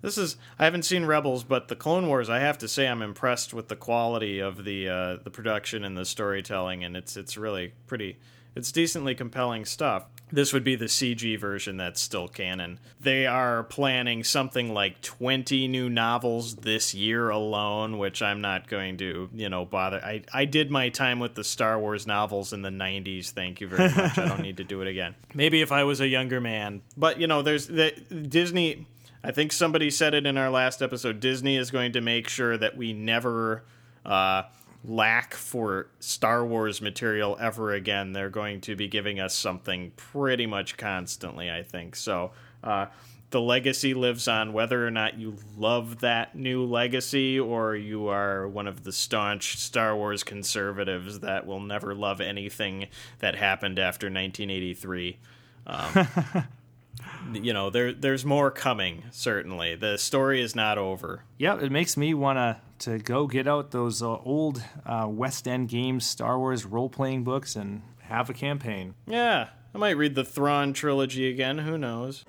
This 0.00 0.18
is 0.18 0.36
I 0.58 0.64
haven't 0.64 0.82
seen 0.82 1.04
Rebels, 1.04 1.44
but 1.44 1.68
the 1.68 1.76
Clone 1.76 2.08
Wars. 2.08 2.28
I 2.28 2.40
have 2.40 2.58
to 2.58 2.66
say 2.66 2.88
I'm 2.88 3.02
impressed 3.02 3.54
with 3.54 3.68
the 3.68 3.76
quality 3.76 4.40
of 4.40 4.64
the 4.64 4.88
uh, 4.88 5.16
the 5.22 5.30
production 5.30 5.84
and 5.84 5.96
the 5.96 6.04
storytelling, 6.04 6.82
and 6.82 6.96
it's 6.96 7.16
it's 7.16 7.36
really 7.36 7.74
pretty. 7.86 8.18
It's 8.54 8.72
decently 8.72 9.14
compelling 9.14 9.64
stuff. 9.64 10.06
This 10.30 10.52
would 10.54 10.64
be 10.64 10.76
the 10.76 10.86
CG 10.86 11.38
version 11.38 11.76
that's 11.76 12.00
still 12.00 12.26
canon. 12.26 12.80
They 13.00 13.26
are 13.26 13.64
planning 13.64 14.24
something 14.24 14.72
like 14.72 15.02
20 15.02 15.68
new 15.68 15.90
novels 15.90 16.56
this 16.56 16.94
year 16.94 17.28
alone, 17.28 17.98
which 17.98 18.22
I'm 18.22 18.40
not 18.40 18.66
going 18.66 18.96
to, 18.98 19.28
you 19.34 19.48
know, 19.50 19.66
bother. 19.66 20.02
I, 20.02 20.22
I 20.32 20.46
did 20.46 20.70
my 20.70 20.88
time 20.88 21.20
with 21.20 21.34
the 21.34 21.44
Star 21.44 21.78
Wars 21.78 22.06
novels 22.06 22.54
in 22.54 22.62
the 22.62 22.70
90s. 22.70 23.30
Thank 23.30 23.60
you 23.60 23.68
very 23.68 23.90
much. 23.90 24.16
I 24.16 24.26
don't 24.26 24.40
need 24.40 24.56
to 24.56 24.64
do 24.64 24.80
it 24.80 24.88
again. 24.88 25.14
Maybe 25.34 25.60
if 25.60 25.70
I 25.70 25.84
was 25.84 26.00
a 26.00 26.08
younger 26.08 26.40
man. 26.40 26.80
But, 26.96 27.20
you 27.20 27.26
know, 27.26 27.42
there's 27.42 27.66
the 27.66 27.90
Disney. 27.90 28.86
I 29.22 29.32
think 29.32 29.52
somebody 29.52 29.90
said 29.90 30.14
it 30.14 30.26
in 30.26 30.38
our 30.38 30.50
last 30.50 30.80
episode. 30.80 31.20
Disney 31.20 31.58
is 31.58 31.70
going 31.70 31.92
to 31.92 32.00
make 32.00 32.28
sure 32.28 32.56
that 32.56 32.76
we 32.76 32.94
never 32.94 33.64
uh, 34.06 34.44
lack 34.84 35.34
for 35.34 35.88
Star 36.00 36.44
Wars 36.44 36.80
material 36.80 37.36
ever 37.40 37.72
again. 37.72 38.12
They're 38.12 38.30
going 38.30 38.60
to 38.62 38.76
be 38.76 38.88
giving 38.88 39.20
us 39.20 39.34
something 39.34 39.92
pretty 39.96 40.46
much 40.46 40.76
constantly, 40.76 41.50
I 41.50 41.62
think. 41.62 41.94
So 41.94 42.32
uh, 42.64 42.86
the 43.30 43.40
legacy 43.40 43.94
lives 43.94 44.28
on, 44.28 44.52
whether 44.52 44.86
or 44.86 44.90
not 44.90 45.18
you 45.18 45.36
love 45.56 46.00
that 46.00 46.34
new 46.34 46.64
legacy 46.64 47.38
or 47.38 47.76
you 47.76 48.08
are 48.08 48.48
one 48.48 48.66
of 48.66 48.84
the 48.84 48.92
staunch 48.92 49.56
Star 49.58 49.96
Wars 49.96 50.22
conservatives 50.22 51.20
that 51.20 51.46
will 51.46 51.60
never 51.60 51.94
love 51.94 52.20
anything 52.20 52.88
that 53.20 53.36
happened 53.36 53.78
after 53.78 54.06
1983 54.06 55.18
you 57.32 57.52
know 57.52 57.70
there 57.70 57.92
there's 57.92 58.24
more 58.24 58.50
coming 58.50 59.04
certainly 59.12 59.76
the 59.76 59.96
story 59.96 60.42
is 60.42 60.56
not 60.56 60.76
over 60.76 61.22
yeah, 61.38 61.58
it 61.58 61.72
makes 61.72 61.96
me 61.96 62.14
want 62.14 62.36
to 62.36 62.56
to 62.82 62.98
go 62.98 63.26
get 63.26 63.46
out 63.48 63.70
those 63.70 64.02
uh, 64.02 64.16
old 64.18 64.62
uh, 64.84 65.06
West 65.08 65.46
End 65.48 65.68
Games 65.68 66.04
Star 66.06 66.38
Wars 66.38 66.64
role 66.64 66.88
playing 66.88 67.24
books 67.24 67.56
and 67.56 67.82
have 68.02 68.28
a 68.28 68.34
campaign. 68.34 68.94
yeah 69.06 69.48
i 69.74 69.78
might 69.78 69.96
read 69.96 70.14
the 70.14 70.24
thrawn 70.24 70.72
trilogy 70.74 71.28
again 71.30 71.58
who 71.58 71.78
knows? 71.78 72.24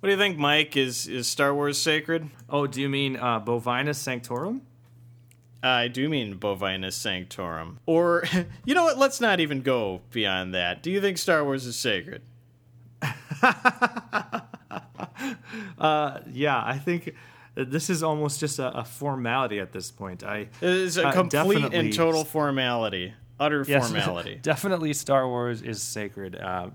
What 0.00 0.08
do 0.08 0.10
you 0.10 0.16
think 0.18 0.38
mike? 0.38 0.76
Is 0.76 1.06
is 1.08 1.26
star 1.26 1.54
wars 1.54 1.78
sacred? 1.78 2.28
Oh, 2.48 2.66
do 2.66 2.80
you 2.80 2.88
mean 2.88 3.16
uh, 3.16 3.40
Bovinus 3.40 3.96
Sanctorum? 3.96 4.62
i 5.62 5.88
do 5.88 6.08
mean 6.08 6.38
bovinus 6.38 6.92
sanctorum. 6.92 7.78
Or 7.86 8.22
you 8.64 8.74
know 8.74 8.84
what? 8.84 8.98
Let's 8.98 9.20
not 9.20 9.40
even 9.40 9.62
go 9.62 10.00
beyond 10.12 10.54
that. 10.54 10.82
Do 10.82 10.90
you 10.90 11.00
think 11.00 11.18
star 11.18 11.42
wars 11.44 11.66
is 11.66 11.76
sacred 11.76 12.22
Yeah, 15.78 16.62
I 16.64 16.78
think 16.78 17.14
this 17.54 17.90
is 17.90 18.02
almost 18.02 18.40
just 18.40 18.58
a, 18.58 18.78
a 18.78 18.84
formality 18.84 19.60
at 19.60 19.72
this 19.72 19.90
point. 19.90 20.22
I 20.24 20.38
it 20.38 20.48
is 20.62 20.98
a 20.98 21.08
Uh, 21.08 21.12
complete 21.12 21.72
and 21.72 21.92
total 21.92 22.24
formality 22.24 23.14
utter 23.38 23.64
Yes, 23.66 23.86
formality. 23.90 24.38
Definitely, 24.42 24.92
Star 24.92 25.28
Wars 25.28 25.62
is 25.62 25.82
sacred 25.82 26.36
uh, 26.36 26.70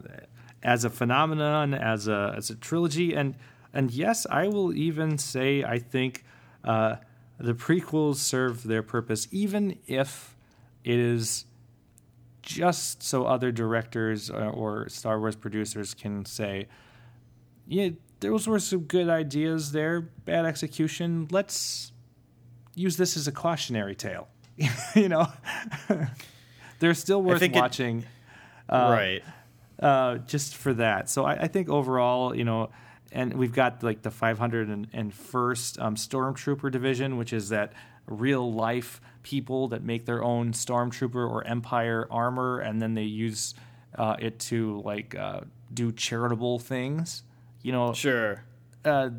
as 0.64 0.86
a 0.86 0.90
phenomenon, 0.90 1.74
as 1.74 2.08
a 2.08 2.34
as 2.38 2.50
a 2.50 2.56
trilogy, 2.56 3.14
and 3.16 3.36
and 3.74 3.92
yes, 3.92 4.28
I 4.30 4.48
will 4.48 4.74
even 4.76 5.18
say 5.18 5.64
I 5.64 5.80
think 5.80 6.24
uh, 6.64 6.98
the 7.40 7.54
prequels 7.54 8.18
serve 8.18 8.64
their 8.64 8.84
purpose, 8.84 9.28
even 9.32 9.80
if 9.88 10.36
it 10.84 11.00
is 11.00 11.46
just 12.42 13.04
so 13.04 13.26
other 13.26 13.52
directors 13.52 14.30
uh, 14.32 14.50
or 14.50 14.90
Star 14.90 15.20
Wars 15.20 15.36
producers 15.36 15.94
can 15.94 16.26
say, 16.26 16.68
yeah, 17.68 17.90
those 18.22 18.48
were 18.48 18.60
some 18.60 18.82
good 18.82 19.10
ideas 19.10 19.72
there, 19.74 20.02
bad 20.02 20.46
execution. 20.46 21.28
Let's 21.30 21.92
use 22.76 22.98
this 22.98 23.18
as 23.18 23.28
a 23.28 23.32
cautionary 23.32 23.96
tale. 23.96 24.30
you 24.96 25.10
know, 25.10 25.28
they're 26.80 26.94
still 26.94 27.22
worth 27.22 27.40
think 27.40 27.56
it- 27.56 27.60
watching 27.60 28.06
right 28.70 29.24
uh, 29.82 30.20
just 30.20 30.56
for 30.56 30.74
that. 30.76 31.10
So 31.10 31.26
I, 31.26 31.44
I 31.44 31.48
think 31.48 31.70
overall, 31.70 32.36
you 32.36 32.44
know, 32.46 32.70
and 33.12 33.34
we've 33.34 33.54
got 33.54 33.84
like 33.84 34.04
the 34.04 34.10
501st 34.10 35.82
um, 35.82 35.96
Stormtrooper 35.96 36.72
Division, 36.72 37.18
which 37.18 37.34
is 37.34 37.50
that 37.50 37.74
real 38.08 38.52
life 38.54 39.02
people 39.24 39.68
that 39.70 39.84
make 39.84 40.06
their 40.06 40.24
own 40.24 40.54
Stormtrooper 40.54 41.30
or 41.30 41.46
Empire 41.46 42.08
armor, 42.10 42.60
and 42.60 42.82
then 42.82 42.94
they 42.94 43.04
use 43.04 43.54
uh, 43.98 44.16
it 44.20 44.40
to 44.40 44.82
like 44.86 45.16
uh, 45.16 45.42
do 45.74 45.92
charitable 45.92 46.60
things. 46.60 47.24
You 47.64 47.72
know, 47.72 47.94
sure 47.94 48.44
uh, 48.86 49.10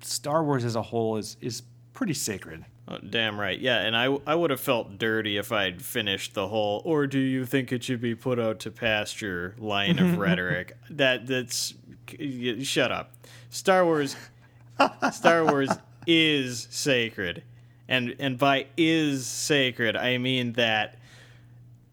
Star 0.00 0.44
Wars 0.44 0.64
as 0.64 0.76
a 0.76 0.82
whole 0.82 1.16
is 1.16 1.36
is 1.40 1.62
pretty 1.92 2.14
sacred. 2.14 2.64
Oh, 2.86 2.98
damn 2.98 3.40
right. 3.40 3.58
Yeah, 3.58 3.78
and 3.78 3.96
I, 3.96 4.14
I 4.26 4.34
would 4.34 4.50
have 4.50 4.60
felt 4.60 4.98
dirty 4.98 5.38
if 5.38 5.52
I'd 5.52 5.80
finished 5.80 6.34
the 6.34 6.48
whole 6.48 6.82
or 6.84 7.06
do 7.06 7.18
you 7.18 7.46
think 7.46 7.72
it 7.72 7.82
should 7.82 8.02
be 8.02 8.14
put 8.14 8.38
out 8.38 8.60
to 8.60 8.70
pasture 8.70 9.54
line 9.58 9.98
of 9.98 10.18
rhetoric. 10.18 10.76
That 10.90 11.26
that's 11.26 11.72
y- 12.18 12.58
shut 12.62 12.92
up. 12.92 13.12
Star 13.48 13.84
Wars 13.86 14.16
Star 15.12 15.46
Wars 15.46 15.70
is 16.06 16.68
sacred. 16.70 17.42
And 17.88 18.16
and 18.18 18.38
by 18.38 18.66
is 18.76 19.26
sacred, 19.26 19.96
I 19.96 20.18
mean 20.18 20.54
that 20.54 20.98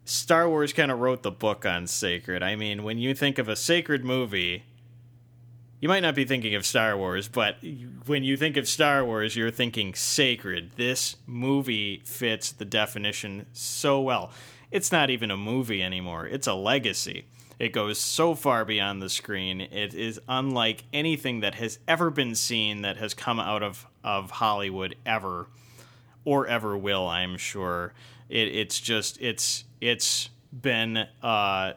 Star 0.03 0.49
Wars 0.49 0.73
kind 0.73 0.91
of 0.91 0.99
wrote 0.99 1.23
the 1.23 1.31
book 1.31 1.65
on 1.65 1.87
sacred. 1.87 2.43
I 2.43 2.55
mean, 2.57 2.83
when 2.83 2.97
you 2.97 3.13
think 3.13 3.37
of 3.37 3.47
a 3.47 3.55
sacred 3.55 4.03
movie, 4.03 4.63
you 5.81 5.89
might 5.89 6.01
not 6.01 6.13
be 6.13 6.25
thinking 6.25 6.53
of 6.53 6.65
Star 6.65 6.95
Wars, 6.95 7.27
but 7.27 7.57
when 8.05 8.23
you 8.23 8.37
think 8.37 8.55
of 8.55 8.67
Star 8.67 9.03
Wars, 9.03 9.35
you're 9.35 9.49
thinking 9.49 9.95
sacred. 9.95 10.71
This 10.77 11.15
movie 11.25 12.03
fits 12.05 12.51
the 12.51 12.65
definition 12.65 13.47
so 13.51 13.99
well. 13.99 14.31
It's 14.69 14.91
not 14.91 15.09
even 15.09 15.31
a 15.31 15.37
movie 15.37 15.81
anymore, 15.83 16.27
it's 16.27 16.47
a 16.47 16.53
legacy. 16.53 17.25
It 17.57 17.73
goes 17.73 17.99
so 17.99 18.33
far 18.33 18.65
beyond 18.65 19.03
the 19.03 19.09
screen. 19.09 19.61
It 19.61 19.93
is 19.93 20.19
unlike 20.27 20.83
anything 20.93 21.41
that 21.41 21.55
has 21.55 21.77
ever 21.87 22.09
been 22.09 22.33
seen 22.33 22.81
that 22.81 22.97
has 22.97 23.13
come 23.13 23.39
out 23.39 23.61
of, 23.61 23.85
of 24.03 24.31
Hollywood 24.31 24.95
ever, 25.05 25.47
or 26.25 26.47
ever 26.47 26.75
will. 26.75 27.07
I'm 27.07 27.37
sure. 27.37 27.93
It, 28.29 28.47
it's 28.47 28.79
just 28.79 29.21
it's 29.21 29.65
it's 29.79 30.29
been 30.51 31.05
uh, 31.21 31.73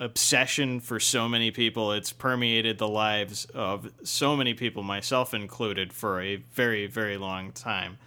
obsession 0.00 0.80
for 0.80 0.98
so 0.98 1.28
many 1.28 1.50
people. 1.50 1.92
It's 1.92 2.12
permeated 2.12 2.78
the 2.78 2.88
lives 2.88 3.44
of 3.54 3.92
so 4.02 4.34
many 4.34 4.54
people, 4.54 4.82
myself 4.82 5.32
included, 5.34 5.92
for 5.92 6.20
a 6.20 6.36
very 6.36 6.86
very 6.86 7.16
long 7.16 7.52
time. 7.52 7.98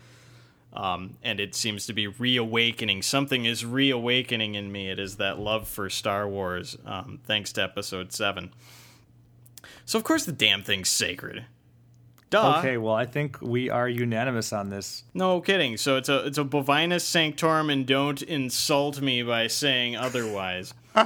Um, 0.73 1.17
and 1.23 1.39
it 1.39 1.53
seems 1.53 1.85
to 1.85 1.93
be 1.93 2.07
reawakening. 2.07 3.03
Something 3.03 3.45
is 3.45 3.63
reawakening 3.63 4.55
in 4.55 4.71
me. 4.71 4.89
It 4.89 4.97
is 4.97 5.17
that 5.17 5.37
love 5.37 5.67
for 5.67 5.87
Star 5.87 6.27
Wars, 6.27 6.75
um, 6.83 7.19
thanks 7.25 7.53
to 7.53 7.63
Episode 7.63 8.11
Seven. 8.11 8.51
So 9.85 9.99
of 9.99 10.03
course 10.03 10.25
the 10.25 10.31
damn 10.31 10.63
thing's 10.63 10.89
sacred. 10.89 11.45
Duh. 12.31 12.55
Okay, 12.57 12.77
well, 12.77 12.95
I 12.95 13.05
think 13.05 13.39
we 13.43 13.69
are 13.69 13.87
unanimous 13.87 14.51
on 14.51 14.69
this. 14.69 15.03
No 15.13 15.39
kidding. 15.39 15.77
So 15.77 15.97
it's 15.97 16.09
a 16.09 16.25
it's 16.25 16.39
a 16.39 16.43
bovinus 16.43 17.01
sanctorum, 17.01 17.69
and 17.69 17.85
don't 17.85 18.23
insult 18.23 18.99
me 19.01 19.21
by 19.21 19.45
saying 19.45 19.95
otherwise. 19.95 20.73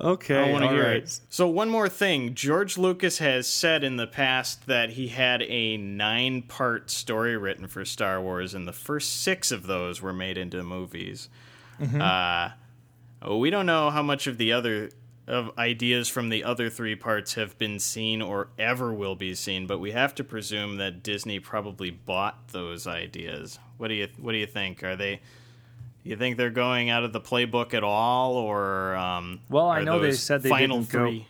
Okay, 0.00 0.36
I 0.36 0.50
want 0.50 0.64
to 0.64 0.70
hear 0.70 0.82
right. 0.84 0.96
it. 0.96 1.20
So 1.28 1.46
one 1.46 1.70
more 1.70 1.88
thing, 1.88 2.34
George 2.34 2.76
Lucas 2.76 3.18
has 3.18 3.46
said 3.46 3.84
in 3.84 3.98
the 3.98 4.06
past 4.06 4.66
that 4.66 4.90
he 4.90 5.08
had 5.08 5.42
a 5.42 5.76
nine-part 5.76 6.90
story 6.90 7.36
written 7.36 7.68
for 7.68 7.84
Star 7.84 8.20
Wars, 8.20 8.52
and 8.52 8.66
the 8.66 8.72
first 8.72 9.22
six 9.22 9.52
of 9.52 9.68
those 9.68 10.02
were 10.02 10.12
made 10.12 10.36
into 10.36 10.62
movies. 10.64 11.28
Uh, 11.80 12.50
we 13.30 13.50
don't 13.50 13.66
know 13.66 13.90
how 13.90 14.02
much 14.02 14.26
of 14.26 14.38
the 14.38 14.52
other 14.52 14.90
of 15.28 15.56
ideas 15.56 16.08
from 16.08 16.30
the 16.30 16.42
other 16.42 16.68
three 16.68 16.96
parts 16.96 17.34
have 17.34 17.56
been 17.58 17.78
seen 17.78 18.20
or 18.20 18.48
ever 18.58 18.92
will 18.92 19.14
be 19.14 19.34
seen, 19.34 19.68
but 19.68 19.78
we 19.78 19.92
have 19.92 20.14
to 20.16 20.24
presume 20.24 20.78
that 20.78 21.02
Disney 21.02 21.38
probably 21.38 21.90
bought 21.90 22.48
those 22.48 22.88
ideas. 22.88 23.58
What 23.76 23.88
do 23.88 23.94
you 23.94 24.08
What 24.18 24.32
do 24.32 24.38
you 24.38 24.46
think? 24.46 24.82
Are 24.82 24.96
they? 24.96 25.20
You 26.04 26.16
think 26.16 26.36
they're 26.36 26.50
going 26.50 26.90
out 26.90 27.04
of 27.04 27.12
the 27.12 27.20
playbook 27.20 27.74
at 27.74 27.84
all, 27.84 28.34
or 28.34 28.96
um, 28.96 29.40
Well, 29.48 29.68
I 29.68 29.82
know 29.84 30.00
they 30.00 30.12
said 30.12 30.42
they 30.42 30.50
didn't 30.50 30.88
go- 30.88 31.20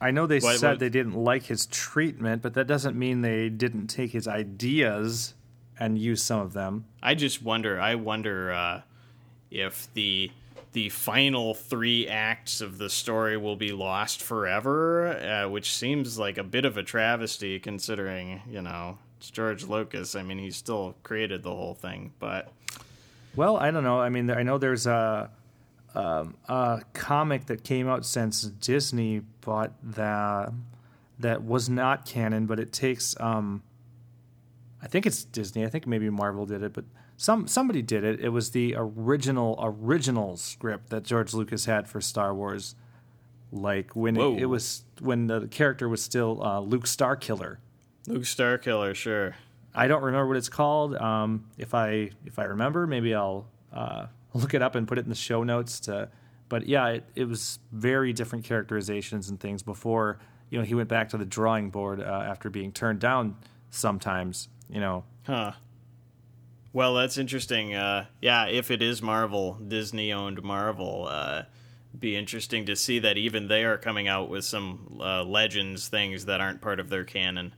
I 0.00 0.10
know 0.10 0.26
they 0.26 0.40
What- 0.40 0.58
said 0.58 0.70
what- 0.70 0.78
they 0.80 0.88
didn't 0.88 1.14
like 1.14 1.44
his 1.44 1.66
treatment, 1.66 2.42
but 2.42 2.54
that 2.54 2.66
doesn't 2.66 2.98
mean 2.98 3.20
they 3.22 3.48
didn't 3.48 3.86
take 3.86 4.10
his 4.10 4.26
ideas 4.26 5.34
and 5.78 5.96
use 5.96 6.22
some 6.22 6.40
of 6.40 6.52
them. 6.52 6.86
I 7.02 7.14
just 7.14 7.42
wonder. 7.42 7.80
I 7.80 7.94
wonder 7.94 8.52
uh, 8.52 8.82
if 9.50 9.92
the 9.94 10.30
the 10.72 10.88
final 10.88 11.52
three 11.52 12.08
acts 12.08 12.62
of 12.62 12.78
the 12.78 12.88
story 12.88 13.36
will 13.36 13.56
be 13.56 13.72
lost 13.72 14.22
forever, 14.22 15.08
uh, 15.18 15.46
which 15.48 15.70
seems 15.70 16.18
like 16.18 16.38
a 16.38 16.42
bit 16.42 16.64
of 16.64 16.76
a 16.78 16.82
travesty 16.82 17.58
considering 17.60 18.40
you 18.50 18.62
know 18.62 18.98
it's 19.18 19.30
George 19.30 19.64
Lucas. 19.64 20.16
I 20.16 20.22
mean, 20.22 20.38
he 20.38 20.50
still 20.50 20.96
created 21.04 21.42
the 21.44 21.50
whole 21.54 21.74
thing, 21.74 22.12
but 22.18 22.50
Well, 23.36 23.56
I 23.56 23.70
don't 23.70 23.84
know. 23.84 24.00
I 24.00 24.08
mean, 24.08 24.30
I 24.30 24.42
know 24.42 24.58
there's 24.58 24.86
a 24.86 25.30
um, 25.94 26.36
a 26.48 26.82
comic 26.92 27.46
that 27.46 27.64
came 27.64 27.88
out 27.88 28.04
since 28.06 28.42
Disney 28.42 29.20
bought 29.40 29.72
that 29.82 30.52
that 31.18 31.44
was 31.44 31.68
not 31.68 32.06
canon, 32.06 32.46
but 32.46 32.58
it 32.58 32.72
takes. 32.72 33.18
Um, 33.20 33.62
I 34.82 34.86
think 34.86 35.06
it's 35.06 35.24
Disney. 35.24 35.64
I 35.64 35.68
think 35.68 35.86
maybe 35.86 36.10
Marvel 36.10 36.46
did 36.46 36.62
it, 36.62 36.72
but 36.72 36.84
some 37.16 37.46
somebody 37.46 37.82
did 37.82 38.04
it. 38.04 38.20
It 38.20 38.30
was 38.30 38.50
the 38.50 38.74
original 38.76 39.58
original 39.62 40.36
script 40.36 40.90
that 40.90 41.04
George 41.04 41.34
Lucas 41.34 41.66
had 41.66 41.88
for 41.88 42.00
Star 42.00 42.34
Wars, 42.34 42.74
like 43.52 43.94
when 43.94 44.16
it, 44.16 44.42
it 44.42 44.46
was 44.46 44.82
when 45.00 45.26
the 45.26 45.46
character 45.48 45.88
was 45.88 46.02
still 46.02 46.42
uh, 46.42 46.60
Luke 46.60 46.84
Starkiller. 46.84 47.58
Luke 48.06 48.24
Starkiller, 48.24 48.94
sure. 48.94 49.36
I 49.74 49.86
don't 49.86 50.02
remember 50.02 50.28
what 50.28 50.36
it's 50.36 50.48
called. 50.48 50.94
Um, 50.96 51.46
if 51.58 51.74
I 51.74 52.10
if 52.26 52.38
I 52.38 52.44
remember, 52.44 52.86
maybe 52.86 53.14
I'll 53.14 53.46
uh, 53.72 54.06
look 54.34 54.54
it 54.54 54.62
up 54.62 54.74
and 54.74 54.86
put 54.86 54.98
it 54.98 55.04
in 55.04 55.08
the 55.08 55.14
show 55.14 55.42
notes. 55.42 55.80
To, 55.80 56.10
but 56.48 56.66
yeah, 56.66 56.88
it, 56.88 57.04
it 57.14 57.24
was 57.24 57.58
very 57.72 58.12
different 58.12 58.44
characterizations 58.44 59.30
and 59.30 59.40
things 59.40 59.62
before. 59.62 60.18
You 60.50 60.58
know, 60.58 60.64
he 60.64 60.74
went 60.74 60.88
back 60.88 61.08
to 61.10 61.18
the 61.18 61.24
drawing 61.24 61.70
board 61.70 62.00
uh, 62.00 62.04
after 62.04 62.50
being 62.50 62.72
turned 62.72 63.00
down 63.00 63.36
sometimes. 63.70 64.48
You 64.68 64.80
know, 64.80 65.04
Huh. 65.24 65.52
Well, 66.72 66.94
that's 66.94 67.18
interesting. 67.18 67.74
Uh, 67.74 68.06
yeah, 68.20 68.46
if 68.46 68.70
it 68.70 68.82
is 68.82 69.02
Marvel, 69.02 69.54
Disney 69.54 70.12
owned 70.12 70.42
Marvel, 70.42 71.06
uh, 71.08 71.42
be 71.98 72.16
interesting 72.16 72.66
to 72.66 72.76
see 72.76 72.98
that 73.00 73.18
even 73.18 73.48
they 73.48 73.64
are 73.64 73.76
coming 73.76 74.08
out 74.08 74.30
with 74.30 74.44
some 74.44 74.98
uh, 75.00 75.22
legends 75.22 75.88
things 75.88 76.24
that 76.24 76.40
aren't 76.40 76.60
part 76.60 76.80
of 76.80 76.88
their 76.88 77.04
canon. 77.04 77.54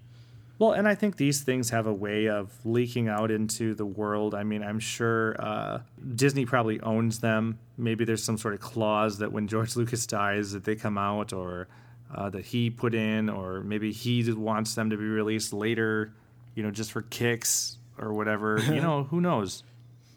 Well, 0.59 0.73
and 0.73 0.87
I 0.87 0.95
think 0.95 1.17
these 1.17 1.43
things 1.43 1.71
have 1.71 1.87
a 1.87 1.93
way 1.93 2.29
of 2.29 2.53
leaking 2.65 3.09
out 3.09 3.31
into 3.31 3.75
the 3.75 3.85
world. 3.85 4.35
I 4.35 4.45
mean, 4.45 4.63
I'm 4.63 4.79
sure 4.79 5.35
uh, 5.41 5.81
Disney 6.15 6.47
probably 6.47 6.81
owns 6.81 7.19
them. 7.19 7.59
Maybe 7.77 8.05
there's 8.05 8.23
some 8.23 8.39
sort 8.39 8.55
of 8.55 8.61
clause 8.61 9.19
that 9.19 9.33
when 9.33 9.49
George 9.49 9.75
Lucas 9.77 10.07
dies, 10.07 10.53
that 10.53 10.65
they 10.65 10.77
come 10.77 10.97
out, 10.97 11.33
or 11.33 11.69
uh, 12.15 12.31
that 12.31 12.45
he 12.45 12.71
put 12.71 12.95
in, 12.95 13.29
or 13.29 13.61
maybe 13.63 13.91
he 13.91 14.31
wants 14.33 14.75
them 14.75 14.91
to 14.91 14.97
be 14.97 15.05
released 15.05 15.53
later, 15.53 16.13
you 16.55 16.63
know, 16.63 16.71
just 16.71 16.93
for 16.93 17.03
kicks 17.03 17.79
or 17.99 18.13
whatever. 18.13 18.59
you 18.69 18.81
know, 18.81 19.05
who 19.05 19.21
knows? 19.21 19.65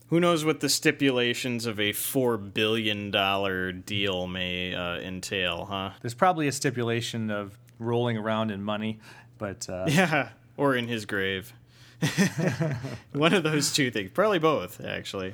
Who 0.10 0.20
knows 0.20 0.46
what 0.46 0.62
the 0.62 0.70
stipulations 0.70 1.66
of 1.66 1.80
a 1.80 1.92
four 1.92 2.38
billion 2.38 3.12
dollar 3.12 3.72
deal 3.74 4.28
may 4.28 4.74
uh, 4.74 5.00
entail, 5.00 5.66
huh? 5.66 5.92
There's 6.02 6.14
probably 6.14 6.48
a 6.48 6.52
stipulation 6.52 7.30
of 7.30 7.58
rolling 7.80 8.18
around 8.18 8.52
in 8.52 8.64
money, 8.64 9.00
but 9.38 9.70
uh, 9.70 9.86
Yeah, 9.90 10.30
or 10.58 10.76
in 10.76 10.88
his 10.88 11.06
grave. 11.06 11.54
One 13.14 13.34
of 13.34 13.44
those 13.44 13.74
two 13.74 13.90
things, 13.92 14.12
probably 14.14 14.40
both, 14.40 14.84
actually. 14.84 15.34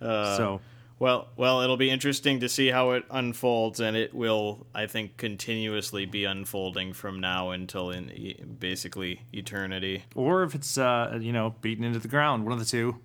so 0.00 0.60
Well, 0.98 1.28
well, 1.36 1.60
it'll 1.62 1.76
be 1.76 1.90
interesting 1.90 2.40
to 2.40 2.48
see 2.48 2.68
how 2.68 2.92
it 2.92 3.04
unfolds, 3.10 3.80
and 3.80 3.96
it 3.96 4.14
will, 4.14 4.66
I 4.74 4.86
think, 4.86 5.16
continuously 5.16 6.06
be 6.06 6.24
unfolding 6.24 6.92
from 6.92 7.20
now 7.20 7.50
until 7.50 7.90
in 7.90 8.10
e- 8.12 8.40
basically 8.58 9.22
eternity. 9.32 10.04
or 10.14 10.42
if 10.44 10.54
it's 10.54 10.78
uh, 10.78 11.18
you 11.20 11.32
know 11.32 11.54
beaten 11.60 11.84
into 11.84 11.98
the 11.98 12.08
ground, 12.08 12.44
one 12.44 12.52
of 12.52 12.58
the 12.58 12.64
two. 12.64 12.98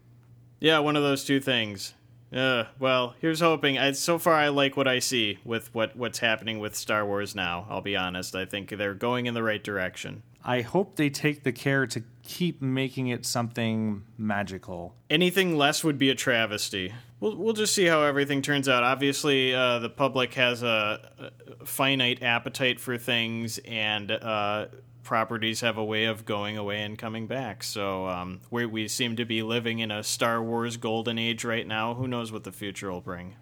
Yeah, 0.60 0.80
one 0.80 0.96
of 0.96 1.04
those 1.04 1.24
two 1.24 1.40
things. 1.40 1.94
Uh, 2.32 2.66
well, 2.78 3.16
here's 3.20 3.40
hoping. 3.40 3.78
I, 3.78 3.92
so 3.92 4.20
far, 4.20 4.36
I 4.36 4.50
like 4.50 4.78
what 4.78 4.88
I 4.88 5.00
see 5.00 5.40
with 5.44 5.74
what 5.74 5.96
what's 5.96 6.20
happening 6.20 6.60
with 6.60 6.76
Star 6.76 7.06
Wars 7.06 7.34
now. 7.36 7.66
I'll 7.70 7.82
be 7.82 7.96
honest. 7.96 8.36
I 8.36 8.46
think 8.46 8.70
they're 8.70 8.94
going 8.94 9.26
in 9.26 9.34
the 9.34 9.44
right 9.44 9.64
direction. 9.64 10.22
I 10.44 10.62
hope 10.62 10.96
they 10.96 11.10
take 11.10 11.44
the 11.44 11.52
care 11.52 11.86
to 11.88 12.04
keep 12.24 12.62
making 12.62 13.08
it 13.08 13.26
something 13.26 14.04
magical. 14.18 14.96
Anything 15.10 15.58
less 15.58 15.84
would 15.84 15.98
be 15.98 16.10
a 16.10 16.16
travesty. 16.16 16.94
We'll, 17.20 17.36
we'll 17.36 17.54
just 17.54 17.74
see 17.74 17.86
how 17.86 18.04
everything 18.04 18.42
turns 18.42 18.70
out. 18.70 18.84
Obviously, 18.84 19.54
uh, 19.54 19.80
the 19.80 19.90
public 19.90 20.36
has 20.36 20.64
a, 20.64 21.32
a 21.60 21.66
finite 21.66 22.24
appetite 22.24 22.80
for 22.80 22.98
things, 22.98 23.58
and 23.66 24.12
uh, 24.12 24.68
properties 25.10 25.62
have 25.62 25.76
a 25.76 25.84
way 25.84 26.06
of 26.06 26.24
going 26.24 26.56
away 26.56 26.84
and 26.84 26.96
coming 26.96 27.26
back. 27.26 27.64
So 27.64 28.08
um, 28.08 28.42
we 28.52 28.68
we 28.68 28.88
seem 28.88 29.16
to 29.16 29.26
be 29.26 29.42
living 29.42 29.80
in 29.80 29.90
a 29.90 30.04
Star 30.04 30.42
Wars 30.42 30.78
golden 30.78 31.18
age 31.18 31.44
right 31.44 31.66
now. 31.66 31.96
Who 31.96 32.08
knows 32.08 32.32
what 32.32 32.44
the 32.44 32.52
future 32.52 32.92
will 32.92 33.02
bring? 33.02 33.34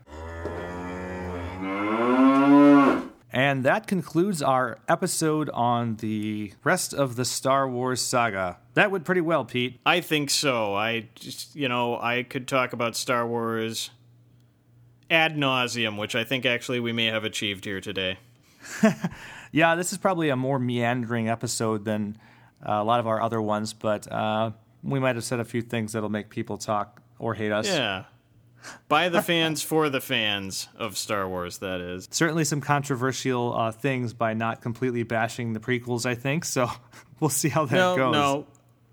And 3.34 3.66
that 3.66 3.86
concludes 3.86 4.42
our 4.42 4.80
episode 4.88 5.50
on 5.50 5.98
the 5.98 6.54
rest 6.64 6.94
of 6.94 7.18
the 7.18 7.26
Star 7.26 7.70
Wars 7.70 8.02
saga. 8.02 8.60
That 8.76 8.90
went 8.90 9.04
pretty 9.04 9.20
well, 9.20 9.44
Pete. 9.44 9.82
I 9.86 10.00
think 10.00 10.30
so. 10.30 10.74
I 10.74 11.10
just, 11.16 11.54
you 11.54 11.68
know, 11.68 12.00
I 12.00 12.24
could 12.24 12.48
talk 12.48 12.72
about 12.72 12.96
Star 12.96 13.28
Wars 13.28 13.90
ad 15.12 15.36
nauseum, 15.36 15.98
which 15.98 16.16
I 16.16 16.24
think 16.24 16.46
actually 16.46 16.80
we 16.80 16.94
may 16.94 17.08
have 17.08 17.26
achieved 17.26 17.66
here 17.66 17.82
today. 17.82 18.20
Yeah, 19.58 19.74
this 19.74 19.92
is 19.92 19.98
probably 19.98 20.30
a 20.30 20.36
more 20.36 20.60
meandering 20.60 21.30
episode 21.30 21.84
than 21.84 22.18
uh, 22.64 22.74
a 22.74 22.84
lot 22.84 23.00
of 23.00 23.08
our 23.08 23.20
other 23.20 23.42
ones, 23.42 23.74
but 23.74 24.10
uh, 24.12 24.52
we 24.84 25.00
might 25.00 25.16
have 25.16 25.24
said 25.24 25.40
a 25.40 25.46
few 25.46 25.64
things 25.64 25.94
that'll 25.94 26.10
make 26.10 26.30
people 26.30 26.58
talk 26.60 27.02
or 27.18 27.34
hate 27.34 27.52
us. 27.52 27.68
Yeah. 27.68 28.04
By 28.88 29.10
the 29.10 29.22
fans, 29.24 29.64
for 29.64 29.90
the 29.90 30.00
fans 30.02 30.68
of 30.78 30.96
Star 30.96 31.28
Wars, 31.28 31.58
that 31.60 31.82
is. 31.82 32.08
Certainly 32.12 32.44
some 32.46 32.62
controversial 32.62 33.56
uh, 33.58 33.72
things 33.72 34.14
by 34.14 34.36
not 34.36 34.62
completely 34.62 35.02
bashing 35.02 35.54
the 35.54 35.60
prequels, 35.60 36.06
I 36.06 36.14
think. 36.14 36.46
So 36.46 36.70
we'll 37.20 37.30
see 37.32 37.50
how 37.50 37.66
that 37.66 37.76
No, 37.76 37.96
goes. 37.96 38.14
no. 38.14 38.48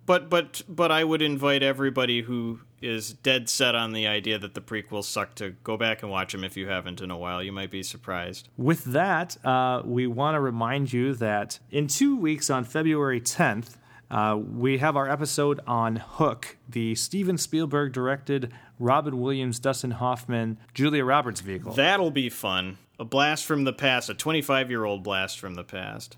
But 0.07 0.31
but 0.31 0.62
but 0.69 0.91
I 0.93 1.05
would 1.05 1.20
invite 1.23 1.62
everybody 1.62 2.23
who 2.23 2.61
is 2.85 3.12
dead 3.12 3.48
set 3.48 3.74
on 3.74 3.93
the 3.93 4.06
idea 4.06 4.39
that 4.39 4.55
the 4.55 4.61
prequels 4.61 5.05
suck 5.05 5.35
to 5.36 5.51
go 5.65 5.77
back 5.77 6.02
and 6.02 6.11
watch 6.11 6.32
them 6.32 6.44
if 6.44 6.56
you 6.56 6.69
haven't 6.69 7.01
in 7.01 7.11
a 7.11 7.16
while. 7.16 7.43
You 7.43 7.52
might 7.52 7.70
be 7.70 7.82
surprised. 7.82 8.48
With 8.56 8.85
that, 8.85 9.36
uh, 9.44 9.82
we 9.85 10.06
want 10.06 10.35
to 10.35 10.40
remind 10.40 10.93
you 10.93 11.15
that 11.15 11.59
in 11.70 11.86
two 11.86 12.16
weeks 12.16 12.51
on 12.51 12.65
February 12.65 13.20
10th, 13.20 13.77
Uh, 14.11 14.36
we 14.36 14.78
have 14.78 14.97
our 14.97 15.09
episode 15.11 15.59
on 15.66 15.97
Hook, 15.97 16.56
the 16.69 16.94
Steven 16.94 17.36
Spielberg 17.39 17.93
directed, 17.93 18.52
Robin 18.78 19.19
Williams, 19.19 19.59
Dustin 19.59 19.93
Hoffman, 19.93 20.59
Julia 20.74 21.05
Roberts 21.05 21.40
vehicle. 21.40 21.73
That'll 21.73 22.11
be 22.12 22.28
fun. 22.28 22.77
A 23.01 23.05
blast 23.05 23.44
from 23.47 23.65
the 23.65 23.73
past, 23.73 24.11
a 24.11 24.15
25 24.15 24.70
year 24.70 24.85
old 24.85 25.02
blast 25.02 25.40
from 25.40 25.55
the 25.55 25.65
past. 25.65 26.16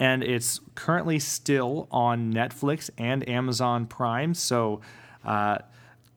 and 0.00 0.22
it's 0.22 0.60
currently 0.74 1.18
still 1.20 1.86
on 1.90 2.32
Netflix 2.34 2.90
and 2.98 3.26
Amazon 3.28 3.86
Prime. 3.86 4.34
So 4.34 4.80
uh, 5.24 5.58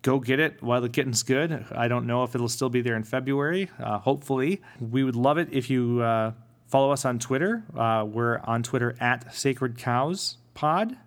go 0.01 0.19
get 0.19 0.39
it 0.39 0.61
while 0.61 0.81
the 0.81 0.89
getting's 0.89 1.23
good. 1.23 1.65
I 1.71 1.87
don't 1.87 2.07
know 2.07 2.23
if 2.23 2.35
it'll 2.35 2.49
still 2.49 2.69
be 2.69 2.81
there 2.81 2.95
in 2.95 3.03
February. 3.03 3.69
Uh, 3.79 3.99
hopefully, 3.99 4.61
we 4.79 5.03
would 5.03 5.15
love 5.15 5.37
it 5.37 5.49
if 5.51 5.69
you 5.69 6.01
uh, 6.01 6.33
follow 6.67 6.91
us 6.91 7.05
on 7.05 7.19
Twitter. 7.19 7.63
Uh, 7.75 8.05
we're 8.07 8.39
on 8.39 8.63
Twitter 8.63 8.95
at 8.99 9.33
Sacred 9.33 9.77
Cows 9.77 10.37
Pod. 10.53 10.97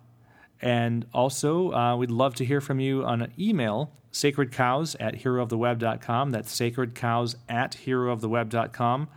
And 0.61 1.05
also, 1.13 1.71
uh, 1.73 1.95
we'd 1.97 2.11
love 2.11 2.35
to 2.35 2.45
hear 2.45 2.61
from 2.61 2.79
you 2.79 3.03
on 3.03 3.21
an 3.21 3.33
email, 3.37 3.91
sacredcows 4.13 4.95
at 4.99 5.15
herooftheweb.com. 5.15 6.31
That's 6.31 6.57
sacredcows 6.57 7.35
at 7.49 7.77
herooftheweb.com. 7.85 9.09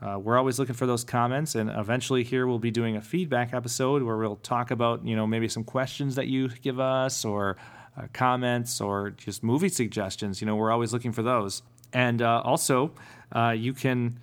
Uh, 0.00 0.18
we're 0.18 0.36
always 0.36 0.58
looking 0.58 0.74
for 0.74 0.86
those 0.86 1.04
comments, 1.04 1.54
and 1.54 1.70
eventually 1.70 2.22
here 2.22 2.46
we'll 2.46 2.58
be 2.58 2.70
doing 2.70 2.96
a 2.96 3.00
feedback 3.00 3.54
episode 3.54 4.02
where 4.02 4.16
we'll 4.16 4.36
talk 4.36 4.70
about, 4.70 5.06
you 5.06 5.16
know, 5.16 5.26
maybe 5.26 5.48
some 5.48 5.64
questions 5.64 6.16
that 6.16 6.26
you 6.26 6.48
give 6.48 6.78
us 6.78 7.24
or 7.24 7.56
uh, 7.96 8.06
comments 8.12 8.80
or 8.80 9.10
just 9.10 9.42
movie 9.42 9.68
suggestions. 9.68 10.40
You 10.40 10.46
know, 10.46 10.56
we're 10.56 10.70
always 10.70 10.92
looking 10.92 11.12
for 11.12 11.22
those. 11.22 11.62
And 11.92 12.20
uh, 12.20 12.42
also, 12.44 12.92
uh, 13.32 13.54
you 13.56 13.72
can 13.72 14.18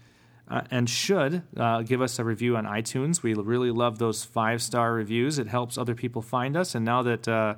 uh, 0.49 0.61
and 0.69 0.89
should 0.89 1.41
uh, 1.57 1.81
give 1.81 2.01
us 2.01 2.19
a 2.19 2.23
review 2.23 2.57
on 2.57 2.65
iTunes. 2.65 3.23
We 3.23 3.33
really 3.33 3.71
love 3.71 3.97
those 3.97 4.23
five 4.23 4.61
star 4.61 4.93
reviews. 4.93 5.39
It 5.39 5.47
helps 5.47 5.77
other 5.77 5.95
people 5.95 6.21
find 6.21 6.55
us. 6.55 6.75
And 6.75 6.85
now 6.85 7.01
that 7.03 7.57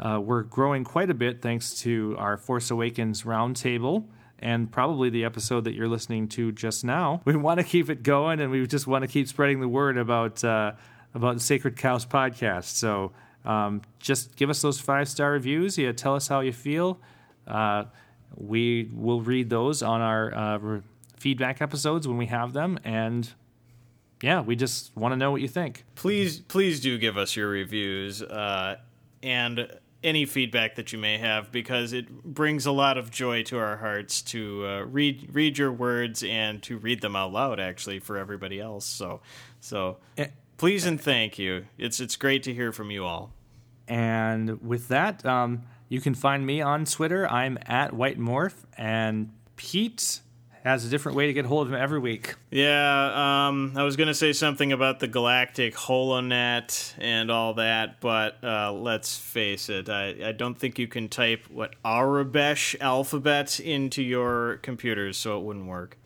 we're 0.00 0.42
growing 0.42 0.84
quite 0.84 1.10
a 1.10 1.14
bit 1.14 1.42
thanks 1.42 1.74
to 1.80 2.16
our 2.18 2.36
Force 2.36 2.70
Awakens 2.70 3.22
roundtable 3.22 4.06
and 4.44 4.70
probably 4.70 5.10
the 5.10 5.24
episode 5.24 5.64
that 5.64 5.74
you're 5.74 5.88
listening 5.88 6.28
to 6.28 6.52
just 6.52 6.84
now, 6.84 7.22
we 7.24 7.34
want 7.36 7.58
to 7.60 7.64
keep 7.64 7.88
it 7.88 8.02
going 8.02 8.40
and 8.40 8.50
we 8.50 8.66
just 8.66 8.86
want 8.86 9.02
to 9.02 9.08
keep 9.08 9.26
spreading 9.28 9.60
the 9.60 9.68
word 9.68 9.96
about 9.96 10.44
uh, 10.44 10.72
about 11.14 11.40
Sacred 11.40 11.76
Cows 11.76 12.04
podcast. 12.04 12.64
So 12.64 13.12
um, 13.44 13.82
just 13.98 14.36
give 14.36 14.50
us 14.50 14.62
those 14.62 14.80
five 14.80 15.08
star 15.08 15.32
reviews. 15.32 15.76
Yeah, 15.78 15.92
tell 15.92 16.14
us 16.14 16.28
how 16.28 16.40
you 16.40 16.52
feel. 16.52 16.98
Uh, 17.46 17.84
we 18.36 18.90
will 18.94 19.20
read 19.20 19.50
those 19.50 19.82
on 19.82 20.00
our 20.00 20.34
uh, 20.34 20.58
re- 20.58 20.82
feedback 21.16 21.60
episodes 21.62 22.08
when 22.08 22.16
we 22.16 22.26
have 22.26 22.52
them, 22.52 22.78
and 22.84 23.32
yeah, 24.22 24.40
we 24.40 24.56
just 24.56 24.96
want 24.96 25.12
to 25.12 25.16
know 25.16 25.30
what 25.30 25.40
you 25.40 25.48
think. 25.48 25.84
Please, 25.94 26.40
please 26.40 26.80
do 26.80 26.98
give 26.98 27.18
us 27.18 27.36
your 27.36 27.48
reviews 27.48 28.22
uh, 28.22 28.76
and 29.22 29.68
any 30.02 30.26
feedback 30.26 30.74
that 30.74 30.92
you 30.92 30.98
may 30.98 31.18
have 31.18 31.50
because 31.50 31.92
it 31.92 32.22
brings 32.22 32.66
a 32.66 32.72
lot 32.72 32.98
of 32.98 33.10
joy 33.10 33.42
to 33.42 33.58
our 33.58 33.78
hearts 33.78 34.20
to 34.20 34.66
uh, 34.66 34.80
read 34.82 35.28
read 35.32 35.56
your 35.56 35.72
words 35.72 36.22
and 36.22 36.62
to 36.62 36.76
read 36.76 37.00
them 37.00 37.16
out 37.16 37.32
loud 37.32 37.58
actually 37.58 37.98
for 37.98 38.18
everybody 38.18 38.60
else. 38.60 38.84
So, 38.84 39.20
so. 39.60 39.98
Please 40.64 40.86
and 40.86 40.98
thank 40.98 41.38
you. 41.38 41.66
It's 41.76 42.00
it's 42.00 42.16
great 42.16 42.42
to 42.44 42.54
hear 42.54 42.72
from 42.72 42.90
you 42.90 43.04
all. 43.04 43.34
And 43.86 44.62
with 44.62 44.88
that, 44.88 45.22
um, 45.26 45.64
you 45.90 46.00
can 46.00 46.14
find 46.14 46.46
me 46.46 46.62
on 46.62 46.86
Twitter. 46.86 47.30
I'm 47.30 47.58
at 47.66 47.92
White 47.92 48.18
Morph, 48.18 48.54
and 48.78 49.30
Pete 49.56 50.20
has 50.62 50.86
a 50.86 50.88
different 50.88 51.16
way 51.16 51.26
to 51.26 51.34
get 51.34 51.44
hold 51.44 51.66
of 51.66 51.74
him 51.74 51.78
every 51.78 51.98
week. 51.98 52.36
Yeah, 52.50 53.48
um, 53.48 53.74
I 53.76 53.82
was 53.82 53.96
going 53.96 54.06
to 54.06 54.14
say 54.14 54.32
something 54.32 54.72
about 54.72 55.00
the 55.00 55.06
galactic 55.06 55.74
holonet 55.74 56.94
and 56.96 57.30
all 57.30 57.52
that, 57.52 58.00
but 58.00 58.42
uh, 58.42 58.72
let's 58.72 59.18
face 59.18 59.68
it, 59.68 59.90
I, 59.90 60.28
I 60.28 60.32
don't 60.32 60.58
think 60.58 60.78
you 60.78 60.88
can 60.88 61.10
type 61.10 61.44
what 61.50 61.74
Aurebesh 61.84 62.74
alphabet 62.80 63.60
into 63.60 64.02
your 64.02 64.60
computers, 64.62 65.18
so 65.18 65.38
it 65.38 65.44
wouldn't 65.44 65.66
work. 65.66 65.98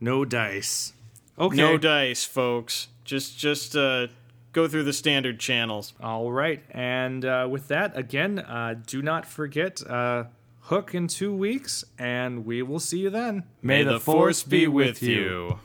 No 0.00 0.24
dice. 0.24 0.94
Okay. 1.40 1.56
No 1.56 1.78
dice, 1.78 2.24
folks. 2.24 2.88
Just 3.04 3.38
just 3.38 3.74
uh, 3.74 4.08
go 4.52 4.68
through 4.68 4.84
the 4.84 4.92
standard 4.92 5.40
channels. 5.40 5.94
All 6.02 6.30
right. 6.30 6.62
And 6.70 7.24
uh, 7.24 7.48
with 7.50 7.68
that, 7.68 7.96
again, 7.96 8.40
uh, 8.40 8.74
do 8.86 9.00
not 9.00 9.24
forget 9.24 9.80
uh, 9.88 10.24
Hook 10.64 10.94
in 10.94 11.08
two 11.08 11.34
weeks, 11.34 11.84
and 11.98 12.44
we 12.44 12.62
will 12.62 12.78
see 12.78 12.98
you 12.98 13.10
then. 13.10 13.44
May 13.62 13.82
the 13.82 13.98
force 13.98 14.42
be 14.42 14.68
with 14.68 15.02
you. 15.02 15.58